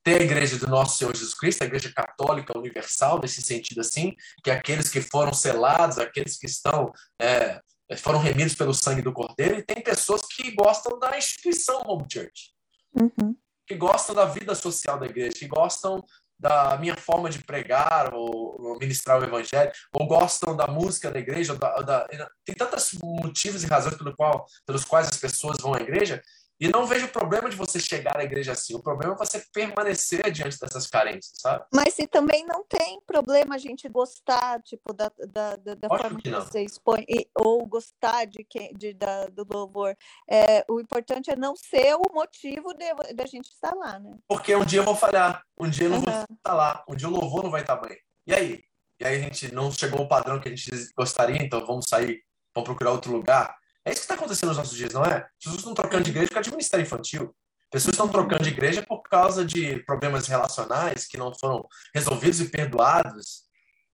Tem 0.03 0.15
a 0.15 0.21
igreja 0.21 0.57
do 0.57 0.67
nosso 0.67 0.97
Senhor 0.97 1.15
Jesus 1.15 1.33
Cristo, 1.33 1.63
a 1.63 1.65
igreja 1.65 1.91
católica 1.93 2.57
universal, 2.57 3.19
nesse 3.19 3.41
sentido 3.41 3.81
assim, 3.81 4.15
que 4.43 4.49
é 4.49 4.53
aqueles 4.53 4.89
que 4.89 5.01
foram 5.01 5.33
selados, 5.33 5.97
aqueles 5.97 6.37
que 6.37 6.45
estão 6.45 6.93
é, 7.21 7.59
foram 7.97 8.19
remidos 8.19 8.55
pelo 8.55 8.73
sangue 8.73 9.01
do 9.01 9.11
Cordeiro, 9.11 9.57
e 9.57 9.63
tem 9.63 9.83
pessoas 9.83 10.21
que 10.21 10.51
gostam 10.51 10.97
da 10.99 11.17
instituição 11.17 11.81
Home 11.85 12.05
Church, 12.11 12.53
uhum. 12.93 13.35
que 13.67 13.75
gostam 13.75 14.15
da 14.15 14.25
vida 14.25 14.55
social 14.55 14.99
da 14.99 15.05
igreja, 15.05 15.33
que 15.37 15.47
gostam 15.47 16.03
da 16.39 16.77
minha 16.77 16.95
forma 16.95 17.29
de 17.29 17.43
pregar 17.43 18.13
ou, 18.13 18.77
ministrar 18.79 19.19
o 19.19 19.23
evangelho, 19.23 19.71
ou 19.91 20.07
gostam 20.07 20.55
da 20.55 20.67
música 20.67 21.11
da 21.11 21.19
igreja, 21.19 21.53
da, 21.55 21.75
da, 21.81 22.07
tem 22.45 22.55
tantos 22.55 22.93
motivos 23.01 23.63
e 23.63 23.67
razões 23.67 23.95
pelo 23.95 24.15
qual, 24.15 24.45
pelos 24.65 24.85
quais 24.85 25.09
as 25.09 25.17
pessoas 25.17 25.57
vão 25.61 25.73
à 25.73 25.81
igreja, 25.81 26.21
e 26.59 26.67
não 26.67 26.85
vejo 26.85 27.07
problema 27.07 27.49
de 27.49 27.55
você 27.55 27.79
chegar 27.79 28.17
à 28.17 28.23
igreja 28.23 28.51
assim. 28.51 28.75
O 28.75 28.83
problema 28.83 29.13
é 29.13 29.17
você 29.17 29.41
permanecer 29.53 30.29
diante 30.29 30.59
dessas 30.59 30.87
carências, 30.87 31.39
sabe? 31.39 31.65
Mas 31.73 31.93
se 31.93 32.05
também 32.05 32.45
não 32.45 32.65
tem 32.65 32.99
problema 33.07 33.55
a 33.55 33.57
gente 33.57 33.87
gostar, 33.87 34.61
tipo, 34.61 34.93
da, 34.93 35.09
da, 35.31 35.55
da, 35.55 35.75
da 35.75 35.87
forma 35.87 36.17
que, 36.17 36.29
que 36.29 36.35
você 36.35 36.61
expõe, 36.61 37.05
ou 37.33 37.65
gostar 37.65 38.25
de, 38.25 38.43
que, 38.43 38.73
de, 38.73 38.93
da, 38.93 39.27
do 39.27 39.47
louvor. 39.49 39.95
É, 40.29 40.65
o 40.69 40.81
importante 40.81 41.31
é 41.31 41.35
não 41.35 41.55
ser 41.55 41.95
o 41.95 42.13
motivo 42.13 42.73
da 43.15 43.25
gente 43.25 43.49
estar 43.49 43.73
lá, 43.73 43.97
né? 43.97 44.17
Porque 44.27 44.53
um 44.53 44.65
dia 44.65 44.79
eu 44.79 44.85
vou 44.85 44.95
falhar, 44.95 45.43
um 45.57 45.69
dia 45.69 45.85
eu 45.85 45.91
não 45.91 45.97
uhum. 45.99 46.03
vou 46.03 46.25
estar 46.35 46.53
lá, 46.53 46.83
um 46.89 46.95
dia 46.95 47.07
o 47.07 47.11
louvor 47.11 47.43
não 47.43 47.51
vai 47.51 47.61
estar 47.61 47.77
bem. 47.77 47.97
E 48.27 48.33
aí? 48.33 48.63
E 48.99 49.05
aí 49.05 49.15
a 49.15 49.19
gente 49.19 49.53
não 49.53 49.71
chegou 49.71 50.01
ao 50.01 50.07
padrão 50.09 50.41
que 50.41 50.49
a 50.49 50.53
gente 50.53 50.69
gostaria, 50.93 51.41
então 51.41 51.65
vamos 51.65 51.87
sair, 51.87 52.21
vamos 52.53 52.67
procurar 52.67 52.91
outro 52.91 53.13
lugar. 53.13 53.57
É 53.89 53.91
isso 53.91 54.01
que 54.01 54.05
está 54.05 54.13
acontecendo 54.13 54.49
nos 54.49 54.57
nossos 54.57 54.77
dias, 54.77 54.93
não 54.93 55.03
é? 55.03 55.27
Pessoas 55.39 55.57
estão 55.57 55.73
trocando 55.73 56.03
de 56.03 56.11
igreja 56.11 56.27
por 56.27 56.35
causa 56.35 56.49
de 56.49 56.51
ministério 56.51 56.83
infantil. 56.83 57.35
Pessoas 57.71 57.93
estão 57.93 58.07
trocando 58.07 58.43
de 58.43 58.49
igreja 58.49 58.85
por 58.87 59.01
causa 59.01 59.43
de 59.43 59.83
problemas 59.83 60.27
relacionais 60.27 61.07
que 61.07 61.17
não 61.17 61.33
foram 61.33 61.67
resolvidos 61.93 62.39
e 62.39 62.49
perdoados. 62.49 63.45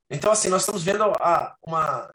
Então, 0.10 0.34
assim, 0.34 0.50
nós 0.50 0.64
estamos 0.64 0.84
vendo 0.84 1.04
a, 1.04 1.56
uma. 1.66 2.14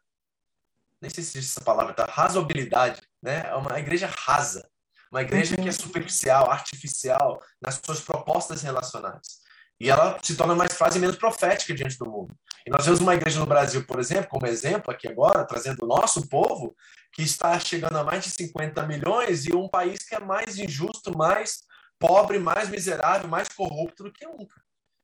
Nem 1.01 1.11
sei 1.11 1.24
se 1.24 1.39
existe 1.39 1.57
essa 1.57 1.65
palavra, 1.65 1.94
tá? 1.94 2.05
Razoabilidade, 2.05 3.01
né? 3.23 3.47
É 3.48 3.55
uma 3.55 3.78
igreja 3.78 4.07
rasa. 4.07 4.69
Uma 5.11 5.23
igreja 5.23 5.57
uhum. 5.57 5.62
que 5.62 5.69
é 5.70 5.73
superficial, 5.73 6.51
artificial 6.51 7.43
nas 7.62 7.81
suas 7.82 8.01
propostas 8.02 8.61
relacionais. 8.61 9.40
E 9.81 9.89
ela 9.89 10.19
se 10.23 10.36
torna 10.36 10.55
mais 10.55 10.74
frágil 10.74 10.98
e 10.98 11.01
menos 11.01 11.16
profética 11.16 11.74
diante 11.74 11.97
do 11.97 12.05
mundo. 12.05 12.35
E 12.66 12.70
nós 12.70 12.85
vemos 12.85 13.01
uma 13.01 13.15
igreja 13.15 13.40
no 13.40 13.47
Brasil, 13.47 13.82
por 13.86 13.98
exemplo, 13.98 14.28
como 14.28 14.47
exemplo 14.47 14.93
aqui 14.93 15.09
agora, 15.09 15.47
trazendo 15.47 15.82
o 15.85 15.89
nosso 15.89 16.28
povo, 16.28 16.77
que 17.12 17.22
está 17.22 17.58
chegando 17.58 17.96
a 17.96 18.04
mais 18.04 18.24
de 18.24 18.30
50 18.30 18.86
milhões 18.86 19.46
e 19.46 19.54
um 19.54 19.68
país 19.68 20.02
que 20.04 20.14
é 20.14 20.20
mais 20.20 20.58
injusto, 20.58 21.16
mais 21.16 21.60
pobre, 21.98 22.38
mais 22.38 22.68
miserável, 22.68 23.28
mais 23.28 23.48
corrupto 23.48 24.04
do 24.04 24.12
que 24.12 24.26
nunca. 24.26 24.60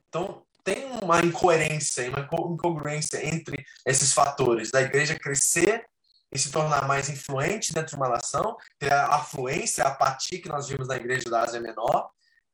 Então, 0.08 0.44
tem 0.64 0.84
uma 1.02 1.20
incoerência, 1.20 2.08
uma 2.10 2.20
incongruência 2.20 3.24
entre 3.24 3.64
esses 3.86 4.12
fatores 4.12 4.70
da 4.70 4.82
igreja 4.82 5.18
crescer 5.18 5.84
e 6.32 6.38
se 6.38 6.50
tornar 6.50 6.88
mais 6.88 7.08
influente 7.08 7.72
dentro 7.72 7.90
de 7.90 7.96
uma 7.96 8.08
nação, 8.08 8.56
ter 8.78 8.92
a 8.92 9.14
afluência, 9.14 9.84
a 9.84 9.88
apatia 9.88 10.40
que 10.40 10.48
nós 10.48 10.68
vimos 10.68 10.88
na 10.88 10.96
igreja 10.96 11.30
da 11.30 11.42
Ásia 11.42 11.60
Menor, 11.60 12.10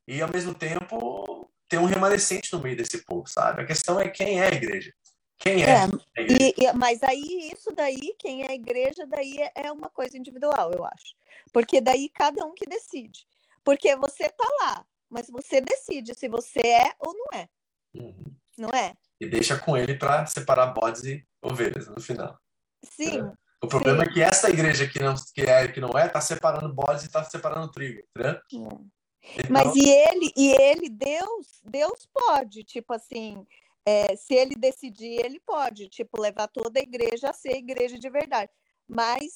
e 0.06 0.20
ao 0.20 0.30
mesmo 0.30 0.52
tempo 0.52 1.48
ter 1.68 1.78
um 1.78 1.86
remanescente 1.86 2.52
no 2.52 2.60
meio 2.60 2.76
desse 2.76 2.98
povo, 2.98 3.26
sabe? 3.26 3.62
A 3.62 3.66
questão 3.66 3.98
é 3.98 4.08
quem 4.08 4.40
é 4.40 4.46
a 4.46 4.54
igreja. 4.54 4.92
Quem 5.42 5.64
é? 5.64 5.70
é 5.70 6.22
e, 6.22 6.54
e, 6.56 6.72
mas 6.74 7.02
aí, 7.02 7.50
isso 7.52 7.72
daí, 7.74 8.14
quem 8.18 8.44
é 8.44 8.50
a 8.50 8.54
igreja, 8.54 9.04
daí 9.06 9.38
é, 9.38 9.66
é 9.66 9.72
uma 9.72 9.90
coisa 9.90 10.16
individual, 10.16 10.70
eu 10.72 10.84
acho. 10.84 11.16
Porque 11.52 11.80
daí 11.80 12.08
cada 12.08 12.44
um 12.46 12.54
que 12.54 12.64
decide. 12.64 13.26
Porque 13.64 13.94
você 13.96 14.28
tá 14.28 14.48
lá, 14.60 14.86
mas 15.10 15.28
você 15.28 15.60
decide 15.60 16.14
se 16.14 16.28
você 16.28 16.60
é 16.60 16.94
ou 17.00 17.12
não 17.12 17.40
é. 17.40 17.48
Uhum. 17.94 18.36
Não 18.56 18.68
é? 18.70 18.94
E 19.20 19.26
deixa 19.26 19.58
com 19.58 19.76
ele 19.76 19.94
para 19.94 20.26
separar 20.26 20.68
bodes 20.68 21.04
e 21.04 21.26
ovelhas 21.42 21.88
no 21.88 22.00
final. 22.00 22.38
Sim. 22.84 23.30
O 23.62 23.66
problema 23.66 24.04
sim. 24.04 24.10
é 24.10 24.12
que 24.12 24.22
essa 24.22 24.48
igreja 24.48 24.88
que 24.88 25.00
não, 25.00 25.14
que 25.34 25.42
é 25.42 25.68
que 25.68 25.80
não 25.80 25.90
é, 25.90 26.08
tá 26.08 26.20
separando 26.20 26.72
bodes 26.72 27.04
e 27.04 27.10
tá 27.10 27.22
separando 27.24 27.70
trigo, 27.70 28.02
né? 28.16 28.40
Então... 28.52 28.86
Mas 29.48 29.74
e 29.76 29.88
ele, 29.88 30.32
e 30.36 30.52
ele, 30.60 30.88
Deus, 30.88 31.60
Deus 31.64 32.08
pode, 32.12 32.64
tipo 32.64 32.92
assim, 32.92 33.46
é, 33.86 34.14
se 34.16 34.34
ele 34.34 34.54
decidir, 34.54 35.24
ele 35.24 35.40
pode, 35.40 35.88
tipo, 35.88 36.20
levar 36.20 36.48
toda 36.48 36.78
a 36.78 36.82
igreja 36.82 37.30
a 37.30 37.32
ser 37.32 37.56
igreja 37.56 37.98
de 37.98 38.08
verdade. 38.08 38.50
Mas 38.88 39.32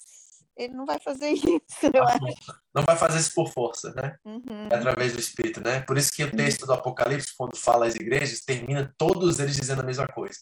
ele 0.56 0.74
não 0.74 0.86
vai 0.86 0.98
fazer 0.98 1.30
isso, 1.34 1.90
eu 1.92 2.04
acho. 2.04 2.54
Não 2.74 2.82
vai 2.84 2.96
fazer 2.96 3.18
isso 3.18 3.34
por 3.34 3.52
força, 3.52 3.92
né? 3.94 4.16
Uhum. 4.24 4.68
É 4.70 4.76
através 4.76 5.12
do 5.12 5.20
Espírito, 5.20 5.60
né? 5.60 5.80
Por 5.80 5.98
isso 5.98 6.12
que 6.12 6.24
o 6.24 6.34
texto 6.34 6.66
do 6.66 6.72
Apocalipse, 6.72 7.34
quando 7.36 7.56
fala 7.56 7.86
às 7.86 7.94
igrejas, 7.94 8.40
termina 8.40 8.94
todos 8.96 9.38
eles 9.38 9.56
dizendo 9.56 9.82
a 9.82 9.86
mesma 9.86 10.06
coisa. 10.06 10.38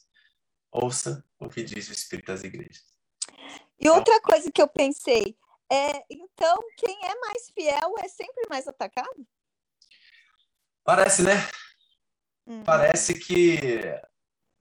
Ouça 0.71 1.25
o 1.39 1.49
que 1.49 1.63
diz 1.63 1.89
o 1.89 1.93
Espírito 1.93 2.33
às 2.33 2.43
igrejas. 2.43 2.83
E 3.81 3.89
outra 3.89 4.21
coisa 4.21 4.51
que 4.53 4.63
eu 4.63 4.69
pensei 4.69 5.37
é, 5.73 6.05
então, 6.11 6.59
quem 6.77 6.97
é 7.05 7.15
mais 7.21 7.51
fiel 7.51 7.95
é 7.99 8.09
sempre 8.09 8.49
mais 8.49 8.69
atacado? 8.69 9.27
Parece, 10.85 11.23
né? 11.23 11.35
Uhum. 12.47 12.63
Parece 12.63 13.15
que 13.15 13.59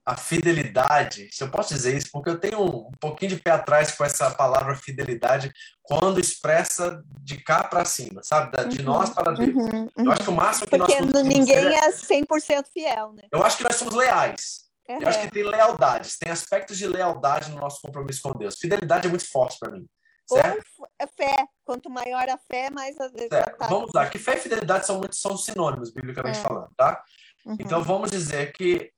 a 0.06 0.16
fidelidade, 0.16 1.30
se 1.32 1.42
eu 1.42 1.50
posso 1.50 1.72
dizer 1.72 1.96
isso, 1.96 2.10
porque 2.12 2.28
eu 2.28 2.38
tenho 2.38 2.62
um, 2.62 2.90
pouquinho 3.00 3.30
de 3.30 3.40
pé 3.40 3.52
atrás 3.52 3.92
com 3.92 4.04
essa 4.04 4.30
palavra 4.30 4.76
fidelidade 4.76 5.50
quando 5.82 6.20
expressa 6.20 7.02
de 7.20 7.38
cá 7.42 7.64
para 7.64 7.86
cima, 7.86 8.22
sabe? 8.22 8.52
De 8.68 8.80
uhum, 8.80 8.84
nós 8.84 9.10
para 9.10 9.32
Deus. 9.32 9.54
Uhum, 9.54 9.88
eu 9.96 10.12
acho 10.12 10.22
que 10.22 10.30
o 10.30 10.34
máximo 10.34 10.66
que 10.66 10.76
porque 10.76 11.00
nós 11.00 11.22
ninguém 11.24 11.74
é 11.74 11.90
100% 11.90 12.66
fiel, 12.72 13.14
né? 13.14 13.22
Eu 13.32 13.42
acho 13.42 13.56
que 13.56 13.64
nós 13.64 13.76
somos 13.76 13.94
leais. 13.94 14.64
Uhum. 14.86 15.00
Eu 15.00 15.08
acho 15.08 15.22
que 15.22 15.30
tem 15.30 15.42
lealdades, 15.42 16.18
tem 16.18 16.30
aspectos 16.30 16.76
de 16.76 16.86
lealdade 16.86 17.50
no 17.50 17.58
nosso 17.58 17.80
compromisso 17.80 18.20
com 18.22 18.38
Deus. 18.38 18.58
Fidelidade 18.58 19.06
é 19.06 19.10
muito 19.10 19.26
forte 19.30 19.58
para 19.58 19.72
mim. 19.72 19.86
Certo? 20.26 20.64
Ou 20.78 20.86
é 20.98 21.06
fé. 21.06 21.34
Quanto 21.64 21.88
maior 21.88 22.28
a 22.28 22.36
fé, 22.36 22.70
mais 22.70 22.98
às 23.00 23.12
vezes. 23.12 23.30
Vamos 23.68 23.90
lá, 23.94 24.08
que 24.08 24.18
fé 24.18 24.36
e 24.36 24.40
fidelidade 24.40 24.86
são 24.86 24.98
muito 24.98 25.16
são 25.16 25.36
sinônimos, 25.36 25.90
biblicamente 25.90 26.38
é. 26.38 26.42
falando, 26.42 26.70
tá? 26.76 27.02
Uhum. 27.44 27.56
Então 27.60 27.82
vamos 27.82 28.10
dizer 28.10 28.52
que 28.52 28.90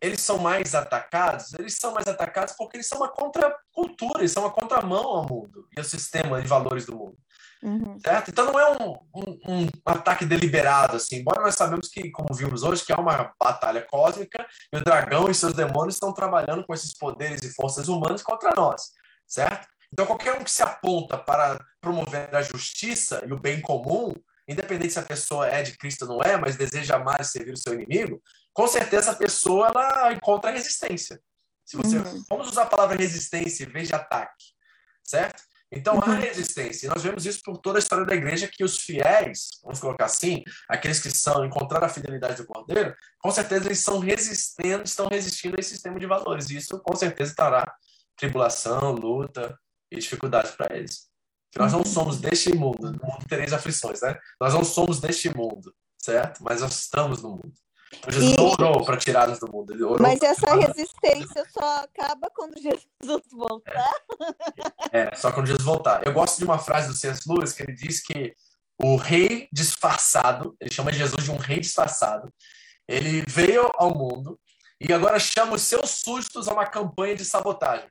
eles 0.00 0.20
são 0.20 0.38
mais 0.38 0.74
atacados, 0.74 1.52
eles 1.54 1.74
são 1.74 1.92
mais 1.92 2.06
atacados 2.06 2.54
porque 2.56 2.76
eles 2.76 2.86
são 2.86 2.98
uma 2.98 3.08
contracultura, 3.08 4.20
eles 4.20 4.32
são 4.32 4.44
uma 4.44 4.52
contramão 4.52 5.04
ao 5.04 5.28
mundo 5.28 5.66
e 5.76 5.80
ao 5.80 5.84
sistema 5.84 6.40
de 6.40 6.46
valores 6.46 6.86
do 6.86 6.96
mundo. 6.96 7.16
Uhum. 7.62 7.98
Certo? 7.98 8.30
Então 8.30 8.46
não 8.46 8.60
é 8.60 8.70
um, 8.70 8.92
um, 9.14 9.38
um, 9.48 9.68
ataque 9.84 10.24
deliberado, 10.24 10.96
assim, 10.96 11.16
embora 11.16 11.42
nós 11.42 11.56
sabemos 11.56 11.88
que, 11.88 12.08
como 12.10 12.32
vimos 12.32 12.62
hoje, 12.62 12.84
que 12.84 12.92
é 12.92 12.96
uma 12.96 13.32
batalha 13.40 13.82
cósmica 13.82 14.46
e 14.72 14.76
o 14.76 14.84
dragão 14.84 15.28
e 15.28 15.34
seus 15.34 15.54
demônios 15.54 15.94
estão 15.94 16.12
trabalhando 16.12 16.64
com 16.64 16.72
esses 16.72 16.96
poderes 16.96 17.42
e 17.42 17.52
forças 17.52 17.88
humanas 17.88 18.22
contra 18.22 18.52
nós, 18.54 18.92
certo? 19.26 19.66
Então 19.92 20.06
qualquer 20.06 20.38
um 20.38 20.44
que 20.44 20.50
se 20.50 20.62
aponta 20.62 21.18
para 21.18 21.58
promover 21.80 22.32
a 22.34 22.42
justiça 22.42 23.24
e 23.26 23.32
o 23.32 23.40
bem 23.40 23.60
comum, 23.60 24.14
independente 24.48 24.94
se 24.94 24.98
a 24.98 25.02
pessoa 25.02 25.46
é 25.46 25.62
de 25.62 25.76
Cristo 25.76 26.02
ou 26.06 26.16
não 26.16 26.22
é, 26.22 26.36
mas 26.36 26.56
deseja 26.56 26.96
amar 26.96 27.20
e 27.20 27.24
servir 27.24 27.52
o 27.52 27.56
seu 27.56 27.74
inimigo, 27.74 28.22
com 28.52 28.66
certeza 28.66 29.12
a 29.12 29.16
pessoa 29.16 29.68
ela 29.68 30.12
encontra 30.12 30.50
resistência. 30.50 31.20
Se 31.64 31.76
você 31.76 31.98
uhum. 31.98 32.24
vamos 32.30 32.48
usar 32.48 32.62
a 32.62 32.66
palavra 32.66 32.96
resistência 32.96 33.64
em 33.64 33.68
vez 33.68 33.88
de 33.88 33.94
ataque, 33.94 34.46
certo? 35.04 35.42
Então 35.70 35.96
uhum. 35.96 36.02
há 36.02 36.14
resistência. 36.14 36.86
E 36.86 36.88
nós 36.88 37.02
vemos 37.02 37.26
isso 37.26 37.40
por 37.44 37.58
toda 37.58 37.78
a 37.78 37.80
história 37.80 38.06
da 38.06 38.14
igreja 38.14 38.48
que 38.50 38.64
os 38.64 38.78
fiéis, 38.78 39.50
vamos 39.62 39.78
colocar 39.78 40.06
assim, 40.06 40.42
aqueles 40.66 40.98
que 40.98 41.10
são 41.10 41.44
encontrar 41.44 41.84
a 41.84 41.88
fidelidade 41.88 42.36
do 42.36 42.46
Cordeiro, 42.46 42.96
com 43.18 43.30
certeza 43.30 43.66
eles 43.66 43.80
são 43.80 43.98
resistendo, 43.98 44.86
estão 44.86 45.08
resistindo 45.08 45.56
a 45.56 45.60
esse 45.60 45.70
sistema 45.70 46.00
de 46.00 46.06
valores. 46.06 46.48
E 46.48 46.56
isso 46.56 46.80
com 46.80 46.96
certeza 46.96 47.32
estará 47.32 47.70
tribulação, 48.16 48.92
luta 48.92 49.58
e 49.90 49.98
dificuldade 49.98 50.52
para 50.56 50.74
eles. 50.74 51.07
Que 51.50 51.58
nós 51.58 51.72
não 51.72 51.84
somos 51.84 52.18
deste 52.18 52.54
mundo, 52.54 52.92
no 52.92 53.06
mundo 53.06 53.26
tereis 53.28 53.52
aflições, 53.52 54.00
né? 54.02 54.18
Nós 54.40 54.52
não 54.52 54.64
somos 54.64 55.00
deste 55.00 55.34
mundo, 55.34 55.74
certo? 55.98 56.42
Mas 56.42 56.60
nós 56.60 56.78
estamos 56.78 57.22
no 57.22 57.30
mundo. 57.30 57.52
Então, 57.96 58.12
Jesus 58.12 58.34
e... 58.34 58.40
orou 58.40 58.84
para 58.84 58.96
tirá-los 58.96 59.38
do 59.38 59.50
mundo. 59.50 59.74
Mas 60.00 60.20
essa 60.20 60.54
resistência 60.54 61.44
só 61.50 61.78
acaba 61.78 62.30
quando 62.30 62.60
Jesus 62.60 63.22
voltar. 63.32 63.90
É, 64.92 65.00
é, 65.00 65.14
só 65.14 65.32
quando 65.32 65.46
Jesus 65.46 65.64
voltar. 65.64 66.06
Eu 66.06 66.12
gosto 66.12 66.38
de 66.38 66.44
uma 66.44 66.58
frase 66.58 66.88
do 66.88 66.94
C.S. 66.94 67.22
Lewis 67.26 67.52
que 67.52 67.62
ele 67.62 67.72
diz 67.72 68.02
que 68.02 68.34
o 68.80 68.96
rei 68.96 69.48
disfarçado, 69.52 70.54
ele 70.60 70.72
chama 70.72 70.92
Jesus 70.92 71.24
de 71.24 71.30
um 71.30 71.36
rei 71.36 71.60
disfarçado, 71.60 72.32
ele 72.86 73.22
veio 73.26 73.70
ao 73.74 73.94
mundo 73.94 74.38
e 74.80 74.92
agora 74.92 75.18
chama 75.18 75.54
os 75.54 75.62
seus 75.62 75.90
súditos 75.90 76.46
a 76.46 76.52
uma 76.52 76.66
campanha 76.66 77.16
de 77.16 77.24
sabotagem. 77.24 77.88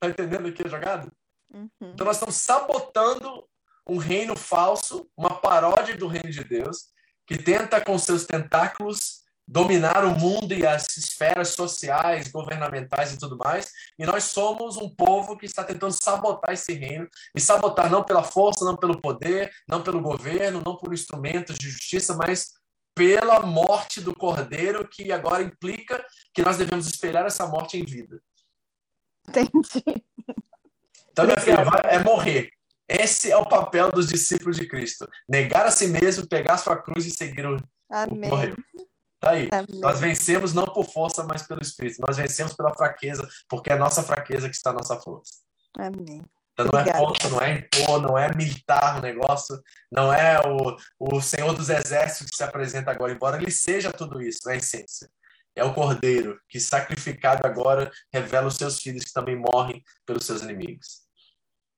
Tá 0.00 0.08
entendendo 0.08 0.48
aqui 0.48 0.62
a 0.64 0.68
jogada? 0.68 1.10
Uhum. 1.52 1.70
Então 1.80 2.06
nós 2.06 2.16
estamos 2.16 2.36
sabotando 2.36 3.44
um 3.86 3.96
reino 3.96 4.36
falso, 4.36 5.10
uma 5.16 5.40
paródia 5.40 5.96
do 5.96 6.06
reino 6.06 6.30
de 6.30 6.44
Deus, 6.44 6.88
que 7.26 7.38
tenta 7.38 7.80
com 7.80 7.98
seus 7.98 8.26
tentáculos 8.26 9.26
dominar 9.48 10.04
o 10.04 10.10
mundo 10.10 10.52
e 10.52 10.66
as 10.66 10.94
esferas 10.98 11.48
sociais, 11.48 12.28
governamentais 12.28 13.14
e 13.14 13.18
tudo 13.18 13.38
mais. 13.38 13.72
E 13.98 14.04
nós 14.04 14.24
somos 14.24 14.76
um 14.76 14.90
povo 14.94 15.38
que 15.38 15.46
está 15.46 15.64
tentando 15.64 15.92
sabotar 15.92 16.52
esse 16.52 16.74
reino 16.74 17.08
e 17.34 17.40
sabotar 17.40 17.90
não 17.90 18.04
pela 18.04 18.22
força, 18.22 18.64
não 18.64 18.76
pelo 18.76 19.00
poder, 19.00 19.50
não 19.66 19.82
pelo 19.82 20.02
governo, 20.02 20.62
não 20.64 20.76
por 20.76 20.92
instrumentos 20.92 21.56
de 21.56 21.70
justiça, 21.70 22.14
mas 22.14 22.52
pela 22.94 23.40
morte 23.40 24.00
do 24.02 24.14
cordeiro, 24.14 24.86
que 24.86 25.10
agora 25.10 25.42
implica 25.42 26.04
que 26.34 26.42
nós 26.42 26.58
devemos 26.58 26.86
esperar 26.86 27.24
essa 27.24 27.46
morte 27.46 27.78
em 27.78 27.84
vida. 27.84 28.20
Entendi. 29.28 30.04
Então, 31.10 31.26
minha 31.26 31.40
filha, 31.40 31.56
é 31.84 31.98
morrer. 31.98 32.50
Esse 32.88 33.30
é 33.30 33.36
o 33.36 33.44
papel 33.44 33.90
dos 33.90 34.08
discípulos 34.08 34.56
de 34.56 34.66
Cristo. 34.66 35.08
Negar 35.28 35.66
a 35.66 35.70
si 35.70 35.88
mesmo, 35.88 36.26
pegar 36.26 36.54
a 36.54 36.58
sua 36.58 36.76
cruz 36.76 37.04
e 37.04 37.10
seguir 37.10 37.44
o, 37.44 37.62
Amém. 37.90 38.30
morrer. 38.30 38.56
Tá 39.20 39.32
aí. 39.32 39.48
Amém. 39.52 39.80
Nós 39.80 40.00
vencemos 40.00 40.54
não 40.54 40.64
por 40.64 40.84
força, 40.84 41.24
mas 41.24 41.42
pelo 41.42 41.60
Espírito. 41.60 42.00
Nós 42.06 42.16
vencemos 42.16 42.54
pela 42.54 42.72
fraqueza, 42.74 43.28
porque 43.48 43.70
é 43.70 43.74
a 43.74 43.78
nossa 43.78 44.02
fraqueza 44.02 44.48
que 44.48 44.54
está 44.54 44.70
a 44.70 44.74
nossa 44.74 44.96
força. 44.96 45.34
Amém. 45.76 46.22
Então 46.52 46.66
não 46.72 46.80
é 46.80 46.96
força, 46.96 47.28
não 47.28 47.40
é 47.40 47.52
impor, 47.52 48.02
não 48.02 48.18
é 48.18 48.34
militar 48.34 48.98
o 48.98 49.02
negócio, 49.02 49.60
não 49.92 50.12
é 50.12 50.40
o, 50.40 50.76
o 50.98 51.20
Senhor 51.20 51.52
dos 51.52 51.68
Exércitos 51.68 52.30
que 52.30 52.36
se 52.36 52.42
apresenta 52.42 52.90
agora, 52.90 53.12
embora 53.12 53.36
ele 53.36 53.50
seja 53.50 53.92
tudo 53.92 54.20
isso, 54.20 54.40
na 54.44 54.56
essência 54.56 55.08
é 55.54 55.64
o 55.64 55.74
Cordeiro, 55.74 56.38
que 56.48 56.60
sacrificado 56.60 57.46
agora 57.46 57.90
revela 58.12 58.46
os 58.46 58.56
seus 58.56 58.80
filhos 58.80 59.04
que 59.04 59.12
também 59.12 59.36
morrem 59.36 59.82
pelos 60.06 60.24
seus 60.24 60.42
inimigos. 60.42 61.08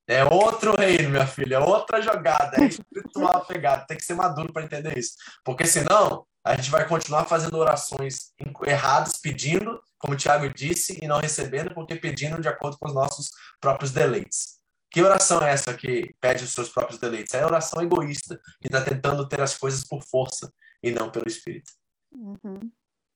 É 0.06 0.24
outro 0.24 0.74
reino, 0.74 1.08
minha 1.08 1.26
filha, 1.26 1.54
é 1.54 1.58
outra 1.60 2.02
jogada, 2.02 2.60
é 2.60 2.66
espiritual 2.66 3.46
pegada. 3.46 3.86
Tem 3.86 3.96
que 3.96 4.04
ser 4.04 4.14
maduro 4.14 4.52
para 4.52 4.64
entender 4.64 4.98
isso. 4.98 5.12
Porque 5.44 5.64
senão, 5.64 6.26
a 6.44 6.56
gente 6.56 6.70
vai 6.70 6.86
continuar 6.88 7.26
fazendo 7.26 7.56
orações 7.56 8.32
erradas, 8.66 9.18
pedindo, 9.22 9.80
como 9.98 10.14
o 10.14 10.16
Tiago 10.16 10.48
disse, 10.52 10.98
e 11.00 11.06
não 11.06 11.20
recebendo, 11.20 11.72
porque 11.72 11.94
pedindo 11.94 12.40
de 12.40 12.48
acordo 12.48 12.76
com 12.78 12.88
os 12.88 12.94
nossos 12.94 13.30
próprios 13.60 13.92
deleites. 13.92 14.58
Que 14.90 15.00
oração 15.02 15.40
é 15.42 15.52
essa 15.52 15.72
que 15.74 16.12
pede 16.20 16.42
os 16.42 16.52
seus 16.52 16.68
próprios 16.68 16.98
deleites? 16.98 17.32
É 17.34 17.42
a 17.42 17.46
oração 17.46 17.80
egoísta, 17.80 18.40
que 18.60 18.66
está 18.66 18.82
tentando 18.82 19.28
ter 19.28 19.40
as 19.40 19.56
coisas 19.56 19.84
por 19.84 20.02
força 20.02 20.52
e 20.82 20.90
não 20.90 21.10
pelo 21.10 21.28
Espírito. 21.28 21.70
Uhum. 22.10 22.68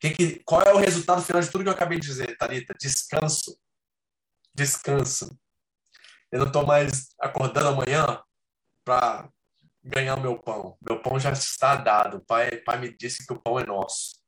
Que 0.05 0.11
que, 0.11 0.39
qual 0.45 0.61
é 0.61 0.75
o 0.75 0.77
resultado 0.77 1.23
final 1.23 1.41
de 1.41 1.51
tudo 1.51 1.65
que 1.65 1.71
eu 1.71 1.73
acabei 1.73 1.99
de 1.99 2.07
dizer, 2.07 2.37
Tarita? 2.37 2.75
Descanso. 2.79 3.59
Descanso. 4.55 5.35
Eu 6.31 6.41
não 6.41 6.47
estou 6.49 6.67
mais 6.67 7.09
acordando 7.19 7.69
amanhã 7.69 8.23
para 8.85 9.31
ganhar 9.83 10.17
o 10.17 10.21
meu 10.21 10.39
pão. 10.39 10.77
Meu 10.87 11.01
pão 11.01 11.19
já 11.19 11.33
está 11.33 11.77
dado. 11.77 12.19
O 12.19 12.21
pai, 12.21 12.55
pai 12.59 12.79
me 12.81 12.95
disse 12.95 13.27
que 13.27 13.33
o 13.33 13.41
pão 13.41 13.59
é 13.59 13.65
nosso. 13.65 14.21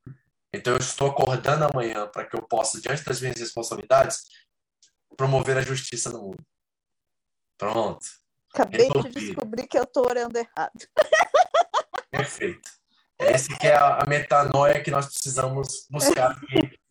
Então 0.51 0.73
eu 0.73 0.79
estou 0.79 1.11
acordando 1.11 1.67
amanhã 1.67 2.09
para 2.09 2.25
que 2.25 2.35
eu 2.35 2.41
possa, 2.41 2.81
diante 2.81 3.05
das 3.05 3.21
minhas 3.21 3.39
responsabilidades, 3.39 4.21
promover 5.15 5.59
a 5.59 5.63
justiça 5.63 6.09
no 6.09 6.23
mundo. 6.23 6.43
Pronto. 7.59 8.07
Acabei 8.51 8.87
Resolvi. 8.87 9.11
de 9.11 9.27
descobrir 9.27 9.67
que 9.67 9.79
eu 9.79 9.85
estou 9.85 10.07
orando 10.07 10.39
errado. 10.39 10.89
Perfeito. 12.11 12.71
Esse 13.19 13.49
que 13.57 13.67
é 13.67 13.77
a 13.77 14.05
metanoia 14.07 14.83
que 14.83 14.91
nós 14.91 15.07
precisamos 15.07 15.87
buscar 15.91 16.39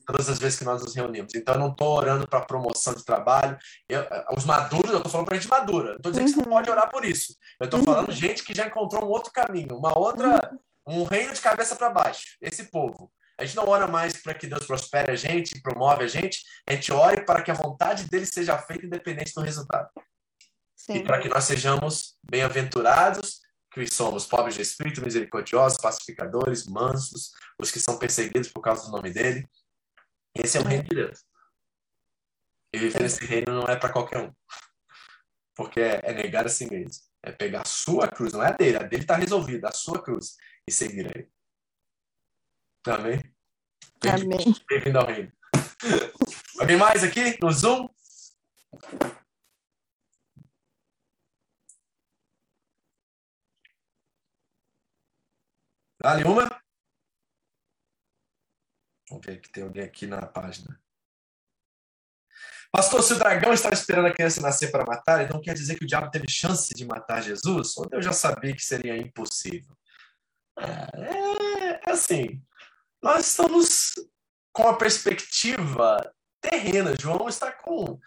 todas 0.06 0.30
as 0.30 0.40
vezes 0.40 0.60
que 0.60 0.66
nós 0.66 0.82
nos 0.84 0.96
reunimos. 0.96 1.34
Então, 1.36 1.56
eu 1.56 1.60
não 1.60 1.72
estou 1.72 1.96
orando 1.96 2.28
para 2.28 2.42
promoção 2.42 2.94
de 2.94 3.04
trabalho. 3.04 3.58
Eu, 3.90 4.06
os 4.36 4.46
maduros, 4.46 4.92
eu 4.92 4.98
estou 4.98 5.12
falando 5.12 5.28
para 5.28 5.38
gente 5.38 5.50
madura. 5.50 5.90
Não 5.90 5.96
estou 5.96 6.12
dizendo 6.12 6.28
uhum. 6.28 6.34
que 6.34 6.40
você 6.40 6.50
não 6.50 6.56
pode 6.56 6.70
orar 6.70 6.90
por 6.90 7.06
isso. 7.06 7.36
Eu 7.60 7.66
estou 7.66 7.80
uhum. 7.80 7.86
falando 7.86 8.12
gente 8.12 8.44
que 8.44 8.56
já 8.56 8.68
encontrou 8.68 9.04
um 9.04 9.10
outro 9.10 9.32
caminho, 9.32 9.78
uma 9.78 9.98
outra, 9.98 10.58
uhum. 10.88 11.02
um 11.02 11.04
reino 11.04 11.34
de 11.34 11.42
cabeça 11.42 11.76
para 11.76 11.90
baixo. 11.90 12.38
Esse 12.42 12.66
povo. 12.66 13.12
A 13.38 13.44
gente 13.44 13.56
não 13.58 13.68
ora 13.68 13.88
mais 13.88 14.22
para 14.22 14.34
que 14.34 14.48
Deus 14.48 14.66
prospere 14.66 15.12
a 15.12 15.16
gente, 15.16 15.62
promove 15.62 16.06
a 16.06 16.08
gente. 16.08 16.40
A 16.68 16.74
gente 16.74 16.92
ora 16.94 17.24
para 17.26 17.42
que 17.42 17.52
a 17.52 17.56
vontade 17.56 18.06
dele 18.06 18.26
seja 18.26 18.58
feita 18.58 18.86
independente 18.86 19.34
do 19.34 19.42
resultado. 19.42 19.90
Sim. 20.76 20.98
E 20.98 21.04
para 21.04 21.20
que 21.20 21.28
nós 21.28 21.44
sejamos 21.44 22.16
bem-aventurados, 22.30 23.42
que 23.76 23.94
somos 23.94 24.26
pobres 24.26 24.56
de 24.56 24.62
espírito, 24.62 25.04
misericordiosos, 25.04 25.78
pacificadores, 25.80 26.66
mansos, 26.66 27.32
os 27.60 27.72
que 27.72 27.80
são 27.80 28.00
perseguidos 28.00 28.50
por 28.50 28.62
causa 28.62 28.86
do 28.86 28.92
nome 28.92 29.12
dele. 29.12 29.48
Esse 30.34 30.58
é 30.58 30.62
o 30.62 30.64
reino 30.64 30.84
de 30.84 30.96
Deus. 30.96 31.26
E 32.74 32.80
viver 32.80 33.02
nesse 33.02 33.26
reino 33.26 33.54
não 33.54 33.68
é 33.68 33.76
para 33.76 33.92
qualquer 33.92 34.20
um. 34.20 34.34
Porque 35.56 35.80
é, 35.80 36.02
é, 36.04 36.14
negar 36.14 36.46
a 36.46 36.50
si 36.50 36.70
mesmo. 36.70 37.04
É 37.22 37.32
pegar 37.32 37.62
a 37.62 37.66
sua 37.66 38.08
cruz, 38.08 38.34
não 38.34 38.44
é 38.44 38.48
a 38.48 38.52
dele, 38.52 38.78
a 38.78 38.84
dele 38.84 39.04
está 39.04 39.16
resolvida, 39.16 39.68
a 39.68 39.72
sua 39.72 40.02
cruz, 40.02 40.36
e 40.68 40.72
seguir 40.72 41.08
a 41.08 41.20
ele. 41.20 41.30
Amém? 42.88 43.22
Amém. 44.04 44.56
Bem-vindo 44.70 45.00
ao 45.00 45.08
reino. 45.08 45.32
Alguém 46.60 46.78
mais 46.78 47.04
aqui 47.04 47.38
no 47.42 47.52
Zoom? 47.52 47.90
Dá-lhe 56.06 56.24
uma? 56.24 56.48
Vamos 59.10 59.26
ver 59.26 59.42
que 59.42 59.52
tem 59.52 59.64
alguém 59.64 59.82
aqui 59.82 60.06
na 60.06 60.24
página. 60.24 60.80
Pastor, 62.72 63.02
se 63.02 63.14
o 63.14 63.18
dragão 63.18 63.52
estava 63.52 63.74
esperando 63.74 64.06
a 64.06 64.14
criança 64.14 64.40
nascer 64.40 64.70
para 64.70 64.86
matar, 64.86 65.24
então 65.24 65.42
quer 65.42 65.56
dizer 65.56 65.76
que 65.76 65.84
o 65.84 65.88
diabo 65.88 66.12
teve 66.12 66.30
chance 66.30 66.72
de 66.76 66.86
matar 66.86 67.24
Jesus? 67.24 67.76
Ou 67.78 67.90
Deus 67.90 68.06
já 68.06 68.14
sabia 68.14 68.54
que 68.54 68.62
seria 68.62 68.96
impossível? 68.96 69.76
É, 70.60 71.90
é 71.90 71.92
assim, 71.92 72.40
nós 73.02 73.26
estamos 73.26 73.96
com 74.54 74.68
a 74.68 74.78
perspectiva 74.78 75.98
terrena. 76.40 76.94
João 77.02 77.28
está 77.28 77.52
com 77.52 78.00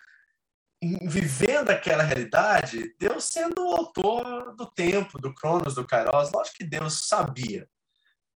vivendo 0.81 1.71
aquela 1.71 2.05
realidade, 2.05 2.95
Deus 2.97 3.25
sendo 3.25 3.67
o 3.67 3.75
autor 3.75 4.55
do 4.55 4.71
tempo, 4.71 5.19
do 5.19 5.35
Cronos, 5.35 5.75
do 5.75 5.85
Kairos. 5.85 6.31
Lógico 6.31 6.59
que 6.59 6.65
Deus 6.65 7.09
sabia. 7.09 7.69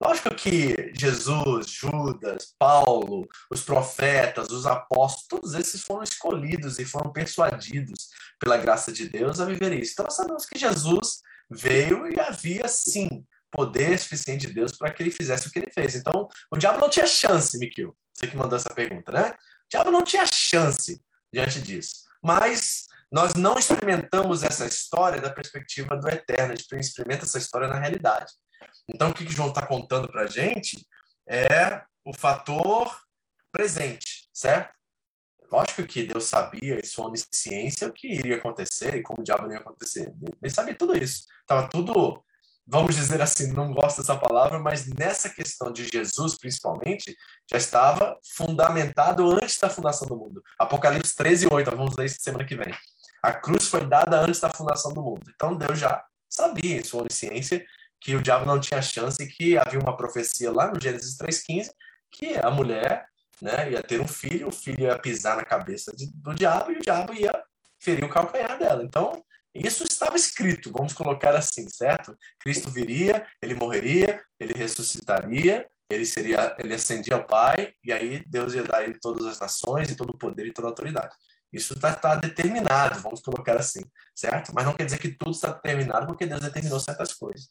Lógico 0.03 0.35
que 0.35 0.93
Jesus, 0.95 1.69
Judas, 1.69 2.55
Paulo, 2.59 3.29
os 3.51 3.63
profetas, 3.63 4.49
os 4.51 4.67
apóstolos, 4.67 5.27
todos 5.29 5.55
esses 5.55 5.83
foram 5.83 6.03
escolhidos 6.03 6.79
e 6.79 6.87
foram 6.87 7.13
persuadidos 7.13 8.09
pela 8.39 8.57
graça 8.57 8.91
de 8.91 9.09
Deus 9.09 9.41
a 9.41 9.45
viver 9.45 9.73
isso. 9.75 9.93
Então 9.93 10.07
nós 10.07 10.17
sabemos 10.17 10.47
que 10.47 10.59
Jesus 10.59 11.21
veio 11.51 12.11
e 12.11 12.19
havia 12.19 12.67
sim 12.67 13.25
poder 13.51 13.99
suficiente 13.99 14.47
de 14.47 14.55
Deus 14.55 14.73
para 14.73 14.91
que 14.91 15.03
ele 15.03 15.11
fizesse 15.11 15.49
o 15.49 15.51
que 15.51 15.59
ele 15.59 15.71
fez. 15.71 15.95
Então 15.95 16.29
o 16.51 16.57
diabo 16.57 16.81
não 16.81 16.89
tinha 16.89 17.07
chance, 17.07 17.59
Miquel. 17.59 17.95
Você 18.15 18.27
que 18.27 18.37
mandou 18.37 18.57
essa 18.57 18.73
pergunta, 18.73 19.13
né? 19.13 19.31
O 19.31 19.69
diabo 19.69 19.91
não 19.91 20.03
tinha 20.03 20.25
chance 20.27 21.03
diante 21.33 21.61
disso. 21.61 22.05
Mas 22.23 22.87
nós 23.13 23.35
não 23.35 23.59
experimentamos 23.59 24.43
essa 24.43 24.67
história 24.67 25.21
da 25.21 25.31
perspectiva 25.31 25.97
do 25.97 26.09
eterno, 26.09 26.53
a 26.53 26.57
gente 26.57 26.81
experimenta 26.81 27.25
essa 27.25 27.39
história 27.39 27.69
na 27.69 27.79
realidade. 27.79 28.33
Então, 28.95 29.11
o 29.11 29.15
que, 29.15 29.25
que 29.25 29.33
João 29.33 29.49
está 29.49 29.67
contando 29.67 30.09
para 30.09 30.23
a 30.23 30.27
gente 30.27 30.87
é 31.29 31.83
o 32.05 32.13
fator 32.13 32.95
presente, 33.53 34.29
certo? 34.33 34.75
Lógico 35.51 35.83
que 35.85 36.05
Deus 36.05 36.25
sabia, 36.25 36.79
em 36.79 36.85
sua 36.85 37.07
onisciência, 37.07 37.89
o 37.89 37.93
que 37.93 38.07
iria 38.07 38.37
acontecer 38.37 38.95
e 38.95 39.03
como 39.03 39.21
o 39.21 39.25
diabo 39.25 39.51
ia 39.51 39.59
acontecer. 39.59 40.13
Ele 40.41 40.53
sabia 40.53 40.77
tudo 40.77 40.97
isso. 40.97 41.25
Estava 41.41 41.69
tudo, 41.69 42.23
vamos 42.65 42.95
dizer 42.95 43.21
assim, 43.21 43.53
não 43.53 43.73
gosto 43.73 43.99
dessa 43.99 44.17
palavra, 44.17 44.61
mas 44.61 44.87
nessa 44.87 45.29
questão 45.29 45.73
de 45.73 45.89
Jesus, 45.89 46.39
principalmente, 46.39 47.17
já 47.51 47.59
estava 47.59 48.17
fundamentado 48.37 49.29
antes 49.29 49.59
da 49.59 49.69
fundação 49.69 50.07
do 50.07 50.17
mundo. 50.17 50.41
Apocalipse 50.57 51.17
13, 51.17 51.49
8, 51.51 51.71
vamos 51.77 51.97
ler 51.97 52.07
isso 52.07 52.19
semana 52.21 52.45
que 52.45 52.55
vem. 52.55 52.73
A 53.21 53.33
cruz 53.33 53.67
foi 53.67 53.85
dada 53.85 54.21
antes 54.21 54.41
da 54.41 54.51
fundação 54.51 54.93
do 54.93 55.03
mundo. 55.03 55.23
Então 55.35 55.57
Deus 55.57 55.81
já 55.81 56.05
sabia, 56.29 56.77
em 56.77 56.85
sua 56.85 57.03
onisciência, 57.03 57.67
que 58.01 58.17
o 58.17 58.23
diabo 58.23 58.47
não 58.47 58.59
tinha 58.59 58.81
chance 58.81 59.23
e 59.23 59.27
que 59.27 59.59
havia 59.59 59.79
uma 59.79 59.97
profecia 59.97 60.51
lá 60.51 60.73
no 60.73 60.81
Gênesis 60.81 61.17
3,15 61.19 61.71
que 62.11 62.35
a 62.43 62.51
mulher 62.51 63.07
né, 63.41 63.71
ia 63.71 63.83
ter 63.83 64.01
um 64.01 64.09
filho, 64.09 64.49
o 64.49 64.53
filho 64.53 64.81
ia 64.81 64.99
pisar 64.99 65.37
na 65.37 65.45
cabeça 65.45 65.93
de, 65.95 66.11
do 66.15 66.35
diabo 66.35 66.73
e 66.73 66.77
o 66.77 66.81
diabo 66.81 67.15
ia 67.15 67.33
ferir 67.79 68.05
o 68.05 68.09
calcanhar 68.09 68.59
dela. 68.59 68.83
Então, 68.83 69.23
isso 69.55 69.85
estava 69.85 70.17
escrito, 70.17 70.71
vamos 70.73 70.93
colocar 70.93 71.35
assim, 71.35 71.69
certo? 71.69 72.17
Cristo 72.39 72.71
viria, 72.71 73.27
ele 73.43 73.55
morreria, 73.55 74.23
ele 74.39 74.53
ressuscitaria, 74.53 75.67
ele 75.91 76.07
seria, 76.07 76.55
ele 76.59 76.75
ascendia 76.75 77.17
ao 77.17 77.27
Pai, 77.27 77.73
e 77.83 77.93
aí 77.93 78.23
Deus 78.27 78.55
ia 78.55 78.63
dar 78.63 78.79
a 78.79 78.85
ele 78.85 78.99
todas 79.01 79.27
as 79.27 79.41
nações 79.41 79.91
e 79.91 79.97
todo 79.97 80.11
o 80.11 80.19
poder 80.19 80.47
e 80.47 80.53
toda 80.53 80.69
a 80.69 80.71
autoridade. 80.71 81.15
Isso 81.53 81.75
está 81.75 81.93
tá 81.93 82.15
determinado, 82.15 83.01
vamos 83.01 83.21
colocar 83.21 83.57
assim, 83.57 83.83
certo? 84.15 84.53
Mas 84.55 84.65
não 84.65 84.75
quer 84.75 84.85
dizer 84.85 84.99
que 84.99 85.09
tudo 85.09 85.33
está 85.33 85.51
determinado 85.53 86.07
porque 86.07 86.27
Deus 86.27 86.41
determinou 86.41 86.79
certas 86.79 87.13
coisas. 87.13 87.49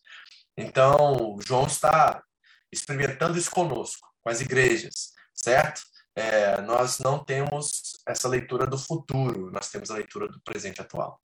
Então, 0.61 1.37
João 1.47 1.65
está 1.65 2.21
experimentando 2.69 3.37
isso 3.37 3.49
conosco, 3.49 4.05
com 4.21 4.29
as 4.29 4.41
igrejas, 4.41 5.13
certo? 5.33 5.81
É, 6.13 6.59
nós 6.61 6.99
não 6.99 7.23
temos 7.23 7.93
essa 8.05 8.27
leitura 8.27 8.67
do 8.67 8.77
futuro, 8.77 9.49
nós 9.51 9.69
temos 9.69 9.89
a 9.89 9.95
leitura 9.95 10.27
do 10.27 10.41
presente 10.41 10.81
atual. 10.81 11.17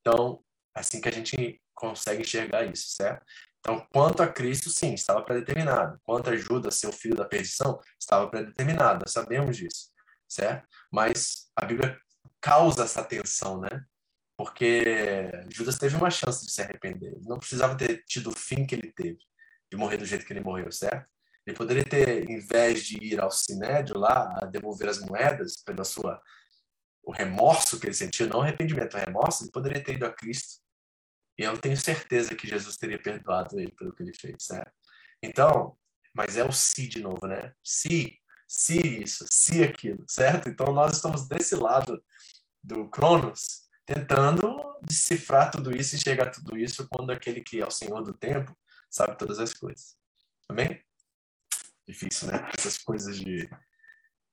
Então, 0.00 0.40
assim 0.72 1.00
que 1.00 1.08
a 1.08 1.12
gente 1.12 1.60
consegue 1.74 2.22
enxergar 2.22 2.64
isso, 2.64 2.90
certo? 2.90 3.26
Então, 3.58 3.84
quanto 3.92 4.22
a 4.22 4.28
Cristo, 4.28 4.70
sim, 4.70 4.94
estava 4.94 5.20
predeterminado. 5.20 5.98
Quanto 6.04 6.30
a 6.30 6.36
Judas, 6.36 6.76
seu 6.76 6.92
filho 6.92 7.16
da 7.16 7.24
perdição, 7.24 7.80
estava 8.00 8.30
predeterminado, 8.30 9.00
nós 9.00 9.12
sabemos 9.12 9.56
disso, 9.56 9.90
certo? 10.28 10.64
Mas 10.92 11.50
a 11.56 11.64
Bíblia 11.64 11.98
causa 12.40 12.84
essa 12.84 13.02
tensão, 13.02 13.60
né? 13.60 13.84
Porque 14.36 15.30
Judas 15.50 15.78
teve 15.78 15.96
uma 15.96 16.10
chance 16.10 16.44
de 16.44 16.52
se 16.52 16.60
arrepender. 16.60 17.12
Ele 17.12 17.26
não 17.26 17.38
precisava 17.38 17.76
ter 17.76 18.04
tido 18.04 18.30
o 18.30 18.36
fim 18.36 18.66
que 18.66 18.74
ele 18.74 18.92
teve, 18.92 19.18
de 19.70 19.76
morrer 19.76 19.96
do 19.96 20.04
jeito 20.04 20.26
que 20.26 20.32
ele 20.32 20.40
morreu, 20.40 20.70
certo? 20.70 21.08
Ele 21.46 21.56
poderia 21.56 21.84
ter, 21.84 22.28
em 22.28 22.40
vez 22.40 22.84
de 22.84 23.02
ir 23.02 23.20
ao 23.20 23.30
sinédrio 23.30 23.98
lá, 23.98 24.36
a 24.42 24.46
devolver 24.46 24.88
as 24.88 25.00
moedas 25.00 25.56
pela 25.62 25.84
sua 25.84 26.20
o 27.06 27.12
remorso 27.12 27.78
que 27.78 27.86
ele 27.86 27.94
sentiu, 27.94 28.28
não 28.28 28.42
arrependimento, 28.42 28.94
o 28.94 28.98
remorso, 28.98 29.44
ele 29.44 29.52
poderia 29.52 29.82
ter 29.82 29.94
ido 29.94 30.04
a 30.04 30.12
Cristo. 30.12 30.60
E 31.38 31.44
eu 31.44 31.56
tenho 31.56 31.76
certeza 31.76 32.34
que 32.34 32.48
Jesus 32.48 32.76
teria 32.76 33.00
perdoado 33.00 33.60
ele 33.60 33.70
pelo 33.70 33.94
que 33.94 34.02
ele 34.02 34.12
fez, 34.12 34.36
certo? 34.40 34.72
Então, 35.22 35.78
mas 36.12 36.36
é 36.36 36.44
o 36.44 36.50
se 36.50 36.88
de 36.88 37.00
novo, 37.00 37.28
né? 37.28 37.54
Se, 37.62 38.18
se 38.48 39.02
isso, 39.02 39.24
se 39.30 39.62
aquilo, 39.62 40.04
certo? 40.08 40.48
Então 40.48 40.72
nós 40.72 40.96
estamos 40.96 41.28
desse 41.28 41.54
lado 41.54 42.02
do 42.60 42.88
Cronos, 42.90 43.65
tentando 43.86 44.76
decifrar 44.82 45.50
tudo 45.50 45.74
isso 45.74 45.94
e 45.94 46.00
chegar 46.00 46.26
a 46.26 46.30
tudo 46.30 46.58
isso 46.58 46.86
quando 46.90 47.10
aquele 47.10 47.40
que 47.40 47.60
é 47.60 47.66
o 47.66 47.70
Senhor 47.70 48.02
do 48.02 48.12
tempo 48.12 48.56
sabe 48.90 49.16
todas 49.16 49.38
as 49.38 49.54
coisas. 49.54 49.96
Amém? 50.48 50.82
Difícil, 51.86 52.28
né? 52.28 52.50
Essas 52.58 52.78
coisas 52.78 53.16
de, 53.16 53.48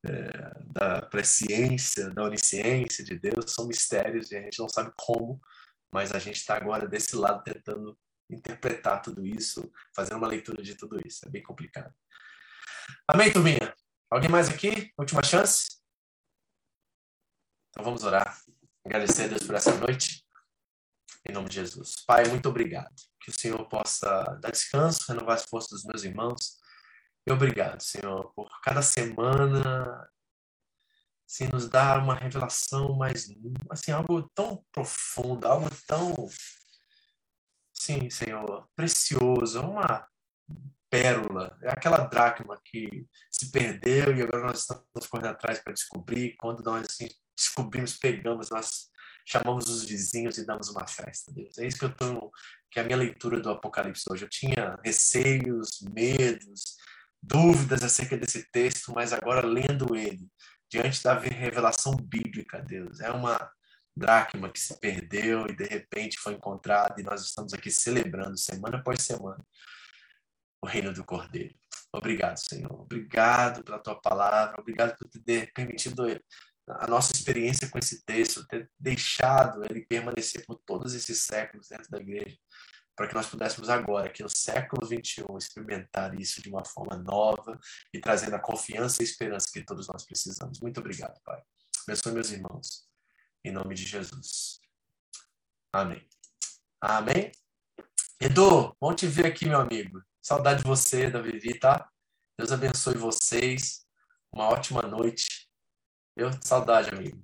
é, 0.05 0.63
da 0.65 1.01
presciência, 1.03 2.09
da 2.09 2.23
onisciência 2.23 3.03
de 3.03 3.17
Deus 3.17 3.53
são 3.53 3.67
mistérios 3.67 4.31
e 4.31 4.35
a 4.35 4.41
gente 4.41 4.59
não 4.59 4.67
sabe 4.67 4.91
como, 4.97 5.39
mas 5.91 6.11
a 6.11 6.19
gente 6.19 6.37
está 6.37 6.55
agora 6.57 6.87
desse 6.87 7.15
lado 7.15 7.43
tentando 7.43 7.97
interpretar 8.29 9.01
tudo 9.01 9.25
isso, 9.25 9.71
fazendo 9.95 10.17
uma 10.17 10.27
leitura 10.27 10.63
de 10.63 10.75
tudo 10.75 10.99
isso. 11.05 11.25
É 11.25 11.29
bem 11.29 11.43
complicado. 11.43 11.93
Amém, 13.07 13.31
turminha? 13.31 13.75
Alguém 14.09 14.29
mais 14.29 14.49
aqui? 14.49 14.91
Última 14.97 15.23
chance? 15.23 15.79
Então 17.69 17.83
vamos 17.83 18.03
orar. 18.03 18.39
Agradecer 18.85 19.23
a 19.23 19.27
Deus 19.27 19.43
por 19.43 19.55
essa 19.55 19.75
noite. 19.77 20.25
Em 21.25 21.31
nome 21.31 21.47
de 21.47 21.55
Jesus. 21.55 21.95
Pai, 22.05 22.27
muito 22.27 22.49
obrigado. 22.49 22.93
Que 23.21 23.29
o 23.29 23.33
Senhor 23.33 23.65
possa 23.69 24.23
dar 24.41 24.51
descanso, 24.51 25.05
renovar 25.07 25.35
as 25.35 25.45
forças 25.45 25.69
dos 25.69 25.85
meus 25.85 26.03
irmãos. 26.03 26.57
E 27.25 27.31
obrigado, 27.31 27.81
Senhor, 27.81 28.33
por 28.33 28.49
cada 28.61 28.81
semana 28.81 30.05
assim, 31.25 31.47
nos 31.47 31.67
dar 31.67 31.99
uma 31.99 32.13
revelação 32.13 32.95
mais, 32.95 33.27
assim, 33.69 33.91
algo 33.91 34.29
tão 34.35 34.63
profundo, 34.71 35.47
algo 35.47 35.67
tão, 35.87 36.13
sim, 37.73 38.09
Senhor, 38.09 38.67
precioso, 38.75 39.61
uma 39.61 40.07
pérola, 40.89 41.57
é 41.63 41.71
aquela 41.71 42.05
dracma 42.05 42.61
que 42.63 43.07
se 43.31 43.49
perdeu 43.51 44.15
e 44.15 44.21
agora 44.21 44.43
nós 44.43 44.59
estamos 44.59 45.07
correndo 45.09 45.29
atrás 45.29 45.59
para 45.59 45.73
descobrir. 45.73 46.35
Quando 46.37 46.61
nós 46.61 46.85
assim, 46.85 47.09
descobrimos, 47.35 47.97
pegamos, 47.97 48.49
nós 48.49 48.89
chamamos 49.25 49.69
os 49.69 49.83
vizinhos 49.83 50.37
e 50.37 50.45
damos 50.45 50.69
uma 50.69 50.87
festa, 50.87 51.31
Deus. 51.31 51.57
É 51.57 51.65
isso 51.65 51.77
que 51.77 51.85
eu 51.85 51.95
tô, 51.95 52.31
que 52.69 52.79
é 52.79 52.81
a 52.81 52.85
minha 52.85 52.97
leitura 52.97 53.39
do 53.39 53.49
Apocalipse 53.49 54.03
hoje. 54.09 54.25
Eu 54.25 54.29
tinha 54.29 54.77
receios, 54.83 55.81
medos, 55.93 56.77
dúvidas 57.21 57.83
acerca 57.83 58.17
desse 58.17 58.49
texto, 58.51 58.93
mas 58.93 59.13
agora 59.13 59.45
lendo 59.45 59.95
ele, 59.95 60.27
diante 60.69 61.01
da 61.03 61.17
revelação 61.17 61.95
bíblica, 61.95 62.61
Deus, 62.61 62.99
é 62.99 63.11
uma 63.11 63.37
dracma 63.95 64.51
que 64.51 64.59
se 64.59 64.79
perdeu 64.79 65.45
e 65.47 65.55
de 65.55 65.65
repente 65.65 66.19
foi 66.19 66.33
encontrada 66.33 66.99
e 66.99 67.03
nós 67.03 67.23
estamos 67.23 67.53
aqui 67.53 67.69
celebrando 67.69 68.37
semana 68.37 68.77
após 68.77 69.03
semana 69.03 69.45
o 70.61 70.65
reino 70.65 70.93
do 70.93 71.03
Cordeiro. 71.03 71.53
Obrigado, 71.91 72.37
Senhor. 72.37 72.71
Obrigado 72.71 73.63
pela 73.63 73.77
tua 73.77 73.99
palavra. 73.99 74.59
Obrigado 74.59 74.97
por 74.97 75.07
ter 75.09 75.51
permitido 75.53 76.07
a 76.67 76.87
nossa 76.87 77.11
experiência 77.11 77.69
com 77.69 77.77
esse 77.77 78.03
texto, 78.05 78.45
ter 78.47 78.69
deixado 78.79 79.63
ele 79.65 79.85
permanecer 79.85 80.45
por 80.45 80.55
todos 80.65 80.93
esses 80.93 81.21
séculos 81.21 81.67
dentro 81.67 81.89
da 81.89 81.99
igreja, 81.99 82.37
para 82.95 83.07
que 83.07 83.15
nós 83.15 83.27
pudéssemos 83.27 83.69
agora, 83.69 84.07
aqui 84.07 84.23
no 84.23 84.29
século 84.29 84.87
21, 84.87 85.37
experimentar 85.37 86.13
isso 86.19 86.41
de 86.41 86.49
uma 86.49 86.63
forma 86.63 86.95
nova 86.97 87.59
e 87.93 87.99
trazendo 87.99 88.35
a 88.35 88.39
confiança 88.39 89.01
e 89.01 89.05
esperança 89.05 89.49
que 89.51 89.63
todos 89.63 89.87
nós 89.87 90.05
precisamos. 90.05 90.59
Muito 90.61 90.79
obrigado, 90.79 91.19
Pai. 91.23 91.41
Abençoe 91.87 92.13
meus 92.13 92.31
irmãos. 92.31 92.87
Em 93.43 93.51
nome 93.51 93.75
de 93.75 93.85
Jesus. 93.85 94.59
Amém. 95.73 96.07
Amém. 96.79 97.31
Edu, 98.19 98.75
bom 98.79 98.93
te 98.93 99.07
ver 99.07 99.25
aqui, 99.25 99.45
meu 99.45 99.59
amigo. 99.59 100.01
Saudade 100.21 100.61
de 100.61 100.67
você, 100.67 101.09
da 101.09 101.21
Vivi, 101.21 101.59
tá? 101.59 101.89
Deus 102.37 102.51
abençoe 102.51 102.95
vocês. 102.95 103.85
Uma 104.31 104.47
ótima 104.47 104.83
noite. 104.83 105.42
Eu 106.15 106.31
saudade, 106.41 106.89
amigo. 106.93 107.17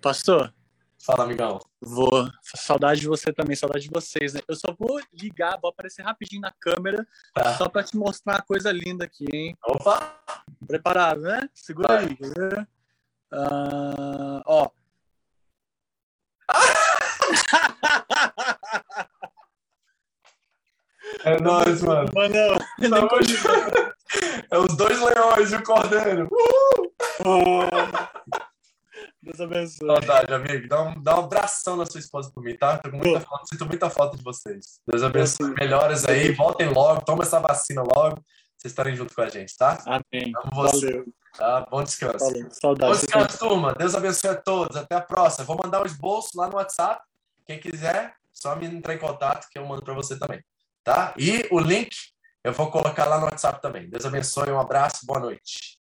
Pastor. 0.00 0.54
Fala, 0.98 1.24
amigão. 1.24 1.60
Vou. 1.80 2.28
Saudade 2.42 3.02
de 3.02 3.06
você 3.06 3.32
também, 3.32 3.54
saudade 3.54 3.84
de 3.84 3.90
vocês, 3.90 4.34
né? 4.34 4.40
Eu 4.48 4.56
só 4.56 4.74
vou 4.76 5.00
ligar, 5.12 5.58
vou 5.60 5.70
aparecer 5.70 6.02
rapidinho 6.02 6.40
na 6.40 6.52
câmera, 6.58 7.06
tá. 7.34 7.56
só 7.56 7.68
para 7.68 7.84
te 7.84 7.96
mostrar 7.96 8.34
uma 8.36 8.42
coisa 8.42 8.72
linda 8.72 9.04
aqui, 9.04 9.26
hein? 9.32 9.56
Opa! 9.64 10.18
Preparado, 10.66 11.20
né? 11.20 11.48
Segura 11.54 11.88
Vai. 11.88 12.06
aí, 12.06 12.16
quer 12.16 12.68
Uh, 13.32 14.40
ó. 14.46 14.70
É 21.24 21.40
nóis, 21.40 21.82
mano. 21.82 22.08
Mano, 22.14 22.36
é 24.50 24.58
os 24.58 24.76
dois 24.76 25.00
leões 25.00 25.52
e 25.52 25.56
o 25.56 25.62
cordeiro. 25.62 26.28
Uh! 27.20 27.66
Deus 29.22 29.40
abençoe. 29.40 29.88
Saudade, 29.88 30.32
amigo. 30.32 30.68
Dá 30.68 30.82
um, 30.82 31.02
dá 31.02 31.16
um 31.16 31.24
abração 31.24 31.76
na 31.76 31.86
sua 31.86 32.00
esposa 32.00 32.30
por 32.32 32.42
mim, 32.42 32.56
tá? 32.56 32.78
Tô 32.78 32.90
com 32.90 32.98
muita 32.98 33.20
falta, 33.20 33.44
sinto 33.46 33.66
muita 33.66 33.90
falta 33.90 34.16
de 34.16 34.22
vocês. 34.22 34.80
Deus 34.86 35.02
abençoe. 35.02 35.54
Melhoras 35.58 36.04
aí, 36.04 36.32
voltem 36.32 36.68
logo, 36.68 37.04
toma 37.04 37.24
essa 37.24 37.40
vacina 37.40 37.82
logo. 37.82 38.22
Vocês 38.56 38.72
estarem 38.72 38.94
junto 38.94 39.14
com 39.14 39.22
a 39.22 39.28
gente, 39.28 39.56
tá? 39.56 39.78
Amém. 39.86 40.32
Valeu. 40.52 41.06
Tá? 41.36 41.66
Bom 41.70 41.82
descanso. 41.82 42.24
Valeu. 42.24 42.48
Saudade. 42.50 42.92
Bom 42.92 42.98
descanso, 42.98 43.38
turma. 43.38 43.74
Deus 43.74 43.94
abençoe 43.94 44.30
a 44.30 44.36
todos. 44.36 44.76
Até 44.76 44.94
a 44.94 45.00
próxima. 45.00 45.44
Vou 45.44 45.58
mandar 45.62 45.84
os 45.84 45.92
bolsos 45.92 46.32
lá 46.34 46.48
no 46.48 46.56
WhatsApp. 46.56 47.02
Quem 47.46 47.58
quiser, 47.58 48.14
só 48.32 48.54
me 48.54 48.66
entrar 48.66 48.94
em 48.94 48.98
contato 48.98 49.48
que 49.50 49.58
eu 49.58 49.66
mando 49.66 49.82
para 49.82 49.94
você 49.94 50.18
também 50.18 50.40
tá? 50.86 51.12
E 51.18 51.48
o 51.50 51.58
link 51.58 51.90
eu 52.44 52.52
vou 52.52 52.70
colocar 52.70 53.06
lá 53.06 53.18
no 53.18 53.24
WhatsApp 53.24 53.60
também. 53.60 53.90
Deus 53.90 54.06
abençoe, 54.06 54.52
um 54.52 54.60
abraço, 54.60 55.04
boa 55.04 55.18
noite. 55.18 55.76